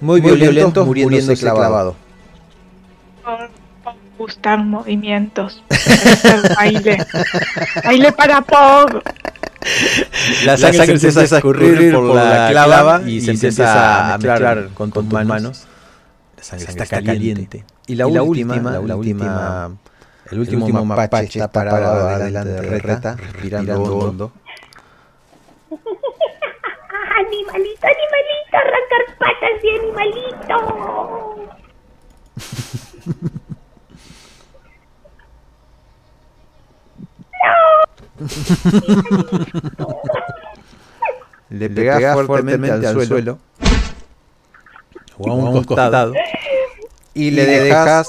muy 0.00 0.20
violentos 0.20 0.86
muriéndose 0.86 1.36
clavado. 1.36 1.96
gustar 4.18 4.58
movimientos. 4.58 5.62
Baile. 6.56 6.98
baile 7.84 8.12
para 8.12 8.40
Pog. 8.42 9.02
La 10.44 10.56
sangre, 10.56 10.98
se 10.98 11.08
empieza 11.08 11.20
a 11.20 11.38
escurrir 11.38 11.92
por 11.92 12.14
la 12.14 12.48
clava 12.50 13.02
y, 13.06 13.20
se 13.20 13.32
empieza 13.32 14.14
a 14.14 14.18
mezclar 14.18 14.68
con 14.74 14.90
tus 14.90 15.04
manos 15.04 15.66
sangre 16.44 16.66
está 16.66 17.02
caliente. 17.02 17.64
Y 17.86 17.96
la, 17.96 18.06
última, 18.06 18.56
la 18.56 18.96
última, 18.96 19.76
el 20.30 20.38
último 20.38 20.84
mapache 20.84 21.38
está 21.38 21.50
parado 21.50 22.08
adelante 22.08 22.50
de 22.50 22.78
Reta, 22.78 23.16
respirando 23.16 23.82
hondo. 23.82 24.32
Animalito, 27.16 27.86
animalito, 27.86 28.56
arrancar 28.56 29.02
patas 29.18 29.56
de 29.62 29.68
animalito. 29.80 30.56
Le 41.50 41.68
pegas 41.70 42.14
fuertemente, 42.14 42.70
al 42.70 43.06
suelo, 43.06 43.38
o 45.18 45.30
a 45.30 45.34
un, 45.34 45.64
costado, 45.64 46.12
y 47.12 47.30
le 47.30 47.44
dejas 47.44 48.08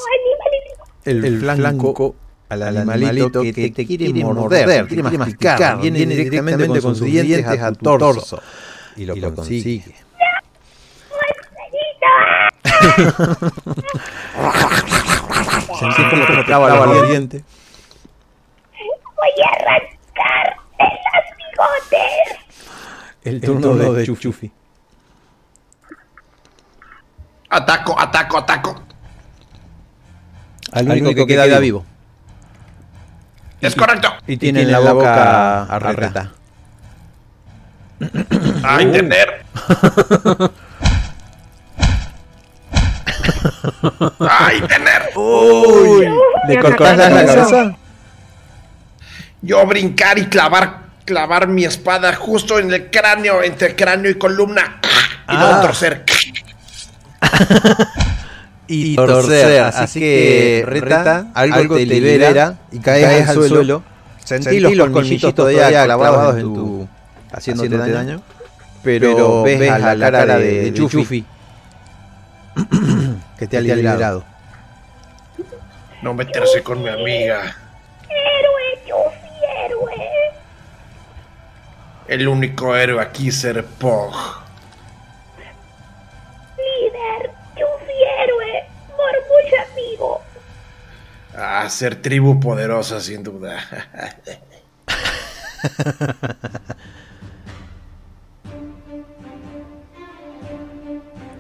el, 1.04 1.40
flanco 1.40 2.16
al 2.50 2.64
animalito 2.64 3.42
que 3.42 3.72
te 3.72 3.86
quiere 3.86 4.12
morder, 4.24 4.88
te 4.88 4.96
quiere 4.96 5.18
masticar, 5.18 5.80
viene 5.80 6.06
directamente 6.06 6.82
con 6.82 6.96
sus 6.96 7.08
dientes 7.08 7.62
a 7.62 7.72
tu 7.72 7.98
torso. 8.00 8.42
y 8.96 9.06
lo 9.06 9.36
consigue. 9.36 9.84
Sentí 15.80 16.04
como 16.10 16.26
te 16.26 16.44
traba 16.46 16.86
los 16.86 17.10
dientes. 17.10 17.44
Voy 19.16 19.32
a 19.44 19.50
arrancarte 20.24 21.00
los 21.14 21.38
bigotes. 21.38 22.46
El 23.24 23.42
turno, 23.42 23.94
de, 23.94 24.06
Chufi. 24.06 24.52
Ataco, 27.50 28.00
ataco, 28.00 28.38
ataco. 28.38 28.82
Al 30.72 30.90
único, 30.90 31.14
que, 31.14 31.26
queda, 31.26 31.60
vivo. 31.60 31.86
Es 33.62 33.76
correcto. 33.76 34.14
Y 34.28 34.38
tiene, 34.38 34.64
en 34.64 34.72
la, 34.72 34.80
boca 34.80 35.64
a 35.64 35.80
Reta. 35.80 36.32
A 38.64 38.82
entender. 38.82 39.46
¡Ay, 44.20 44.62
tener! 44.62 45.12
¡Uy! 45.16 46.08
¿Le 46.48 46.60
cortas 46.60 46.98
la 46.98 47.10
cabeza? 47.10 47.78
Yo 49.46 49.64
brincar 49.68 50.18
y 50.18 50.26
clavar, 50.26 50.86
clavar 51.06 51.48
mi 51.48 51.66
espada 51.66 52.16
justo 52.16 52.58
en 52.58 52.74
el 52.74 52.90
cráneo, 52.90 53.44
entre 53.44 53.76
cráneo 53.76 54.10
y 54.10 54.16
columna. 54.16 54.80
Y 55.30 55.34
no 55.34 55.46
Ah. 55.46 55.62
torcer. 55.62 56.04
y 58.68 58.96
torcer. 58.96 59.62
Así 59.62 60.00
que, 60.00 60.64
Reta, 60.68 61.28
algo 61.36 61.76
te 61.76 61.86
libera 61.86 62.56
y 62.72 62.80
caes 62.80 63.30
al 63.30 63.36
suelo. 63.36 63.84
Sentí 64.24 64.60
los 64.60 64.90
colmillitos 64.90 65.36
todavía 65.36 65.84
clavados 65.86 66.38
en 66.38 66.54
tu... 66.54 66.88
haciéndote 67.32 67.78
daño. 67.78 68.22
Pero 68.84 69.44
ves 69.44 69.70
a 69.70 69.96
la 69.96 70.12
cara 70.12 70.38
de, 70.38 70.72
de 70.72 70.74
Chufi 70.74 71.24
que 73.38 73.48
te 73.48 73.58
ha 73.58 73.62
liberado. 73.62 74.24
No 76.02 76.14
meterse 76.16 76.64
con 76.64 76.82
mi 76.82 76.90
amiga. 76.90 77.56
Héroe, 78.10 78.80
Chufi, 78.88 79.28
héroe. 79.66 79.94
El 82.08 82.28
único 82.28 82.76
héroe 82.76 83.02
aquí 83.02 83.30
es 83.30 83.40
ser 83.40 83.66
Pog. 83.66 84.14
Líder, 86.56 87.32
Chufi, 87.56 88.04
héroe. 88.22 88.64
Mormuch, 88.92 89.54
amigo. 89.72 90.22
A 91.36 91.68
ser 91.70 92.00
tribu 92.02 92.40
poderosa, 92.40 93.00
sin 93.02 93.24
duda. 93.24 93.58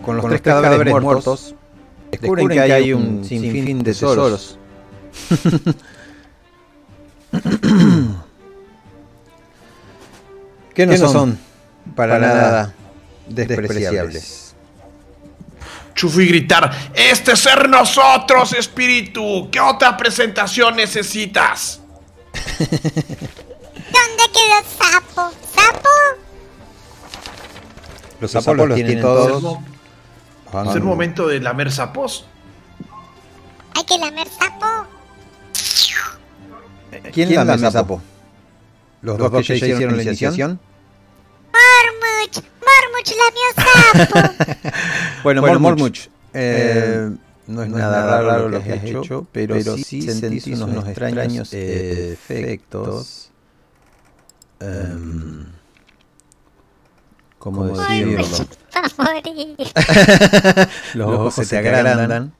Con 0.03 0.17
los, 0.17 0.25
tres, 0.25 0.41
cadáveres, 0.41 0.93
muertos, 1.01 1.55
descubren, 2.11 2.49
que 2.49 2.59
hay 2.59 2.91
un 2.93 3.23
sinfín 3.23 3.79
de 3.79 3.91
tesoros. 3.91 4.57
que 10.75 10.85
no, 10.85 10.97
son, 10.97 11.39
para, 11.95 12.19
nada 12.19 12.73
despreciables. 13.27 14.53
Chufi 15.95 16.27
gritar, 16.27 16.69
este 16.93 17.31
es 17.31 17.39
ser 17.39 17.69
nosotros, 17.69 18.53
espíritu. 18.53 19.49
¿Qué 19.49 19.59
otra 19.61 19.95
presentación 19.95 20.75
necesitas? 20.75 21.81
¿Dónde 22.59 22.83
quedó 24.33 24.59
Sapo? 24.77 25.31
¿Sapo? 25.55 25.89
Los 28.19 28.31
sapos 28.31 28.57
los 28.57 28.75
tienen 28.75 28.99
todos. 28.99 29.59
Es 30.69 30.75
el 30.75 30.83
momento 30.83 31.27
de 31.27 31.39
lamer 31.39 31.71
sapos. 31.71 32.25
Hay 33.73 33.83
que 33.85 33.97
lamer 33.97 34.27
sapo. 34.27 34.85
¿Quién, 37.13 37.33
lame 37.33 37.71
sapo? 37.71 38.01
¿Los, 39.01 39.17
dos 39.17 39.31
que 39.31 39.59
ya 39.59 39.67
hicieron 39.67 39.97
la 39.97 40.03
iniciación? 40.03 40.59
Mormuch, 41.55 42.35
Mormuch 42.67 43.11
lamió 43.19 43.47
sapo. 43.55 44.19
Bueno, 45.23 45.59
Mormuch, 45.59 46.07
eh, 46.33 47.09
no 47.47 47.63
es 47.63 47.69
nada 47.69 48.21
raro 48.21 48.49
lo 48.49 48.61
que 48.61 48.73
has 48.73 48.83
hecho, 48.83 49.25
pero, 49.31 49.59
sí 49.77 50.01
sentís 50.01 50.47
unos, 50.47 50.87
extraños 50.87 51.53
eh, 51.53 52.13
efectos. 52.13 53.31
em, 54.59 55.45
¿Cómo 57.39 57.65
decirlo? 57.65 58.17
Mormuch 58.17 58.49
va 58.73 58.81
a 58.81 59.03
morir. 59.03 59.57
Los 60.93 61.09
ojos 61.09 61.35
se 61.35 61.45
te 61.45 61.57
agrandan. 61.57 62.33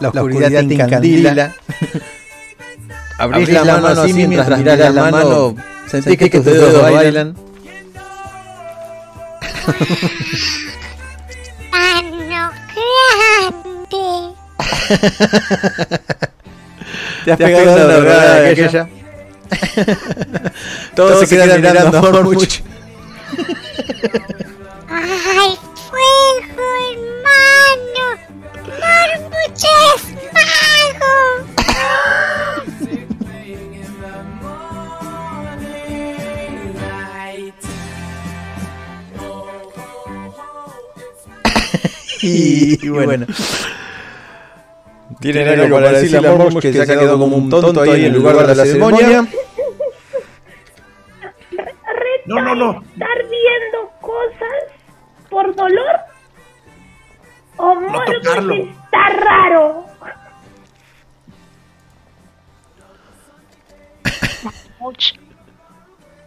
La 0.00 0.08
oscuridad 0.08 0.48
te 0.48 0.74
encandila. 0.74 1.54
Abrís 3.18 3.48
la 3.48 3.64
mano 3.64 3.86
así 3.88 4.12
mientras 4.12 4.58
mirás 4.58 4.78
la 4.78 5.10
mano, 5.10 5.56
sentís 5.86 6.18
que 6.18 6.30
tus 6.30 6.44
dedos 6.44 6.82
bailan. 6.82 7.36
Mano 11.70 12.50
grande. 12.74 14.04
Te 17.24 17.32
has 17.32 17.38
pegado 17.38 17.72
una 17.72 17.84
drogada 17.84 18.40
de 18.40 18.50
aquella. 18.50 18.88
Todos, 20.94 21.20
se 21.20 21.28
quedan 21.28 21.60
mirando. 21.60 21.98
¡Ay, 24.88 25.58
fuego, 25.88 26.64
hermano! 26.92 28.06
¡Mormuch 28.80 29.64
es 29.64 30.02
Y, 42.24 42.78
y 42.86 42.88
bueno. 42.88 43.26
Tienen 45.20 45.48
algo 45.60 45.76
para 45.76 45.92
decirle 45.92 46.18
a 46.18 46.32
Mormuch 46.32 46.62
que 46.62 46.72
se 46.72 46.82
ha 46.82 46.86
quedado 46.86 47.18
como 47.18 47.36
un 47.36 47.50
tonto 47.50 47.82
ahí 47.82 48.06
en 48.06 48.06
el 48.06 48.12
lugar 48.14 48.46
de 48.46 48.54
la 48.54 48.64
ceremonia. 48.64 49.26
No, 52.26 52.40
no, 52.40 52.54
no. 52.54 52.82
¿Estar 52.82 53.18
viendo 53.18 53.90
cosas 54.00 54.58
por 55.28 55.54
dolor? 55.54 55.96
¿O 57.56 57.74
Mormuch 57.74 58.22
tocarlo. 58.22 58.54
está 58.54 59.08
raro? 59.10 59.84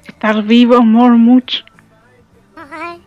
Estar 0.07 0.43
vivo, 0.43 0.81
Mormuch. 0.81 1.63
Mormuch, 2.55 3.06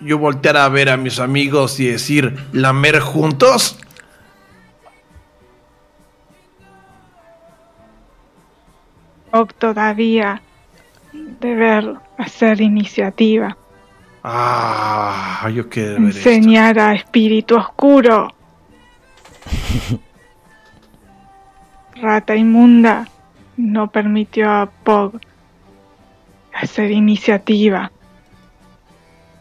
Yo 0.00 0.18
voltear 0.18 0.56
a 0.56 0.68
ver 0.68 0.88
a 0.88 0.96
mis 0.96 1.18
amigos 1.18 1.78
y 1.78 1.86
decir, 1.86 2.36
lamer 2.52 3.00
juntos. 3.00 3.76
Todavía 9.58 10.42
deber 11.12 11.94
hacer 12.18 12.60
iniciativa. 12.60 13.56
Ah, 14.24 15.48
yo 15.54 15.68
quiero 15.68 16.00
ver 16.00 16.08
esto. 16.10 16.30
Enseñar 16.30 16.78
a 16.78 16.94
espíritu 16.94 17.56
oscuro. 17.56 18.32
Rata 21.96 22.34
inmunda 22.34 23.06
no 23.56 23.90
permitió 23.90 24.50
a 24.50 24.66
Pog 24.66 25.20
hacer 26.60 26.90
iniciativa. 26.90 27.90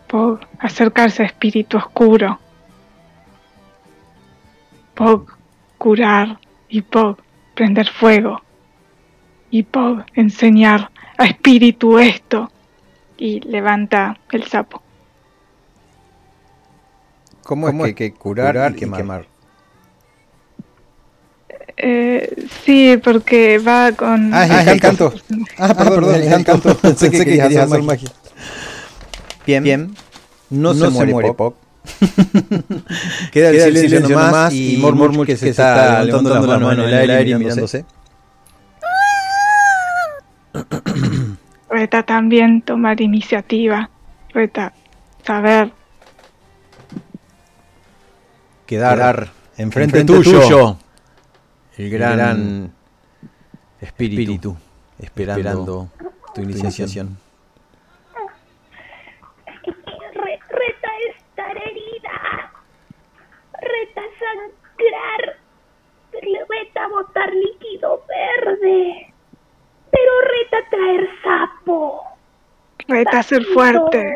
Pog 0.08 0.40
acercarse 0.60 1.24
a 1.24 1.26
espíritu 1.28 1.78
oscuro. 1.78 2.40
Pog 4.96 5.38
curar 5.78 6.40
y 6.68 6.82
Pog 6.82 7.18
prender 7.56 7.88
fuego. 7.90 8.42
Y 9.52 9.64
Pog 9.64 10.04
enseñar 10.14 10.92
a 11.18 11.26
espíritu 11.26 12.00
esto. 12.00 12.52
Y 13.18 13.42
levanta 13.42 14.18
el 14.32 14.44
sapo. 14.46 14.82
¿Cómo, 17.44 17.68
es 17.68 17.96
que, 17.96 17.96
que 17.96 18.14
curar, 18.14 18.74
y 18.76 18.80
quemar? 18.80 19.26
Eh, 21.82 22.46
sí, 22.66 23.00
porque 23.02 23.58
va 23.58 23.94
con... 23.94 24.34
Ah, 24.34 24.62
es 24.62 24.68
el 24.68 24.82
canto. 24.82 25.14
Ah, 25.58 25.74
perdón, 25.74 25.96
perdón, 25.96 26.16
el 26.16 26.46
canto. 26.46 26.76
Pensé 26.76 27.10
que 27.10 27.24
querías 27.24 27.56
hacer 27.56 27.82
magia. 27.84 28.10
Bien, 29.46 29.64
bien. 29.64 29.96
No, 30.50 30.74
se, 30.74 30.90
muere 30.90 31.34
Pop. 31.34 31.56
Queda 33.32 33.50
el 33.50 33.62
silencio, 33.62 34.02
nomás 34.02 34.54
y 34.54 34.78
Mormur 34.78 35.26
que, 35.26 35.38
se 35.38 35.50
está 35.50 36.04
levantando 36.04 36.46
la 36.46 36.60
mano 36.60 36.88
en 36.88 36.94
el 36.94 37.10
aire 37.10 37.32
y 37.32 37.36
mirándose. 37.36 37.86
Reta 41.70 42.04
también 42.04 42.62
tomar 42.62 43.00
iniciativa. 43.00 43.90
Reta 44.34 44.74
saber. 45.26 45.72
Quedar, 48.66 49.32
enfrente, 49.58 50.04
tuyo. 50.04 50.78
El 51.80 51.90
gran, 51.90 52.74
espíritu, 53.80 54.58
esperando, 55.00 55.88
tu 56.36 56.42
iniciación. 56.42 57.18
Re- 60.14 60.40
reta 60.50 60.90
estar 61.16 61.56
herida. 61.58 62.52
Reta 63.62 64.02
sangrar. 64.20 65.38
Reta 66.50 66.88
botar 66.90 67.34
líquido 67.34 68.04
verde. 68.10 69.14
Pero 69.90 70.12
reta 70.34 70.58
traer 70.70 71.10
sapo. 71.24 72.04
Reta 72.90 73.24
ser 73.24 73.46
fuerte. 73.46 74.14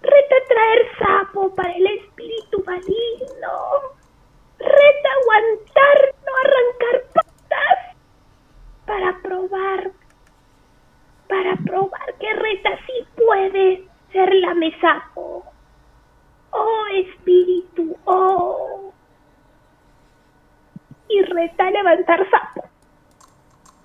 Reta 0.00 0.36
traer 0.48 0.86
sapo 0.98 1.54
para 1.54 1.72
el 1.74 1.86
espíritu 1.86 2.64
maligno. 2.64 3.99
Reta 4.60 5.08
aguantar, 5.20 6.14
no 6.26 6.32
arrancar 6.44 6.96
patas. 7.14 7.96
Para 8.86 9.18
probar. 9.22 9.90
Para 11.28 11.56
probar 11.64 12.14
que 12.20 12.32
Reta 12.34 12.70
sí 12.86 13.06
puede 13.16 13.84
ser 14.12 14.34
la 14.34 14.54
mesapo. 14.54 15.44
Oh 16.50 16.84
espíritu, 16.94 17.96
oh. 18.04 18.92
Y 21.08 21.22
Reta 21.22 21.70
levantar 21.70 22.26
sapo. 22.30 22.64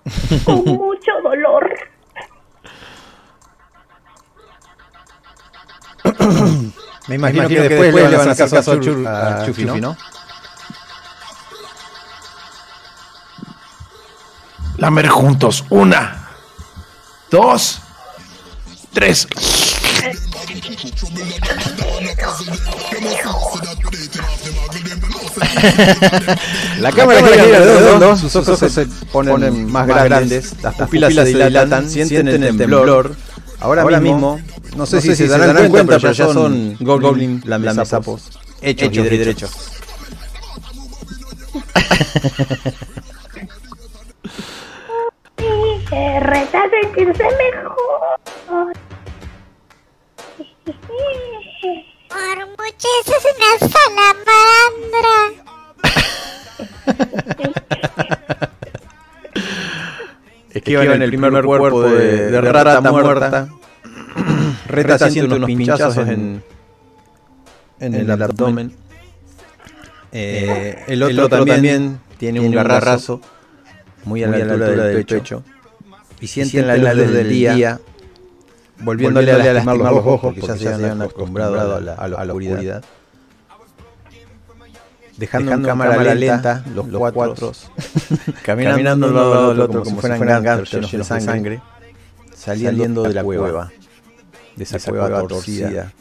Con 0.44 0.64
mucho 0.64 1.20
dolor. 1.22 1.74
Me 7.08 7.14
imagino, 7.14 7.48
que, 7.48 7.60
después, 7.60 7.94
le 7.94 8.16
van 8.16 8.28
a 8.28 8.32
hacer 8.32 8.50
caso 8.50 8.72
a, 8.72 8.76
Chur- 8.76 9.06
a 9.06 9.44
Chufi, 9.46 9.64
¿no? 9.64 9.96
Lamer 14.78 15.08
juntos. 15.08 15.64
Una, 15.70 16.28
dos, 17.30 17.80
tres. 18.92 19.26
La 26.80 26.92
cámara 26.92 27.20
gira 27.20 27.44
redondo, 27.44 28.16
sus 28.16 28.36
ojos 28.36 28.58
se 28.58 28.86
ponen 29.12 29.70
más 29.70 29.86
grandes, 29.86 30.54
las 30.62 30.74
pupilas 30.74 31.14
se 31.14 31.24
dilatan, 31.24 31.88
sienten 31.88 32.28
el 32.28 32.56
temblor. 32.56 33.14
Ahora 33.60 34.00
mismo, 34.00 34.40
no 34.76 34.86
sé 34.86 35.00
si 35.00 35.16
se 35.16 35.26
darán 35.26 35.70
cuenta, 35.70 35.98
pero 35.98 36.12
ya 36.12 36.26
son 36.32 36.76
Goblin 36.80 37.42
lamesapos 37.44 38.30
hechos 38.60 38.92
y 38.94 39.16
derechos. 39.16 39.50
Eh, 45.98 46.20
Reta 46.20 46.62
sentirse 46.68 47.24
mejor. 47.24 48.72
Mormuch, 52.10 52.84
eso 53.00 53.14
es 53.16 53.24
una 53.32 53.52
salamandra. 53.72 55.16
Esquivan 60.50 61.00
el 61.02 61.08
primer 61.08 61.42
cuerpo 61.44 61.82
de, 61.82 62.30
de 62.30 62.40
rata 62.40 62.80
muerta. 62.90 63.48
Reta 64.66 65.10
siente 65.10 65.34
unos 65.34 65.46
pinchazos 65.46 65.96
en, 65.96 66.42
en 67.80 67.94
el 67.94 68.10
abdomen. 68.10 68.76
Eh, 70.12 70.84
el 70.88 71.02
otro 71.02 71.28
también 71.30 72.00
tiene 72.18 72.40
un 72.40 72.50
garrazo 72.50 73.22
muy 74.04 74.22
a 74.24 74.28
la 74.28 74.36
altura 74.36 74.66
del 74.68 75.06
pecho. 75.06 75.42
Y 76.20 76.26
sienten 76.26 76.66
la 76.66 76.76
luz 76.76 77.10
del 77.10 77.28
día 77.28 77.80
volviéndole 78.80 79.32
a 79.32 79.38
lastimar 79.38 79.76
los 79.76 79.88
ojos 79.88 80.20
porque 80.20 80.40
ya 80.40 80.56
se 80.56 80.72
habían 80.72 81.02
acostumbrado 81.02 81.76
a 81.76 81.80
la, 81.80 81.94
a 81.94 82.08
la 82.08 82.22
oscuridad. 82.24 82.82
Dejando, 85.16 85.52
en 85.52 85.62
cámara, 85.62 86.14
lenta 86.14 86.62
los, 86.74 86.86
cuatro, 87.12 87.52
caminando, 88.42 89.08
uno 89.08 89.18
al 89.18 89.30
lado 89.30 89.48
del 89.48 89.60
otro 89.60 89.82
como 89.82 90.02
si 90.02 90.08
fueran 90.08 90.42
gansos 90.42 90.92
llenos 90.92 91.08
de 91.08 91.20
sangre, 91.20 91.62
saliendo 92.34 93.02
de 93.02 93.14
la 93.14 93.24
cueva, 93.24 93.72
de 94.56 94.64
esa, 94.64 94.78
cueva, 94.78 95.26
torcida. 95.26 95.92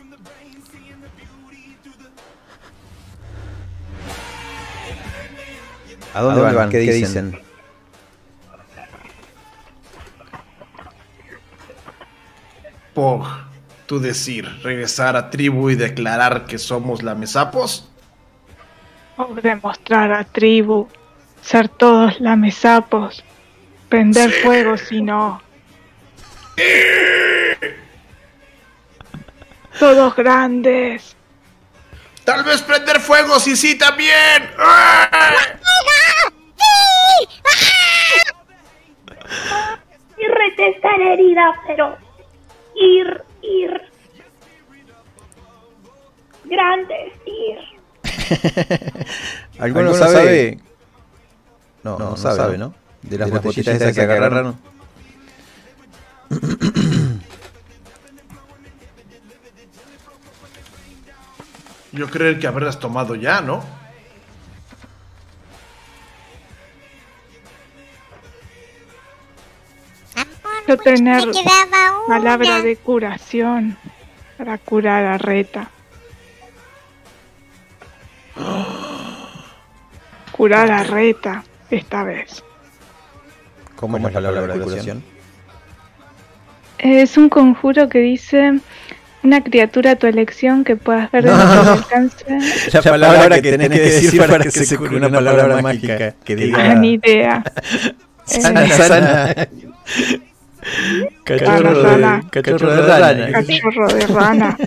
¿A 6.13 6.21
dónde, 6.21 6.41
van? 6.41 6.69
¿Qué, 6.69 6.79
dicen? 6.79 7.44
Pog, 12.95 13.27
tú 13.85 13.99
decir, 13.99 14.47
regresar 14.63 15.17
a 15.17 15.29
tribu 15.29 15.69
y 15.69 15.75
declarar 15.75 16.45
que 16.45 16.57
somos 16.57 17.03
lamesapos. 17.03 17.91
O 19.17 19.35
demostrar 19.35 20.13
a 20.13 20.23
tribu. 20.23 20.87
Ser 21.41 21.67
todos 21.67 22.19
lamesapos. 22.21 23.23
Prender 23.89 24.31
fuego 24.31 24.77
si 24.77 25.01
no. 25.01 25.41
Todos 29.77 30.15
grandes. 30.15 31.17
Tal 32.23 32.45
vez 32.45 32.61
prender 32.61 33.01
fuego, 33.01 33.39
sí, 33.39 33.57
sí, 33.57 33.77
también. 33.77 34.49
¡Ah! 34.57 35.19
Y 40.17 40.63
estar 40.63 40.99
herida, 41.01 41.61
pero 41.67 42.04
ir, 42.75 43.23
ir. 43.41 43.81
Grandes, 46.43 47.13
ir. 47.25 47.59
¿Alguno, 49.59 49.93
sabe? 49.93 50.59
No, 51.83 51.97
no, 51.97 52.17
sabe, 52.17 52.57
¿no? 52.57 52.73
De 53.01 53.17
las, 53.17 53.29
botellitas 53.29 53.75
esas 53.75 53.93
que 53.93 54.01
agarraron. 54.01 54.57
Yo 61.91 62.09
creo 62.09 62.39
que 62.39 62.47
haberlas 62.47 62.79
tomado 62.79 63.15
ya, 63.15 63.41
¿no? 63.41 63.63
Yo 70.67 70.77
tener 70.77 71.23
palabra 72.07 72.61
de 72.61 72.75
curación 72.75 73.77
para 74.37 74.57
curar 74.57 75.05
a 75.05 75.17
Reta. 75.17 75.69
Curar 80.31 80.71
a 80.71 80.83
Reta 80.83 81.43
esta 81.69 82.03
vez. 82.03 82.43
¿Cómo 83.75 83.97
es 83.97 84.03
la 84.03 84.09
palabra 84.11 84.53
de 84.55 84.59
curación? 84.61 85.03
Es 86.77 87.17
un 87.17 87.29
conjuro 87.29 87.87
que 87.89 87.99
dice 87.99 88.59
Una 89.23 89.41
criatura 89.43 89.91
a 89.91 89.95
tu 89.95 90.07
elección 90.07 90.63
que 90.63 90.75
puedas 90.75 91.09
ver 91.11 91.23
de 91.25 91.31
No, 91.31 91.37
alcance. 91.73 92.25
La 92.73 92.81
palabra 92.81 93.41
que 93.41 93.51
tenés 93.51 93.69
que 93.69 93.79
decir 93.79 94.19
para 94.27 94.39
que 94.43 94.51
se 94.51 94.77
cure 94.77 94.97
una 94.97 95.09
palabra 95.09 95.61
mágica 95.61 96.11
que 96.23 96.35
diga 96.35 96.71
Ah, 96.71 96.75
ni 96.75 96.93
idea. 96.93 97.43
sana, 98.25 98.65
Eh, 98.65 98.69
sana. 98.71 99.35
Cachorro 101.23 101.83
Rana. 101.83 102.21
de, 102.31 102.41
cachorro 102.41 102.75
de 102.75 102.81
rana. 102.81 103.31
Cachorro 103.31 103.87
de 103.87 104.07
rana. 104.07 104.57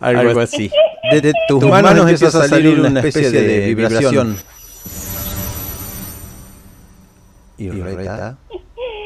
Algo 0.00 0.40
así. 0.40 0.70
De, 1.12 1.20
de 1.20 1.32
tus 1.48 1.62
manos 1.64 2.08
empieza 2.08 2.26
a 2.44 2.48
salir 2.48 2.80
una 2.80 3.00
especie 3.00 3.30
de 3.30 3.74
vibración. 3.74 4.36
Y 7.58 7.70
reta. 7.70 8.36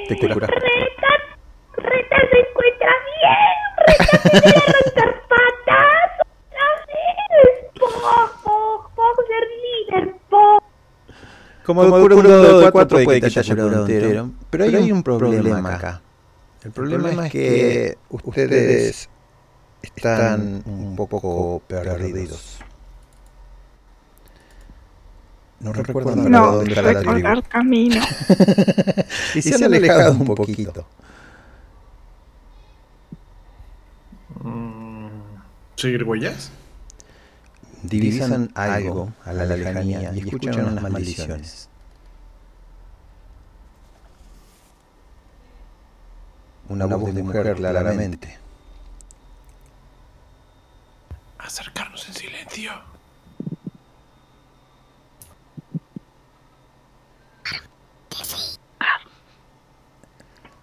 Te 0.09 0.17
curas. 0.17 0.49
Reta, 0.49 1.13
Reta 1.77 2.17
se 2.31 2.39
encuentra 2.39 2.93
bien. 3.13 3.57
Reta 3.87 4.17
se 4.23 4.41
quiere 4.41 4.59
arrancar 4.59 5.11
patas. 5.29 6.11
otra 6.17 6.67
vez. 6.87 7.53
Pog, 7.79 8.31
Pog, 8.43 8.81
Pog, 8.95 9.17
ser 9.27 9.45
líder, 9.65 10.15
Pog. 10.31 10.63
Como, 11.67 11.83
Como 11.83 12.01
cura 12.01 12.15
un 12.15 12.23
dado 12.23 12.61
de 12.61 12.71
4 12.71 13.03
puede 13.03 13.21
que 13.21 13.29
te 13.29 13.41
haya 13.41 13.57
curado 13.57 13.87
entero. 13.87 14.31
Pero 14.51 14.65
hay, 14.65 14.93
un 14.93 15.03
problema 15.03 15.75
acá. 15.75 16.01
El 16.63 16.71
problema, 16.71 17.27
es 17.27 17.33
que 17.33 17.99
ustedes 18.09 19.09
están 19.83 20.63
un 20.65 20.95
poco 20.95 21.61
perdidos. 21.67 22.59
No 25.59 25.73
recuerdan 25.73 26.17
para 26.19 26.29
No, 26.29 26.53
dónde 26.53 26.71
está 26.71 26.83
la 26.83 27.01
tribu. 27.01 27.15
recordar 27.15 27.49
camino. 27.49 28.01
Y 29.35 29.43
se 29.43 29.55
han 29.57 29.65
alejado 29.65 30.13
un 30.13 30.25
poquito. 30.27 30.87
¿Seguir 35.77 36.05
huellas? 36.05 36.53
Divisan 37.83 38.51
algo 38.55 39.13
a 39.25 39.33
la 39.33 39.45
lejanía 39.45 40.13
y 40.13 40.21
escuchan 40.21 40.67
unas 40.67 40.83
maldiciones. 40.83 41.69
Una 46.69 46.87
voz 46.87 47.15
de 47.15 47.23
mujer 47.23 47.55
claramente. 47.55 48.39
Acercarnos 51.39 52.09
en 52.09 52.15
silencio. 52.15 52.73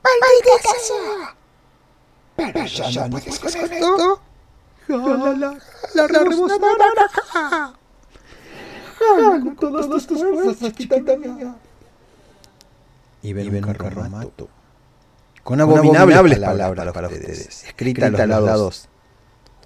¡Maldita 0.03 0.73
sea! 0.79 1.35
Pero 2.35 2.65
ya 2.65 3.07
no 3.07 3.17
puedes 3.17 3.39
con 3.39 3.71
esto. 3.71 4.21
Jala, 4.87 5.57
la 5.95 6.07
rebosna 6.07 6.57
naranja. 6.57 7.73
Jala 8.99 9.39
con 9.41 9.55
todas 9.55 10.07
tus 10.07 10.19
fuerzas, 10.19 10.73
chiquita 10.73 11.17
mía. 11.17 11.55
Y 13.21 13.33
ven, 13.33 13.55
un 13.55 13.73
carromato. 13.73 14.49
Con 15.43 15.59
abominables 15.59 16.39
palabras 16.39 16.93
para 16.93 17.07
ustedes, 17.07 17.65
escritas 17.65 18.13
a 18.13 18.25
los 18.25 18.43
lados, 18.43 18.89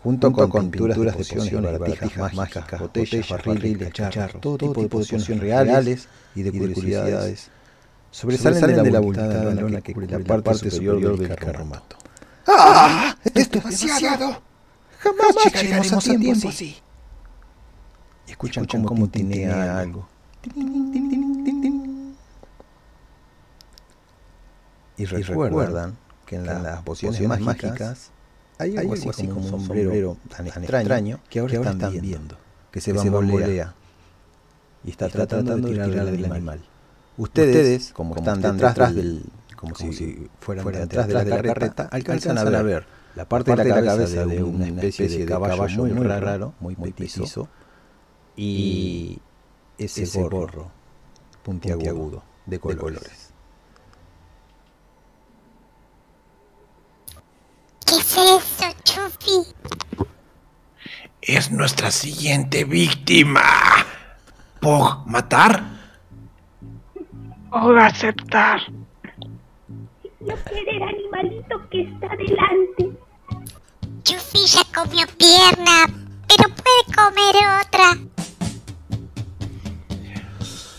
junto 0.02 0.32
con, 0.32 0.72
pinturas 0.72 0.98
de 0.98 1.12
pociones 1.12 1.62
baratijas 1.62 2.34
mágicas, 2.34 2.80
botellas, 2.80 3.30
barriles, 3.30 3.94
cacharros, 3.94 4.42
todo 4.42 4.58
tipo 4.58 4.82
de 4.82 4.90
pociones 4.90 5.40
reales 5.40 6.08
y 6.36 6.44
de 6.44 6.52
curiosidades, 6.52 7.50
sobresalen 8.10 8.84
de 8.84 8.92
la 8.92 8.98
abultada 8.98 9.54
lona 9.54 9.82
que 9.82 9.94
cubre 9.94 10.08
la 10.08 10.42
parte 10.42 10.72
superior 10.72 11.18
del 11.18 11.36
carromato. 11.36 11.96
¡Ah! 12.48 13.16
¡Esto 13.24 13.60
es 13.60 13.82
demasiado! 13.82 14.42
Jamás 15.08 15.54
llegaremos 15.54 16.08
a 16.08 16.18
tiempo 16.18 16.50
así. 16.50 16.78
Y 18.28 18.32
escuchan 18.32 18.66
cómo 18.66 19.08
tinea 19.08 19.80
algo. 19.80 20.08
Y 24.98 25.06
recuerdan 25.06 25.98
que 26.26 26.36
en 26.36 26.46
las 26.46 26.82
pociones 26.84 27.22
mágicas 27.40 28.12
hay 28.58 28.76
algo 28.78 28.94
así 28.94 29.28
como 29.28 29.42
un 29.42 29.50
sombrero 29.50 30.18
tan 30.36 30.48
extraño 30.48 31.20
que 31.30 31.40
ahora 31.40 31.54
están 31.54 32.02
viendo, 32.02 32.38
que 32.72 32.82
se 32.82 32.94
bambolea 32.94 33.74
y 34.84 34.90
está 34.90 35.10
tratando 35.10 35.56
de 35.56 35.64
tirarle 35.64 36.12
del 36.12 36.32
animal. 36.32 36.62
Ustedes, 37.18 37.94
como 37.94 38.16
están 38.16 38.42
detrás 38.42 38.94
del, 38.94 39.24
como 39.56 39.76
si 39.76 40.30
fueran 40.40 40.66
detrás 40.66 41.08
de 41.08 41.14
la 41.14 41.26
carreta, 41.26 41.88
alcanzan 41.92 42.38
a 42.38 42.62
ver 42.62 42.97
la 43.18 43.28
parte 43.28 43.56
de 43.56 43.66
la 43.66 43.84
cabeza 43.84 44.26
de 44.26 44.44
una 44.44 44.68
especie 44.68 45.18
de 45.18 45.26
caballo 45.26 45.68
muy 45.68 46.06
raro, 46.06 46.54
muy 46.60 46.76
petizo, 46.76 47.50
y 48.36 49.18
ese 49.76 50.06
gorro 50.22 50.70
puntiagudo 51.42 52.22
de 52.46 52.60
colores. 52.60 53.34
¿Qué 57.88 57.96
es 57.96 58.18
eso, 58.18 58.66
Chufi? 58.84 60.08
Es 61.20 61.52
nuestra 61.52 61.90
siguiente 61.90 62.66
víctima. 62.66 63.42
¿Pog 64.60 65.08
matar? 65.08 65.64
O 67.50 67.72
aceptar. 67.72 68.62
No 70.20 70.36
quiere 70.36 70.78
el 70.78 70.84
animalito 70.84 71.68
que 71.72 71.82
está 71.82 72.10
delante. 72.16 73.07
Chufi 74.08 74.46
ya 74.48 74.64
comió 74.74 75.06
pierna, 75.18 75.86
pero 76.28 76.50
puede 76.50 76.96
comer 76.96 77.36
otra. 77.66 77.98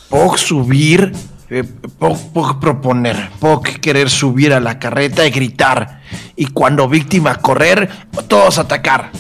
Pog 0.09 0.39
subir. 0.39 1.13
eh, 1.51 1.65
Pog, 1.99 2.33
Pog 2.33 2.59
proponer. 2.61 3.31
Pog 3.39 3.65
querer 3.81 4.09
subir 4.09 4.55
a 4.55 4.61
la 4.61 4.79
carreta 4.79 5.27
y 5.27 5.31
gritar. 5.31 6.01
Y 6.37 6.47
cuando 6.47 6.89
víctima 6.89 7.35
correr, 7.37 7.91
todos 8.29 8.57
atacar. 8.59 9.11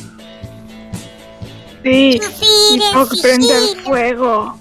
Sí. 1.85 2.19
Chufi, 2.23 2.47
Y 2.77 2.81
Pog 2.95 3.11
prende 3.21 3.57
el 3.59 3.65
sigilo. 3.69 3.85
fuego. 3.85 4.61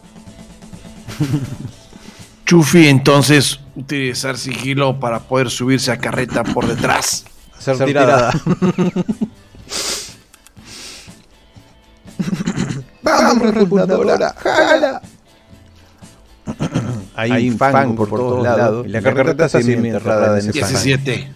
Chufi 2.45 2.87
entonces 2.89 3.59
utilizar 3.75 4.37
sigilo 4.37 4.99
para 4.99 5.19
poder 5.21 5.49
subirse 5.49 5.91
a 5.91 5.97
carreta 5.97 6.43
por 6.43 6.67
detrás. 6.67 7.23
Hacer 7.57 7.85
tirada. 7.85 8.33
¡Vamos, 13.01 13.53
repugnadora! 13.53 14.33
¡Jala! 14.37 15.01
Hay 17.15 17.49
un 17.49 17.57
fango 17.57 17.95
por 17.95 18.09
todos 18.09 18.43
lados 18.43 18.85
y 18.85 18.89
la 18.89 19.01
carreta 19.01 19.45
está 19.45 19.57
así 19.57 19.73
enterrada 19.73 20.39
en 20.39 20.49
ese 20.49 20.59
fango. 20.59 20.67
17. 20.67 21.33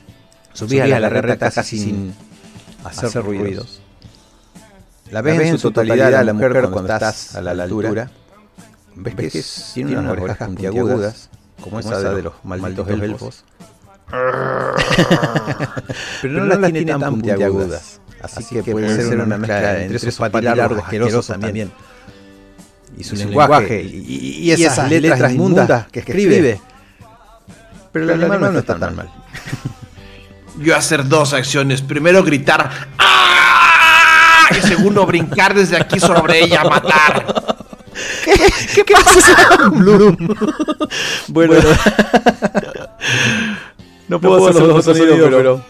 Subís 0.54 0.82
a 0.82 0.88
la 0.88 1.10
carreta 1.10 1.50
casi 1.50 1.80
sin 1.80 2.14
hacer 2.84 3.24
ruidos. 3.24 3.82
La 5.10 5.22
ves 5.22 5.42
en 5.42 5.58
su 5.58 5.72
totalidad 5.72 6.14
a 6.16 6.24
la 6.24 6.34
mujer 6.34 6.70
cuando 6.70 6.94
estás 6.94 7.36
a 7.36 7.42
la 7.42 7.64
altura. 7.64 8.12
Ves 8.96 9.16
que 9.16 9.44
tiene 9.74 9.98
unas 9.98 10.12
orejas 10.12 10.38
puntiagudas, 10.38 11.30
como 11.62 11.80
esa 11.80 12.14
de 12.14 12.24
los 12.24 12.34
malditos 12.44 12.90
elfos. 12.90 13.46
Pero 16.22 16.34
no 16.34 16.46
las 16.46 16.72
tiene 16.72 16.86
tan 16.86 17.02
puntiagudas. 17.02 18.01
Así 18.22 18.44
que 18.62 18.72
puede 18.72 18.96
ser 18.96 19.20
una 19.20 19.38
mezcla 19.38 19.82
entre 19.82 19.98
esos 19.98 20.30
patilargos 20.30 20.80
asquerosos 20.80 21.28
también. 21.28 21.72
Y 22.98 23.04
su 23.04 23.16
lenguaje, 23.16 23.82
y, 23.82 24.40
y 24.42 24.52
esas 24.52 24.90
letras 24.90 25.32
inmundas 25.32 25.88
que 25.88 26.00
escribe. 26.00 26.60
Pero 27.92 28.06
el 28.06 28.12
animal 28.24 28.54
no 28.54 28.60
está 28.60 28.78
tan 28.78 28.96
mal. 28.96 29.10
Yo 30.60 30.76
hacer 30.76 31.08
dos 31.08 31.34
acciones. 31.34 31.82
Primero 31.82 32.24
gritar 32.24 32.70
¡Ah! 32.98 34.48
Y 34.52 34.62
segundo 34.68 35.06
brincar 35.06 35.54
desde 35.54 35.78
aquí 35.78 36.00
sobre 36.00 36.44
ella 36.44 36.62
a 36.62 36.70
matar. 36.70 37.26
¿Qué, 38.74 38.84
pasa? 38.86 39.70
Bloom. 39.70 40.16
bueno, 41.28 41.54
no 44.08 44.20
puedo 44.20 44.48
hacer 44.50 44.62
los 44.62 44.86
dos 44.86 44.98
sonidos, 44.98 45.30
pero 45.30 45.64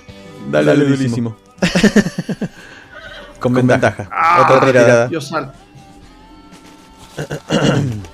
dale, 0.49 0.65
dale 0.67 0.85
durísimo. 0.85 1.35
Con 3.39 3.53
ventaja. 3.53 4.07
Ah, 4.11 4.45
Otra 4.45 4.65
tirada. 4.67 5.09
Yo 5.09 5.21
salto. 5.21 5.53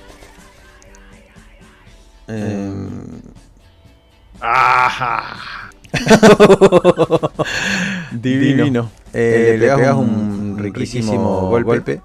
Ajá. 4.40 5.36
divino. 8.12 8.90
Eh, 9.12 9.56
le 9.58 9.74
pegas 9.74 9.96
un 9.96 10.56
riquísimo 10.58 11.50
golpe. 11.50 12.00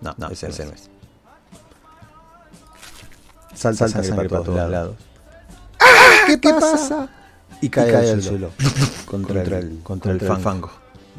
No, 0.00 0.14
no, 0.16 0.28
ese, 0.28 0.48
ese 0.48 0.64
no 0.64 0.72
es. 0.72 0.88
salta, 3.54 3.88
sangre, 3.88 4.28
para 4.28 4.42
todos 4.42 4.70
lados. 4.70 4.96
¿Qué, 6.26 6.38
pasa? 6.38 7.08
Y 7.60 7.68
cae, 7.68 8.10
al 8.10 8.22
suelo, 8.22 8.50
contra, 9.06 9.42
el, 9.42 9.80
contra 9.82 10.12
el 10.12 10.20
fango. 10.20 10.70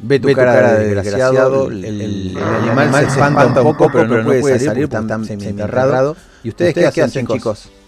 Ve 0.04 0.18
tu, 0.18 0.32
cara, 0.32 0.74
de 0.74 0.94
desgraciado, 0.94 1.68
el, 1.70 1.84
el- 1.84 2.00
el 2.00 2.38
animal, 2.38 2.90
se 3.10 3.20
espanta 3.20 3.46
un 3.46 3.54
poco, 3.76 3.90
pero 3.92 4.06
no 4.06 4.24
puede 4.24 4.58
salir 4.58 4.88
porque 4.88 5.02
está 5.04 5.24
semi-enterrado. 5.24 6.16
¿Y 6.42 6.48
ustedes, 6.48 6.74
qué 6.92 7.02
hacen, 7.02 7.26
chicos? 7.26 7.70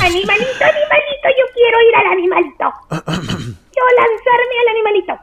Animalito, 0.00 0.64
animalito, 0.64 1.28
yo 1.38 1.44
quiero 1.54 1.78
ir 1.88 1.94
al 1.96 2.06
animalito. 2.12 2.66
Yo 2.90 3.84
lanzarme 4.00 4.54
al 4.60 4.68
animalito. 4.74 5.14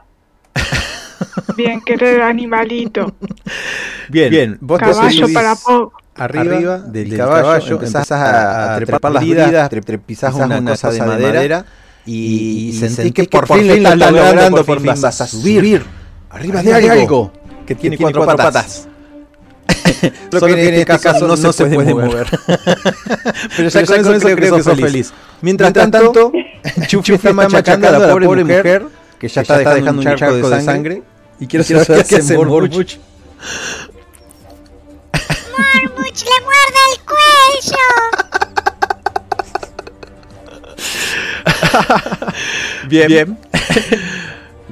Bien, 1.56 1.80
querido 1.82 2.24
animalito. 2.24 3.12
Bien, 4.10 4.30
bien. 4.30 4.58
Vos 4.60 4.78
te 4.78 4.86
Caballo 4.86 5.22
subís 5.26 5.34
para 5.34 5.54
poco. 5.54 5.92
arriba, 6.16 6.78
del, 6.78 7.16
caballo, 7.16 7.74
empezás 7.74 8.10
a, 8.12 8.74
a 8.74 8.76
trepar 8.76 9.12
las 9.12 9.22
bridas, 9.22 9.70
tre- 9.70 9.84
tre- 9.84 10.00
pisás 10.04 10.34
una, 10.34 10.62
cosa 10.64 10.90
de 10.90 11.00
madera, 11.00 11.64
y, 12.06 12.70
y 12.70 12.72
sentís 12.72 13.12
que 13.12 13.24
por 13.24 13.46
fin 13.46 13.68
lo 13.68 13.74
estás 13.74 13.96
logrando, 14.12 14.64
por 14.64 14.80
fin 14.80 14.94
vas 15.00 15.20
a 15.20 15.26
subir 15.26 15.84
arriba 16.30 16.62
de 16.62 16.74
algo 16.90 17.32
que 17.66 17.74
tiene 17.74 17.96
cuatro 17.96 18.24
patas. 18.26 18.86
Solo 20.30 20.46
que 20.54 20.68
en 20.68 20.74
este 20.74 20.98
caso 20.98 21.26
no 21.26 21.36
se 21.36 21.64
puede 21.66 21.94
mover. 21.94 22.26
Pero 23.56 23.68
ya 23.68 23.86
con 23.86 24.14
eso 24.14 24.28
creo 24.34 24.56
que 24.56 24.62
sos 24.62 24.78
feliz. 24.80 25.12
Mientras 25.40 25.72
tanto, 25.72 26.32
Chufi 26.86 27.14
está 27.14 27.32
machacando 27.32 27.88
a 27.88 27.92
la 27.92 28.12
pobre 28.12 28.44
mujer 28.44 28.86
que 29.18 29.28
ya 29.28 29.42
está 29.42 29.58
dejando 29.58 29.92
un 30.02 30.16
charco 30.16 30.50
de 30.50 30.60
sangre. 30.62 31.02
Y 31.38 31.46
quiero 31.46 31.64
saber 31.64 32.04
qué 32.04 32.16
hace 32.16 32.36
Morbuch. 32.36 32.98
Mormuch 36.20 36.24
le 36.24 36.36
muerde 36.44 36.80
el 36.90 36.98
cuello. 37.04 37.86
Bien. 42.88 43.08
Bien. 43.08 43.38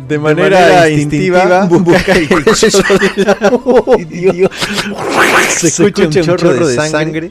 De 0.08 0.18
manera, 0.18 0.88
instintiva, 0.88 1.64
busca 1.70 2.12
el 2.12 2.28
cuello 2.28 2.44
de 2.46 3.24
la 3.24 3.36
¡Ay, 3.96 4.04
Dios! 4.04 4.50
Se 5.48 5.66
escucha 5.68 6.04
un 6.04 6.10
chorro 6.10 6.66
de 6.66 6.76
sangre. 6.76 7.30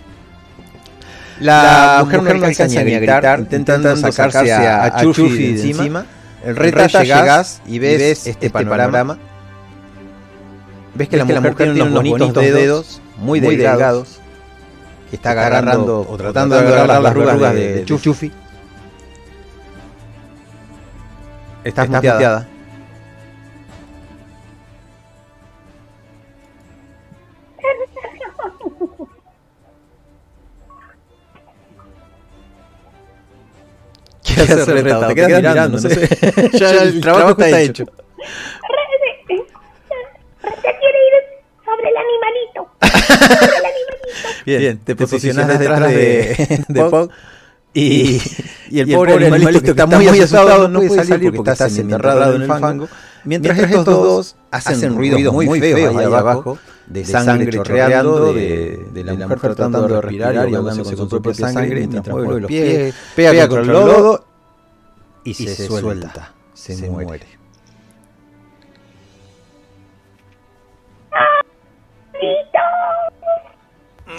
La, 1.40 2.02
mujer 2.04 2.24
no 2.24 2.30
alcanza 2.46 2.66
ni 2.68 2.94
a 2.94 3.00
gritar, 3.00 3.40
intentando 3.40 3.96
sacarse 3.96 4.52
a, 4.52 4.86
a 4.86 5.02
Chufi 5.02 5.54
de 5.54 5.70
encima. 5.70 6.06
El 6.44 6.56
reta 6.56 6.88
llegás 7.04 7.62
y 7.68 7.80
ves 7.80 8.28
este 8.28 8.50
panorama. 8.50 9.18
Ves 10.98 11.10
que 11.10 11.18
la 11.18 11.26
mujer 11.26 11.54
tiene 11.56 11.84
unos 11.84 12.04
bonitos 12.04 12.44
dedos, 12.44 13.02
muy 13.18 13.40
delgados, 13.40 14.20
que 15.12 15.16
está 15.18 15.32
agarrando 15.32 16.08
o 16.10 16.18
tratando 16.18 16.56
de 16.56 16.62
agarrar 16.62 17.02
las 17.04 17.12
arrugas 17.12 17.54
de 17.54 17.84
Chufi. 17.86 18.32
Estás 21.64 21.88
muteada. 21.88 22.48
¿Qué 34.24 34.42
haces, 34.42 34.68
Reta? 34.68 35.08
Te 35.08 35.16
quedas 35.16 35.30
mirando, 35.30 35.70
no 35.70 35.78
sé. 35.78 36.50
ya 36.58 36.72
el 36.72 37.02
trabajo 37.02 37.32
está 37.32 37.60
hecho 37.60 37.86
quiere 40.80 41.00
ir 41.08 41.14
sobre 41.66 41.77
el 41.77 41.77
animalito. 41.96 42.70
Sobre 42.82 43.58
el 43.58 43.66
animalito. 43.66 44.28
Bien, 44.46 44.78
te 44.80 44.96
posicionas 44.96 45.48
detrás 45.60 45.82
de, 45.82 46.66
de 46.68 46.84
Pog. 46.86 47.10
Y, 47.74 48.20
y 48.72 48.80
el 48.80 48.92
pobre 48.92 49.14
animalito 49.14 49.62
que 49.62 49.70
está 49.70 49.86
muy 49.86 50.08
asustado 50.08 50.68
no 50.68 50.82
puede 50.82 51.04
salir 51.06 51.34
porque 51.34 51.52
está 51.52 51.68
enterrado 51.68 52.36
en 52.36 52.42
el 52.42 52.48
fango. 52.48 52.88
Mientras 53.24 53.60
estos 53.60 53.86
dos 53.86 54.36
hacen 54.52 54.96
ruidos 54.96 55.34
muy 55.34 55.60
feos 55.60 55.96
ahí 55.96 56.06
abajo, 56.06 56.58
de 56.88 57.06
sangre 57.06 57.52
chorreando, 57.52 58.34
de, 58.34 58.88
de 58.94 59.04
la 59.04 59.14
mujer 59.14 59.40
tratando 59.40 59.88
de 59.88 60.02
respirar 60.02 60.50
y 60.50 60.56
ahogándose 60.56 60.96
con 60.96 61.10
su 61.10 61.22
propia 61.22 61.52
sangre, 61.52 61.88
mientras 61.88 62.16
mueve 62.16 62.42
los 62.42 62.48
pies, 62.48 62.96
pega 63.16 63.48
contra 63.48 63.62
el 63.62 63.68
lodo 63.68 64.26
y 65.24 65.34
se 65.34 65.68
suelta, 65.68 66.34
se 66.54 66.90
muere. 66.90 67.37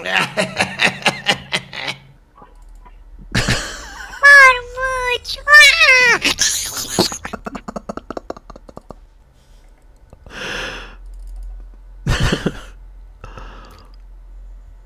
¡Ah! 0.06 0.28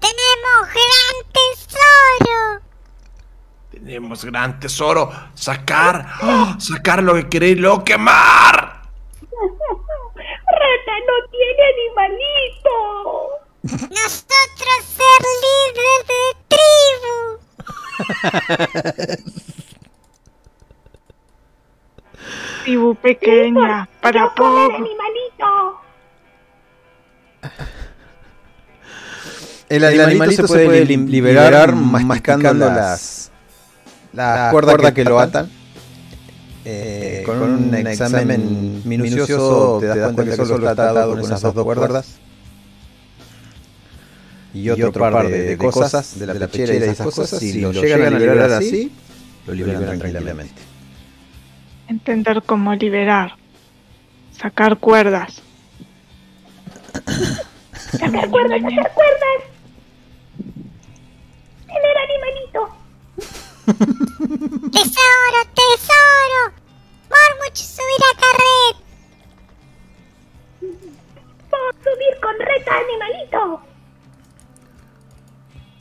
Tenemos 0.01 0.69
gran 0.73 1.17
tesoro. 1.33 2.61
Tenemos 3.71 4.25
gran 4.25 4.61
tesoro. 4.61 5.13
Sacar. 5.35 6.07
¡ah! 6.21 6.57
Sacar 6.59 7.03
lo 7.03 7.15
que 7.15 7.29
queréis, 7.29 7.59
lo 7.59 7.85
quemar. 7.85 8.83
Reta 9.23 10.95
no 11.07 11.29
tiene 11.31 11.63
animalito. 11.73 13.41
Nosotros 13.63 14.79
ser 14.97 15.23
líderes 15.43 16.01
de 16.09 16.23
tribu. 16.49 17.19
Tribu 22.65 22.95
pequeña, 22.97 23.89
para 24.01 24.35
poco. 24.35 24.75
animalito. 24.75 25.81
El 29.69 29.85
animalito, 30.01 30.47
se 30.47 30.65
puede 30.67 30.85
lim- 30.87 31.07
liberar 31.09 31.75
masticando 31.75 32.67
las, 32.69 33.31
las 34.13 34.51
cuerdas 34.53 34.93
que 34.93 35.05
lo 35.05 35.19
atan. 35.19 35.51
Eh, 36.65 37.25
con 37.27 37.43
un 37.43 37.75
examen 37.75 38.83
minucioso 38.85 39.79
te 39.81 39.87
das 39.87 39.99
cuenta 40.13 40.25
que 40.25 40.37
solo 40.37 40.69
está 40.69 40.91
atado 40.91 41.11
con 41.13 41.21
esas 41.21 41.43
dos 41.43 41.65
cuerdas. 41.65 42.19
Y 44.55 44.69
otro, 44.70 44.93
par 44.93 45.29
de, 45.29 45.57
de 45.57 45.57
cosas, 45.57 46.19
de 46.19 46.27
la 46.27 46.35
pechera 46.47 46.74
y 46.74 46.77
esas 46.91 47.07
cosas, 47.07 47.39
si 47.39 47.61
lo 47.61 47.73
llegan 47.73 48.15
a 48.15 48.19
liberar 48.19 48.53
así, 48.53 48.93
lo 49.47 49.55
liberan 49.55 49.99
tranquilamente. 49.99 50.61
Entender 51.89 52.43
cómo 52.45 52.74
liberar. 52.74 53.37
Sacar 54.33 54.79
cuerdas. 54.79 55.43
Sacar 57.93 58.29
cuerdas, 58.31 58.61
sacar 58.61 58.93
cuerdas. 58.93 59.39
Tener 61.66 61.97
animalito. 62.07 62.77
Tesoro, 64.73 65.41
tesoro. 65.55 66.43
Mormuch, 67.11 67.57
subir 67.57 68.03
a 68.09 68.12
carret. 68.20 68.77
Vamos 71.51 71.74
a 71.77 71.85
subir 71.85 72.15
con 72.20 72.35
reta 72.39 72.73
animalito. 72.79 73.72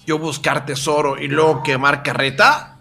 Yo 0.06 0.18
buscar 0.18 0.66
tesoro 0.66 1.18
y 1.18 1.28
luego 1.28 1.62
quemar 1.64 2.04
carreta. 2.04 2.76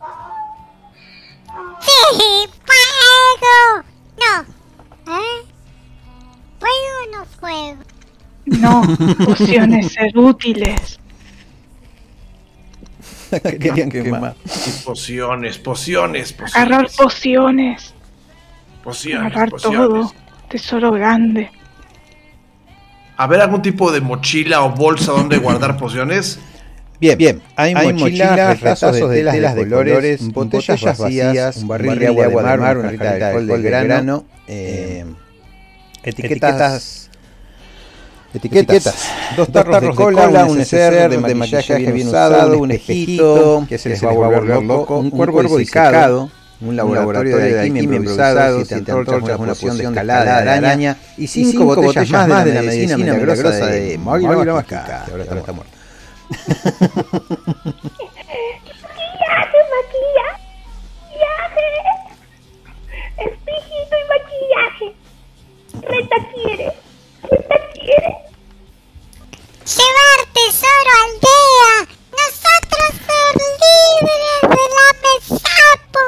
Sí, 1.80 2.48
fuego. 2.64 3.84
No. 4.16 5.14
¿Eh? 5.14 5.46
¿Fuego 6.58 6.94
o 7.02 7.16
no 7.16 7.24
fuego? 7.26 7.82
No, 8.46 9.26
pociones 9.26 9.92
ser 9.92 10.16
útiles. 10.16 10.98
Querían 13.42 13.90
quemar. 13.90 14.34
Pociones, 14.84 15.58
pociones, 15.58 16.32
pociones. 16.32 16.56
Agarrar 16.56 16.90
pociones. 16.96 17.94
Pociones, 18.82 19.26
Agarrar 19.26 19.50
pociones. 19.50 19.78
todo. 19.78 20.12
Tesoro 20.48 20.90
grande. 20.92 21.50
¿Haber 23.16 23.40
algún 23.42 23.62
tipo 23.62 23.92
de 23.92 24.00
mochila 24.00 24.62
o 24.62 24.70
bolsa 24.70 25.12
donde 25.12 25.38
guardar 25.38 25.76
pociones? 25.76 26.40
Bien, 27.00 27.16
bien. 27.16 27.42
Hay, 27.56 27.74
mochilas, 27.74 28.60
retazos 28.60 29.08
de 29.08 29.24
telas 29.24 29.54
de 29.54 29.68
colores, 29.68 30.32
botellas 30.32 30.98
vacías, 30.98 31.56
un 31.56 31.68
barril 31.68 31.98
de 31.98 32.06
agua 32.06 32.26
de 32.26 32.58
mar, 32.58 32.78
una 32.78 32.88
jarrita 32.88 33.14
de 33.14 33.24
alcohol 33.24 33.46
de 33.46 33.62
grano, 33.62 34.24
eh, 34.46 35.06
etiquetas, 36.02 37.10
etiquetas, 38.34 39.12
dos 39.34 39.50
tarros 39.50 39.80
de 39.80 39.94
cola, 39.94 40.44
un 40.44 40.58
neceser 40.58 41.10
de 41.10 41.34
maquillaje 41.34 41.90
bien 41.90 42.08
usado, 42.08 42.58
un 42.58 42.70
espejito 42.70 43.64
que 43.66 43.78
se 43.78 43.88
les 43.88 44.04
va 44.04 44.10
a 44.10 44.12
volver 44.12 44.62
loco, 44.62 44.98
un 44.98 45.10
cuervo 45.10 45.56
disecado, 45.56 46.30
un 46.60 46.76
laboratorio 46.76 47.38
de 47.38 47.60
alquimia 47.60 47.82
improvisado, 47.82 48.62
siete 48.66 48.92
antorchas, 48.92 49.38
una 49.38 49.54
poción 49.54 49.78
de 49.78 49.84
escalada 49.84 50.42
de 50.42 50.50
araña 50.50 50.98
y 51.16 51.26
cinco 51.26 51.64
botellas 51.64 52.10
más 52.10 52.44
de 52.44 52.54
la 52.54 52.60
medicina 52.60 52.98
milagrosa 52.98 53.66
de 53.68 53.98
que 53.98 54.74
ahora 54.74 55.24
está 55.24 55.52
muerta. 55.52 55.79
Maquillaje, 56.30 57.58
maquillaje. 59.74 60.46
Maquillaje. 61.40 62.14
Espejito 63.18 63.94
y 63.96 64.04
maquillaje. 64.12 64.86
Reta 65.82 66.16
quiere. 66.32 66.68
Reta 67.22 67.56
quiere. 67.72 68.12
Llevar 69.66 70.20
tesoro 70.32 70.92
aldea. 71.04 71.72
Nosotros 72.12 72.90
ser 73.06 73.34
libres 73.60 74.40
de 74.42 74.64
la 74.76 74.88
mesapo. 75.02 76.02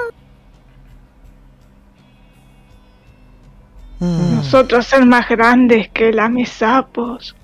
Nosotros 4.36 4.80
ser 4.86 5.04
más 5.04 5.26
grandes 5.28 5.88
que 5.88 6.12
lamesapos. 6.12 7.34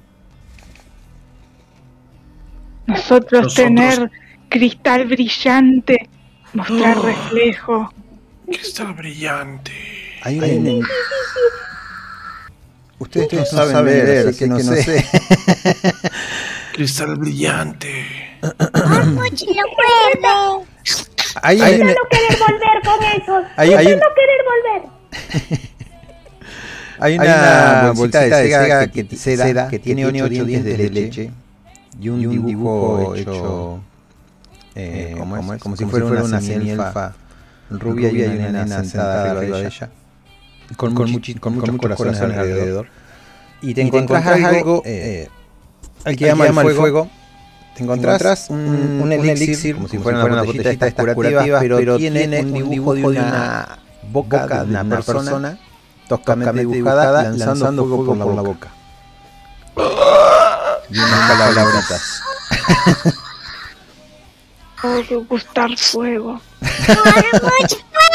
Nosotros, 3.09 3.43
Nosotros- 3.44 3.55
tener 3.55 4.10
cristal 4.51 5.06
brillante, 5.06 6.09
mostrar 6.52 6.98
reflejo. 7.01 7.90
Cristal 8.47 8.93
brillante. 8.94 9.72
Hay 10.22 10.39
un... 10.39 10.86
Ustedes 12.98 13.32
no 13.32 13.44
saben 13.47 13.85
leer, 14.05 14.28
así 14.28 14.39
que 14.39 14.47
no 14.48 14.59
sé. 14.59 15.06
Cristal 16.74 17.16
brillante. 17.16 18.05
Hay, 21.43 21.60
Hay 21.62 21.80
un- 21.80 21.86
no 21.86 21.94
querer 22.10 22.36
volver 22.39 22.82
con 22.85 23.05
esos. 23.22 23.44
Hay- 23.56 23.72
hay 23.72 23.86
un- 23.86 24.01
no 24.01 24.06
querer 24.14 24.40
volver. 24.51 24.82
hay 27.01 27.16
una 27.18 27.93
bolsita 27.94 28.20
de 28.20 28.48
seda 28.48 28.90
que, 28.90 29.06
seda 29.16 29.68
que 29.68 29.78
tiene 29.78 30.05
8 30.05 30.28
dientes 30.28 30.64
de 30.78 30.90
leche 30.90 31.30
y 32.01 32.09
un, 32.09 32.20
dibujo 32.20 33.15
hecho 33.15 33.81
eh, 34.75 35.15
como, 35.19 35.55
es, 35.55 35.61
como 35.62 35.77
si 35.77 35.85
fuera 35.85 36.07
una 36.23 36.41
semielfa 36.41 37.15
rubia 37.70 38.11
y 38.12 38.23
hay 38.23 38.37
una 38.39 38.51
nena 38.51 38.85
sentada 38.85 39.33
arriba 39.33 39.59
de 39.59 39.66
ella. 39.66 39.91
con, 40.77 40.95
con, 40.95 41.09
muchi- 41.11 41.39
con 41.41 41.55
muchos 41.57 41.77
corazones 41.77 42.20
alrededor. 42.20 42.87
y 43.62 43.75
te 43.75 43.83
encontrás 43.83 44.27
algo 44.27 44.83
eh, 44.85 45.29
al 46.05 46.16
que 46.16 46.27
llama 46.27 46.47
el 46.47 46.55
fuego 46.55 47.09
te 47.75 47.85
encontrás 47.85 48.51
un, 48.51 49.01
un 49.03 49.12
elixir, 49.12 49.77
como 49.77 49.89
si 49.89 49.99
fuera 49.99 50.25
una 50.25 50.43
botellita 50.43 50.69
de 50.87 50.89
estas 50.89 51.15
curativas, 51.15 51.61
pero 51.61 51.97
tiene 51.97 52.41
un 52.41 52.53
dibujo 52.53 52.95
de 52.95 53.05
una 53.05 53.79
boca 54.11 54.47
de 54.65 54.70
una 54.70 54.85
persona 54.85 55.59
toscamente 56.09 56.61
dibujada 56.66 57.23
lanzando 57.25 57.85
fuego 57.87 58.16
por 58.16 58.35
la 58.35 58.43
boca. 58.43 58.69
Y 60.90 60.98
unas 60.98 61.31
palabritas. 61.31 62.23
Puedo 64.81 65.24
gustar 65.24 65.77
fuego. 65.77 66.40
Mucho 66.60 67.77
fuego. 67.90 68.09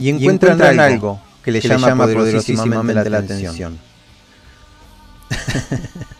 Y 0.00 0.08
encuentran, 0.08 0.80
algo 0.80 1.20
que 1.42 1.52
le 1.52 1.60
llama, 1.60 2.06
poderosísimamente 2.06 3.10
la 3.10 3.18
atención. 3.18 3.78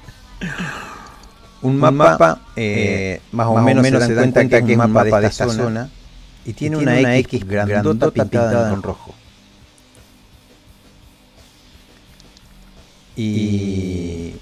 un 1.62 1.78
mapa, 1.78 2.40
eh, 2.56 3.20
más 3.32 3.46
o 3.46 3.60
menos, 3.60 3.86
se 3.86 4.14
dan 4.14 4.32
cuenta, 4.32 4.62
que 4.62 4.72
es 4.72 4.78
un 4.78 4.92
mapa 4.92 5.20
de 5.20 5.26
esta 5.26 5.48
zona, 5.48 5.88
y 6.44 6.52
tiene, 6.54 6.76
una, 6.76 7.16
X 7.18 7.46
grandota 7.46 8.10
pintada 8.10 8.72
en 8.72 8.82
rojo. 8.82 9.14
Y 13.16 14.34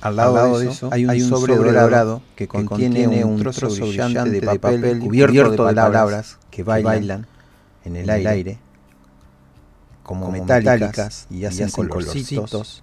al 0.00 0.16
lado, 0.16 0.58
de 0.58 0.68
eso 0.68 0.88
hay 0.92 1.04
un, 1.04 1.28
sobre, 1.28 1.56
dorado 1.56 2.22
que 2.34 2.48
contiene, 2.48 3.24
un 3.24 3.38
trozo 3.38 3.68
brillante 3.68 4.30
de 4.30 4.40
papel 4.42 4.98
cubierto 5.00 5.66
de 5.66 5.74
palabras 5.74 6.38
que 6.50 6.62
bailan, 6.62 7.26
en 7.84 7.96
el 7.96 8.10
aire, 8.26 8.58
como, 10.02 10.30
metálicas, 10.30 11.26
y 11.30 11.44
hacen 11.44 11.70
colorcitos. 11.70 12.82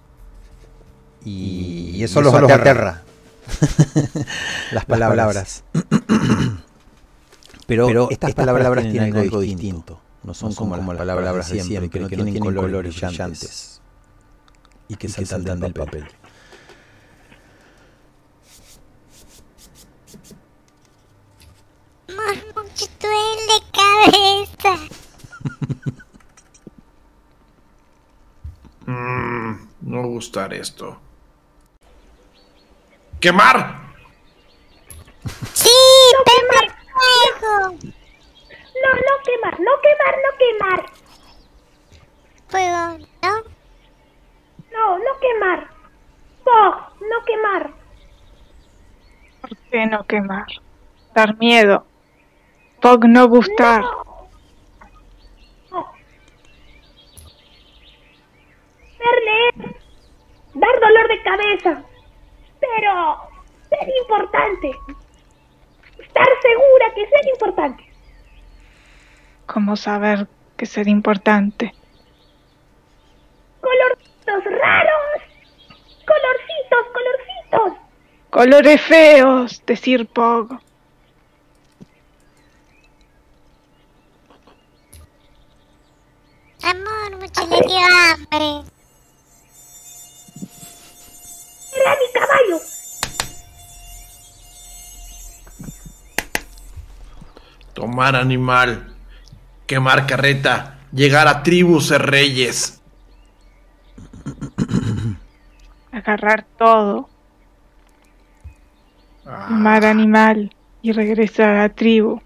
Y, 1.24 1.92
y 1.94 2.04
eso, 2.04 2.20
los 2.20 2.34
aterra. 2.34 3.02
Las 4.72 4.84
palabras. 4.84 5.64
Pero, 7.66 8.10
estas, 8.10 8.34
palabras, 8.34 8.82
tienen 8.90 9.16
algo 9.16 9.40
distinto. 9.40 9.98
No 10.22 10.34
son, 10.34 10.54
como, 10.54 10.76
las 10.76 10.84
palabras 10.96 11.50
de 11.50 11.62
siempre, 11.62 11.90
que 11.90 12.00
no 12.00 12.08
tienen 12.08 12.38
colores 12.38 13.00
brillantes. 13.00 13.73
Y 14.88 14.96
que 14.96 15.08
saltan 15.08 15.60
del 15.60 15.72
papel. 15.72 16.06
Mucho 22.54 22.86
duele 23.00 23.58
cabeza. 23.72 24.78
Mm, 28.86 29.68
no 29.80 30.02
gustar 30.08 30.52
esto. 30.52 31.00
¡Quemar! 33.18 33.94
Sí, 35.54 35.70
pero 36.26 36.74
fuego. 36.92 37.78
No, 38.82 38.90
no 39.06 39.14
quemar, 39.24 39.58
no 39.58 39.72
quemar, 39.80 40.14
no 40.24 40.30
quemar. 40.38 40.92
Fuego, 42.48 43.08
¿no? 43.22 43.53
No, 44.74 44.98
no 44.98 45.18
quemar. 45.20 45.68
Pog, 46.42 46.74
no 47.00 47.24
quemar. 47.24 47.70
¿Por 49.40 49.56
qué 49.70 49.86
no 49.86 50.04
quemar? 50.04 50.46
Dar 51.14 51.38
miedo. 51.38 51.86
Pog 52.82 53.06
no 53.06 53.28
gustar. 53.28 53.84
Verle. 58.98 59.74
Dar 60.54 60.80
dolor 60.80 61.08
de 61.08 61.22
cabeza. 61.22 61.82
Pero 62.60 63.16
ser 63.68 63.88
importante. 64.02 64.70
Estar 65.98 66.28
segura 66.42 66.94
que 66.94 67.06
ser 67.06 67.28
importante. 67.32 67.84
¿Cómo 69.46 69.76
saber 69.76 70.26
que 70.56 70.66
ser 70.66 70.88
importante? 70.88 71.72
Colorcitos 74.24 74.60
raros. 74.60 75.22
Colorcitos, 76.06 76.86
colorcitos. 76.92 77.84
Colores 78.30 78.80
feos, 78.80 79.62
decir 79.66 80.06
Pog. 80.06 80.58
Amor, 86.62 87.20
mucho 87.20 87.46
le 87.46 87.60
dio 87.66 87.78
hambre. 87.78 88.70
Era 91.76 91.96
mi 91.96 92.12
caballo. 92.12 92.60
Tomar 97.74 98.16
animal. 98.16 98.96
Quemar 99.66 100.06
carreta. 100.06 100.78
Llegar 100.92 101.28
a 101.28 101.42
tribus 101.42 101.88
ser 101.88 102.02
reyes. 102.02 102.80
Agarrar 105.92 106.44
todo. 106.58 107.08
Amar 109.26 109.84
animal 109.84 110.54
y 110.82 110.92
regresar 110.92 111.50
a 111.50 111.62
la 111.62 111.68
tribu. 111.70 112.20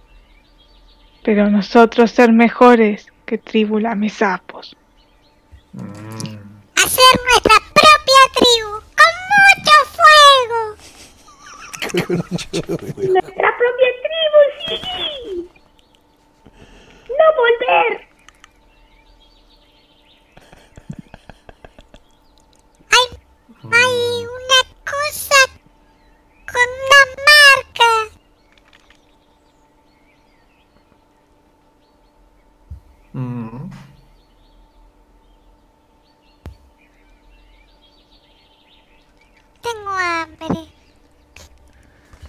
Pero 1.24 1.50
nosotros 1.50 2.10
ser 2.10 2.32
mejores 2.32 3.06
que 3.26 3.38
tribu 3.38 3.78
lamesapos. 3.78 4.76
Hacer 6.74 7.20
nuestra 7.28 7.54
propia 7.74 8.22
tribu. 8.34 8.72
Con 8.98 9.12
mucho 9.34 9.76
fuego. 9.94 10.60
Nuestra 13.12 13.48
propia 13.58 13.90
tribu, 14.02 14.40
sí. 14.66 15.48
No 17.08 17.26
volver. 17.36 18.07
Hay 23.72 24.24
una 24.26 24.60
cosa 24.84 25.36
con 26.46 26.68
una 26.84 27.02
marca. 27.28 27.90
Mm. 33.12 33.70
Tengo 39.62 39.90
hambre. 39.90 40.70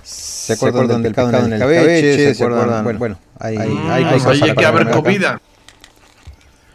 ¿Se 0.03 0.53
acuerdan 0.53 0.87
del 0.87 1.01
pescado 1.13 1.29
en 1.29 1.45
el 1.45 1.53
escabeche? 1.53 2.33
¿Se 2.35 2.43
acuerdan? 2.43 2.83
Bueno, 2.83 2.99
bueno 2.99 3.19
hay, 3.39 3.57
hay 3.57 3.69
Mm, 4.05 4.09
cosas 4.13 4.27
ahí 4.31 4.41
hay 4.49 4.55
que 4.55 4.65
haber 4.65 4.83
comer 4.89 4.93
acá. 4.93 5.01
comida. 5.03 5.41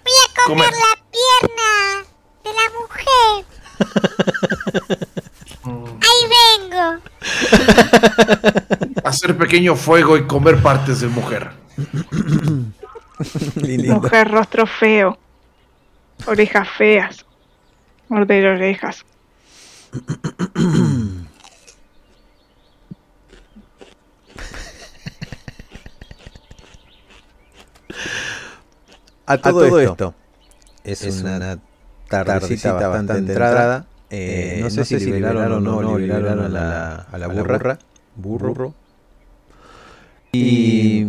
Voy 0.04 0.12
a 0.22 0.44
comer 0.46 0.70
Come. 0.70 0.78
la 0.78 1.02
pierna 1.10 2.06
de 2.44 2.50
la 2.52 2.80
mujer. 2.80 3.44
Ahí 5.64 6.22
vengo. 6.60 7.02
Hacer 9.04 9.36
pequeño 9.36 9.76
fuego 9.76 10.16
y 10.16 10.26
comer 10.26 10.62
partes 10.62 11.00
de 11.00 11.08
mujer. 11.08 11.50
Mujer, 13.88 14.30
rostro 14.30 14.66
feo. 14.66 15.18
Orejas 16.26 16.68
feas. 16.68 17.24
Morder 18.08 18.46
orejas. 18.46 19.04
A 29.26 29.38
todo, 29.38 29.80
esto, 29.80 30.14
es, 30.84 31.22
una 31.22 31.58
tardecita 32.22 32.74
bastante 32.74 33.18
entrada. 33.18 33.86
Eh, 34.10 34.60
no, 34.62 34.70
sé 34.70 34.84
si 34.84 34.98
liberaron 35.00 35.66
o 35.66 35.82
no 35.82 35.98
liberaron 35.98 36.44
a 36.44 36.48
la, 36.48 36.94
a 37.10 37.18
la 37.18 37.26
burra. 37.26 37.78
Burro. 38.14 38.74
Y 40.32 41.06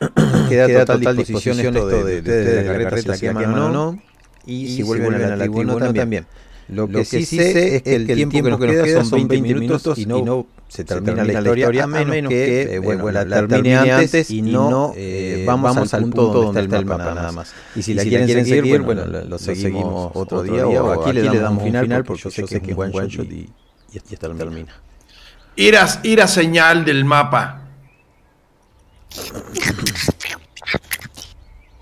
queda, 0.48 0.84
total 0.84 1.16
disposición 1.16 1.60
esto 1.60 1.86
de, 1.86 2.22
de, 2.22 2.44
de 2.44 2.64
la 2.64 2.72
carreta 2.72 3.14
si 3.16 3.26
la 3.26 3.34
queman 3.34 3.58
o 3.58 3.68
no. 3.68 4.02
Y, 4.46 4.74
si 4.74 4.82
vuelven 4.82 5.22
a 5.22 5.36
la 5.36 5.92
también. 5.94 6.26
Lo 6.68 6.88
que, 6.88 7.04
sí 7.04 7.24
sé 7.24 7.76
es 7.76 7.82
que 7.82 7.94
el 7.94 8.06
tiempo 8.06 8.42
que 8.42 8.50
nos 8.50 8.60
queda 8.60 9.04
son 9.04 9.28
20 9.28 9.48
minutos 9.48 9.98
y 9.98 10.06
no 10.06 10.46
se 10.68 10.84
termina 10.84 11.24
la 11.24 11.34
historia, 11.34 11.84
a 11.84 11.86
menos 11.86 12.30
que, 12.30 12.76
eh, 12.76 12.78
bueno, 12.78 13.10
la 13.10 13.46
termine 13.46 13.76
antes 13.76 14.30
y 14.30 14.42
no 14.42 14.92
eh, 14.96 15.44
vamos 15.46 15.92
al 15.92 16.02
punto 16.02 16.32
donde 16.32 16.62
está 16.62 16.78
el 16.78 16.86
mapa 16.86 17.14
nada 17.14 17.32
más. 17.32 17.52
Y 17.74 17.82
si 17.82 17.94
la 17.94 18.02
quieren 18.02 18.46
seguir, 18.46 18.82
bueno, 18.82 19.04
lo 19.04 19.38
seguimos 19.38 20.12
otro 20.14 20.42
día 20.42 20.66
o 20.66 21.02
aquí 21.02 21.12
le 21.12 21.22
damos 21.38 21.62
un 21.62 21.70
final 21.70 22.04
porque 22.04 22.22
yo 22.22 22.30
sé 22.30 22.44
que 22.44 22.72
es 22.72 22.76
un 22.76 22.94
one 22.94 23.08
shot 23.08 23.30
y 23.30 23.50
ya 23.92 24.16
termina. 24.16 24.72
Ir 25.54 25.76
a, 25.76 25.86
ir 26.02 26.22
a 26.22 26.26
señal 26.26 26.84
del 26.84 27.04
mapa. 27.04 27.68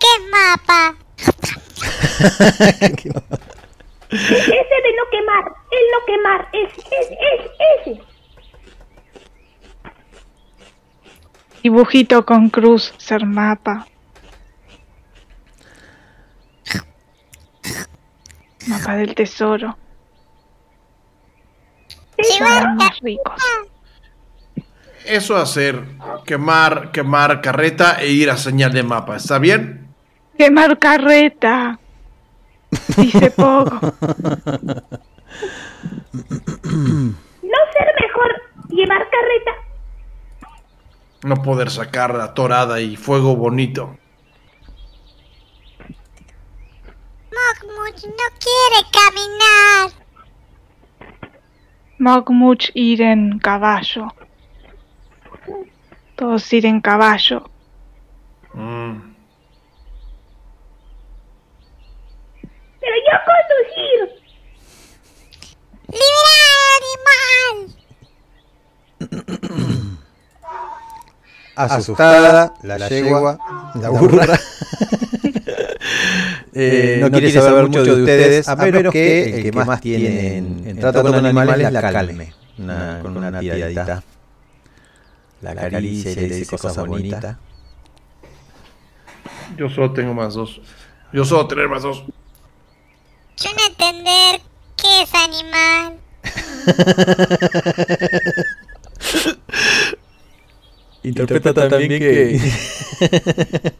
¿Qué 0.00 0.08
mapa? 0.32 0.96
Ese 4.10 4.46
de 4.48 4.92
no 4.96 5.04
quemar, 5.10 5.44
el 5.70 5.84
no 5.92 6.04
quemar, 6.06 6.48
es, 6.52 6.78
es, 6.78 7.10
es, 7.10 7.50
ese. 7.86 8.02
Dibujito 11.62 12.24
con 12.26 12.50
cruz, 12.50 12.92
ser 12.98 13.24
mapa. 13.24 13.86
Mapa 18.66 18.96
del 18.96 19.14
tesoro. 19.14 19.76
Ricos. 23.02 23.42
Eso 25.04 25.36
hacer, 25.36 25.82
quemar, 26.24 26.90
quemar 26.92 27.40
carreta 27.40 27.96
e 28.00 28.08
ir 28.08 28.30
a 28.30 28.36
señal 28.36 28.72
de 28.72 28.82
mapa. 28.82 29.16
¿Está 29.16 29.38
bien? 29.38 29.88
Quemar 30.36 30.78
carreta. 30.78 31.78
Dice 32.96 33.30
poco. 33.32 33.80
¿No 37.42 37.58
ser 37.72 37.88
mejor 38.00 38.30
llevar 38.68 39.08
carreta? 39.10 39.52
No 41.24 41.36
poder 41.42 41.70
sacar 41.70 42.14
la 42.14 42.32
torada 42.32 42.80
y 42.80 42.96
fuego 42.96 43.36
bonito. 43.36 43.98
Mogmuch 47.32 48.04
no 48.04 48.28
quiere 48.38 48.80
caminar. 48.92 49.90
Mogmuch 51.98 52.70
ir 52.74 53.02
en 53.02 53.38
caballo. 53.38 54.08
Todos 56.16 56.52
ir 56.52 56.66
en 56.66 56.80
caballo. 56.80 57.50
Mm. 58.54 59.09
Pero 62.80 62.96
yo 63.06 63.14
conducir. 63.28 63.98
¡Liberar 65.92 66.80
animal! 66.80 67.56
Asustada, 71.56 72.54
la, 72.62 72.88
yegua, 72.88 73.38
la 73.74 73.88
burra. 73.90 74.26
Eh, 76.52 76.98
no, 77.00 77.10
quiere 77.12 77.30
saber 77.30 77.68
mucho 77.68 77.84
de 77.84 77.92
ustedes, 78.02 78.48
a 78.48 78.56
menos 78.56 78.92
que 78.92 79.36
el 79.36 79.42
que 79.44 79.52
más 79.52 79.80
tiene 79.80 80.36
en, 80.36 80.62
en 80.66 80.80
trato 80.80 81.02
con 81.02 81.14
animales 81.14 81.72
la 81.72 81.92
calme. 81.92 82.34
Una, 82.58 82.98
con 83.00 83.16
una 83.16 83.38
tiradita. 83.38 84.02
La 85.42 85.52
acaricia 85.52 86.10
y 86.10 86.16
le 86.16 86.26
dice 86.26 86.58
cosas 86.58 86.84
bonitas. 86.86 87.36
Yo 89.56 89.68
solo 89.68 89.92
tengo 89.92 90.12
más 90.12 90.34
dos. 90.34 90.60
Yo 91.12 91.24
solo 91.24 91.46
tener 91.46 91.68
más 91.68 91.82
dos. 91.82 92.04
Yo 93.40 93.50
no 93.52 93.66
entender 93.66 94.40
qué 94.76 95.02
es 95.02 95.12
animal. 95.14 95.98
Interpreta, 101.02 101.54
también 101.54 101.98
que, 101.98 102.38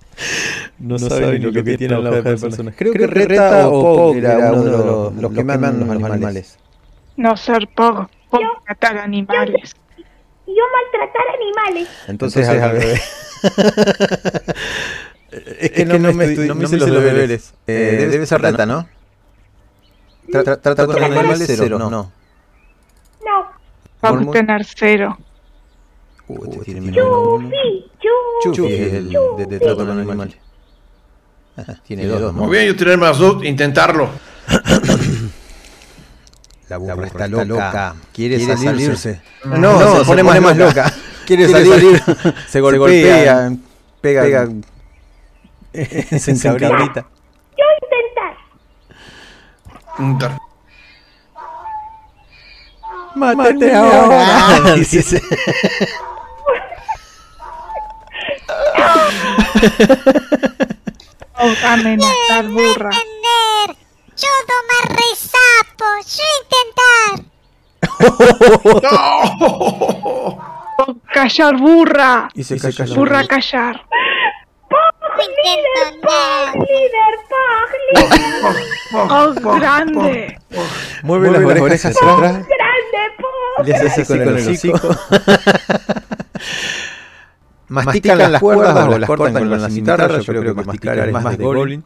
no, 0.78 0.98
sabe 0.98 1.38
ni 1.38 1.44
lo 1.44 1.52
que, 1.52 1.76
tiene 1.76 1.92
la 1.92 2.00
hoja 2.00 2.22
de 2.22 2.24
personas. 2.38 2.74
Creo, 2.74 2.94
que 2.94 3.06
Reta 3.06 3.68
o 3.68 3.82
Pog 3.82 4.16
era 4.16 4.52
uno 4.52 4.64
de 4.64 4.70
los, 4.70 5.14
los 5.14 5.30
que 5.32 5.44
mandan 5.44 5.80
los 5.80 5.90
animales. 5.90 6.58
No 7.18 7.36
ser 7.36 7.68
poco. 7.68 8.08
Poco 8.30 8.62
matar 8.66 8.96
animales. 8.96 9.76
Yo 10.46 10.62
maltratar 10.72 11.26
animales. 11.34 11.86
Entonces, 12.08 12.48
al 12.48 12.72
revés. 12.72 13.02
es 15.60 15.70
que 15.72 15.84
no, 15.84 15.98
me, 16.14 16.24
estoy, 16.24 16.48
no 16.48 16.54
me 16.54 16.64
hice 16.64 16.78
los 16.78 16.90
deberes. 16.90 17.52
Eh, 17.66 17.72
debe, 17.72 18.08
debe 18.08 18.24
ser 18.24 18.40
Reta, 18.40 18.64
¿no? 18.64 18.88
Tra- 20.30 20.44
tra- 20.44 20.60
Trata 20.60 20.86
con 20.86 21.02
animales 21.02 21.42
cero, 21.46 21.78
no. 21.78 21.90
no. 21.90 22.12
No. 23.24 23.46
Vamos 24.00 24.28
a 24.28 24.30
tener 24.30 24.64
cero. 24.64 25.18
Uy, 26.28 26.48
este 26.50 26.64
tiene 26.64 26.80
menos 26.80 27.06
uno. 27.06 27.50
Chufi, 27.50 27.90
chufi. 28.42 28.56
Chufi 28.56 28.74
es 28.74 28.92
el 28.94 29.10
de, 29.10 29.46
de 29.46 29.58
trato 29.58 29.86
con 29.86 29.98
animales. 29.98 30.36
Ajá, 31.56 31.76
Tiene 31.84 32.06
dos, 32.06 32.32
Muy 32.32 32.50
bien, 32.50 32.66
yo 32.66 32.76
tener 32.76 32.96
más 32.98 33.18
dos. 33.18 33.44
Intentarlo. 33.44 34.08
La 36.68 36.76
burra, 36.76 37.06
está, 37.08 37.26
loca. 37.26 37.96
Quiere, 38.12 38.38
salirse. 38.38 38.64
salirse. 38.64 39.20
No, 39.44 39.58
no, 39.58 39.98
se, 39.98 40.04
pone, 40.04 40.22
más, 40.22 40.56
loca. 40.56 40.92
Quiere, 41.26 41.48
salir. 41.48 42.00
se 42.46 42.60
golpea, 42.60 43.50
pega, 44.00 44.22
pega 44.22 44.48
se 46.18 46.30
encabrita. 46.30 47.06
Yo 47.58 47.64
intentar. 47.82 48.09
Intentar. 50.00 50.38
Mátate 53.14 53.74
ahora. 53.74 54.74
Dice. 54.76 55.20
Oh, 61.42 61.54
amenazar 61.66 62.44
burra. 62.48 62.90
entender. 62.90 63.76
Yo 64.16 64.28
domar 64.50 64.84
resapo. 65.00 65.86
Yo 66.04 66.26
intentar. 66.42 67.12
¡No! 68.82 68.90
Callar 71.14 71.54
burra. 71.56 72.28
Burra 72.94 73.26
callar. 73.26 73.76
Intento 73.90 73.90
nada. 73.90 73.98
Líder, 74.66 74.68
Pog, 74.68 75.00
líder. 75.00 75.09
Oh, 78.92 79.32
grande. 79.58 80.38
Mueve, 81.02 81.30
las 81.30 81.60
orejas 81.60 81.96
hacia 81.96 82.12
atrás. 82.12 82.32
Grande, 82.32 82.48
Pog. 83.18 83.66
Le 83.66 83.74
hace 83.74 83.86
así 84.02 84.04
con 84.04 84.20
el 84.20 84.36
hocico. 84.48 84.80
Mastican 87.68 88.18
las 88.32 88.40
cuerdas 88.40 88.88
o 88.88 88.98
las 88.98 89.06
cortan 89.06 89.32
con 89.32 89.48
la 89.50 89.68
cimitarra. 89.68 90.18
Yo 90.18 90.32
creo 90.32 90.54
que 90.54 90.64
masticar 90.64 90.98
es 90.98 91.12
más 91.12 91.36
de 91.38 91.44
Goblin. 91.44 91.84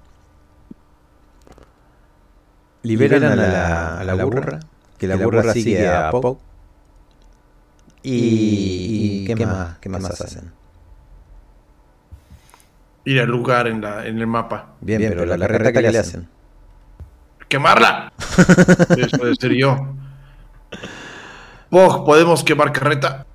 Liberan 2.82 3.24
a 3.24 3.36
la, 3.36 3.98
a 4.00 4.04
la 4.04 4.14
burra. 4.24 4.60
Que 4.98 5.06
la 5.06 5.16
burra 5.16 5.52
sigue 5.52 5.86
a 5.88 6.10
Pop. 6.10 6.40
Y, 8.02 9.22
y 9.22 9.26
¿qué 9.26 9.46
más? 9.46 9.78
¿Qué 9.78 9.88
más 9.88 10.04
hacen? 10.20 10.52
Ir 13.04 13.20
al 13.20 13.28
lugar 13.28 13.66
en, 13.66 13.80
la, 13.80 14.06
en 14.06 14.18
el 14.18 14.26
mapa. 14.26 14.74
Bien, 14.80 15.02
pero 15.08 15.26
la 15.26 15.38
carreta 15.38 15.72
que 15.72 15.92
le 15.92 15.98
hacen. 15.98 16.28
¡Quemarla! 17.48 18.12
Eso 18.96 19.24
de 19.24 19.34
ser 19.36 19.52
yo. 19.52 19.94
Pog, 21.70 22.04
¿podemos 22.06 22.42
quemar 22.42 22.72
carreta? 22.72 23.26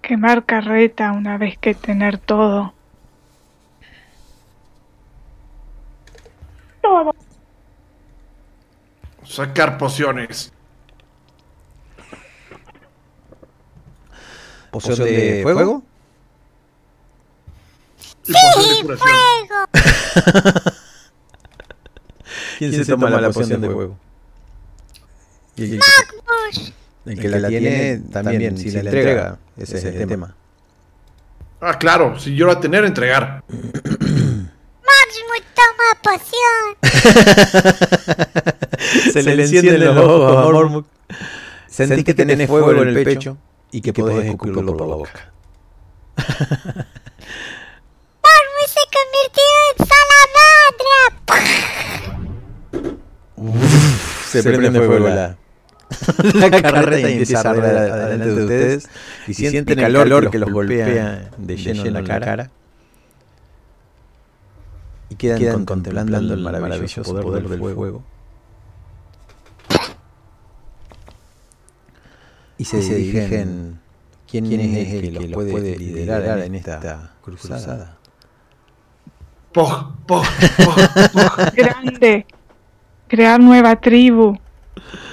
Quemar 0.00 0.44
carreta 0.44 1.12
una 1.12 1.38
vez 1.38 1.58
que 1.58 1.74
tener 1.74 2.18
todo. 2.18 2.74
Todo. 6.82 7.14
Sacar 9.24 9.78
pociones. 9.78 10.52
¿Poción 14.70 14.98
de 14.98 15.40
fuego? 15.42 15.82
Y 18.26 18.32
poción 18.32 18.68
de 18.68 18.82
curación. 18.82 19.08
¡Fuego! 19.48 19.66
¿Quién, 22.58 22.72
se, 22.72 22.84
toma, 22.84 23.10
la 23.10 23.30
poción 23.30 23.60
de 23.60 23.70
fuego? 23.70 23.98
Y 25.56 25.78
el, 27.06 27.18
que 27.20 27.28
la 27.28 27.48
tiene 27.48 27.98
también, 28.10 28.56
si 28.56 28.70
la 28.70 28.80
entrega, 28.80 29.38
ese 29.56 29.78
es 29.78 29.84
el 29.84 30.08
tema. 30.08 30.34
Ah, 31.60 31.78
claro, 31.78 32.18
si 32.18 32.34
yo 32.34 32.46
la 32.46 32.60
tener, 32.60 32.84
entregar. 32.84 33.44
Toma 35.54 35.88
poción. 36.02 36.64
se 39.12 39.22
le 39.22 39.42
encienden 39.42 39.84
los 39.84 39.96
ojos 39.96 40.36
a 40.36 40.50
Mormuk. 40.50 40.86
Sentí 41.68 42.02
que 42.04 42.14
tenés 42.14 42.48
fuego 42.48 42.72
en 42.72 42.88
el 42.88 43.04
pecho 43.04 43.38
y 43.70 43.80
que 43.80 43.92
podés 43.92 44.26
escupirlo 44.26 44.76
por 44.76 44.88
la 44.88 44.96
boca. 44.96 45.32
Se 48.94 49.00
convirtió 49.00 49.42
en 49.70 49.76
salamandra. 49.88 51.02
Se, 54.26 54.42
prende, 54.42 54.80
fuego 54.80 55.08
la, 55.08 55.36
la 56.34 56.62
carreta 56.62 57.10
y 57.10 57.12
empieza 57.12 57.40
a 57.40 57.50
arder 57.50 57.76
adelante 57.76 58.26
de 58.26 58.42
ustedes 58.42 58.88
y 59.26 59.34
sienten 59.34 59.78
el 59.78 59.84
calor 59.84 60.30
que 60.30 60.38
los 60.38 60.50
golpea 60.50 61.30
de 61.36 61.56
lleno 61.56 61.84
en 61.84 61.92
la 61.92 62.04
cara. 62.04 62.50
Y 65.08 65.16
quedan, 65.16 65.64
contemplando 65.64 66.18
el 66.34 66.40
maravilloso 66.40 67.02
poder, 67.22 67.48
del 67.48 67.58
fuego. 67.58 68.04
Y 72.56 72.64
se, 72.64 72.78
dirigen, 72.78 73.80
¿quién, 74.28 74.46
es 74.52 74.92
el 74.92 75.18
que 75.18 75.28
los 75.28 75.32
puede 75.32 75.76
liderar 75.76 76.38
en 76.40 76.54
esta 76.54 77.14
cruzada? 77.22 77.98
Poj, 79.54 79.70
poj, 80.06 80.26
poj. 80.64 80.76
Grande. 81.54 82.26
Crear 83.06 83.38
nueva 83.38 83.76
tribu. 83.76 84.36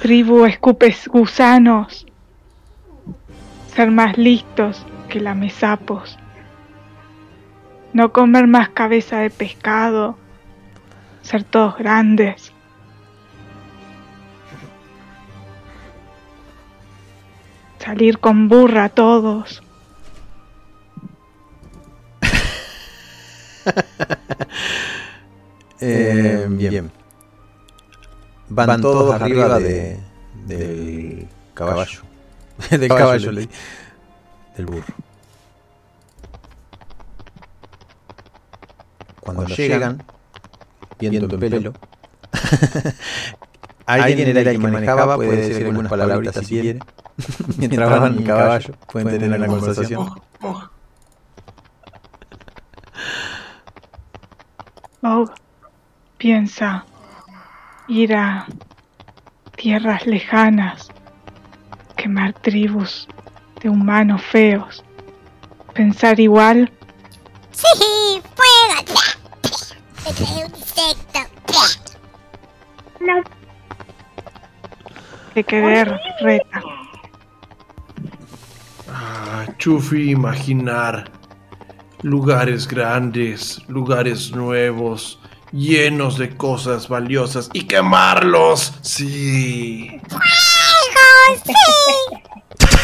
Tribu 0.02 0.46
escupes 0.46 1.08
gusanos. 1.08 2.08
Ser 3.76 3.92
más 3.92 4.18
listos 4.18 4.84
que 5.10 5.20
lamesapos. 5.20 6.18
No 7.94 8.12
comer 8.12 8.48
más 8.48 8.70
cabeza 8.70 9.20
de 9.20 9.30
pescado. 9.30 10.18
Ser 11.22 11.44
todos 11.44 11.78
grandes. 11.78 12.52
Salir 17.78 18.18
con 18.18 18.48
burra 18.48 18.90
todos. 18.90 19.62
Eh, 25.84 26.46
bien. 26.50 26.92
Van, 28.50 28.82
todos 28.82 29.16
arriba 29.16 29.58
de, 29.58 30.00
del 30.46 31.28
caballo. 31.56 32.02
del 32.70 32.88
caballo, 32.88 33.32
le- 33.38 33.50
del 34.58 34.66
burro. 34.68 34.84
Cuando, 39.22 39.46
llegan, 39.56 40.04
viento 41.00 41.34
en 41.36 41.40
pelo, 41.40 41.74
alguien 43.86 44.28
era 44.28 44.42
el 44.42 44.52
que 44.52 44.58
manejaba, 44.58 45.16
puede 45.16 45.36
decir 45.48 45.66
algunas 45.68 45.90
palabritas 45.90 46.36
si 46.46 46.56
quiere. 46.62 46.80
Mientras 47.58 47.90
van 47.90 48.14
en 48.14 48.20
el 48.20 48.24
caballo, 48.26 48.74
pueden 48.92 49.08
tener 49.10 49.30
una 49.40 49.48
conversación. 49.48 50.22
Bog 55.02 55.34
piensa 56.18 56.86
ir 57.88 58.16
a 58.16 58.46
tierras 59.56 60.06
lejanas, 60.06 60.90
quemar 61.98 62.34
tribus 62.34 63.08
de 63.62 63.70
humanos 63.70 64.22
feos, 64.22 64.84
pensar 65.74 66.20
igual, 66.20 66.72
Sí, 67.52 68.22
trae 70.14 70.46
un 70.46 70.56
insecto. 70.56 71.20
No, 73.00 73.22
de 75.36 75.44
querer 75.44 76.00
reta. 76.22 76.62
Ah, 78.90 79.46
Chufi, 79.58 80.12
imaginar 80.12 81.12
lugares 82.02 82.68
grandes, 82.68 83.62
lugares 83.68 84.32
nuevos, 84.32 85.20
llenos 85.52 86.18
de 86.18 86.36
cosas 86.36 86.88
valiosas 86.88 87.50
y 87.54 87.64
quemarlos. 87.64 88.74
Sí. 88.82 90.00
¡Fuego! 90.10 91.42
¡Sí! 91.46 91.54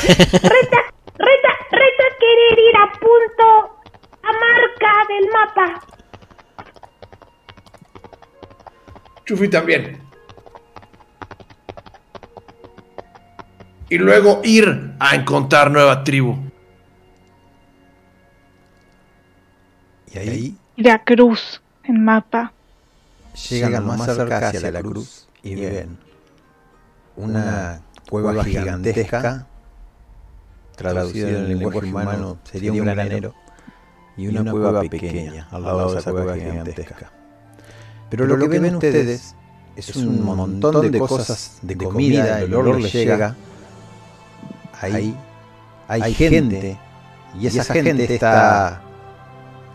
Reta, 0.08 0.82
reta, 1.18 1.52
reta 1.72 2.04
querer 2.20 2.60
ir 2.60 2.78
a 2.78 2.92
punto 2.92 3.80
a 4.24 4.32
marca 4.32 4.94
del 5.10 5.28
mapa. 5.32 5.82
Chufi 9.26 9.50
también. 9.50 10.02
Y 13.90 13.98
luego 13.98 14.42
ir 14.44 14.94
a 15.00 15.16
encontrar 15.16 15.72
nueva 15.72 16.04
tribu. 16.04 16.47
Y 20.26 20.88
ahí 20.88 21.00
cruz 21.06 21.62
en 21.84 22.04
mapa. 22.04 22.54
llegan 23.50 23.74
lo 23.74 23.82
más 23.82 24.06
cerca 24.06 24.50
hacia 24.50 24.72
la 24.72 24.82
cruz 24.82 25.28
y 25.44 25.56
ven 25.56 25.98
una 27.16 27.82
cueva 28.10 28.44
gigantesca, 28.44 29.48
traducido 30.76 31.30
en 31.30 31.36
el 31.36 31.48
lenguaje 31.50 31.90
humano 31.90 32.38
sería 32.44 32.72
un 32.72 32.86
granero, 32.86 33.34
y 34.16 34.28
una 34.28 34.52
cueva 34.52 34.82
pequeña 34.82 35.48
al 35.52 35.64
lado 35.64 35.94
de 35.94 36.00
esa 36.00 36.12
cueva 36.12 36.36
gigantesca. 36.36 37.12
Pero 38.10 38.26
lo 38.26 38.38
que 38.38 38.48
ven 38.48 38.76
ustedes 38.76 39.36
es 39.76 39.96
un 39.96 40.24
montón 40.24 40.92
de 40.92 41.00
cosas 41.00 41.60
de 41.62 41.78
comida, 41.78 42.42
el 42.42 42.54
olor 42.54 42.80
les 42.80 42.94
llega. 42.94 43.36
Ahí 44.80 45.16
hay 45.88 46.14
gente, 46.14 46.78
y 47.40 47.48
esa 47.48 47.74
gente 47.74 48.14
está 48.14 48.82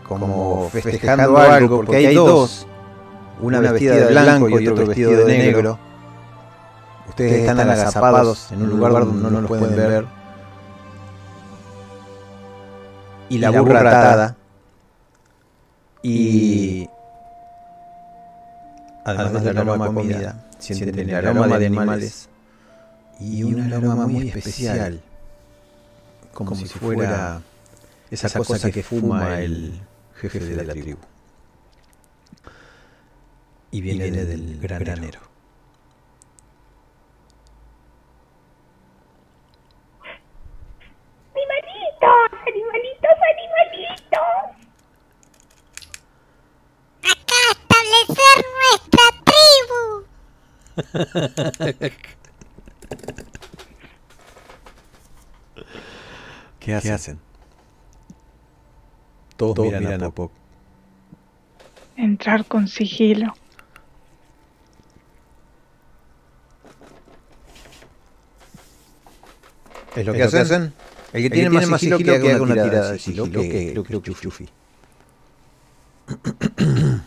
como 0.07 0.69
festejando 0.69 1.37
algo 1.37 1.77
porque 1.77 1.97
hay 1.97 2.15
dos, 2.15 2.67
una 3.41 3.59
vestida 3.59 3.95
de 3.95 4.05
blanco 4.07 4.49
y 4.59 4.67
otro 4.67 4.87
vestido 4.87 5.25
de 5.25 5.37
negro. 5.37 5.79
Ustedes 7.09 7.41
están 7.41 7.59
agazapados 7.59 8.51
en 8.51 8.63
un 8.63 8.69
lugar 8.69 8.93
donde 9.05 9.29
no 9.29 9.41
los 9.41 9.47
pueden 9.47 9.75
ver. 9.75 10.05
Y 13.29 13.37
la 13.37 13.51
burra 13.51 13.79
atada. 13.79 14.35
Y 16.01 16.89
además 19.05 19.43
del 19.43 19.57
aroma 19.57 19.87
de 19.87 19.93
comida, 19.93 20.45
sienten 20.59 21.09
el 21.09 21.15
aroma 21.15 21.57
de 21.57 21.65
animales. 21.65 22.29
y 23.19 23.43
un 23.43 23.71
aroma 23.71 24.07
muy 24.07 24.29
especial, 24.29 25.01
como 26.33 26.55
si 26.55 26.65
fuera 26.65 27.41
esa 28.11 28.39
cosa 28.39 28.71
que 28.71 28.83
fuma 28.83 29.39
el 29.39 29.79
jefe 30.29 30.55
de 30.55 30.63
la 30.63 30.73
tribu. 30.73 30.99
Y 33.71 33.81
viene 33.81 34.11
del 34.11 34.59
granero. 34.59 35.19
Animalitos, 41.33 42.29
animalitos, 42.47 43.17
animalitos. 43.33 44.33
Acá 47.03 47.39
establecer 47.51 48.37
nuestra 48.61 49.05
tribu. 49.25 49.81
¿Qué 56.59 56.75
hacen? 56.75 57.19
Todos, 59.37 59.65
miran, 59.65 60.03
a 60.03 60.09
Pop. 60.09 60.31
Entrar 61.95 62.45
con 62.45 62.67
sigilo. 62.67 63.33
¿Es 69.95 70.05
lo 70.05 70.13
que 70.13 70.23
hacen? 70.23 70.73
El 71.13 71.21
que 71.21 71.29
tiene, 71.29 71.49
más 71.49 71.79
sigilo, 71.79 71.99
que 71.99 72.09
haga 72.09 72.41
una 72.41 72.53
tirada 72.53 72.91
de 72.93 72.99
sigilo, 72.99 73.25
que 73.25 73.79
creo 73.85 74.01
que 74.01 74.11
es 74.11 74.19
Chufi. 74.19 74.49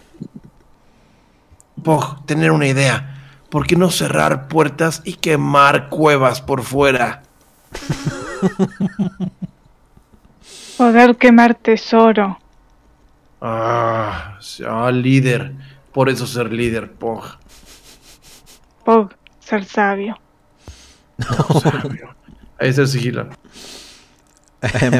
Pog, 1.82 2.24
tener 2.26 2.52
una 2.52 2.66
idea. 2.66 3.12
¿Por 3.50 3.66
qué 3.66 3.76
no 3.76 3.90
cerrar 3.90 4.48
puertas 4.48 5.02
y 5.04 5.14
quemar 5.14 5.88
cuevas 5.88 6.40
por 6.40 6.62
fuera? 6.62 7.22
Poder 10.76 11.16
quemar 11.16 11.54
tesoro. 11.54 12.38
Ah, 13.40 14.38
ah, 14.66 14.90
líder. 14.90 15.52
Por 15.92 16.08
eso 16.08 16.26
ser 16.26 16.52
líder, 16.52 16.92
Pog. 16.92 17.24
Pog, 18.84 19.10
ser 19.40 19.64
sabio. 19.64 20.18
Sabio. 21.62 22.14
Ahí 22.58 22.68
está 22.68 22.82
el 22.82 22.88
sigilo. 22.88 23.28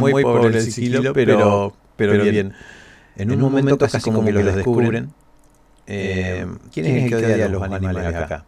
muy, 0.00 0.22
pobre 0.22 0.58
el 0.58 0.62
sigilo, 0.62 1.12
pero, 1.12 1.74
pero, 1.96 2.22
bien. 2.22 2.54
En, 3.16 3.30
un, 3.30 3.40
momento, 3.40 3.78
casi 3.78 4.00
como 4.00 4.24
que 4.24 4.32
lo 4.32 4.42
descubren. 4.42 5.12
Eh, 5.86 6.46
¿Quién 6.72 6.86
es 6.86 7.02
el 7.04 7.08
que 7.08 7.16
odia 7.16 7.46
a 7.46 7.48
los 7.48 7.62
animales 7.62 8.14
acá? 8.14 8.44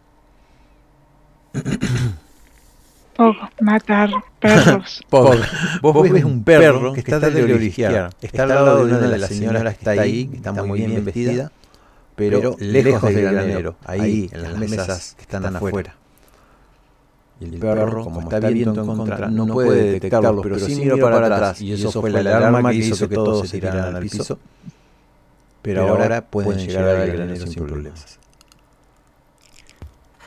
Pog, 3.19 3.35
matar 3.59 4.09
perros. 4.39 5.01
Pog. 5.09 5.35
Vos, 5.81 6.09
ves 6.09 6.23
un 6.23 6.41
perro 6.41 6.93
que 6.93 7.01
está 7.01 7.19
de 7.19 7.53
orisquear. 7.53 8.11
Está 8.21 8.43
al 8.43 8.49
lado 8.49 8.85
de 8.85 8.93
una 8.93 9.07
de 9.09 9.17
las 9.17 9.29
señoras 9.29 9.73
que 9.75 9.79
está 9.79 9.91
ahí, 9.91 10.27
que 10.27 10.37
está 10.37 10.53
muy 10.53 10.79
bien 10.79 11.03
vestida, 11.03 11.51
pero 12.15 12.55
lejos 12.59 13.13
del 13.13 13.29
granero, 13.29 13.75
ahí 13.83 14.29
en 14.31 14.43
las 14.43 14.57
mesas 14.57 15.15
que 15.17 15.23
están 15.23 15.53
afuera. 15.53 15.95
Y 17.41 17.45
el 17.45 17.59
perro, 17.59 18.05
como 18.05 18.21
está 18.21 18.39
viendo 18.39 18.81
en 18.81 18.87
contra, 18.87 19.27
no 19.27 19.47
puede 19.47 19.91
detectarlos, 19.91 20.41
pero 20.41 20.57
sí 20.57 20.75
mira 20.75 20.95
para 20.95 21.25
atrás. 21.25 21.59
Y 21.59 21.73
eso 21.73 21.91
fue 21.91 22.11
la 22.11 22.19
alarma 22.21 22.71
que 22.71 22.77
hizo 22.77 23.09
que 23.09 23.15
todos 23.15 23.49
se 23.49 23.59
tiraran 23.59 23.97
al 23.97 24.01
piso. 24.01 24.39
Pero 25.61 25.89
ahora 25.89 26.21
pueden 26.21 26.57
llegar 26.57 26.95
al 26.95 27.11
granero 27.11 27.47
sin 27.47 27.65
problemas. 27.65 28.17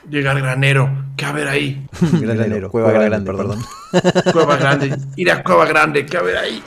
Llega 0.08 0.32
al 0.32 0.40
granero. 0.40 0.90
¿Qué 1.16 1.24
a 1.24 1.32
ver 1.32 1.48
ahí? 1.48 1.86
granero, 2.00 2.70
cueva, 2.70 2.92
grande, 2.92 3.32
perdón. 3.32 3.62
Cueva 4.32 4.56
grande. 4.56 4.96
Ir 5.16 5.30
a 5.30 5.42
cueva 5.42 5.66
grande. 5.66 6.06
¿Qué 6.06 6.16
a 6.16 6.22
ver 6.22 6.36
ahí? 6.36 6.62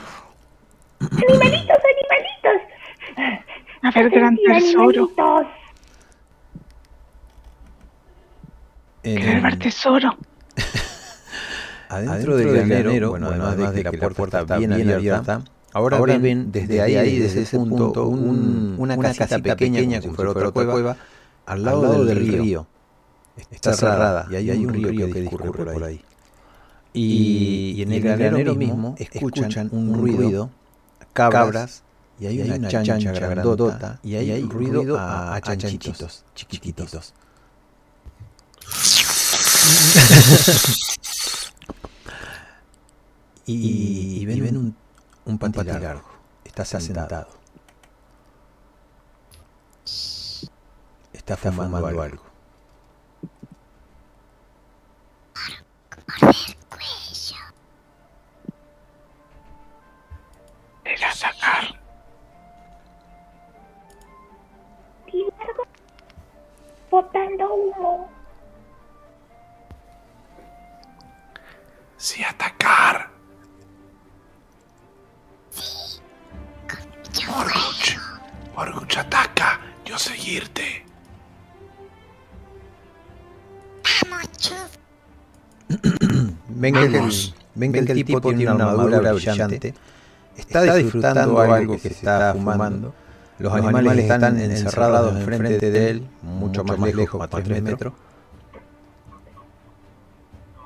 Animalitos, 1.00 1.76
animalitos. 1.92 3.42
A 3.82 3.90
ver, 3.90 4.10
gran 4.10 4.36
tesoro. 4.36 5.10
Quiero 9.02 9.42
ver 9.42 9.58
tesoro. 9.58 10.16
Adentro, 11.88 12.36
del 12.36 12.66
granero, 12.66 13.10
bueno, 13.10 13.28
además, 13.28 13.74
de, 13.74 13.84
que 13.84 13.96
la 13.96 14.10
puerta, 14.10 14.40
está 14.40 14.58
bien 14.58 14.72
abierta, 14.72 15.42
ahora, 15.72 16.18
ven 16.18 16.50
desde 16.50 16.80
ahí, 16.80 17.18
desde 17.18 17.42
ese 17.42 17.56
punto, 17.56 18.08
un, 18.08 18.74
una, 18.78 18.96
casita 18.96 19.38
pequeña, 19.38 20.00
como 20.00 20.10
si 20.10 20.16
fuera 20.16 20.30
otra 20.32 20.50
cueva, 20.50 20.96
al 21.46 21.62
lado, 21.62 22.04
del, 22.04 22.26
río. 22.26 22.66
Está 23.50 23.74
cerrada 23.74 24.26
y 24.30 24.36
hay, 24.36 24.64
un 24.64 24.72
río 24.72 25.12
que 25.12 25.20
discurre 25.20 25.52
por 25.52 25.84
ahí. 25.84 26.00
Y, 26.92 27.74
y 27.76 27.82
en 27.82 27.92
el 27.92 28.00
granero 28.00 28.54
mismo 28.54 28.94
escuchan 28.98 29.68
un 29.72 29.92
ruido, 29.94 30.50
cabras, 31.12 31.82
y 32.18 32.26
hay 32.26 32.40
una 32.40 32.68
chancha 32.68 33.12
grandota, 33.12 34.00
y 34.02 34.14
hay 34.14 34.42
un 34.42 34.50
ruido 34.50 34.96
a, 34.98 35.38
chanchitos 35.42 36.24
chiquititos. 36.34 37.12
y, 43.46 44.22
y, 44.22 44.26
ven, 44.26 44.42
ven 44.42 44.56
un, 44.56 44.74
un 45.26 45.38
patilargo. 45.38 46.02
Está 46.44 46.64
sentado. 46.64 47.28
Está 51.12 51.36
fumando, 51.36 51.86
algo. 51.86 52.25
Era 60.84 61.12
sacar. 61.12 61.80
Largo. 65.12 65.66
Botando 66.90 67.54
humo. 67.54 68.10
Sí, 71.96 72.22
atacar. 72.24 73.10
Morguch. 77.26 77.98
Morguch, 78.54 78.96
ataca. 78.98 79.60
Yo 79.84 79.98
seguirte. 79.98 80.86
Vamos, 84.02 84.30
Chuf. 84.38 84.85
Ven 86.48 86.74
que, 86.74 86.84
el, 86.84 87.12
ven 87.54 87.72
que 87.72 87.78
el 87.80 88.04
tipo 88.04 88.20
tiene 88.20 88.50
una 88.50 88.70
armadura 88.70 89.12
brillante. 89.12 89.74
Está 90.36 90.74
disfrutando 90.74 91.40
algo 91.40 91.74
que 91.74 91.80
se 91.80 91.88
está 91.88 92.32
fumando. 92.34 92.94
Los 93.38 93.52
animales 93.52 93.98
están 93.98 94.40
encerrados 94.40 95.16
enfrente 95.16 95.70
de 95.70 95.90
él, 95.90 96.08
mucho 96.22 96.64
más 96.64 96.78
lejos, 96.94 97.20
a 97.20 97.28
3 97.28 97.62
metros. 97.62 97.92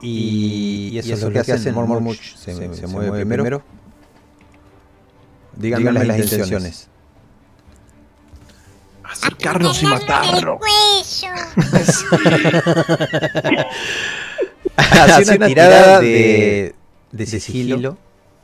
Y, 0.03 0.91
y 0.93 0.99
eso, 0.99 1.13
es 1.13 1.23
lo 1.23 1.31
que 1.31 1.41
hacen 1.41 1.75
Mormuch. 1.75 2.37
Se, 2.37 2.55
se, 2.55 2.75
se 2.75 2.87
mueve 2.87 3.27
primero. 3.27 3.63
Díganme 5.57 5.93
las 5.93 6.19
intenciones. 6.19 6.89
Acercarnos 9.03 9.83
y 9.83 9.87
matarlo. 9.87 10.61
Hace 14.91 15.37
una 15.37 15.47
tirada 15.47 16.01
de, 16.01 16.75
de 17.13 17.27
sigilo. 17.27 17.97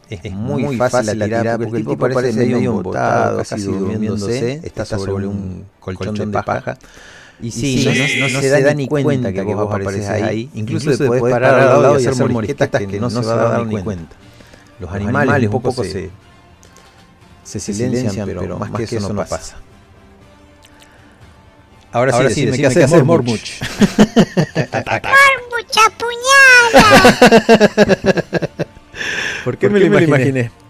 Es 0.08 0.32
muy 0.32 0.76
fácil 0.76 1.18
la 1.18 1.24
tirada 1.24 1.58
porque 1.58 1.78
el 1.78 1.86
tipo 1.86 2.08
parece 2.08 2.32
medio 2.38 2.70
embotado, 2.70 3.38
casi 3.38 3.62
durmiéndose. 3.62 4.60
Está 4.62 4.84
sobre 4.84 5.26
un 5.26 5.66
colchón 5.80 6.30
de 6.30 6.42
paja. 6.42 6.78
Y 7.40 7.50
sí, 7.50 7.84
no, 7.84 8.28
no, 8.28 8.40
se, 8.40 8.48
da 8.48 8.72
ni 8.72 8.88
cuenta 8.88 9.32
que 9.32 9.42
vos 9.42 9.66
apareces 9.66 10.08
ahí. 10.08 10.48
Incluso, 10.54 10.92
Incluso 10.92 11.06
podés 11.06 11.34
parar 11.34 11.54
al 11.54 11.82
lado 11.82 12.00
y 12.00 12.06
hacer 12.06 12.30
morisquetas 12.30 12.86
que 12.86 13.00
no 13.00 13.10
se 13.10 13.20
va 13.20 13.32
a 13.32 13.50
dar 13.50 13.66
ni 13.66 13.82
cuenta. 13.82 14.16
Los 14.78 14.90
animales 14.92 15.50
un 15.50 15.62
poco 15.62 15.84
se, 15.84 16.10
se 17.42 17.60
silencian, 17.60 18.26
pero 18.26 18.58
más 18.58 18.70
que 18.72 18.84
eso 18.84 19.12
no 19.12 19.24
pasa. 19.24 19.56
Ahora, 21.92 22.12
Ahora 22.12 22.28
sí, 22.28 22.44
decime, 22.44 22.58
¿qué 22.58 22.66
haces, 22.66 23.04
Mormuch? 23.04 23.06
¡Mormuch, 23.06 23.48
apuñala! 25.86 26.25
¿Por 29.44 29.58
qué, 29.58 29.68
¿Por 29.68 29.74
me, 29.74 29.80
qué 29.80 29.86
lo 29.86 29.94
me, 29.94 30.00
lo 30.00 30.06
imaginé? 30.06 30.50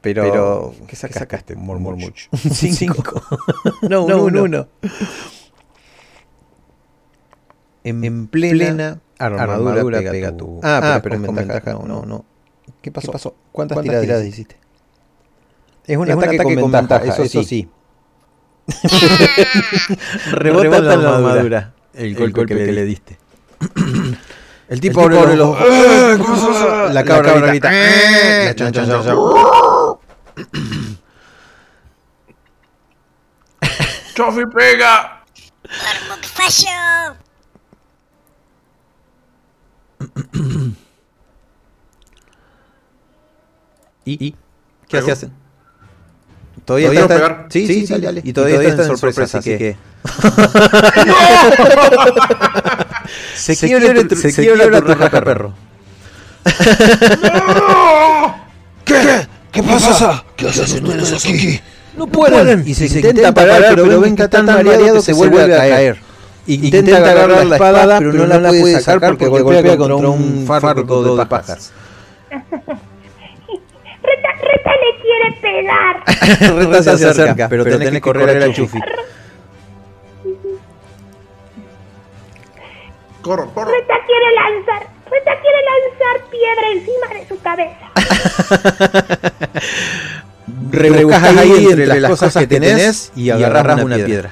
Pero, 0.00 0.22
Pero, 0.24 0.74
¿qué 0.88 0.96
sacaste? 0.96 1.54
Un 1.54 2.12
5. 2.32 3.22
no, 3.88 4.04
un 4.04 4.12
1. 4.12 4.30
No, 4.30 4.42
uno. 4.42 4.68
En, 7.84 8.04
en 8.04 8.26
plena 8.26 9.00
armadura, 9.18 9.74
armadura 9.74 9.98
pega, 9.98 10.10
pega 10.10 10.36
tu... 10.36 10.58
Ah, 10.62 10.78
pero, 10.80 10.94
ah, 10.94 11.00
pero 11.02 11.14
es 11.16 11.22
con 11.22 11.34
ventaja. 11.36 11.72
No, 11.72 12.04
no. 12.04 12.24
¿Qué 12.80 12.90
pasó? 12.90 13.06
¿Qué 13.06 13.12
pasó? 13.12 13.36
¿Cuántas, 13.52 13.76
¿Cuántas 13.76 13.82
tiradas, 13.82 14.02
tiradas 14.02 14.26
hiciste? 14.26 14.56
Es 15.86 15.96
un, 15.96 16.08
es 16.08 16.16
ataque, 16.16 16.36
un 16.36 16.40
ataque 16.40 16.60
con, 16.60 16.72
ventaja, 16.72 17.02
ventaja, 17.02 17.22
eso, 17.24 17.42
sí. 17.42 17.68
Rebota, 20.30 20.62
Rebota 20.62 20.80
la, 20.80 20.96
la 20.96 21.16
armadura 21.16 21.74
el 21.94 22.14
golpe, 22.14 22.24
el 22.24 22.32
golpe 22.32 22.56
que, 22.56 22.64
que, 22.66 22.72
le 22.72 22.84
diste. 22.84 23.18
El 24.68 24.80
tipo, 24.80 25.02
el 25.02 25.10
tipo 25.10 25.20
abre 25.20 25.36
los 25.36 25.48
ojos. 25.48 25.66
¡Eh! 25.68 26.16
La 26.92 27.04
cabra, 27.04 27.34
la 27.34 27.34
cabra 27.34 27.48
grita. 27.48 27.68
¡Eh! 27.70 28.54
¡Chofi 34.14 34.46
pega! 34.46 35.24
¡Mormuk 35.62 36.24
falló! 36.24 37.16
¿Y? 44.06 44.26
¿Y? 44.26 44.36
¿Qué 44.88 44.96
hace 44.96 45.12
hacen? 45.12 45.41
Todavía, 46.64 46.88
¿Todavía 46.88 47.00
está, 47.02 47.14
pegar? 47.14 47.46
Sí, 47.50 47.66
sí, 47.66 47.86
sí, 47.86 47.92
dale, 47.92 48.06
dale. 48.06 48.20
Y 48.24 48.32
todavía, 48.32 48.54
y 48.54 48.58
todavía 48.58 48.70
está, 48.70 48.82
en 48.92 48.98
sorpresa, 48.98 49.38
así 49.38 49.50
que... 49.50 49.58
que... 49.58 49.76
se, 53.34 53.54
se 53.56 53.66
quiebra 53.66 54.08
tu, 54.08 54.16
se 54.16 54.32
quiebra 54.32 54.80
tu 54.80 54.94
raja, 54.94 55.20
perro. 55.22 55.54
¿Qué? 58.84 59.26
¿Qué 59.52 59.62
pasa? 59.62 60.24
¿Qué 60.36 60.48
haces 60.48 60.72
ustedes 60.74 61.12
aquí? 61.12 61.60
No 61.96 62.06
pueden. 62.06 62.64
Y 62.66 62.74
se, 62.74 62.86
intenta 62.86 63.34
parar, 63.34 63.74
pero 63.74 64.00
ven 64.00 64.16
que 64.16 64.22
está 64.22 64.44
tan 64.44 64.64
mareado 64.64 64.94
que 64.94 65.02
se 65.02 65.12
vuelve 65.12 65.42
a 65.42 65.58
caer. 65.58 65.98
Intenta 66.46 66.96
agarrar 66.96 67.46
la 67.46 67.56
espada, 67.56 67.98
pero 67.98 68.12
no 68.12 68.26
la 68.26 68.48
puede 68.48 68.80
sacar 68.80 69.16
porque 69.18 69.40
golpea 69.42 69.76
contra 69.76 70.08
un 70.08 70.46
fardo 70.46 71.16
de 71.16 71.26
pajas. 71.26 71.72
Reta, 74.02 74.28
Reta 74.42 74.72
le 74.82 74.90
quiere 75.00 75.32
pegar. 75.40 75.94
Reta 76.70 76.96
se 76.96 77.08
acerca, 77.08 77.48
pero 77.48 77.64
tenés 77.64 77.90
que 77.90 78.00
correr 78.00 78.42
a 78.42 78.52
Chufi. 78.52 78.78
Corro, 83.22 83.52
corro. 83.54 83.70
Reta 83.70 83.94
quiere 84.06 84.32
lanzar. 84.34 84.88
Reta 85.10 85.32
quiere 85.40 85.58
lanzar 85.70 86.16
piedra 86.30 86.68
encima 86.72 87.06
de 87.14 87.28
su 87.28 87.40
cabeza. 87.40 87.92
Rebuscas 90.72 91.36
ahí 91.38 91.66
entre 91.66 92.00
las 92.00 92.10
cosas 92.10 92.36
que 92.36 92.46
tenés 92.46 93.12
y 93.14 93.30
agarras 93.30 93.82
una 93.82 93.96
piedra. 93.96 94.30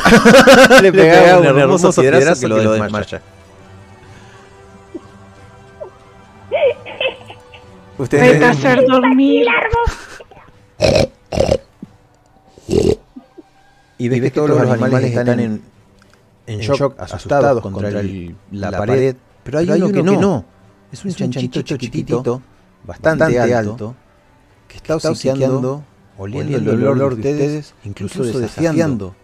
Le 0.82 0.92
pega 0.92 1.38
un 1.38 1.46
hermoso 1.58 1.92
piedrazo 1.92 2.40
que 2.40 2.48
lo 2.48 2.72
desmaya. 2.72 3.20
Ustedes 8.00 8.32
Vete 8.32 8.44
a 8.46 8.50
hacer 8.50 8.86
dormir. 8.86 9.46
Y 13.98 14.08
ves 14.08 14.20
que 14.22 14.30
todos 14.30 14.48
los 14.48 14.60
animales 14.60 15.04
están 15.04 15.40
en, 15.40 15.62
en 16.46 16.60
shock, 16.60 16.98
asustados 16.98 17.60
contra 17.60 17.88
el- 18.00 18.34
la 18.52 18.70
pared, 18.72 19.16
pero 19.44 19.58
hay, 19.58 19.70
uno, 19.70 19.92
que 19.92 20.02
no. 20.02 20.44
Es 20.90 21.04
un 21.04 21.12
chanchito 21.14 21.62
chiquitito, 21.62 22.42
bastante, 22.84 23.52
alto, 23.52 23.94
que 24.66 24.76
está 24.78 24.96
hociqueando, 24.96 25.84
oliendo 26.16 26.72
el 26.72 26.84
olor 26.86 27.16
de 27.16 27.20
ustedes, 27.20 27.74
incluso 27.84 28.22
desafiando. 28.24 29.14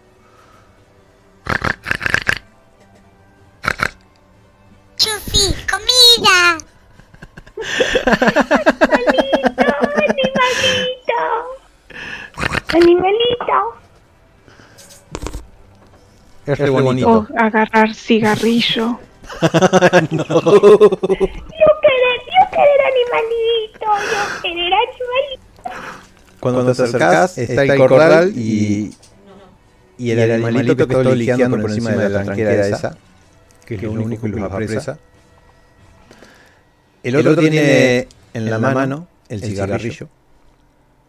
Chufi, 4.97 5.53
comida. 5.71 6.57
Animalito. 10.77 11.17
Animalito. 12.73 13.75
Es 16.45 16.59
re 16.59 16.69
bonito. 16.69 17.09
O 17.09 17.27
agarrar 17.37 17.93
cigarrillo. 17.95 18.99
Yo 19.41 20.17
querer, 20.17 20.47
yo 22.27 22.43
querer 22.51 22.79
animalito. 22.93 23.87
Yo 24.11 24.21
querer 24.41 24.73
animalito. 24.73 25.47
Cuando 26.39 26.65
te 26.65 26.71
acercás, 26.71 27.37
está 27.37 27.63
el 27.63 27.77
corral 27.77 28.31
y, 28.35 28.93
y 29.97 30.11
el, 30.11 30.31
animalito 30.31 30.77
que 30.77 30.83
está 30.83 31.15
liqueando 31.15 31.59
por 31.59 31.71
encima 31.71 31.91
de 31.91 32.09
la 32.09 32.23
tranquera 32.23 32.67
esa, 32.67 32.97
que 33.65 33.75
es 33.75 33.83
lo 33.83 33.91
único 33.91 34.21
que 34.23 34.29
los 34.29 34.43
apresa. 34.43 34.99
El 37.03 37.15
otro 37.15 37.35
tiene 37.37 38.07
en 38.33 38.49
la 38.49 38.59
mano 38.59 39.07
el 39.29 39.41
cigarrillo 39.41 40.09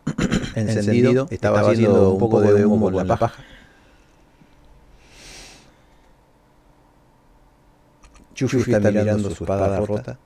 encendido, 0.55 1.26
estaba 1.31 1.60
haciendo 1.60 2.10
un 2.12 2.18
poco 2.18 2.41
de 2.41 2.65
humo 2.65 2.91
con 2.91 3.07
la 3.07 3.17
paja. 3.17 3.44
Chufi 8.34 8.58
está 8.58 8.78
mirando 8.78 9.31
su 9.31 9.42
espada 9.44 9.81
rota. 9.81 10.18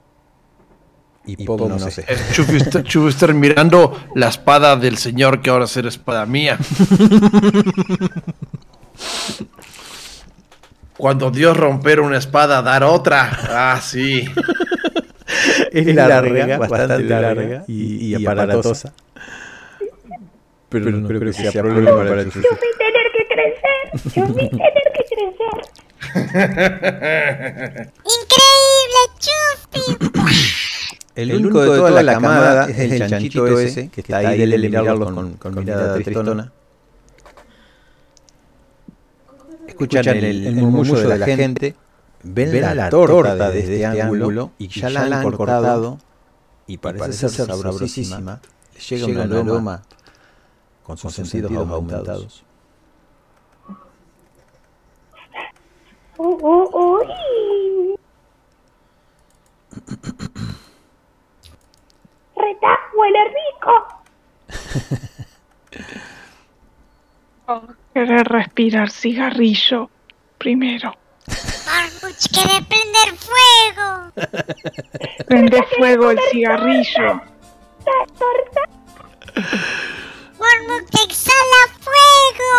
Y 1.25 1.45
Pog 1.45 1.69
no 1.69 1.79
sé. 1.79 2.05
Es 2.09 2.33
Chufi 2.33 2.57
está, 2.57 2.83
Chufi 2.89 3.09
está 3.09 3.29
mirando 3.29 3.97
la 4.15 4.29
espada 4.29 4.77
del 4.77 4.99
señor 4.99 5.41
que 5.41 5.49
ahora 5.51 5.67
será 5.67 5.89
espada 5.89 6.27
mía. 6.27 6.59
Cuando 10.99 11.31
Dios 11.31 11.57
romper 11.57 12.01
una 12.01 12.19
espada, 12.19 12.61
dar 12.61 12.85
otra. 12.85 13.31
Ah, 13.49 13.81
sí. 13.83 14.25
es 15.73 15.95
larga, 15.95 16.59
bastante 16.59 17.03
larga 17.05 17.65
y, 17.67 18.07
y 18.07 18.15
aparatosa. 18.15 18.93
Pero, 20.69 20.91
no 20.91 21.07
creo 21.07 21.21
que 21.21 21.33
sea 21.33 21.53
problema 21.53 21.97
para 21.97 22.23
el 22.23 22.33
Chufi. 22.33 22.47
Chufi 22.49 22.67
tener 22.79 23.07
que 23.13 23.27
crecer. 23.29 23.83
Chufi 24.05 24.49
tener 24.49 24.89
que 24.95 25.05
crecer. 25.13 25.57
Increíble, 28.17 29.01
Chufi. 29.19 29.85
El 31.15 31.35
único 31.35 31.61
de 31.61 31.67
toda 31.77 32.03
la 32.03 32.15
camada 32.15 32.71
es 32.71 32.79
el 32.79 33.09
chanchito 33.09 33.59
ese, 33.59 33.89
que 33.91 34.01
está 34.01 34.19
ahí 34.19 34.47
de 34.47 34.59
mirarlo 34.59 35.13
con, 35.13 35.35
con 35.35 35.55
mirada 35.55 35.95
tristona. 35.95 36.51
Escuchan 39.69 40.09
el, 40.09 40.47
el 40.47 40.55
murmullo 40.55 40.95
de 40.95 41.19
la 41.19 41.27
gente, 41.27 41.75
ven 42.23 42.77
la 42.77 42.89
torta 42.89 43.51
desde 43.51 43.75
este 43.75 44.01
ángulo 44.01 44.53
y 44.59 44.69
ya 44.69 44.91
la 44.91 45.21
han 45.21 45.23
cortado 45.23 45.99
y 46.67 46.79
parece 46.79 47.29
ser 47.29 47.47
sabrosísima. 47.47 48.41
Le 48.75 48.81
llega 48.81 49.07
un 49.07 49.33
aroma 49.33 49.83
con 50.83 50.97
sus 50.97 51.13
sentidos 51.15 51.53
aumentados. 51.53 52.45
Uh, 56.19 56.25
uh, 56.25 56.99
uy. 56.99 57.07
Reta, 62.37 62.79
huele 62.97 63.19
rico. 63.29 63.75
O 67.47 67.63
querer 67.93 68.27
respirar 68.29 68.91
cigarrillo 68.91 69.91
primero. 70.39 70.95
Marmuch 71.67 72.29
quiere 72.33 72.65
prender 72.69 73.17
fuego. 73.19 74.13
Prende 75.27 75.63
fuego 75.77 76.11
el 76.11 76.19
cigarrillo. 76.31 77.21
La 77.87 78.07
torta. 78.19 78.61
Marmuch 80.39 80.95
exhala 81.05 81.63
fuego. 81.81 82.53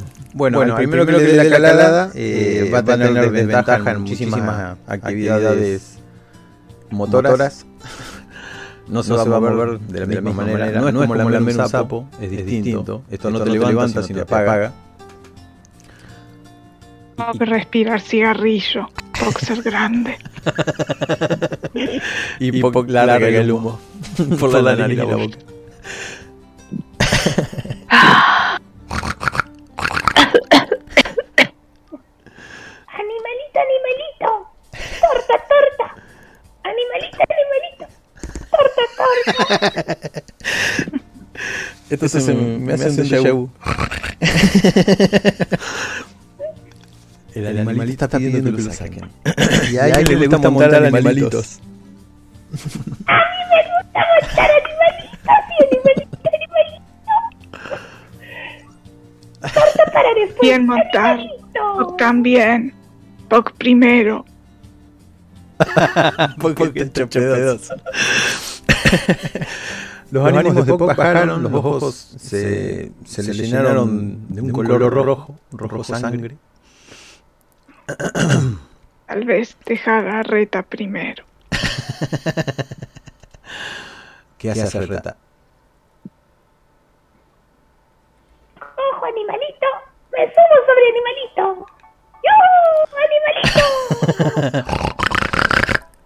Bueno, 0.32 0.62
el 0.62 0.72
primero 0.74 1.04
que 1.04 1.12
le 1.12 1.22
dé 1.24 1.44
la 1.44 1.50
calada 1.50 2.12
eh, 2.14 2.70
va 2.72 2.78
a 2.78 2.84
tener 2.84 3.12
desventaja 3.12 3.90
en 3.90 4.00
muchísimas 4.00 4.78
actividades 4.86 5.98
motoras. 6.90 7.66
No 8.88 9.04
se, 9.04 9.14
va, 9.14 9.22
a 9.22 9.24
mover 9.24 9.78
de 9.78 10.00
la 10.00 10.06
misma, 10.06 10.32
manera. 10.32 10.80
No, 10.80 10.88
es 10.88 10.94
como 10.94 11.14
lamer 11.30 11.60
un 11.60 11.68
sapo, 11.68 12.08
es 12.20 12.28
distinto. 12.28 13.04
Esto, 13.08 13.30
no 13.30 13.40
te 13.40 13.50
levanta, 13.50 14.02
sino 14.02 14.16
te 14.16 14.22
apaga. 14.22 14.72
Respirar 17.38 18.00
cigarrillo. 18.00 18.88
Boxer 19.24 19.62
grande. 19.62 20.18
y, 22.38 22.60
Poc 22.60 22.88
larga 22.88 23.28
el 23.28 23.50
humo 23.50 23.80
por 24.40 24.62
la 24.62 24.74
nariz 24.74 24.98
y 24.98 25.06
la 25.06 25.16
boca. 25.16 25.38
Animalito, 33.00 33.58
animalito. 33.66 34.30
Torta, 35.00 35.36
torta. 35.50 35.86
Animalito, 36.64 37.20
animalito. 37.28 37.84
Torta, 38.50 38.84
torta. 38.96 39.42
Esto 41.90 42.06
se 42.08 42.32
me, 42.32 42.58
me 42.58 42.72
hace 42.74 42.88
un 42.88 42.96
déjà 42.96 43.32
vu. 43.32 43.50
El 47.34 47.46
animalito 47.46 48.04
está 48.04 48.18
pidiendo 48.18 48.54
que 48.54 48.62
lo 48.62 48.72
saquen. 48.72 49.08
Y 49.72 49.76
a 49.76 49.86
él 49.88 50.04
le 50.18 50.26
gusta 50.26 50.50
montar 50.50 50.74
animalitos. 50.74 51.60
A 53.06 53.14
mí 53.14 53.40
me 53.50 53.60
gusta 53.70 54.00
montar 54.10 54.50
animalitos. 54.60 55.38
Sí, 55.46 55.62
animalito, 55.70 56.18
animalito. 56.34 56.80
Torta 59.40 59.84
para 59.92 60.10
después. 60.14 60.40
Bien 60.40 60.66
montar. 60.66 61.10
animalito. 61.12 61.78
Poc 61.78 61.96
también. 61.96 62.74
Poc 63.28 63.52
primero. 63.52 64.24
Porque 66.40 66.72
está 66.80 67.06
pedoso. 67.06 67.74
Los 70.10 70.26
ánimos 70.26 70.66
de 70.66 70.72
Pop 70.72 70.88
bajaron, 70.88 71.42
los 71.42 71.52
ojos 71.52 72.14
se, 72.18 72.90
se 73.04 73.22
le 73.22 73.32
llenaron 73.32 74.26
de 74.28 74.40
un 74.40 74.50
color 74.50 74.92
rojo, 74.92 75.36
rojo 75.52 75.84
sangre. 75.84 76.36
Tal 79.06 79.24
vez 79.24 79.56
deja 79.64 79.98
a 79.98 80.22
Reta 80.22 80.62
primero. 80.62 81.24
¿Qué 84.38 84.50
hace 84.50 84.80
Reta? 84.80 85.16
Ojo, 88.56 89.06
animalito. 89.06 89.66
Me 90.12 90.26
subo 90.26 90.66
sobre 90.66 90.88
animalito. 90.90 91.66
¡Yo! 92.24 92.32
¡Animalito! 94.52 94.86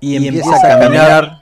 Y 0.04 0.16
empieza 0.16 0.56
a 0.56 0.78
caminar. 0.78 1.38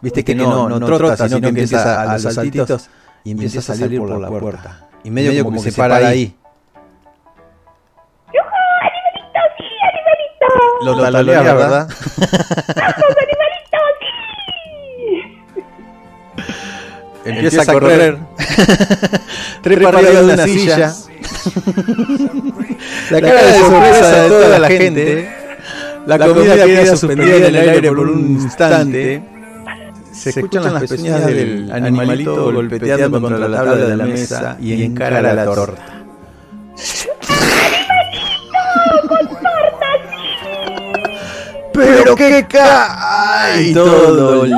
Viste 0.00 0.24
que 0.24 0.34
no, 0.34 0.68
no 0.68 0.86
trota, 0.86 1.28
sino 1.28 1.40
que 1.40 1.48
empieza 1.48 2.00
a, 2.00 2.18
los 2.18 2.34
saltitos 2.34 2.88
y 3.24 3.32
empieza 3.32 3.72
a 3.72 3.76
salir 3.76 4.00
por 4.00 4.18
la 4.18 4.28
puerta. 4.28 4.88
Y 5.04 5.10
medio, 5.10 5.44
como, 5.44 5.62
que 5.62 5.70
se 5.70 5.78
para 5.78 5.96
ahí. 5.96 6.26
¡Yujú! 6.26 6.45
Lo 10.84 11.00
talolea, 11.00 11.42
¿verdad? 11.42 11.88
¡Vamos, 12.76 13.16
animalito, 13.22 13.78
sí! 14.00 15.64
Empieza 17.24 17.62
a 17.62 17.66
correr. 17.66 18.18
Trepa 19.62 19.88
arriba 19.88 20.10
de 20.10 20.24
una 20.24 20.44
silla. 20.44 20.94
La 23.10 23.20
cara 23.20 23.42
de 23.42 23.58
sorpresa 23.58 24.22
de 24.22 24.28
toda 24.28 24.58
la 24.58 24.68
gente. 24.68 25.28
La 26.06 26.18
comida 26.18 26.54
queda 26.64 26.96
suspendida 26.96 27.36
en 27.36 27.44
el 27.44 27.68
aire 27.68 27.88
por 27.88 28.08
un 28.08 28.30
instante. 28.32 29.22
Se 30.12 30.30
escuchan 30.30 30.72
las 30.72 30.82
pezuñas 30.82 31.26
del 31.26 31.70
animalito 31.70 32.52
golpeteando 32.52 33.20
contra 33.20 33.48
la 33.48 33.56
tabla 33.56 33.74
de 33.76 33.96
la 33.96 34.06
mesa 34.06 34.56
y 34.60 34.82
encara 34.82 35.20
la 35.20 35.44
torta. 35.44 35.95
Pero 41.96 42.16
qué 42.16 42.46
cae 42.48 43.72
todo. 43.74 44.44
el- 44.44 44.52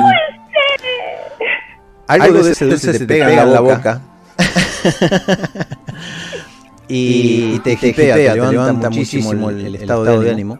Algo 2.07 2.43
de 2.43 2.51
ese 2.51 2.65
dulce 2.65 2.93
se 2.93 2.99
te 2.99 3.05
pega 3.05 3.43
en 3.43 3.53
la 3.53 3.59
boca. 3.59 4.01
y 6.87 7.59
te 7.59 7.75
gipea, 7.75 8.15
te 8.15 8.35
levanta 8.51 8.89
muchísimo 8.89 9.49
el, 9.49 9.65
el 9.65 9.75
estado 9.75 10.19
de 10.21 10.31
ánimo. 10.31 10.59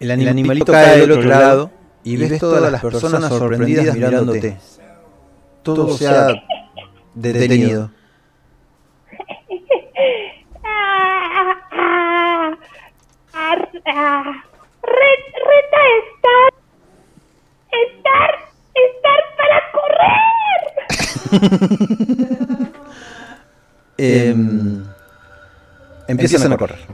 El 0.00 0.10
animalito 0.10 0.72
cae 0.72 1.00
del 1.00 1.12
otro 1.12 1.28
lado 1.28 1.70
y 2.02 2.16
ves 2.16 2.38
todas 2.40 2.70
las 2.70 2.82
personas 2.82 3.28
sorprendidas 3.30 3.94
mirándote. 3.94 4.58
Todo 5.62 5.96
se 5.96 6.06
ha 6.08 6.28
detenido. 7.14 7.90
Ah, 10.62 11.56
ah, 13.32 13.56
ah. 13.94 14.22
Re- 14.82 15.24
Reta 15.48 15.82
estar. 16.02 16.50
Estar. 17.86 18.32
Estar 18.74 19.20
para 19.38 19.58
correr. 19.72 20.22
Em, 23.96 24.82
empiezan 26.08 26.52
a 26.52 26.56
correr. 26.56 26.78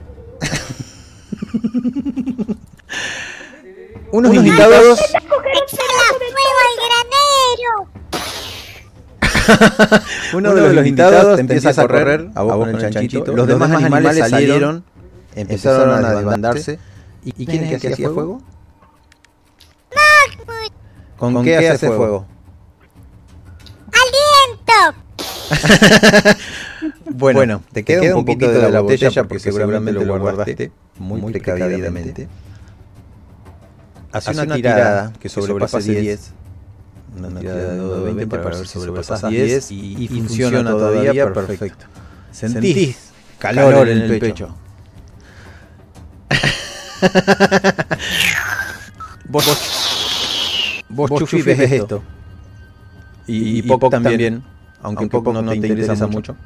Unos 4.13 4.35
invitados, 4.35 5.01
¡Échale 5.01 6.19
fuego 6.19 6.59
al 6.67 6.75
granero! 6.85 7.89
uno 10.35 10.55
de 10.55 10.75
los 10.75 10.87
invitados 10.87 11.39
empieza 11.39 11.71
a 11.71 11.75
correr 11.75 12.29
a 12.35 12.43
vos 12.43 12.57
con 12.57 12.69
el 12.69 12.91
chanchito. 12.91 13.33
Los 13.33 13.47
demás 13.47 13.71
animales 13.71 14.29
salieron, 14.29 14.85
empezaron 15.35 16.05
a 16.05 16.13
desbandarse. 16.13 16.79
¿Y 17.25 17.47
quién 17.47 17.65
es 17.65 17.73
el 17.73 17.81
que 17.81 17.89
hacía 17.93 18.11
fuego? 18.11 18.41
¿Con, 21.17 21.45
qué 21.45 21.69
hace 21.69 21.89
fuego? 21.89 22.27
¡Aliento! 23.93 24.99
Bueno, 27.13 27.63
te 27.73 27.85
queda, 27.85 28.17
un 28.17 28.25
poquito 28.25 28.51
de 28.51 28.71
la 28.71 28.81
botella 28.81 29.25
porque 29.25 29.39
seguramente 29.41 29.93
lo 29.93 30.19
guardaste 30.19 30.73
muy 30.99 31.33
precavidamente. 31.33 32.29
Hace 34.13 34.31
una 34.31 34.55
tirada 34.55 35.13
que 35.21 35.29
sobrepase 35.29 36.01
10. 36.01 36.33
Una 37.19 37.41
tirada 37.41 37.73
de 37.73 37.77
2 37.77 37.99
de 37.99 38.05
20 38.05 38.27
para 38.27 38.45
ver 38.45 38.57
si 38.57 38.67
sobrepasas 38.67 39.31
10 39.31 39.71
y, 39.73 40.05
y 40.05 40.09
funciona 40.09 40.71
todavía 40.71 41.33
perfecto. 41.33 41.87
Sentís 42.31 43.11
calor 43.39 43.89
en 43.89 43.99
el 43.99 44.19
pecho. 44.19 44.55
vos, 49.29 49.47
vos, 50.89 50.89
vos 50.89 51.21
Chufi, 51.21 51.43
ves 51.43 51.73
esto. 51.73 52.03
Y, 53.27 53.61
y 53.61 53.79
también, 53.91 54.43
aunque, 54.83 55.07
Pop 55.07 55.33
no 55.33 55.51
te 55.51 55.57
interesa 55.57 56.07
mucho. 56.07 56.37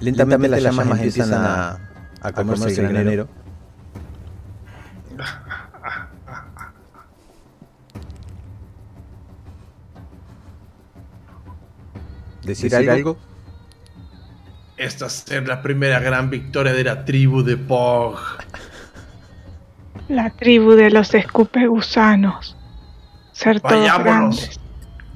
Lentamente, 0.00 0.48
las 0.48 0.62
llamas 0.62 0.90
empiezan 0.90 1.34
a, 1.34 1.78
a 2.22 2.32
comerse 2.32 2.80
el 2.80 2.88
granero. 2.88 3.28
¿Decir, 12.42 12.74
algo? 12.74 13.18
Esta 14.80 15.06
es 15.08 15.46
la 15.46 15.60
primera 15.60 16.00
gran 16.00 16.30
victoria 16.30 16.72
de 16.72 16.82
la 16.84 17.04
tribu 17.04 17.42
de 17.42 17.58
Pog. 17.58 18.18
La 20.08 20.30
tribu 20.30 20.72
de 20.72 20.90
los 20.90 21.12
escupegusanos. 21.12 22.56
Ser 23.30 23.60
todos 23.60 23.74
Vayámonos. 23.74 24.38
grandes. 24.38 24.60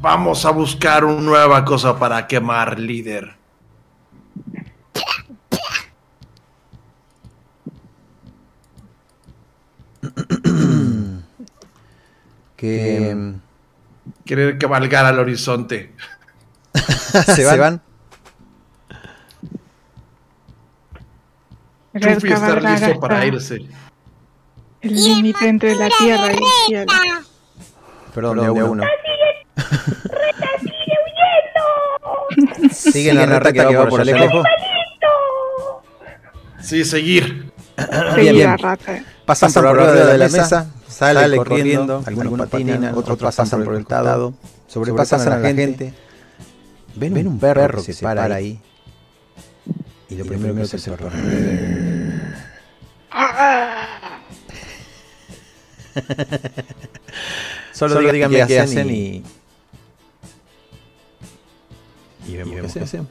Vamos 0.02 0.44
a 0.44 0.50
buscar 0.50 1.06
una 1.06 1.22
nueva 1.22 1.64
cosa 1.64 1.98
para 1.98 2.26
quemar, 2.26 2.78
líder. 2.78 3.36
Que 12.56 13.34
Querer 14.26 14.58
cabalgar 14.58 15.06
al 15.06 15.18
horizonte. 15.18 15.94
se 16.74 17.46
van. 17.56 17.78
Querer 17.78 17.93
Chufi 22.00 22.28
listo 22.28 23.00
para 23.00 23.26
irse. 23.26 23.60
El 24.80 24.94
límite 24.94 25.48
entre 25.48 25.74
la 25.76 25.88
tierra 25.88 26.32
y 26.32 26.36
el 26.36 26.42
cielo. 26.66 26.92
Perdón, 28.14 28.40
de 28.40 28.46
a 28.46 28.52
uno. 28.52 28.84
Reta 29.56 30.48
sigue 30.60 30.96
huyendo. 32.36 32.74
Siguen 32.74 33.16
la 33.16 33.26
rata 33.26 33.52
que 33.52 33.76
va 33.76 33.88
por 33.88 34.00
allá 34.00 34.16
lejos. 34.16 34.46
Sí, 36.60 36.84
seguir. 36.84 37.52
Seguir 38.14 38.32
bien. 38.32 38.50
la 38.50 38.56
rata. 38.56 39.04
Pasan 39.24 39.52
por 39.52 39.66
arriba 39.66 39.92
de 39.92 40.18
la 40.18 40.28
mesa, 40.28 40.70
sale 40.86 41.36
corriendo, 41.36 42.02
algunos 42.04 42.48
patinan, 42.48 42.94
otros 42.94 43.18
pasan 43.18 43.64
por 43.64 43.74
el 43.74 43.84
costado, 43.84 44.34
sobrepasan 44.66 45.20
a 45.20 45.38
la 45.38 45.48
gente. 45.48 45.94
Ven 46.96 47.26
un 47.26 47.38
perro 47.38 47.82
que 47.82 47.92
se 47.92 48.02
para 48.02 48.34
ahí. 48.34 48.60
Y 50.14 50.16
lo 50.16 50.24
primero 50.26 50.54
que 50.54 50.62
hace 50.62 50.76
es 50.76 50.86
el 50.86 50.94
perro. 50.94 51.10
Solo, 57.72 58.12
díganme 58.12 58.46
qué 58.46 58.60
hacen 58.60 58.90
y... 58.90 59.24
Y 62.28 62.36
vemos 62.36 62.72
qué 62.72 62.80
hacen. 62.80 63.08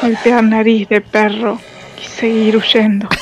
Golpear 0.00 0.44
nariz 0.44 0.88
de 0.88 1.00
perro 1.00 1.60
y 2.00 2.04
seguir 2.06 2.58
huyendo. 2.58 3.08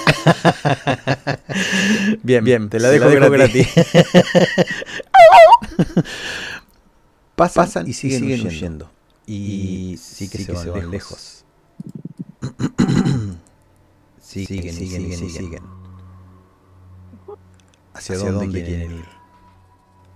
Bien, 2.22 2.44
bien, 2.44 2.68
te 2.68 2.78
la 2.78 2.90
dejo, 2.90 3.08
gratis. 3.30 3.68
Pasan, 7.34 7.88
y 7.88 7.94
siguen, 7.94 8.46
huyendo. 8.46 8.90
Y 9.26 9.96
sí 9.98 10.28
que, 10.28 10.38
se, 10.38 10.52
van 10.52 10.90
lejos. 10.90 11.44
siguen, 14.20 14.68
y 14.68 14.72
siguen, 14.72 15.02
y 15.02 15.30
siguen. 15.30 15.62
¿Hacia, 17.94 18.18
dónde, 18.18 18.62
quieren 18.62 18.92
ir? 18.98 19.04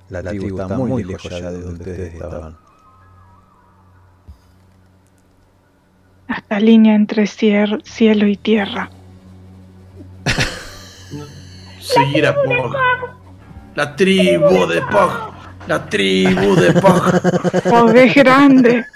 La, 0.08 0.22
tribu 0.22 0.60
está 0.60 0.76
muy 0.76 1.04
lejos 1.04 1.30
ya 1.30 1.50
de 1.50 1.60
donde 1.62 1.80
ustedes 1.80 2.14
estaban. 2.14 2.56
Hasta 6.28 6.60
línea 6.60 6.94
entre 6.94 7.24
cier- 7.24 7.82
cielo 7.84 8.26
y 8.26 8.36
tierra. 8.36 8.90
Seguir 11.80 12.26
a 12.26 12.34
Pog. 12.34 12.74
La 13.76 13.94
tribu 13.94 14.66
de 14.66 14.82
Pog. 14.82 15.35
La 15.66 15.84
tribu 15.88 16.54
de 16.54 16.72
Pog. 16.74 17.20
¡Oh, 17.72 17.90
es 17.90 18.14
grande! 18.14 18.86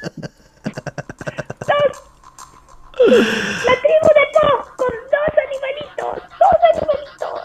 La 3.66 3.74
tribu 3.82 4.08
de 4.14 4.24
Pog 4.36 4.76
con 4.76 4.94
dos 5.10 5.32
animalitos. 5.46 6.14
Dos 6.38 6.58
animalitos. 6.70 7.38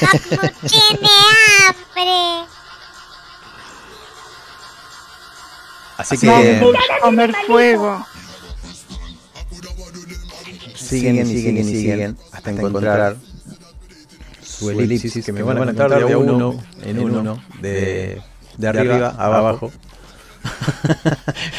Papu 0.00 0.36
tiene 0.68 1.12
hambre. 1.68 2.18
Así 5.98 6.26
Vamos 6.26 6.74
a 6.90 6.98
comer 7.00 7.30
fuego. 7.46 8.06
siguen 10.74 11.16
y 11.18 11.24
siguen 11.26 11.56
y 11.58 11.64
siguen 11.64 12.18
hasta 12.32 12.50
encontrar 12.50 13.16
su 14.60 14.70
elipsis 14.70 15.24
que 15.24 15.32
me 15.32 15.42
van 15.42 15.58
a 15.58 15.64
contar 15.66 15.90
de 15.90 16.12
a 16.12 16.18
uno 16.18 16.58
en 16.82 16.98
uno, 16.98 17.42
de, 17.60 18.20
de 18.56 18.68
arriba 18.68 19.14
a 19.16 19.26
abajo. 19.26 19.72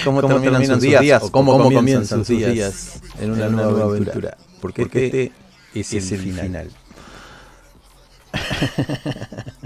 ¿Cómo, 0.03 0.21
terminan, 0.21 0.65
sus 0.65 0.81
días, 0.81 1.21
o 1.23 1.31
cómo, 1.31 1.57
comienzan 1.57 2.25
sus 2.25 2.27
días 2.27 3.01
en 3.19 3.31
una, 3.31 3.47
nueva 3.49 3.83
aventura? 3.83 4.37
Porque, 4.59 4.83
este, 4.83 5.31
es, 5.73 6.11
el, 6.11 6.19
final. 6.19 6.69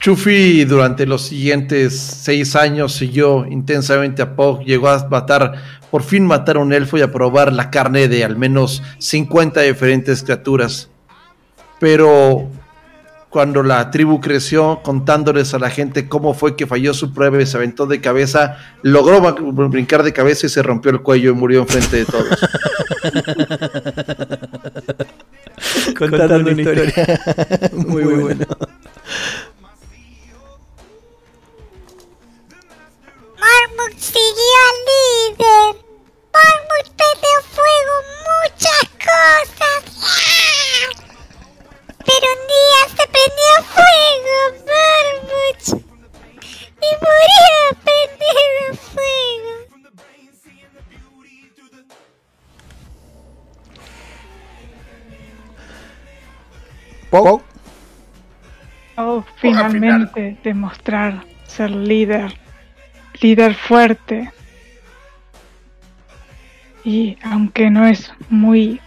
Chufi 0.00 0.64
durante 0.64 1.04
los 1.06 1.22
siguientes 1.22 1.98
seis 1.98 2.56
años 2.56 2.94
siguió 2.94 3.46
intensamente 3.46 4.22
a 4.22 4.34
Pog, 4.34 4.64
llegó 4.64 4.88
a 4.88 5.06
matar, 5.08 5.54
por 5.90 6.02
fin 6.02 6.24
matar 6.24 6.56
a 6.56 6.60
un 6.60 6.72
elfo 6.72 6.96
y 6.96 7.02
a 7.02 7.12
probar 7.12 7.52
la 7.52 7.70
carne 7.70 8.08
de 8.08 8.24
al 8.24 8.36
menos 8.36 8.82
50 8.98 9.60
diferentes 9.60 10.22
criaturas. 10.22 10.88
Pero 11.80 12.48
cuando 13.30 13.62
la 13.62 13.90
tribu 13.90 14.20
creció, 14.20 14.80
contándoles 14.82 15.54
a 15.54 15.58
la 15.58 15.70
gente 15.70 16.06
cómo 16.08 16.34
fue 16.34 16.56
que 16.56 16.66
falló 16.66 16.92
su 16.92 17.14
prueba 17.14 17.40
y 17.40 17.46
se 17.46 17.56
aventó 17.56 17.86
de 17.86 18.00
cabeza, 18.00 18.58
logró 18.82 19.20
brincar 19.68 20.02
de 20.02 20.12
cabeza 20.12 20.46
y 20.46 20.48
se 20.50 20.62
rompió 20.62 20.90
el 20.90 21.00
cuello 21.00 21.30
y 21.30 21.34
murió 21.34 21.60
enfrente 21.60 21.98
de 21.98 22.04
todos. 22.04 22.26
Contando, 25.98 26.36
una 26.36 26.50
historia. 26.50 26.92
muy, 27.86 28.04
muy 28.04 28.14
bueno. 28.14 28.44
Marmut 33.38 33.96
siguió 33.96 34.58
al 34.66 34.74
líder. 34.90 35.76
Marmut 36.34 36.86
prendió 36.96 37.36
fuego 37.54 37.94
muchas 38.26 38.84
cosas. 38.98 39.80
Pero 42.10 42.26
un 42.32 42.42
día 42.48 42.80
se 42.88 43.04
prendió 43.14 43.50
fuego, 43.74 44.36
Marmut. 44.66 45.62
Y 46.82 46.90
murió 47.04 47.50
prendido 47.84 48.62
fuego. 48.90 49.52
Pog, 57.10 57.42
Oh, 58.96 59.24
finalmente 59.36 60.36
demostrar 60.42 61.24
ser 61.46 61.70
líder. 61.70 62.34
Líder 63.22 63.54
fuerte. 63.54 64.32
Y 66.84 67.16
aunque 67.22 67.70
no 67.70 67.86
es 67.86 68.12
muy 68.28 68.80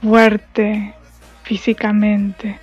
fuerte 0.00 0.94
físicamente, 1.42 2.58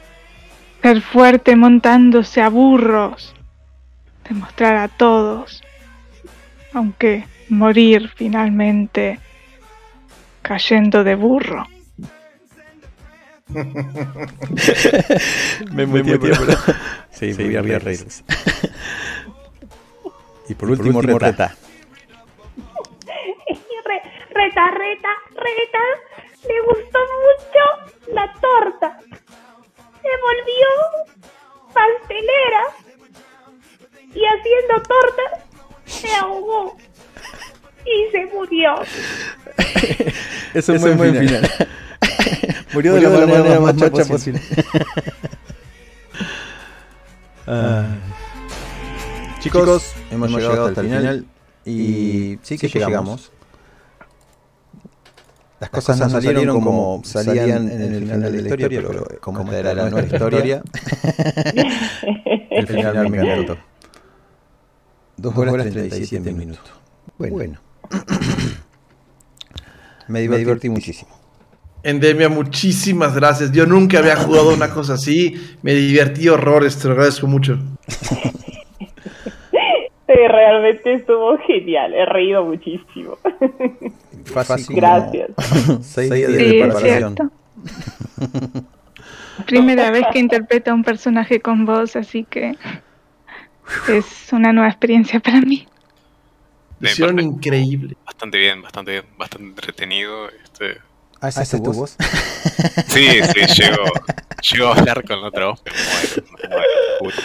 ser 0.82 1.02
fuerte 1.02 1.56
montándose 1.56 2.42
a 2.42 2.50
burros. 2.50 3.36
Demostrar 4.28 4.78
a 4.78 4.88
todos. 4.88 5.62
Aunque 6.74 7.26
morir 7.50 8.10
finalmente 8.16 9.20
cayendo 10.42 11.04
de 11.04 11.16
burro. 11.16 11.68
me 15.72 15.88
pero... 16.20 16.36
Sí, 17.12 17.34
voy 17.34 17.56
a 17.56 17.80
reírse. 17.80 18.24
y 20.48 20.54
por 20.54 20.70
último, 20.72 21.02
reta. 21.02 21.56
Re- 23.86 24.02
reta, 24.34 24.72
reta, 24.72 25.10
reta. 25.36 25.80
Le 26.48 26.62
gustó 26.62 27.00
mucho 27.26 28.14
la 28.14 28.32
torta. 28.34 29.00
Se 30.02 30.10
volvió 30.24 30.70
pastelera. 31.74 32.64
Y 34.14 34.22
haciendo 34.26 34.82
torta 34.88 35.46
se 35.86 36.16
ahogó. 36.16 36.78
Y 37.86 38.12
se 38.12 38.26
murió. 38.34 38.76
Es 40.54 40.68
un 40.68 40.80
buen, 40.80 41.16
final. 41.16 41.48
Murió 42.74 42.96
de, 42.96 43.02
la, 43.02 43.10
manera, 43.10 43.60
más 43.60 43.76
macha 43.76 44.06
posible. 44.06 44.42
Ah. 47.52 47.88
Chicos, 49.40 49.96
hemos, 50.12 50.30
llegado, 50.30 50.68
hasta 50.68 50.82
el 50.82 50.88
final, 50.88 51.26
y 51.66 52.38
sí 52.44 52.60
que, 52.60 52.68
llegamos. 52.68 53.32
Las 55.60 55.70
cosas, 55.70 56.00
no 56.00 56.10
salieron 56.10 56.48
como 56.48 57.02
salían 57.04 57.70
en 57.70 57.94
el 57.94 58.04
final 58.04 58.22
de 58.22 58.32
la 58.32 58.38
historia, 58.38 58.70
pero 58.70 59.08
como 59.20 59.42
esta 59.42 59.60
era 59.60 59.74
la 59.74 59.90
nueva 59.90 60.08
historia, 60.08 60.64
el 62.50 62.68
final 62.68 63.10
me 63.10 63.18
encantó. 63.18 63.58
Dos 65.18 65.38
horas 65.38 65.70
37 65.70 66.32
minutos. 66.32 66.72
Bueno. 67.18 67.60
me 70.08 70.22
divertí 70.22 70.70
muchísimo. 70.70 71.12
Endemia, 71.84 72.30
muchísimas 72.30 73.16
gracias. 73.16 73.52
Yo 73.52 73.66
nunca 73.66 74.00
había 74.00 74.16
jugado 74.16 74.54
una 74.54 74.70
cosa 74.70 74.94
así. 74.94 75.36
Me 75.62 75.74
divertí 75.74 76.30
horrores, 76.30 76.78
te 76.78 76.88
lo 76.88 76.94
agradezco 76.94 77.28
mucho. 77.28 77.60
Realmente 80.28 80.94
estuvo 80.94 81.38
genial. 81.40 81.94
He 81.94 82.06
reído 82.06 82.44
muchísimo. 82.46 83.18
Fácil. 84.26 84.76
Gracias. 84.76 85.30
Seis 85.82 86.12
días 86.12 86.32
de 86.32 86.40
Sí, 86.40 86.60
preparación. 86.62 87.16
Primera 89.46 89.92
vez 89.92 90.04
que 90.12 90.20
interpreto 90.20 90.72
a 90.72 90.74
un 90.74 90.84
personaje 90.84 91.40
con 91.40 91.66
voz, 91.66 91.96
así 91.96 92.26
que 92.26 92.56
es 93.88 94.32
una 94.34 94.52
nueva 94.52 94.70
experiencia 94.70 95.20
para 95.20 95.42
mí. 95.42 95.68
Hicieron 96.82 97.20
increíble. 97.20 97.96
Bastante 98.06 98.38
bien, 98.38 98.62
bastante 98.62 98.92
bien, 98.92 99.06
bastante 99.18 99.48
entretenido. 99.48 100.30
Este, 100.30 100.78
Ah, 101.22 101.28
¿esa 101.28 101.42
es 101.42 101.52
tu 101.52 101.74
voz? 101.74 101.98
sí, 102.88 103.08
sí, 103.24 103.62
llego, 103.62 103.84
llego 104.54 104.68
a 104.68 104.76
hablar 104.76 105.04
con 105.04 105.22
la 105.22 105.28
otra 105.28 105.48
voz, 105.48 105.62
me 105.66 105.72
muero, 105.74 106.24
me 106.32 106.48
muero, 106.48 106.70
juro. 107.00 107.16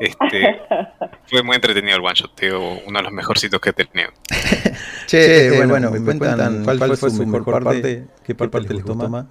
Este, 0.00 0.60
fue 1.26 1.42
muy 1.42 1.56
entretenido 1.56 1.96
el 1.96 2.02
one 2.02 2.14
shot, 2.14 2.34
tío, 2.34 2.58
uno 2.86 2.98
de 2.98 3.02
los 3.02 3.12
mejorcitos 3.12 3.60
que 3.60 3.70
he 3.70 3.72
tenido. 3.72 4.10
Che, 5.06 5.48
eh, 5.48 5.66
bueno, 5.66 5.90
me 5.90 6.00
cuentan 6.00 6.64
cuál 6.64 6.96
fue 6.96 7.10
su 7.10 7.26
mejor 7.26 7.62
parte, 7.62 8.06
qué 8.24 8.34
parte 8.34 8.60
les 8.60 8.82
gustó 8.84 9.08
más. 9.08 9.26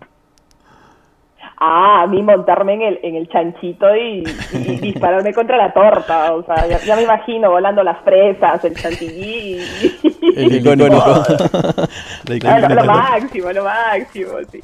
Ah, 1.61 2.03
a 2.03 2.07
mí 2.07 2.23
montarme 2.23 2.75
en 2.75 2.81
el, 2.83 2.99
en 3.03 3.15
el 3.15 3.27
chanchito 3.27 3.93
y, 3.93 4.23
y 4.53 4.79
dispararme 4.81 5.33
contra 5.33 5.57
la 5.57 5.73
torta. 5.73 6.33
O 6.33 6.43
sea, 6.45 6.65
ya, 6.67 6.79
ya 6.79 6.95
me 6.95 7.03
imagino 7.03 7.49
volando 7.49 7.83
las 7.83 8.01
fresas, 8.03 8.63
el 8.63 8.75
chantilly. 8.75 9.61
Y, 9.61 10.33
El 10.37 10.55
icónico. 10.55 11.23
Lo, 12.25 12.85
máximo, 12.85 13.51
lo 13.51 13.63
máximo, 13.65 14.31
sí. 14.49 14.61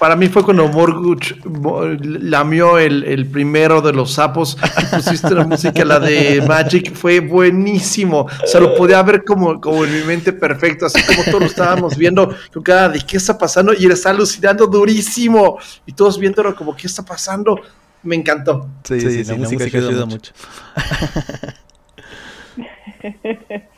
Para 0.00 0.16
mí 0.16 0.28
fue 0.28 0.42
cuando 0.42 0.66
Morguch 0.66 1.44
mo- 1.44 1.84
lamió 1.84 2.78
el, 2.78 3.04
el 3.04 3.26
primero 3.26 3.82
de 3.82 3.92
los 3.92 4.14
sapos 4.14 4.56
y 4.80 4.96
pusiste 4.96 5.34
la 5.34 5.46
música, 5.46 5.84
la 5.84 6.00
de 6.00 6.42
Magic, 6.48 6.94
fue 6.94 7.20
buenísimo. 7.20 8.20
O 8.20 8.46
sea, 8.46 8.62
lo 8.62 8.74
podía 8.74 9.02
ver 9.02 9.24
como, 9.24 9.60
como 9.60 9.84
en 9.84 9.92
mi 9.92 10.02
mente 10.04 10.32
perfecto, 10.32 10.86
así 10.86 11.02
como 11.02 11.22
todos 11.24 11.40
lo 11.40 11.46
estábamos 11.46 11.98
viendo, 11.98 12.34
con 12.50 12.62
cara 12.62 12.88
de 12.88 13.00
qué 13.00 13.18
está 13.18 13.36
pasando 13.36 13.74
y 13.74 13.84
él 13.84 13.92
está 13.92 14.08
alucinando 14.08 14.66
durísimo. 14.66 15.58
Y 15.84 15.92
todos 15.92 16.18
viéndolo 16.18 16.56
como 16.56 16.74
qué 16.74 16.86
está 16.86 17.04
pasando. 17.04 17.60
Me 18.02 18.16
encantó. 18.16 18.70
Sí, 18.84 19.02
sí, 19.02 19.24
la, 19.24 19.34
música, 19.34 19.64
ayuda, 19.64 20.06
mucho. 20.06 20.32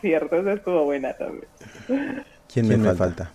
Cierto, 0.00 0.36
eso 0.36 0.50
estuvo 0.50 0.84
buena 0.84 1.14
también. 1.14 1.46
¿Quién, 2.46 2.68
me 2.68 2.94
falta? 2.94 3.32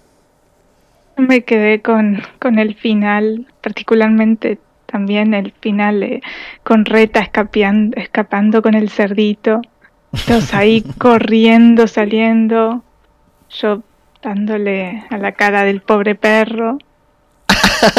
Me 1.17 1.43
quedé 1.43 1.81
con, 1.81 2.21
con 2.39 2.59
el 2.59 2.75
final, 2.75 3.47
particularmente 3.61 4.59
también 4.85 5.33
el 5.33 5.51
final 5.61 6.03
eh, 6.03 6.21
con 6.63 6.85
Reta 6.85 7.19
escapean- 7.21 7.93
escapando 7.97 8.61
con 8.61 8.73
el 8.75 8.89
cerdito. 8.89 9.61
Todos 10.27 10.53
ahí 10.53 10.81
corriendo, 10.97 11.87
saliendo. 11.87 12.83
Yo 13.49 13.83
dándole 14.21 15.03
a 15.09 15.17
la 15.17 15.31
cara 15.33 15.63
del 15.63 15.81
pobre 15.81 16.15
perro. 16.15 16.77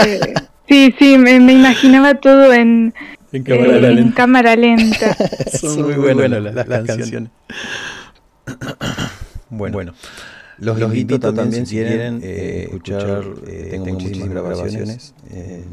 Eh, 0.04 0.34
sí, 0.68 0.92
sí, 0.98 1.18
me, 1.18 1.38
me 1.38 1.52
imaginaba 1.52 2.14
todo 2.14 2.52
en, 2.52 2.92
En 3.32 3.44
eh, 3.46 3.90
en 4.00 4.10
cámara 4.10 4.56
lenta. 4.56 5.14
Son 5.52 5.82
muy 5.82 5.94
buenas 5.94 6.42
las, 6.42 6.66
las 6.66 6.84
canciones. 6.84 7.30
Bueno, 9.50 9.72
bueno. 9.74 9.94
Los, 10.58 10.78
los 10.78 10.94
invito 10.94 11.32
también, 11.32 11.66
si 11.66 11.76
quieren, 11.76 12.20
eh, 12.22 12.64
escuchar, 12.64 13.24
eh, 13.46 13.68
tengo, 13.70 13.86
muchísimas 13.86 14.30
grabaciones, 14.30 15.14
eh, 15.30 15.64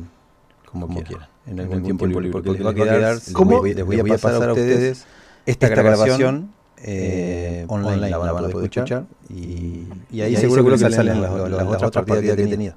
como, 0.72 0.88
quieran, 1.02 1.28
en 1.48 1.60
algún 1.60 1.84
tiempo 1.84 2.06
libre, 2.06 2.30
porque 2.30 2.52
les 2.52 2.66
va 2.66 2.70
a 2.70 2.74
quedar, 2.74 3.18
¿Cómo? 3.34 3.52
les 3.52 3.60
voy, 3.60 3.74
les 3.74 4.04
voy 4.04 4.12
a 4.12 4.18
pasar 4.18 4.50
a 4.50 4.54
ustedes 4.54 5.06
esta 5.46 5.70
grabación 5.70 6.54
eh, 6.88 7.66
online 7.68 8.10
la 8.10 8.18
van 8.18 8.30
a 8.30 8.50
poder 8.50 8.66
escuchar. 8.66 9.06
Y, 9.30 9.86
y 10.12 10.22
ahí, 10.22 10.36
seguro, 10.36 10.64
que 10.66 10.78
salen 10.78 11.22
las, 11.22 11.32
las, 11.32 11.50
las 11.50 11.84
otras 11.84 12.06
partidas 12.06 12.36
que 12.36 12.44
he 12.44 12.48
tenido. 12.48 12.76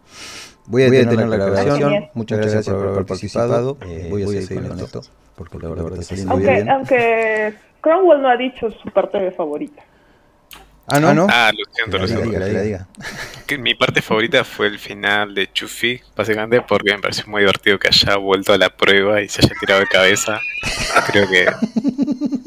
Voy 0.67 0.83
a 0.83 0.91
detener 0.91 1.29
la 1.29 1.37
grabación. 1.37 2.09
Muchas 2.15 2.39
gracias 2.39 2.69
por 2.69 2.89
haber 2.89 3.07
participado. 3.07 3.77
Eh, 3.87 4.09
voy 4.11 4.23
a 4.23 4.43
seguir 4.43 4.69
con 4.69 4.81
esto. 4.81 5.01
Porque 5.35 5.59
la 5.59 5.69
verdad 5.69 5.93
está 5.93 6.03
saliendo 6.05 6.33
Aunque, 6.33 6.53
bien. 6.53 6.69
aunque 6.69 7.55
Cromwell 7.81 8.21
no 8.21 8.29
ha 8.29 8.37
dicho 8.37 8.71
su 8.71 8.91
parte 8.91 9.31
favorita. 9.33 9.83
Ah, 10.89 11.01
no, 11.01 11.13
no. 11.15 11.27
Ah, 11.29 11.53
lo 11.53 11.65
siento, 11.75 11.99
lo 11.99 12.05
la 12.05 12.09
siento. 12.09 12.47
diga, 12.47 12.63
diga. 12.63 12.89
Que 13.47 13.57
mi 13.57 13.75
parte 13.75 14.03
favorita 14.03 14.45
fue 14.45 14.67
el 14.67 14.79
final 14.79 15.35
de 15.35 15.51
Chuffy, 15.51 16.01
básicamente 16.15 16.61
porque 16.61 16.93
me 16.93 16.99
pareció 17.01 17.27
muy 17.29 17.41
divertido 17.41 17.79
que 17.79 17.89
haya 17.89 18.17
vuelto 18.17 18.53
a 18.53 18.59
la 18.59 18.69
prueba 18.69 19.23
y 19.23 19.29
se 19.29 19.41
haya 19.43 19.55
tirado 19.59 19.81
de 19.81 19.87
cabeza. 19.87 20.39
Creo 21.07 21.27
que 21.29 21.47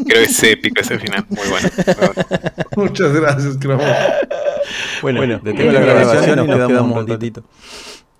creo 0.05 0.23
que 0.23 0.23
es 0.23 0.43
épico 0.43 0.81
ese 0.81 0.99
final, 0.99 1.25
muy 1.29 1.47
bueno. 1.47 1.69
Bueno. 1.85 2.13
Muchas 2.75 3.13
gracias, 3.13 3.57
Cromwell. 3.57 3.95
Bueno, 5.01 5.39
detengo 5.43 5.71
la 5.71 5.79
grabación 5.79 6.31
y 6.31 6.47
nos 6.47 6.67
quedamos 6.67 6.97
un 6.97 7.07
ratito. 7.07 7.43